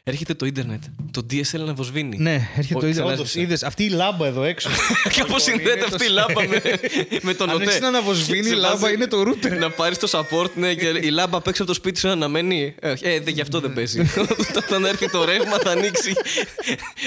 Έρχεται 0.08 0.34
το 0.34 0.46
ίντερνετ. 0.46 0.82
Το 1.10 1.26
DSL 1.30 1.58
να 1.66 1.74
βοσβήνει. 1.74 2.16
ναι, 2.18 2.48
έρχεται 2.56 2.74
Ο- 2.76 2.80
το 2.80 2.86
ίδιο 2.86 3.00
ξανά 3.00 3.14
Όντως, 3.14 3.26
ζήσα. 3.30 3.40
είδες, 3.40 3.62
αυτή 3.62 3.84
η 3.84 3.88
λάμπα 3.88 4.26
εδώ 4.26 4.42
έξω 4.44 4.68
Κάπως 5.16 5.46
είναι 5.46 5.56
συνδέεται 5.56 5.80
το 5.80 5.86
αυτή 5.92 6.04
η 6.04 6.06
σε- 6.06 6.12
λάμπα 6.12 6.42
με, 6.48 6.62
με 7.28 7.34
τον 7.34 7.48
Αν 7.50 7.54
ΟΤΕ. 7.54 7.64
έχεις 7.64 7.80
να 7.80 7.88
αναβοσβήνει 7.88 8.46
η 8.46 8.50
Σε 8.50 8.54
λάμπα 8.54 8.76
βάζει- 8.76 8.94
είναι 8.94 9.06
το 9.06 9.20
router 9.22 9.58
Να 9.58 9.70
πάρεις 9.70 9.98
το 9.98 10.08
support, 10.12 10.50
ναι, 10.54 10.74
και 10.74 10.86
η 10.86 11.08
λάμπα 11.10 11.36
απ' 11.36 11.46
έξω 11.46 11.62
από 11.62 11.70
το 11.72 11.76
σπίτι 11.78 11.98
σου 11.98 12.06
να 12.06 12.12
αναμένει. 12.12 12.74
Ε, 12.80 12.94
ε, 13.00 13.20
δε, 13.20 13.30
γι' 13.30 13.40
αυτό 13.40 13.60
δεν 13.60 13.72
παίζει. 13.72 14.00
Όταν 14.66 14.84
έρθει 14.84 15.10
το 15.10 15.24
ρεύμα 15.24 15.58
θα 15.58 15.70
ανοίξει, 15.70 16.12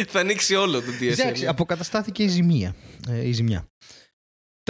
θα 0.08 0.20
ανοίξει 0.20 0.56
όλο 0.56 0.82
το 0.82 0.92
Εντάξει, 1.02 1.44
DSL. 1.46 1.50
αποκαταστάθηκε 1.50 2.24
η 2.24 2.28
ζημία. 2.28 2.76
Ε, 3.10 3.28
η 3.28 3.32
ζημιά. 3.32 3.66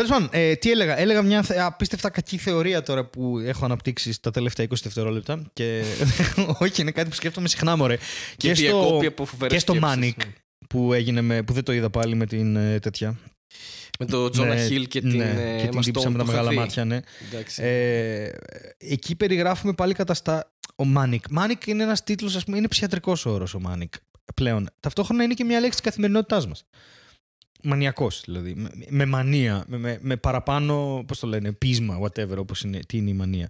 Τέλος 0.02 0.16
πάντων, 0.16 0.30
ε, 0.32 0.56
τι 0.56 0.72
έλεγα; 0.72 1.00
Έλεγα 1.00 1.22
μια 1.22 1.42
θε- 1.42 1.60
απίστευτα 1.60 2.10
κακή 2.10 2.38
θεωρία 2.38 2.84
τώρα 2.84 3.06
που 3.06 3.38
έχω 3.38 3.66
αναπτύξει 3.66 4.12
στα 4.12 4.32
τελευταία 4.32 4.66
20 4.66 4.74
δευτερόλεπτα. 4.84 5.42
Και... 5.54 5.84
Όχι, 6.60 6.82
είναι 6.82 6.92
κάτι 6.92 7.10
που 7.10 7.16
σκέφτομαι 7.16 7.48
συχνά, 7.48 7.76
μωρέ. 7.76 7.98
Και 8.38 8.52
διακόπτει 8.54 9.06
από 9.06 9.26
φοβερές 9.26 9.54
και 9.54 9.60
στο 9.60 9.74
σκέψεις, 9.74 10.00
Manic 10.00 10.26
ναι. 10.26 10.34
που 10.70 10.94
έγινε 10.94 11.22
με, 11.22 11.44
που 11.44 11.54
δεν 11.54 11.64
το 11.64 11.72
είδα 11.74 11.90
πάλι 11.90 12.16
με 12.16 12.26
την 12.26 12.56
ε, 12.56 12.80
τέτοια. 12.80 13.20
Με 14.00 14.06
το 14.06 14.30
Τζόνα 14.30 14.54
Ναι, 14.54 14.66
Χιλ 14.66 14.88
και 14.88 15.02
την 15.02 15.18
ναι, 15.18 15.56
ε, 15.58 15.62
και 15.62 15.68
την 15.68 15.80
Emma 15.80 15.84
τύπησα 15.84 16.08
Stone 16.08 16.12
με 16.12 16.18
τα 16.18 16.24
που 16.24 16.32
είχα 16.32 16.38
μεγάλα 16.42 16.50
δει. 16.50 16.56
μάτια, 16.56 16.86
ναι. 16.86 17.00
Εντάξει. 17.32 17.64
Ε, 17.64 18.32
εκεί 18.78 19.16
περιγράφουμε 19.16 19.74
πάλι 19.74 19.94
καταστά... 19.94 20.52
Ο 20.76 20.86
Manic. 20.86 21.24
Manic 21.30 21.68
είναι 21.68 21.84
ένας 21.84 22.04
τίτλος, 22.04 22.36
ας 22.36 22.44
πούμε, 22.44 22.58
είναι 22.58 22.68
ψυχιατρικός 22.68 23.26
όρος 23.26 23.54
ο 23.54 23.60
Manic 23.60 23.94
πλέον. 24.36 24.70
Ταυτόχρονα 24.80 25.24
είναι 25.24 25.34
και 25.34 25.44
μια 25.44 25.60
λέξη 25.60 25.72
της 25.82 25.90
καθημερινότητάς 25.90 26.48
μας. 26.48 26.66
Μανιακός 27.64 28.22
δηλαδή. 28.26 28.54
Με, 28.56 28.70
με 28.90 29.06
μανία, 29.06 29.64
με, 29.68 29.78
με, 29.78 29.98
με 30.02 30.18
παραπάνω, 30.18 31.04
πώς 31.08 31.20
το 31.20 31.28
λένε, 31.28 31.52
πείσμα, 31.52 32.00
whatever, 32.02 32.38
όπως 32.38 32.62
είναι, 32.62 32.80
τι 32.88 32.98
είναι 32.98 33.10
η 33.10 33.14
μανία. 33.14 33.50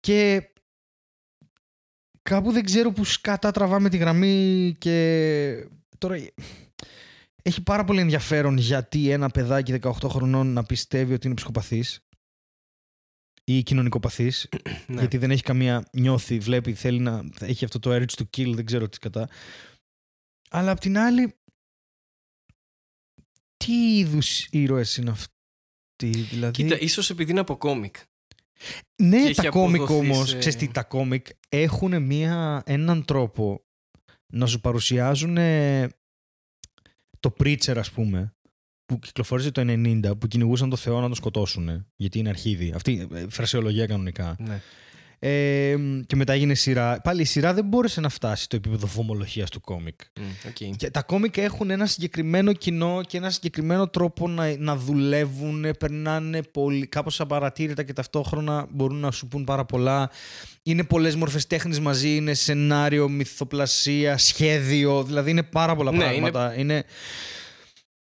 Και 0.00 0.50
κάπου 2.22 2.52
δεν 2.52 2.64
ξέρω 2.64 2.92
που 2.92 3.04
σκατά 3.04 3.50
τραβάμε 3.50 3.88
τη 3.88 3.96
γραμμή 3.96 4.74
και 4.78 5.68
τώρα 5.98 6.16
έχει 7.42 7.62
πάρα 7.62 7.84
πολύ 7.84 8.00
ενδιαφέρον 8.00 8.56
γιατί 8.56 9.10
ένα 9.10 9.28
παιδάκι 9.28 9.78
18 9.82 9.92
χρονών 10.04 10.52
να 10.52 10.62
πιστεύει 10.62 11.12
ότι 11.12 11.26
είναι 11.26 11.36
ψυχοπαθής 11.36 12.00
ή 13.44 13.62
κοινωνικοπαθής 13.62 14.48
Ναι. 14.86 14.98
γιατί 14.98 15.18
δεν 15.18 15.30
έχει 15.30 15.42
καμία 15.42 15.84
νιώθει, 15.92 16.38
βλέπει, 16.38 16.74
θέλει 16.74 16.98
να 16.98 17.24
έχει 17.40 17.64
αυτό 17.64 17.78
το 17.78 17.90
urge 17.94 18.20
to 18.20 18.24
kill, 18.36 18.54
δεν 18.54 18.64
ξέρω 18.64 18.88
τι 18.88 18.98
κατά. 18.98 19.28
Αλλά 20.50 20.70
απ' 20.70 20.78
την 20.78 20.98
άλλη, 20.98 21.34
τι 23.64 23.98
είδους 23.98 24.46
ήρωες 24.50 24.96
είναι 24.96 25.10
αυτοί, 25.10 26.10
δηλαδή... 26.10 26.52
Κοίτα, 26.62 26.78
ίσως 26.80 27.10
επειδή 27.10 27.30
είναι 27.30 27.40
από 27.40 27.56
κόμικ. 27.56 27.96
ναι, 29.02 29.22
και 29.22 29.28
έχει 29.28 29.34
τα 29.42 29.48
κόμικ 29.48 29.80
αποδοθεί 29.80 30.10
όμως, 30.10 30.28
σε- 30.28 30.38
ξέρεις 30.38 30.58
τι, 30.58 30.68
τα 30.68 30.82
κόμικ 30.82 31.26
έχουν 31.48 32.02
μία, 32.02 32.62
έναν 32.66 33.04
τρόπο 33.04 33.64
να 34.32 34.46
σου 34.46 34.60
παρουσιάζουν 34.60 35.36
ε, 35.36 35.88
το 37.20 37.34
Preacher, 37.38 37.76
ας 37.76 37.90
πούμε, 37.90 38.34
που 38.84 38.98
κυκλοφόρησε 38.98 39.50
το 39.50 39.60
90, 39.64 40.12
που 40.20 40.26
κυνηγούσαν 40.26 40.70
το 40.70 40.76
Θεό 40.76 40.94
να 41.00 41.06
τον 41.06 41.14
σκοτώσουν, 41.14 41.86
γιατί 41.96 42.18
είναι 42.18 42.28
αρχίδι. 42.28 42.72
Αυτή 42.74 43.08
ε, 43.12 43.26
φρασιολογία 43.28 43.86
κανονικά. 43.86 44.36
Ναι. 44.38 44.60
Ε, 45.22 45.76
και 46.06 46.16
μετά 46.16 46.32
έγινε 46.32 46.54
σειρά. 46.54 47.00
Πάλι 47.00 47.22
η 47.22 47.24
σειρά 47.24 47.54
δεν 47.54 47.64
μπόρεσε 47.64 48.00
να 48.00 48.08
φτάσει 48.08 48.42
στο 48.42 48.56
επίπεδο 48.56 48.86
βομολογίας 48.86 49.50
του 49.50 49.60
κόμικ. 49.60 50.00
Μμ, 50.20 50.22
οκ. 50.48 50.76
Και 50.76 50.90
τα 50.90 51.02
κόμικ 51.02 51.36
έχουν 51.36 51.70
ένα 51.70 51.86
συγκεκριμένο 51.86 52.52
κοινό 52.52 53.00
και 53.06 53.16
ένα 53.16 53.30
συγκεκριμένο 53.30 53.88
τρόπο 53.88 54.28
να, 54.28 54.56
να 54.58 54.76
δουλεύουν, 54.76 55.66
περνάνε 55.78 56.42
πολύ, 56.42 56.86
κάπως 56.86 57.20
απαρατήρητα 57.20 57.82
και 57.82 57.92
ταυτόχρονα 57.92 58.66
μπορούν 58.70 58.96
να 58.96 59.10
σου 59.10 59.28
πουν 59.28 59.44
πάρα 59.44 59.64
πολλά. 59.64 60.10
Είναι 60.62 60.84
πολλές 60.84 61.16
μορφές 61.16 61.46
τέχνης 61.46 61.80
μαζί, 61.80 62.16
είναι 62.16 62.34
σενάριο, 62.34 63.08
μυθοπλασία, 63.08 64.18
σχέδιο, 64.18 65.02
δηλαδή 65.02 65.30
είναι 65.30 65.42
πάρα 65.42 65.76
πολλά 65.76 65.90
Ναι, 65.92 65.98
πράγματα. 65.98 66.54
Είναι... 66.56 66.84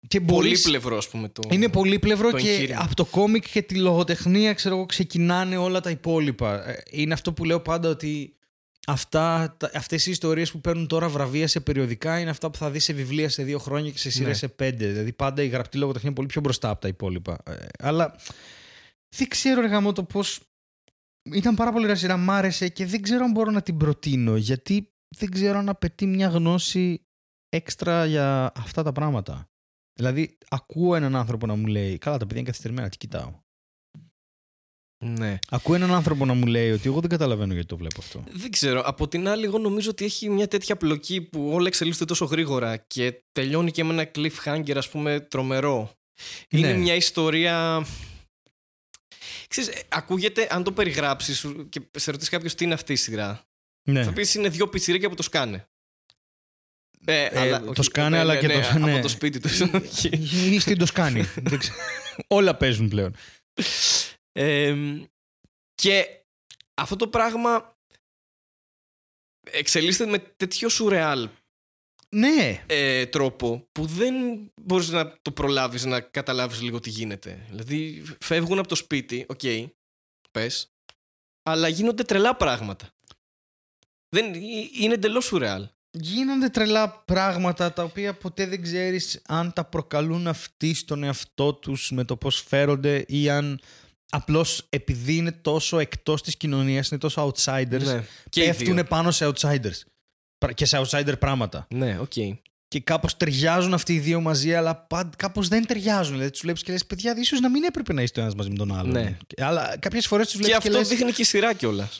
Και 0.07 0.19
μπορείς- 0.19 0.61
Πολύπλευρο, 0.61 0.97
ας 0.97 1.09
πούμε. 1.09 1.29
Το... 1.29 1.41
είναι 1.51 1.69
πολύπλευρο 1.69 2.31
το 2.31 2.37
και 2.37 2.49
εγχείρημα. 2.49 2.81
από 2.83 2.95
το 2.95 3.05
κόμικ 3.05 3.49
και 3.51 3.61
τη 3.61 3.75
λογοτεχνία 3.75 4.53
ξέρω 4.53 4.75
εγώ 4.75 4.85
ξεκινάνε 4.85 5.57
όλα 5.57 5.79
τα 5.79 5.89
υπόλοιπα. 5.89 6.69
Ε, 6.69 6.81
Είναι 6.91 7.13
αυτό 7.13 7.33
που 7.33 7.45
λέω 7.45 7.59
πάντα 7.61 7.89
ότι 7.89 8.35
αυτά, 8.87 9.55
τα- 9.59 9.71
αυτές 9.73 10.05
οι 10.05 10.11
ιστορίες 10.11 10.51
που 10.51 10.61
παίρνουν 10.61 10.87
τώρα 10.87 11.09
βραβεία 11.09 11.47
σε 11.47 11.59
περιοδικά 11.59 12.19
είναι 12.19 12.29
αυτά 12.29 12.51
που 12.51 12.57
θα 12.57 12.69
δεις 12.71 12.83
σε 12.83 12.93
βιβλία 12.93 13.29
σε 13.29 13.43
δύο 13.43 13.59
χρόνια 13.59 13.91
και 13.91 13.97
σε 13.97 14.09
σειρές 14.09 14.27
Ναι. 14.27 14.33
σε 14.33 14.47
πέντε. 14.47 14.87
Δηλαδή 14.87 15.13
πάντα 15.13 15.41
η 15.43 15.47
γραπτή 15.47 15.77
λογοτεχνία 15.77 16.07
είναι 16.09 16.15
πολύ 16.17 16.27
πιο 16.27 16.41
μπροστά 16.41 16.69
από 16.69 16.81
τα 16.81 16.87
υπόλοιπα. 16.87 17.37
Ε, 17.47 17.55
αλλά 17.79 18.15
δεν 19.15 19.27
ξέρω 19.27 19.61
ρε 19.61 19.67
γαμώ 19.67 19.91
το 19.91 20.03
πώς... 20.03 20.39
Ήταν 21.33 21.55
πάρα 21.55 21.71
πολύ 21.71 21.83
ωραία 21.83 21.95
σειρά, 21.95 22.17
μ' 22.17 22.31
άρεσε 22.31 22.67
και 22.67 22.85
δεν 22.85 23.01
ξέρω 23.01 23.23
αν 23.23 23.31
μπορώ 23.31 23.51
να 23.51 23.61
την 23.61 23.77
προτείνω 23.77 24.35
γιατί 24.35 24.91
δεν 25.17 25.31
ξέρω 25.31 25.57
αν 25.57 25.69
απαιτεί 25.69 26.05
μια 26.05 26.27
γνώση 26.27 27.05
έξτρα 27.49 28.05
για 28.05 28.51
αυτά 28.55 28.83
τα 28.83 28.91
πράγματα. 28.91 29.47
Δηλαδή, 29.93 30.37
ακούω 30.49 30.95
έναν 30.95 31.15
άνθρωπο 31.15 31.45
να 31.45 31.55
μου 31.55 31.65
λέει: 31.67 31.97
Καλά, 31.97 32.17
τα 32.17 32.23
παιδιά 32.25 32.37
είναι 32.39 32.47
καθυστερημένα, 32.49 32.89
τι 32.89 32.97
κοιτάω. 32.97 33.41
Ναι. 35.05 35.39
Ακούω 35.49 35.75
έναν 35.75 35.93
άνθρωπο 35.93 36.25
να 36.25 36.33
μου 36.33 36.45
λέει 36.45 36.71
ότι 36.71 36.87
εγώ 36.87 36.99
δεν 36.99 37.09
καταλαβαίνω 37.09 37.53
γιατί 37.53 37.67
το 37.67 37.77
βλέπω 37.77 37.99
αυτό. 37.99 38.23
Δεν 38.31 38.51
ξέρω. 38.51 38.81
Από 38.85 39.07
την 39.07 39.27
άλλη, 39.27 39.45
εγώ 39.45 39.57
νομίζω 39.57 39.89
ότι 39.89 40.05
έχει 40.05 40.29
μια 40.29 40.47
τέτοια 40.47 40.75
πλοκή 40.77 41.21
που 41.21 41.49
όλα 41.51 41.67
εξελίσσονται 41.67 42.05
τόσο 42.05 42.25
γρήγορα 42.25 42.77
και 42.77 43.23
τελειώνει 43.31 43.71
και 43.71 43.83
με 43.83 43.93
ένα 43.93 44.11
cliffhanger, 44.15 44.75
ας 44.75 44.89
πούμε, 44.89 45.19
τρομερό. 45.19 45.91
Είναι 46.49 46.71
Ναι. 46.71 46.77
μια 46.77 46.95
ιστορία. 46.95 47.85
Ξέρεις, 49.47 49.69
ε, 49.69 49.81
ακούγεται, 49.89 50.47
αν 50.51 50.63
το 50.63 50.71
περιγράψεις 50.71 51.37
σου- 51.39 51.69
και 51.69 51.81
σε 51.91 52.11
ρωτήσεις 52.11 52.31
κάποιος 52.31 52.55
τι 52.55 52.63
είναι 52.63 52.73
αυτή 52.73 52.93
η 52.93 52.95
σειρά. 52.95 53.41
Ναι. 53.89 54.03
Θα 54.03 54.13
πεις 54.13 54.33
είναι 54.35 54.49
δύο 54.49 54.67
πιτσιρίκια 54.69 55.09
που 55.09 55.15
το 55.15 55.23
σκάνε. 55.23 55.67
Ε, 57.05 57.59
το 57.73 57.83
σκάνε, 57.83 58.17
αλλά 58.17 58.39
και 58.39 58.47
το- 58.47 58.77
ναι. 58.79 58.93
Από 58.93 59.01
το 59.01 59.07
σπίτι 59.07 59.39
τους. 59.39 59.59
Ή 60.51 60.59
στην 60.59 60.77
Τοσκάνη. 60.77 61.21
Δεν 61.35 61.59
ξέρω. 61.59 61.75
Όλα 62.27 62.55
παίζουν 62.57 62.89
πλέον. 62.89 63.15
Ε, 64.31 64.75
και 65.75 66.05
αυτό 66.73 66.95
το 66.95 67.07
πράγμα 67.07 67.75
εξελίσσεται 69.51 70.09
με 70.09 70.19
τέτοιο 70.19 70.69
σουρεάλ 70.69 71.29
Ναι. 72.09 72.63
ε, 72.67 73.05
τρόπο 73.05 73.67
που 73.71 73.85
δεν 73.85 74.15
μπορείς 74.61 74.89
να 74.89 75.17
το 75.21 75.31
προλάβεις 75.31 75.85
να 75.85 76.01
καταλάβεις 76.01 76.61
λίγο 76.61 76.79
τι 76.79 76.89
γίνεται. 76.89 77.45
Δηλαδή 77.49 78.03
φεύγουν 78.19 78.59
από 78.59 78.67
το 78.67 78.75
σπίτι, 78.75 79.25
οκ, 79.29 79.39
πες, 80.31 80.71
αλλά 81.43 81.67
γίνονται 81.67 82.03
τρελά 82.03 82.35
πράγματα. 82.35 82.93
Δεν, 84.15 84.33
ε- 84.33 84.37
είναι 84.79 84.93
εντελώς 84.93 85.25
σουρεάλ. 85.25 85.67
Γίνονται 85.99 86.49
τρελά 86.49 86.89
πράγματα 87.05 87.73
τα 87.73 87.83
οποία 87.83 88.13
ποτέ 88.13 88.45
δεν 88.47 88.61
ξέρεις 88.61 89.21
αν 89.27 89.53
τα 89.53 89.63
προκαλούν 89.63 90.27
αυτοί 90.27 90.73
στον 90.73 91.03
εαυτό 91.03 91.53
τους 91.53 91.91
με 91.91 92.03
το 92.03 92.15
πώς 92.15 92.43
φέρονται 92.47 93.05
ή 93.07 93.29
αν 93.29 93.59
απλώς 94.09 94.65
επειδή 94.69 95.15
είναι 95.15 95.31
τόσο 95.31 95.79
εκτός 95.79 96.21
της 96.23 96.37
κοινωνίας, 96.37 96.89
είναι 96.89 96.99
τόσο 96.99 97.27
outsiders, 97.33 97.81
Ναι. 97.83 98.03
Και 98.29 98.41
οι 98.43 98.43
δύο. 98.51 98.53
πέφτουν 98.53 98.87
πάνω 98.87 99.11
σε 99.11 99.31
outsiders. 99.33 99.79
Πρα- 100.37 100.53
Και 100.53 100.65
σε 100.65 100.81
outsider 100.85 101.19
πράγματα. 101.19 101.67
Ναι, 101.69 101.97
οκ. 102.01 102.11
και 102.67 102.79
κάπως 102.83 103.17
ταιριάζουν 103.17 103.73
αυτοί 103.73 103.93
οι 103.93 103.99
δύο 103.99 104.21
μαζί, 104.21 104.53
αλλά 104.55 104.87
κάπως 105.17 105.47
δεν 105.47 105.65
ταιριάζουν. 105.65 106.11
Δηλαδή 106.13 106.31
τους 106.31 106.41
βλέπεις 106.41 106.63
και 106.63 106.71
λες: 106.71 106.85
Παιδιά, 106.85 107.13
ίσως 107.17 107.39
να 107.39 107.49
μην 107.49 107.63
έπρεπε 107.63 107.93
να 107.93 108.01
είστε 108.01 108.19
ο 108.19 108.23
ένας 108.23 108.35
μαζί 108.35 108.49
με 108.49 108.55
τον 108.55 108.75
άλλον. 108.77 108.91
Ναι. 108.91 109.17
Και- 109.27 109.43
Αλλά 109.43 109.75
κάποιες 109.79 110.07
φορές 110.07 110.25
τους 110.27 110.35
βλέπεις 110.37 110.53
Και 110.55 110.61
και, 110.61 110.67
αυτό 110.67 110.79
λες, 110.79 110.87
δείχνει 110.87 111.11
και 111.11 111.21
η 111.21 111.25
σειρά 111.25 111.53
κιόλας. 111.53 111.99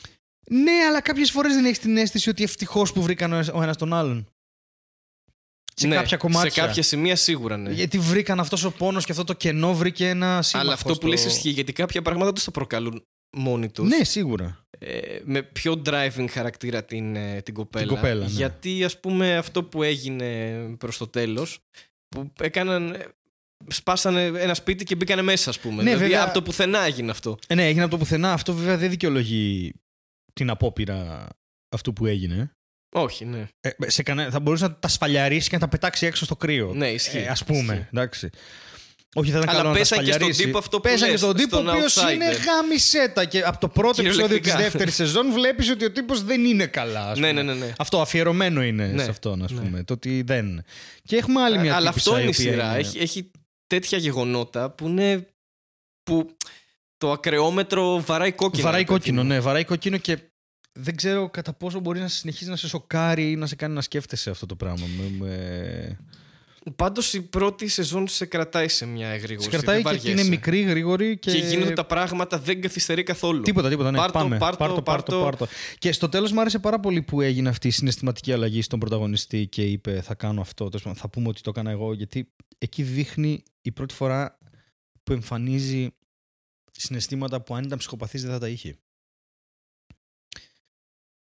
Ναι, 0.50 0.72
αλλά 0.88 1.00
κάποιες 1.00 1.30
φορές 1.30 1.54
δεν 1.54 1.64
έχεις 1.64 1.78
την 1.78 1.96
αίσθηση 1.96 2.28
ότι 2.28 2.42
ευτυχώς 2.42 2.92
που 2.92 3.02
βρήκαν 3.02 3.32
ο 3.32 3.62
ένα 3.62 3.74
τον 3.74 3.92
άλλον. 3.92 4.28
Σε 5.76 5.88
κάποια 5.88 6.16
κομμάτια. 6.16 6.44
Ναι, 6.44 6.50
Σε 6.54 6.60
κάποια 6.60 6.82
σημεία 6.82 7.16
σίγουρα 7.16 7.56
ναι. 7.56 7.70
Γιατί 7.72 7.98
βρήκαν 7.98 8.40
αυτός 8.40 8.64
ο 8.64 8.70
πόνος 8.72 9.04
και 9.04 9.12
αυτό 9.12 9.24
το 9.24 9.32
κενό 9.32 9.74
βρήκε 9.74 10.08
ένα 10.08 10.26
σύμμαχος. 10.42 10.54
Αλλά 10.54 10.72
αυτό 10.72 10.88
που 10.88 10.94
στο- 10.94 11.06
λες 11.06 11.24
ισχύει 11.24 11.48
γιατί 11.50 11.72
κάποια 11.72 12.02
πράγματα 12.02 12.32
του 12.32 12.42
τα 12.44 12.50
προκαλούν 12.50 13.04
μόνοι 13.36 13.70
τους. 13.70 13.88
Ναι, 13.88 14.04
σίγουρα. 14.04 14.66
ε, 14.78 15.18
με 15.24 15.42
πιο 15.42 15.82
driving 15.86 16.26
χαρακτήρα 16.30 16.84
την, 16.84 17.16
ε, 17.16 17.40
την 17.42 17.54
κοπέλα. 17.54 17.86
Την 17.86 17.94
κοπέλα, 17.94 18.24
ναι. 18.24 18.30
Γιατί 18.30 18.84
ας 18.84 19.00
πούμε 19.00 19.36
αυτό 19.36 19.64
που 19.64 19.82
έγινε 19.82 20.58
προς 20.78 20.96
το 20.98 21.06
τέλος 21.08 21.58
που 22.08 22.32
έκαναν 22.40 22.92
ε, 22.94 23.04
σπάσανε 23.68 24.24
ένα 24.24 24.54
σπίτι 24.54 24.84
και 24.84 24.94
μπήκανε 24.94 25.22
μέσα 25.22 25.50
ας 25.50 25.58
πούμε. 25.60 25.74
Ναι, 25.82 25.82
δηλαδή 25.82 26.02
βέβαια. 26.04 26.24
από 26.24 26.32
το 26.34 26.42
πουθενά 26.42 26.80
έγινε 26.80 27.10
αυτό. 27.10 27.38
Ε, 27.46 27.54
ναι, 27.54 27.66
έγινε 27.66 27.82
από 27.82 27.90
το 27.90 27.98
πουθενά. 27.98 28.32
Αυτό 28.32 28.54
βέβαια 28.54 28.76
δεν 28.76 28.90
δικαιολογεί 28.90 29.72
την 30.34 30.50
απόπειρα 30.50 31.28
αυτού 31.68 31.92
που 31.92 32.06
έγινε. 32.06 32.50
Όχι, 32.96 33.24
ναι. 33.24 33.46
Ε, 33.60 33.70
σε 33.86 34.02
κανέ... 34.02 34.30
Θα 34.30 34.40
μπορούσε 34.40 34.64
να 34.66 34.74
τα 34.74 34.88
σφαλιαρίσει 34.88 35.48
και 35.48 35.54
να 35.54 35.60
τα 35.60 35.68
πετάξει 35.68 36.06
έξω 36.06 36.24
στο 36.24 36.36
κρύο. 36.36 36.72
Ναι, 36.74 36.88
ισχύει. 36.90 37.18
Ε, 37.18 37.26
ας 37.28 37.44
πούμε, 37.44 37.72
Ισχύει. 37.74 37.86
εντάξει. 37.92 38.30
Όχι, 39.16 39.30
θα 39.30 39.36
ήταν 39.38 39.48
Αλλά 39.48 39.58
καλό 39.58 39.68
να 39.68 39.74
τα 39.74 39.80
πέσαν 39.80 39.98
και 39.98 40.04
στον 40.04 40.14
σφαλιαρίσει. 40.14 40.44
τύπο 40.44 40.58
αυτό 40.58 40.76
που 40.76 40.82
Πέσαν 40.82 41.04
και 41.06 41.10
λες, 41.10 41.20
στον 41.20 41.36
τύπο 41.36 41.56
ο 41.56 41.60
στον 41.60 41.74
οποίος 41.74 41.98
outsider. 41.98 42.12
είναι 42.14 42.24
γάμισέτα. 42.30 43.24
Και 43.24 43.42
από 43.42 43.58
το 43.60 43.68
πρώτο 43.68 44.00
επεισόδιο 44.02 44.26
της 44.26 44.36
Κυριολεκτικά. 44.36 44.56
δεύτερης 44.58 44.94
σεζόν 44.94 45.32
βλέπεις 45.32 45.70
ότι 45.70 45.84
ο 45.84 45.90
τύπος 45.92 46.22
δεν 46.24 46.44
είναι 46.44 46.66
καλά. 46.66 47.10
ας 47.10 47.18
Ναι, 47.18 47.28
πούμε. 47.28 47.42
ναι, 47.42 47.52
ναι, 47.54 47.58
ναι. 47.66 47.72
Αυτό 47.78 48.00
αφιερωμένο 48.00 48.62
είναι 48.62 48.86
Ναι, 48.86 49.02
σε 49.02 49.10
αυτόν, 49.10 49.42
ας 49.42 49.50
ναι. 49.50 49.60
πούμε. 49.60 49.82
Το 49.84 49.92
ότι 49.92 50.22
δεν. 50.22 50.64
Και 51.02 51.16
έχουμε 51.16 51.42
άλλη 51.42 51.58
μια 51.58 51.74
Αλλά 51.76 51.88
τύπισσα 51.88 52.10
αυτό 52.10 52.22
είναι 52.22 52.30
η 52.30 52.34
οποία 52.40 52.50
σειρά. 52.52 52.68
είναι- 52.70 52.78
Έχει, 52.78 52.98
έχει 52.98 53.30
τέτοια 53.66 53.98
γεγονότα 53.98 54.70
που 54.70 54.86
είναι. 54.88 55.26
που 56.02 56.36
το 57.04 57.12
ακρεόμετρο 57.12 58.00
βαράει 58.06 58.32
κόκκινο. 58.32 58.62
Βαράει 58.62 58.80
ρε 58.80 58.86
παιδί 58.86 58.98
κόκκινο, 58.98 59.22
μου. 59.22 59.28
ναι, 59.28 59.40
βαράει 59.40 59.64
κόκκινο 59.64 59.96
και 59.96 60.18
δεν 60.72 60.96
ξέρω 60.96 61.30
κατά 61.30 61.52
πόσο 61.52 61.80
μπορεί 61.80 62.00
να 62.00 62.08
συνεχίσει 62.08 62.50
να 62.50 62.56
σε 62.56 62.68
σοκάρει 62.68 63.30
ή 63.30 63.36
να 63.36 63.46
σε 63.46 63.56
κάνει 63.56 63.74
να 63.74 63.80
σκέφτεσαι 63.80 64.30
αυτό 64.30 64.46
το 64.46 64.56
πράγμα. 64.56 64.86
Με, 64.98 65.26
με... 65.26 65.98
Πάντως 66.76 67.14
η 67.14 67.22
πρώτη 67.22 67.68
σεζόν 67.68 68.08
σε 68.08 68.24
κρατάει 68.26 68.68
σε 68.68 68.86
μια 68.86 69.08
εγρήγορση. 69.08 69.50
Σε 69.50 69.56
κρατάει 69.56 69.82
δεν 69.82 69.84
και 69.84 69.88
ότι 69.88 69.98
είναι 70.06 70.14
βαριέσαι. 70.14 70.30
μικρή, 70.30 70.60
γρήγορη 70.60 71.18
και. 71.18 71.30
Και... 71.30 71.38
γίνονται 71.38 71.72
τα 71.72 71.84
πράγματα, 71.84 72.38
δεν 72.38 72.60
καθυστερεί 72.60 73.02
καθόλου. 73.02 73.42
Τίποτα, 73.42 73.68
τίποτα. 73.68 73.90
Ναι, 73.90 73.96
Πάρ' 73.96 74.10
το, 74.10 74.18
πάμε. 74.18 74.38
πάρ' 74.38 74.56
το, 74.56 74.64
πάρ' 74.64 74.72
το, 74.74 74.82
πάρ' 74.82 75.02
το, 75.02 75.10
πάρ' 75.12 75.36
το. 75.36 75.44
πάρ' 75.44 75.48
το. 75.48 75.54
Και 75.78 75.92
στο 75.92 76.08
τέλος 76.08 76.32
μου 76.32 76.40
άρεσε 76.40 76.58
πάρα 76.58 76.80
πολύ 76.80 77.02
που 77.02 77.20
έγινε 77.20 77.48
αυτή 77.48 77.68
η 77.68 77.70
συναισθηματική 77.70 78.32
αλλαγή 78.32 78.62
στον 78.62 78.78
πρωταγωνιστή 78.78 79.46
και 79.46 79.62
είπε: 79.62 80.00
Θα 80.00 80.14
κάνω 80.14 80.40
αυτό. 80.40 80.64
Τέλος 80.68 80.82
πάντων, 80.82 80.98
Θα 80.98 81.08
πούμε 81.08 81.28
ότι 81.28 81.40
το 81.40 81.50
έκανα 81.50 81.70
εγώ. 81.70 81.92
Γιατί 81.94 82.32
εκεί 82.58 82.82
δείχνει 82.82 83.42
η 83.62 83.72
πρώτη 83.72 83.94
φορά 83.94 84.38
που 85.02 85.12
εμφανίζει 85.12 85.88
συναισθήματα 86.80 87.42
που 87.42 87.54
αν 87.54 87.64
ήταν 87.64 87.78
ψυχοπαθής 87.78 88.22
δεν 88.22 88.30
θα 88.30 88.38
τα 88.38 88.48
είχε. 88.48 88.78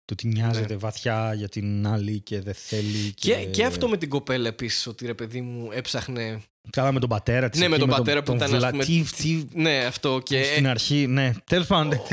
Το 0.05 0.13
ότι 0.13 0.27
νοιάζεται 0.27 0.75
βαθιά 0.75 1.33
για 1.33 1.49
την 1.49 1.87
άλλη 1.87 2.19
και 2.19 2.41
δεν 2.41 2.53
θέλει. 2.53 3.13
Και, 3.13 3.35
Και, 3.35 3.49
και 3.49 3.65
αυτό 3.65 3.87
με 3.87 3.97
την 3.97 4.09
κοπέλα 4.09 4.47
επίσης, 4.47 4.87
ότι 4.87 5.05
ρε 5.05 5.13
παιδί 5.13 5.41
μου 5.41 5.71
έψαχνε. 5.71 6.43
Καλά 6.69 6.91
με 6.91 6.99
τον 6.99 7.09
πατέρα 7.09 7.49
της. 7.49 7.59
Ναι, 7.59 7.67
με 7.67 7.77
τον 7.77 7.89
πατέρα 7.89 8.23
που 8.23 8.33
ήταν, 8.33 8.55
ας 8.55 8.69
πούμε, 8.69 8.83
Τι, 8.83 9.05
τι, 9.17 9.45
Ναι, 9.53 9.77
αυτό. 9.87 10.21
Και 10.23 10.43
στην 10.43 10.67
αρχή, 10.67 11.07
ναι. 11.07 11.31
Τέλος 11.43 11.67
πάντων. 11.67 12.01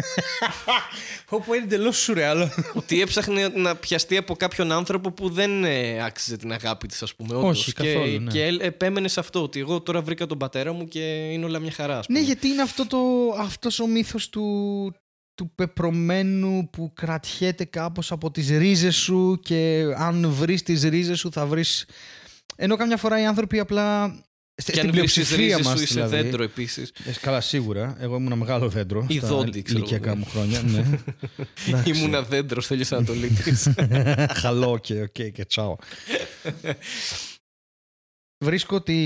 Όπου 1.28 1.54
είναι 1.54 1.64
εντελώς 1.64 1.96
σουρεάλ. 1.98 2.48
ότι 2.74 3.00
έψαχνε 3.00 3.48
να 3.48 3.76
πιαστεί 3.76 4.16
από 4.16 4.34
κάποιον 4.34 4.72
άνθρωπο 4.72 5.10
που 5.10 5.30
δεν 5.30 5.64
ε, 5.64 6.04
άξιζε 6.04 6.36
την 6.36 6.52
αγάπη 6.52 6.86
της, 6.86 7.02
ας 7.02 7.14
πούμε. 7.14 7.34
όντως. 7.34 7.58
Όχι, 7.58 7.72
και, 7.72 7.92
καθόλου, 7.92 8.20
ναι. 8.20 8.30
και 8.30 8.42
ε, 8.42 8.56
επέμενε 8.60 9.08
σε 9.08 9.20
αυτό, 9.20 9.42
ότι 9.42 9.60
εγώ 9.60 9.80
τώρα 9.80 10.02
βρήκα 10.02 10.26
τον 10.26 10.38
πατέρα 10.38 10.72
μου 10.72 10.88
και 10.88 11.28
είναι 11.32 11.44
όλα 11.44 11.58
μια 11.58 11.72
χαρά. 11.72 11.98
Ας 11.98 12.06
πούμε. 12.06 12.18
Ναι, 12.18 12.24
γιατί 12.24 12.48
είναι 12.48 12.62
αυτό 12.62 12.86
το, 12.86 12.98
αυτός 13.38 13.80
ο 13.80 13.86
μύθος 13.86 14.28
του, 14.28 14.42
του 15.34 15.52
πεπρωμένου 15.54 16.68
που 16.72 16.92
κρατιέται 16.94 17.64
κάπως 17.64 18.12
από 18.12 18.30
τις 18.30 18.48
ρίζες 18.48 18.96
σου 18.96 19.40
και 19.42 19.84
αν 19.96 20.30
βρεις 20.30 20.62
τις 20.62 20.82
ρίζες 20.82 21.18
σου 21.18 21.32
θα 21.32 21.46
βρεις... 21.46 21.86
Ενώ 22.56 22.76
καμιά 22.76 22.96
φορά 22.96 23.20
οι 23.20 23.24
άνθρωποι 23.24 23.58
απλά... 23.58 24.14
st- 24.62 24.72
και 24.72 24.80
αν 24.80 24.86
Στην 24.88 24.90
βρεις 25.00 25.12
τις 25.12 25.26
πλειοψηφία 25.28 25.56
ρίζες 25.56 25.66
μας 25.66 25.78
σου 25.78 25.84
είσαι 25.84 25.94
δηλαδή, 25.94 26.16
δέντρο 26.16 26.42
επίσης. 26.42 26.88
Ε, 27.04 27.12
καλά, 27.20 27.40
σίγουρα. 27.40 27.96
Εγώ 28.00 28.16
ήμουν 28.16 28.38
μεγάλο 28.38 28.68
δέντρο. 28.68 29.06
Ή 29.08 29.16
στα 29.18 29.26
δόντι, 29.26 29.62
ξέρω 29.62 29.78
ηλικιακά 29.78 30.10
εγώ. 30.10 30.18
μου 30.18 30.24
χρόνια. 30.24 30.62
Ναι. 30.62 30.78
Εντάξει. 31.68 31.90
Ήμουνα 31.92 32.22
δέντρος, 32.22 32.66
θέλει 32.66 32.86
Ανατολίτη. 32.90 33.52
Χαλό 34.40 34.78
και 34.78 35.00
οκ 35.02 35.12
και 35.32 35.44
τσάω. 35.44 35.76
Βρίσκω 38.44 38.76
ότι... 38.76 38.96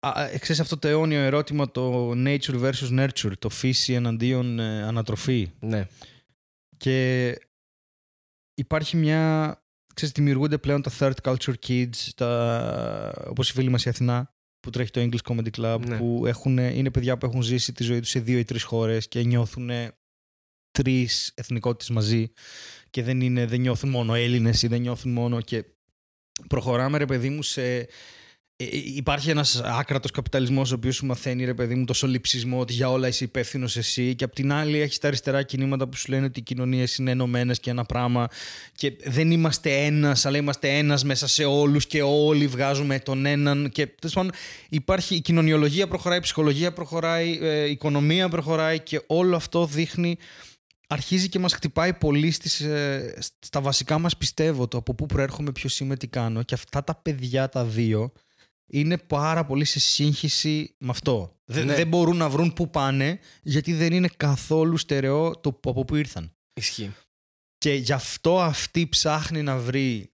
Α, 0.00 0.08
α, 0.08 0.38
ξέρεις 0.38 0.60
αυτό 0.60 0.78
το 0.78 0.88
αιώνιο 0.88 1.20
ερώτημα 1.20 1.70
το 1.70 2.10
nature 2.10 2.60
versus 2.70 2.98
nurture, 3.00 3.32
το 3.38 3.48
φύση 3.48 3.92
εναντίον 3.92 4.58
ε, 4.58 4.82
ανατροφή. 4.82 5.50
ναι. 5.60 5.88
Και 6.76 7.38
υπάρχει 8.54 8.96
μια... 8.96 9.58
Ξέρεις, 9.94 10.14
δημιουργούνται 10.14 10.58
πλέον 10.58 10.82
τα 10.82 10.90
third 10.98 11.12
culture 11.22 11.54
kids, 11.66 11.96
τα, 12.14 13.24
όπως 13.26 13.50
η 13.50 13.52
φίλη 13.52 13.68
μας 13.68 13.84
η 13.84 13.88
Αθηνά, 13.88 14.34
που 14.60 14.70
τρέχει 14.70 14.90
το 14.90 15.00
English 15.00 15.32
Comedy 15.32 15.50
Club, 15.56 15.80
Ναι. 15.86 15.96
που 15.96 16.24
έχουν, 16.26 16.58
είναι 16.58 16.90
παιδιά 16.90 17.18
που 17.18 17.26
έχουν 17.26 17.42
ζήσει 17.42 17.72
τη 17.72 17.82
ζωή 17.82 18.00
τους 18.00 18.08
σε 18.10 18.20
δύο 18.20 18.38
ή 18.38 18.44
τρεις 18.44 18.62
χώρες 18.62 19.08
και 19.08 19.22
νιώθουν 19.22 19.70
τρεις 20.70 21.32
εθνικότητες 21.34 21.90
μαζί 21.90 22.32
και 22.90 23.02
δεν, 23.02 23.20
είναι, 23.20 23.46
δεν 23.46 23.60
νιώθουν 23.60 23.90
μόνο 23.90 24.14
Έλληνες 24.14 24.62
ή 24.62 24.66
δεν 24.66 24.80
νιώθουν 24.80 25.12
μόνο 25.12 25.40
και 25.40 25.64
προχωράμε 26.48 26.98
ρε 26.98 27.06
παιδί 27.06 27.28
μου 27.28 27.42
σε... 27.42 27.86
ε, 28.56 28.64
ε, 28.64 28.68
Υπάρχει 28.84 29.30
ένας 29.30 29.60
άκρατος 29.64 30.10
καπιταλισμός 30.10 30.72
ο 30.72 30.74
οποίος 30.74 30.94
σου 30.94 31.06
μαθαίνει 31.06 31.44
ρε 31.44 31.54
παιδί 31.54 31.74
μου 31.74 31.84
το 31.84 31.92
σολυψισμό 31.94 32.60
ότι 32.60 32.72
για 32.72 32.90
όλα 32.90 33.08
είσαι 33.08 33.24
υπεύθυνος 33.24 33.76
εσύ 33.76 34.14
και 34.14 34.24
απ' 34.24 34.32
την 34.34 34.52
άλλη 34.52 34.80
έχεις 34.80 34.98
τα 34.98 35.08
αριστερά 35.08 35.42
κινήματα 35.42 35.88
που 35.88 35.96
σου 35.96 36.10
λένε 36.10 36.24
ότι 36.24 36.38
οι 36.38 36.42
κοινωνίες 36.42 36.96
είναι 36.96 37.10
ενωμένες 37.10 37.60
και 37.60 37.70
ένα 37.70 37.84
πράγμα 37.84 38.28
και 38.74 38.96
δεν 39.04 39.30
είμαστε 39.30 39.84
ένας 39.84 40.26
αλλά 40.26 40.36
είμαστε 40.36 40.68
ένας 40.68 41.04
μέσα 41.04 41.26
σε 41.26 41.44
όλους 41.44 41.86
και 41.86 42.02
όλοι 42.02 42.46
βγάζουμε 42.46 42.98
τον 42.98 43.26
έναν 43.26 43.70
και 43.70 43.86
τέλος 43.86 44.14
πάντων 44.14 44.32
υπάρχει 44.68 45.14
η 45.14 45.20
κοινωνιολογία 45.20 45.88
προχωράει, 45.88 46.18
η 46.18 46.22
ψυχολογία 46.22 46.72
προχωράει, 46.72 47.38
ε, 47.42 47.66
η 47.66 47.70
οικονομία 47.70 48.28
προχωράει 48.28 48.80
και 48.80 49.02
όλο 49.06 49.36
αυτό 49.36 49.66
δείχνει 49.66 50.16
αρχίζει 50.86 51.28
και 51.28 51.38
μας 51.38 51.52
χτυπάει 51.52 51.94
πολύ 51.94 52.30
στις, 52.30 52.60
ε, 52.60 53.18
στα 53.38 53.60
βασικά 53.60 53.98
μας 53.98 54.16
πιστεύω 54.16 54.68
το 54.68 54.76
από 54.76 54.94
πού 54.94 55.06
προέρχομαι, 55.06 55.52
ποιος 55.52 55.80
είμαι, 55.80 55.96
τι 55.96 56.06
κάνω 56.06 56.42
και 56.42 56.54
αυτά 56.54 56.84
τα 56.84 56.94
παιδιά 56.94 57.48
τα 57.48 57.64
δύο 57.64 58.12
είναι 58.78 58.98
πάρα 58.98 59.44
πολύ 59.44 59.64
σε 59.64 59.80
σύγχυση 59.80 60.74
με 60.78 60.90
αυτό. 60.90 61.36
Δεν- 61.44 61.66
Ναι. 61.66 61.74
Δεν 61.74 61.88
μπορούν 61.88 62.16
να 62.16 62.28
βρουν 62.28 62.52
πού 62.52 62.70
πάνε 62.70 63.18
γιατί 63.42 63.72
δεν 63.72 63.92
είναι 63.92 64.08
καθόλου 64.16 64.76
στερεό 64.76 65.40
το 65.40 65.58
από 65.64 65.84
πού 65.84 65.94
ήρθαν. 65.96 66.32
Ισχύει. 66.54 66.94
Και 67.58 67.72
γι' 67.74 67.92
αυτό 67.92 68.40
αυτή 68.40 68.86
ψάχνει 68.88 69.42
να 69.42 69.58
βρει 69.58 70.12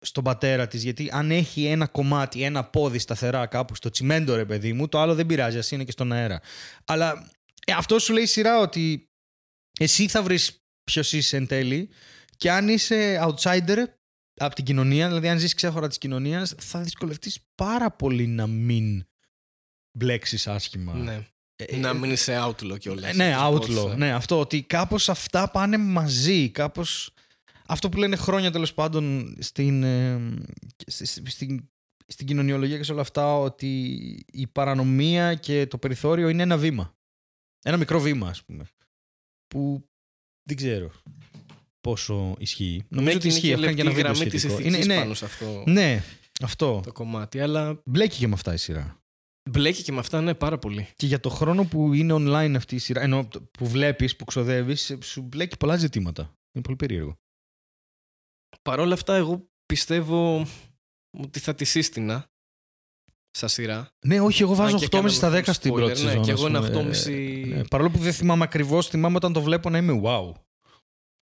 στον 0.00 0.24
πατέρα 0.24 0.66
της 0.66 0.82
γιατί 0.82 1.08
αν 1.12 1.30
έχει 1.30 1.64
ένα 1.64 1.86
κομμάτι, 1.86 2.42
ένα 2.42 2.64
πόδι 2.64 2.98
σταθερά 2.98 3.46
κάπου 3.46 3.74
στο 3.74 3.90
τσιμέντο 3.90 4.34
ρε 4.34 4.44
παιδί 4.44 4.72
μου 4.72 4.88
το 4.88 4.98
άλλο 5.00 5.14
δεν 5.14 5.26
πειράζει, 5.26 5.58
ας 5.58 5.70
είναι 5.70 5.84
και 5.84 5.90
στον 5.90 6.12
αέρα. 6.12 6.40
Αλλά 6.84 7.30
ε, 7.66 7.72
αυτό 7.72 7.98
σου 7.98 8.12
λέει 8.12 8.22
η 8.22 8.26
σειρά 8.26 8.58
ότι 8.60 9.08
εσύ 9.80 10.08
θα 10.08 10.22
βρεις 10.22 10.62
ποιος 10.84 11.12
είσαι 11.12 11.36
εν 11.36 11.46
τέλει 11.46 11.88
και 12.36 12.50
αν 12.50 12.68
είσαι 12.68 13.20
outsider 13.28 13.84
από 14.38 14.54
την 14.54 14.64
κοινωνία, 14.64 15.06
δηλαδή 15.08 15.28
αν 15.28 15.38
ζεις 15.38 15.54
ξέχωρα 15.54 15.88
της 15.88 15.98
κοινωνίας 15.98 16.54
θα 16.58 16.80
δυσκολευτείς 16.80 17.38
πάρα 17.54 17.90
πολύ 17.90 18.26
να 18.26 18.46
μην 18.46 19.04
μπλέξεις 19.98 20.46
άσχημα. 20.46 20.92
Ναι. 20.94 21.26
Ε, 21.56 21.76
να 21.76 21.88
ε, 21.88 21.94
μην 21.94 22.10
είσαι 22.10 22.38
outlaw 22.44 22.78
κιόλας. 22.78 23.14
ναι, 23.16 23.34
outlaw. 23.38 23.94
Ναι, 23.96 24.12
αυτό 24.12 24.40
ότι 24.40 24.62
κάπως 24.62 25.08
αυτά 25.08 25.50
πάνε 25.50 25.76
μαζί. 25.78 26.50
Κάπως 26.50 27.10
αυτό 27.66 27.88
που 27.88 27.98
λένε 27.98 28.16
χρόνια 28.16 28.50
τέλος 28.50 28.74
πάντων 28.74 29.36
στην, 29.40 29.82
ε, 29.82 30.34
στη- 30.86 31.06
στη- 31.06 31.30
στην, 31.30 31.68
στην 32.06 32.26
κοινωνιολογία 32.26 32.76
και 32.76 32.82
σε 32.82 32.92
όλα 32.92 33.00
αυτά 33.00 33.38
ότι 33.38 33.84
η 34.32 34.46
παρανομία 34.46 35.34
και 35.34 35.66
το 35.66 35.78
περιθώριο 35.78 36.28
είναι 36.28 36.42
ένα 36.42 36.56
βήμα. 36.56 36.96
Ένα 37.62 37.76
μικρό 37.76 38.00
βήμα 38.00 38.28
ας 38.28 38.44
πούμε. 38.44 38.64
Που 39.46 39.88
δεν 40.42 40.56
ξέρω 40.56 40.92
πόσο 41.80 42.34
ισχύει. 42.38 42.84
Νομίζω 42.88 43.16
ότι 43.16 43.26
ισχύει. 43.26 43.50
Έχω 43.50 43.60
κάνει 43.62 43.74
και 43.74 43.80
ένα 43.80 43.90
βίντεο 43.90 44.12
γραμμή 44.12 44.30
της 44.30 44.40
σχετικό. 44.40 44.60
ηθικής 44.60 44.84
Είναι- 44.84 44.94
ναι, 44.94 45.00
πάνω 45.00 45.14
σε 45.14 45.24
αυτό 45.24 45.62
ναι, 45.66 46.02
αυτό. 46.42 46.80
το 46.84 46.92
κομμάτι. 46.92 47.40
Αλλά 47.40 47.82
Μπλέκει 47.84 48.18
και 48.18 48.26
με 48.28 48.34
αυτά 48.34 48.52
η 48.52 48.56
σειρά. 48.56 49.00
μπλέκει 49.50 49.82
και 49.82 49.92
με 49.92 49.98
αυτά, 49.98 50.20
ναι, 50.20 50.34
πάρα 50.34 50.58
πολύ. 50.58 50.88
Και 50.96 51.06
για 51.06 51.20
το 51.20 51.28
χρόνο 51.28 51.64
που 51.64 51.92
είναι 51.94 52.14
online 52.16 52.52
αυτή 52.56 52.74
η 52.74 52.78
σειρά, 52.78 53.00
ενώ 53.02 53.28
που 53.58 53.66
βλέπεις, 53.66 54.16
που 54.16 54.24
ξοδεύεις, 54.24 54.96
σου 55.02 55.22
μπλέκει 55.22 55.56
πολλά 55.56 55.76
ζητήματα. 55.76 56.22
Είναι 56.52 56.64
πολύ 56.64 56.76
περίεργο. 56.76 57.16
Παρ' 58.62 58.80
όλα 58.80 58.94
αυτά, 58.94 59.14
εγώ 59.14 59.48
πιστεύω 59.66 60.46
ότι 61.18 61.38
θα 61.40 61.54
τη 61.54 61.64
σύστηνα 61.64 62.26
σαν 63.30 63.48
σειρά. 63.48 63.90
Ναι, 64.06 64.20
όχι, 64.20 64.42
εγώ 64.42 64.54
βάζω 64.54 64.74
Αν 64.74 64.80
και 64.80 64.88
8,5 64.96 65.08
στα 65.08 65.28
10 65.28 65.30
κάναμε 65.30 65.52
στην 65.52 65.70
spoiler, 65.72 65.74
πρώτη 65.76 66.02
ναι, 66.02 66.08
σεζόν. 66.08 66.22
και 66.24 66.32
ας 66.32 66.38
εγώ 66.38 66.46
ένα 66.48 66.60
πούμε. 66.60 66.90
8,5 66.90 67.10
Ε, 67.12 67.46
ναι, 67.46 67.64
παρόλο 67.64 67.90
που 67.90 67.98
δεν 67.98 68.12
θυμάμαι 68.12 68.44
ακριβώς, 68.44 68.88
θυμάμαι 68.88 69.16
όταν 69.16 69.32
το 69.32 69.40
βλέπω 69.42 69.70
να 69.70 69.78
είμαι 69.78 70.00
wow. 70.04 70.32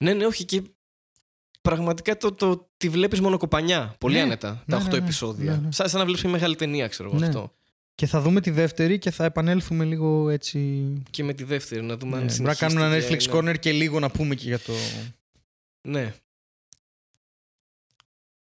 Ναι, 0.04 0.12
ναι, 0.14 0.26
όχι 0.26 0.44
και 0.44 0.62
πραγματικά 1.62 2.16
το, 2.16 2.32
το, 2.32 2.70
τη 2.76 2.88
βλέπεις 2.88 3.20
μόνο 3.20 3.36
κοπανιά. 3.38 3.94
Πολύ 3.98 4.14
Ναι, 4.14 4.20
άνετα 4.20 4.50
ναι, 4.66 4.76
τα 4.76 4.80
8 4.80 4.84
ναι, 4.84 4.90
ναι, 4.90 4.96
επεισόδια. 4.96 5.52
ναι, 5.52 5.58
ναι. 5.58 5.72
Σαν, 5.72 5.88
σαν 5.88 5.98
να 5.98 6.04
βλέπεις 6.04 6.22
μια 6.22 6.32
μεγάλη 6.32 6.56
ταινία, 6.56 6.88
ξέρω 6.88 7.08
εγώ 7.08 7.18
Ναι. 7.18 7.26
αυτό. 7.26 7.54
Και 7.94 8.06
θα 8.06 8.20
δούμε 8.20 8.40
τη 8.40 8.50
δεύτερη 8.50 8.98
και 8.98 9.10
θα 9.10 9.24
επανέλθουμε 9.24 9.84
λίγο 9.84 10.28
έτσι. 10.28 10.84
Και 11.10 11.24
με 11.24 11.32
τη 11.32 11.44
δεύτερη, 11.44 11.82
να 11.82 11.96
δούμε 11.96 12.16
Ναι, 12.16 12.22
αν 12.22 12.28
Μπορεί 12.28 12.42
να 12.42 12.54
κάνουμε 12.54 12.80
ένα 12.84 12.94
Netflix 12.96 13.02
συνεχίστηκε, 13.02 13.40
ναι. 13.40 13.50
Corner 13.50 13.58
και 13.58 13.72
λίγο 13.72 13.98
να 13.98 14.10
πούμε 14.10 14.34
και 14.34 14.48
για 14.48 14.58
το. 14.58 14.72
Ναι. 15.88 16.14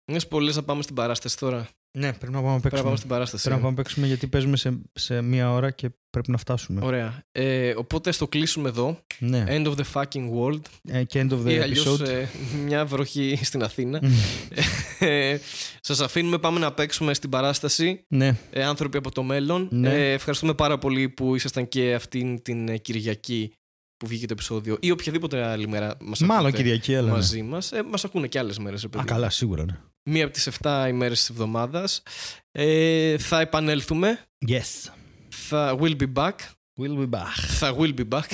Είναι 0.05 0.21
πολλέ 0.21 0.51
να 0.53 0.63
πάμε 0.63 0.81
στην 0.81 0.95
παράσταση 0.95 1.37
τώρα. 1.37 1.69
Ναι, 1.97 2.13
πρέπει 2.13 2.31
να 2.33 2.41
πάμε 2.41 2.53
να 2.53 2.59
Πρέπει 2.59 2.63
να 2.63 2.69
παίξουμε. 2.69 2.83
πάμε 2.83 2.95
στην 2.97 3.09
παράσταση. 3.09 3.43
Πρέπει 3.43 3.61
να 3.61 3.67
ε. 3.67 3.69
πάμε 3.69 3.75
να 3.77 3.83
παίξουμε 3.83 4.07
γιατί 4.07 4.27
παίζουμε 4.27 4.57
σε, 4.57 4.81
σε 4.93 5.21
μία 5.21 5.51
ώρα 5.51 5.71
και 5.71 5.89
πρέπει 6.09 6.31
να 6.31 6.37
φτάσουμε. 6.37 6.85
Ωραία. 6.85 7.23
Ε, 7.31 7.73
οπότε 7.77 8.09
ας 8.09 8.17
το 8.17 8.27
κλείσουμε 8.27 8.69
εδώ. 8.69 8.99
Ναι. 9.19 9.43
End 9.47 9.65
of 9.67 9.75
the 9.75 9.83
fucking 9.93 10.29
world. 10.39 10.61
Ε, 10.87 11.03
και 11.03 11.21
end 11.27 11.33
of 11.33 11.45
the 11.45 11.49
Ή 11.51 11.57
αλλιώς 11.59 12.01
episode. 12.01 12.07
ε, 12.07 12.25
μια 12.65 12.85
βροχή 12.85 13.39
στην 13.43 13.63
Αθήνα. 13.63 14.01
ε, 14.99 15.37
σας 15.81 15.99
αφήνουμε, 15.99 16.37
πάμε 16.37 16.59
να 16.59 16.71
παίξουμε 16.73 17.13
στην 17.13 17.29
παράσταση 17.29 18.05
ναι. 18.07 18.37
ε, 18.51 18.63
άνθρωποι 18.63 18.97
από 18.97 19.11
το 19.11 19.23
μέλλον. 19.23 19.67
Ναι. 19.71 19.89
Ε, 19.93 20.11
ευχαριστούμε 20.13 20.53
πάρα 20.53 20.77
πολύ 20.77 21.09
που 21.09 21.35
ήσασταν 21.35 21.67
και 21.67 21.93
αυτήν 21.93 22.41
την 22.41 22.67
ε, 22.67 22.77
Κυριακή 22.77 23.53
που 23.97 24.07
βγήκε 24.07 24.25
το 24.25 24.33
επεισόδιο 24.33 24.77
ή 24.79 24.91
οποιαδήποτε 24.91 25.43
άλλη 25.45 25.67
μέρα 25.67 25.95
μας 26.01 26.19
Μάλλον 26.19 26.45
ακούτε 26.45 26.61
Κυριακή, 26.63 26.95
αλλά. 26.95 27.07
ναι. 27.07 27.13
μαζί 27.13 27.41
μας. 27.41 27.71
Ε, 27.71 27.83
μας 27.83 28.05
ακούνε 28.05 28.27
και 28.27 28.39
άλλες 28.39 28.57
μέρες. 28.59 28.81
ρε 28.81 28.87
Α, 28.87 28.89
παιδί. 28.89 29.05
καλά, 29.05 29.29
σίγουρα, 29.29 29.65
ναι. 29.65 29.77
Μία 30.03 30.23
από 30.23 30.33
τις 30.33 30.47
7 30.63 30.85
ημέρες 30.89 31.19
της 31.19 31.29
εβδομάδας. 31.29 32.03
Ε, 32.51 33.17
θα 33.17 33.39
επανέλθουμε. 33.39 34.19
Yes. 34.47 34.91
Θα 35.29 35.77
will 35.79 35.95
be 36.01 36.13
back. 36.13 36.31
We'll 36.79 36.97
be 36.99 37.09
back. 37.09 37.27
Θα 37.57 37.75
will 37.79 37.93
be 37.99 38.07
back. 38.09 38.29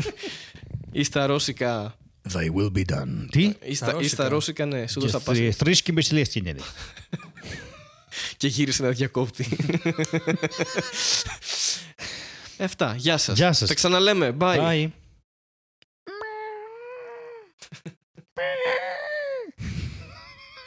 ή 0.92 1.02
στα 1.04 1.26
ρώσικα. 1.26 1.96
They 2.32 2.46
will 2.56 2.72
be 2.78 2.84
done. 2.94 3.26
Τι; 3.30 3.52
Ή 3.64 3.74
στα, 3.74 3.96
ή 4.00 4.08
στα 4.08 4.28
ρώσικα, 4.28 4.66
ναι. 4.66 4.86
Σου 4.86 5.00
Και 5.00 5.06
δώσα 5.06 5.20
πάσα. 5.20 5.40
τρεις- 5.40 5.56
Τρεις 5.56 5.82
και 5.82 5.92
μισή 5.92 6.14
λες 6.14 6.34
είναι. 6.34 6.54
Και 8.36 8.46
γύρισε 8.48 8.82
να 8.82 8.88
διακόπτει. 8.90 9.46
Αυτά. 12.58 12.94
Γεια 12.98 13.18
σας. 13.18 13.36
Γεια 13.36 13.52
σας. 13.52 13.68
Τα 13.68 13.74
ξαναλέμε. 13.74 14.36
Bye. 14.38 14.56
Bye. 14.58 14.88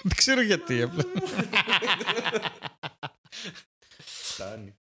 Δεν 0.07 0.17
ξέρω 0.17 0.41
γιατί 0.41 0.81
απλά. 0.81 1.03
Φτάνει. 4.05 4.75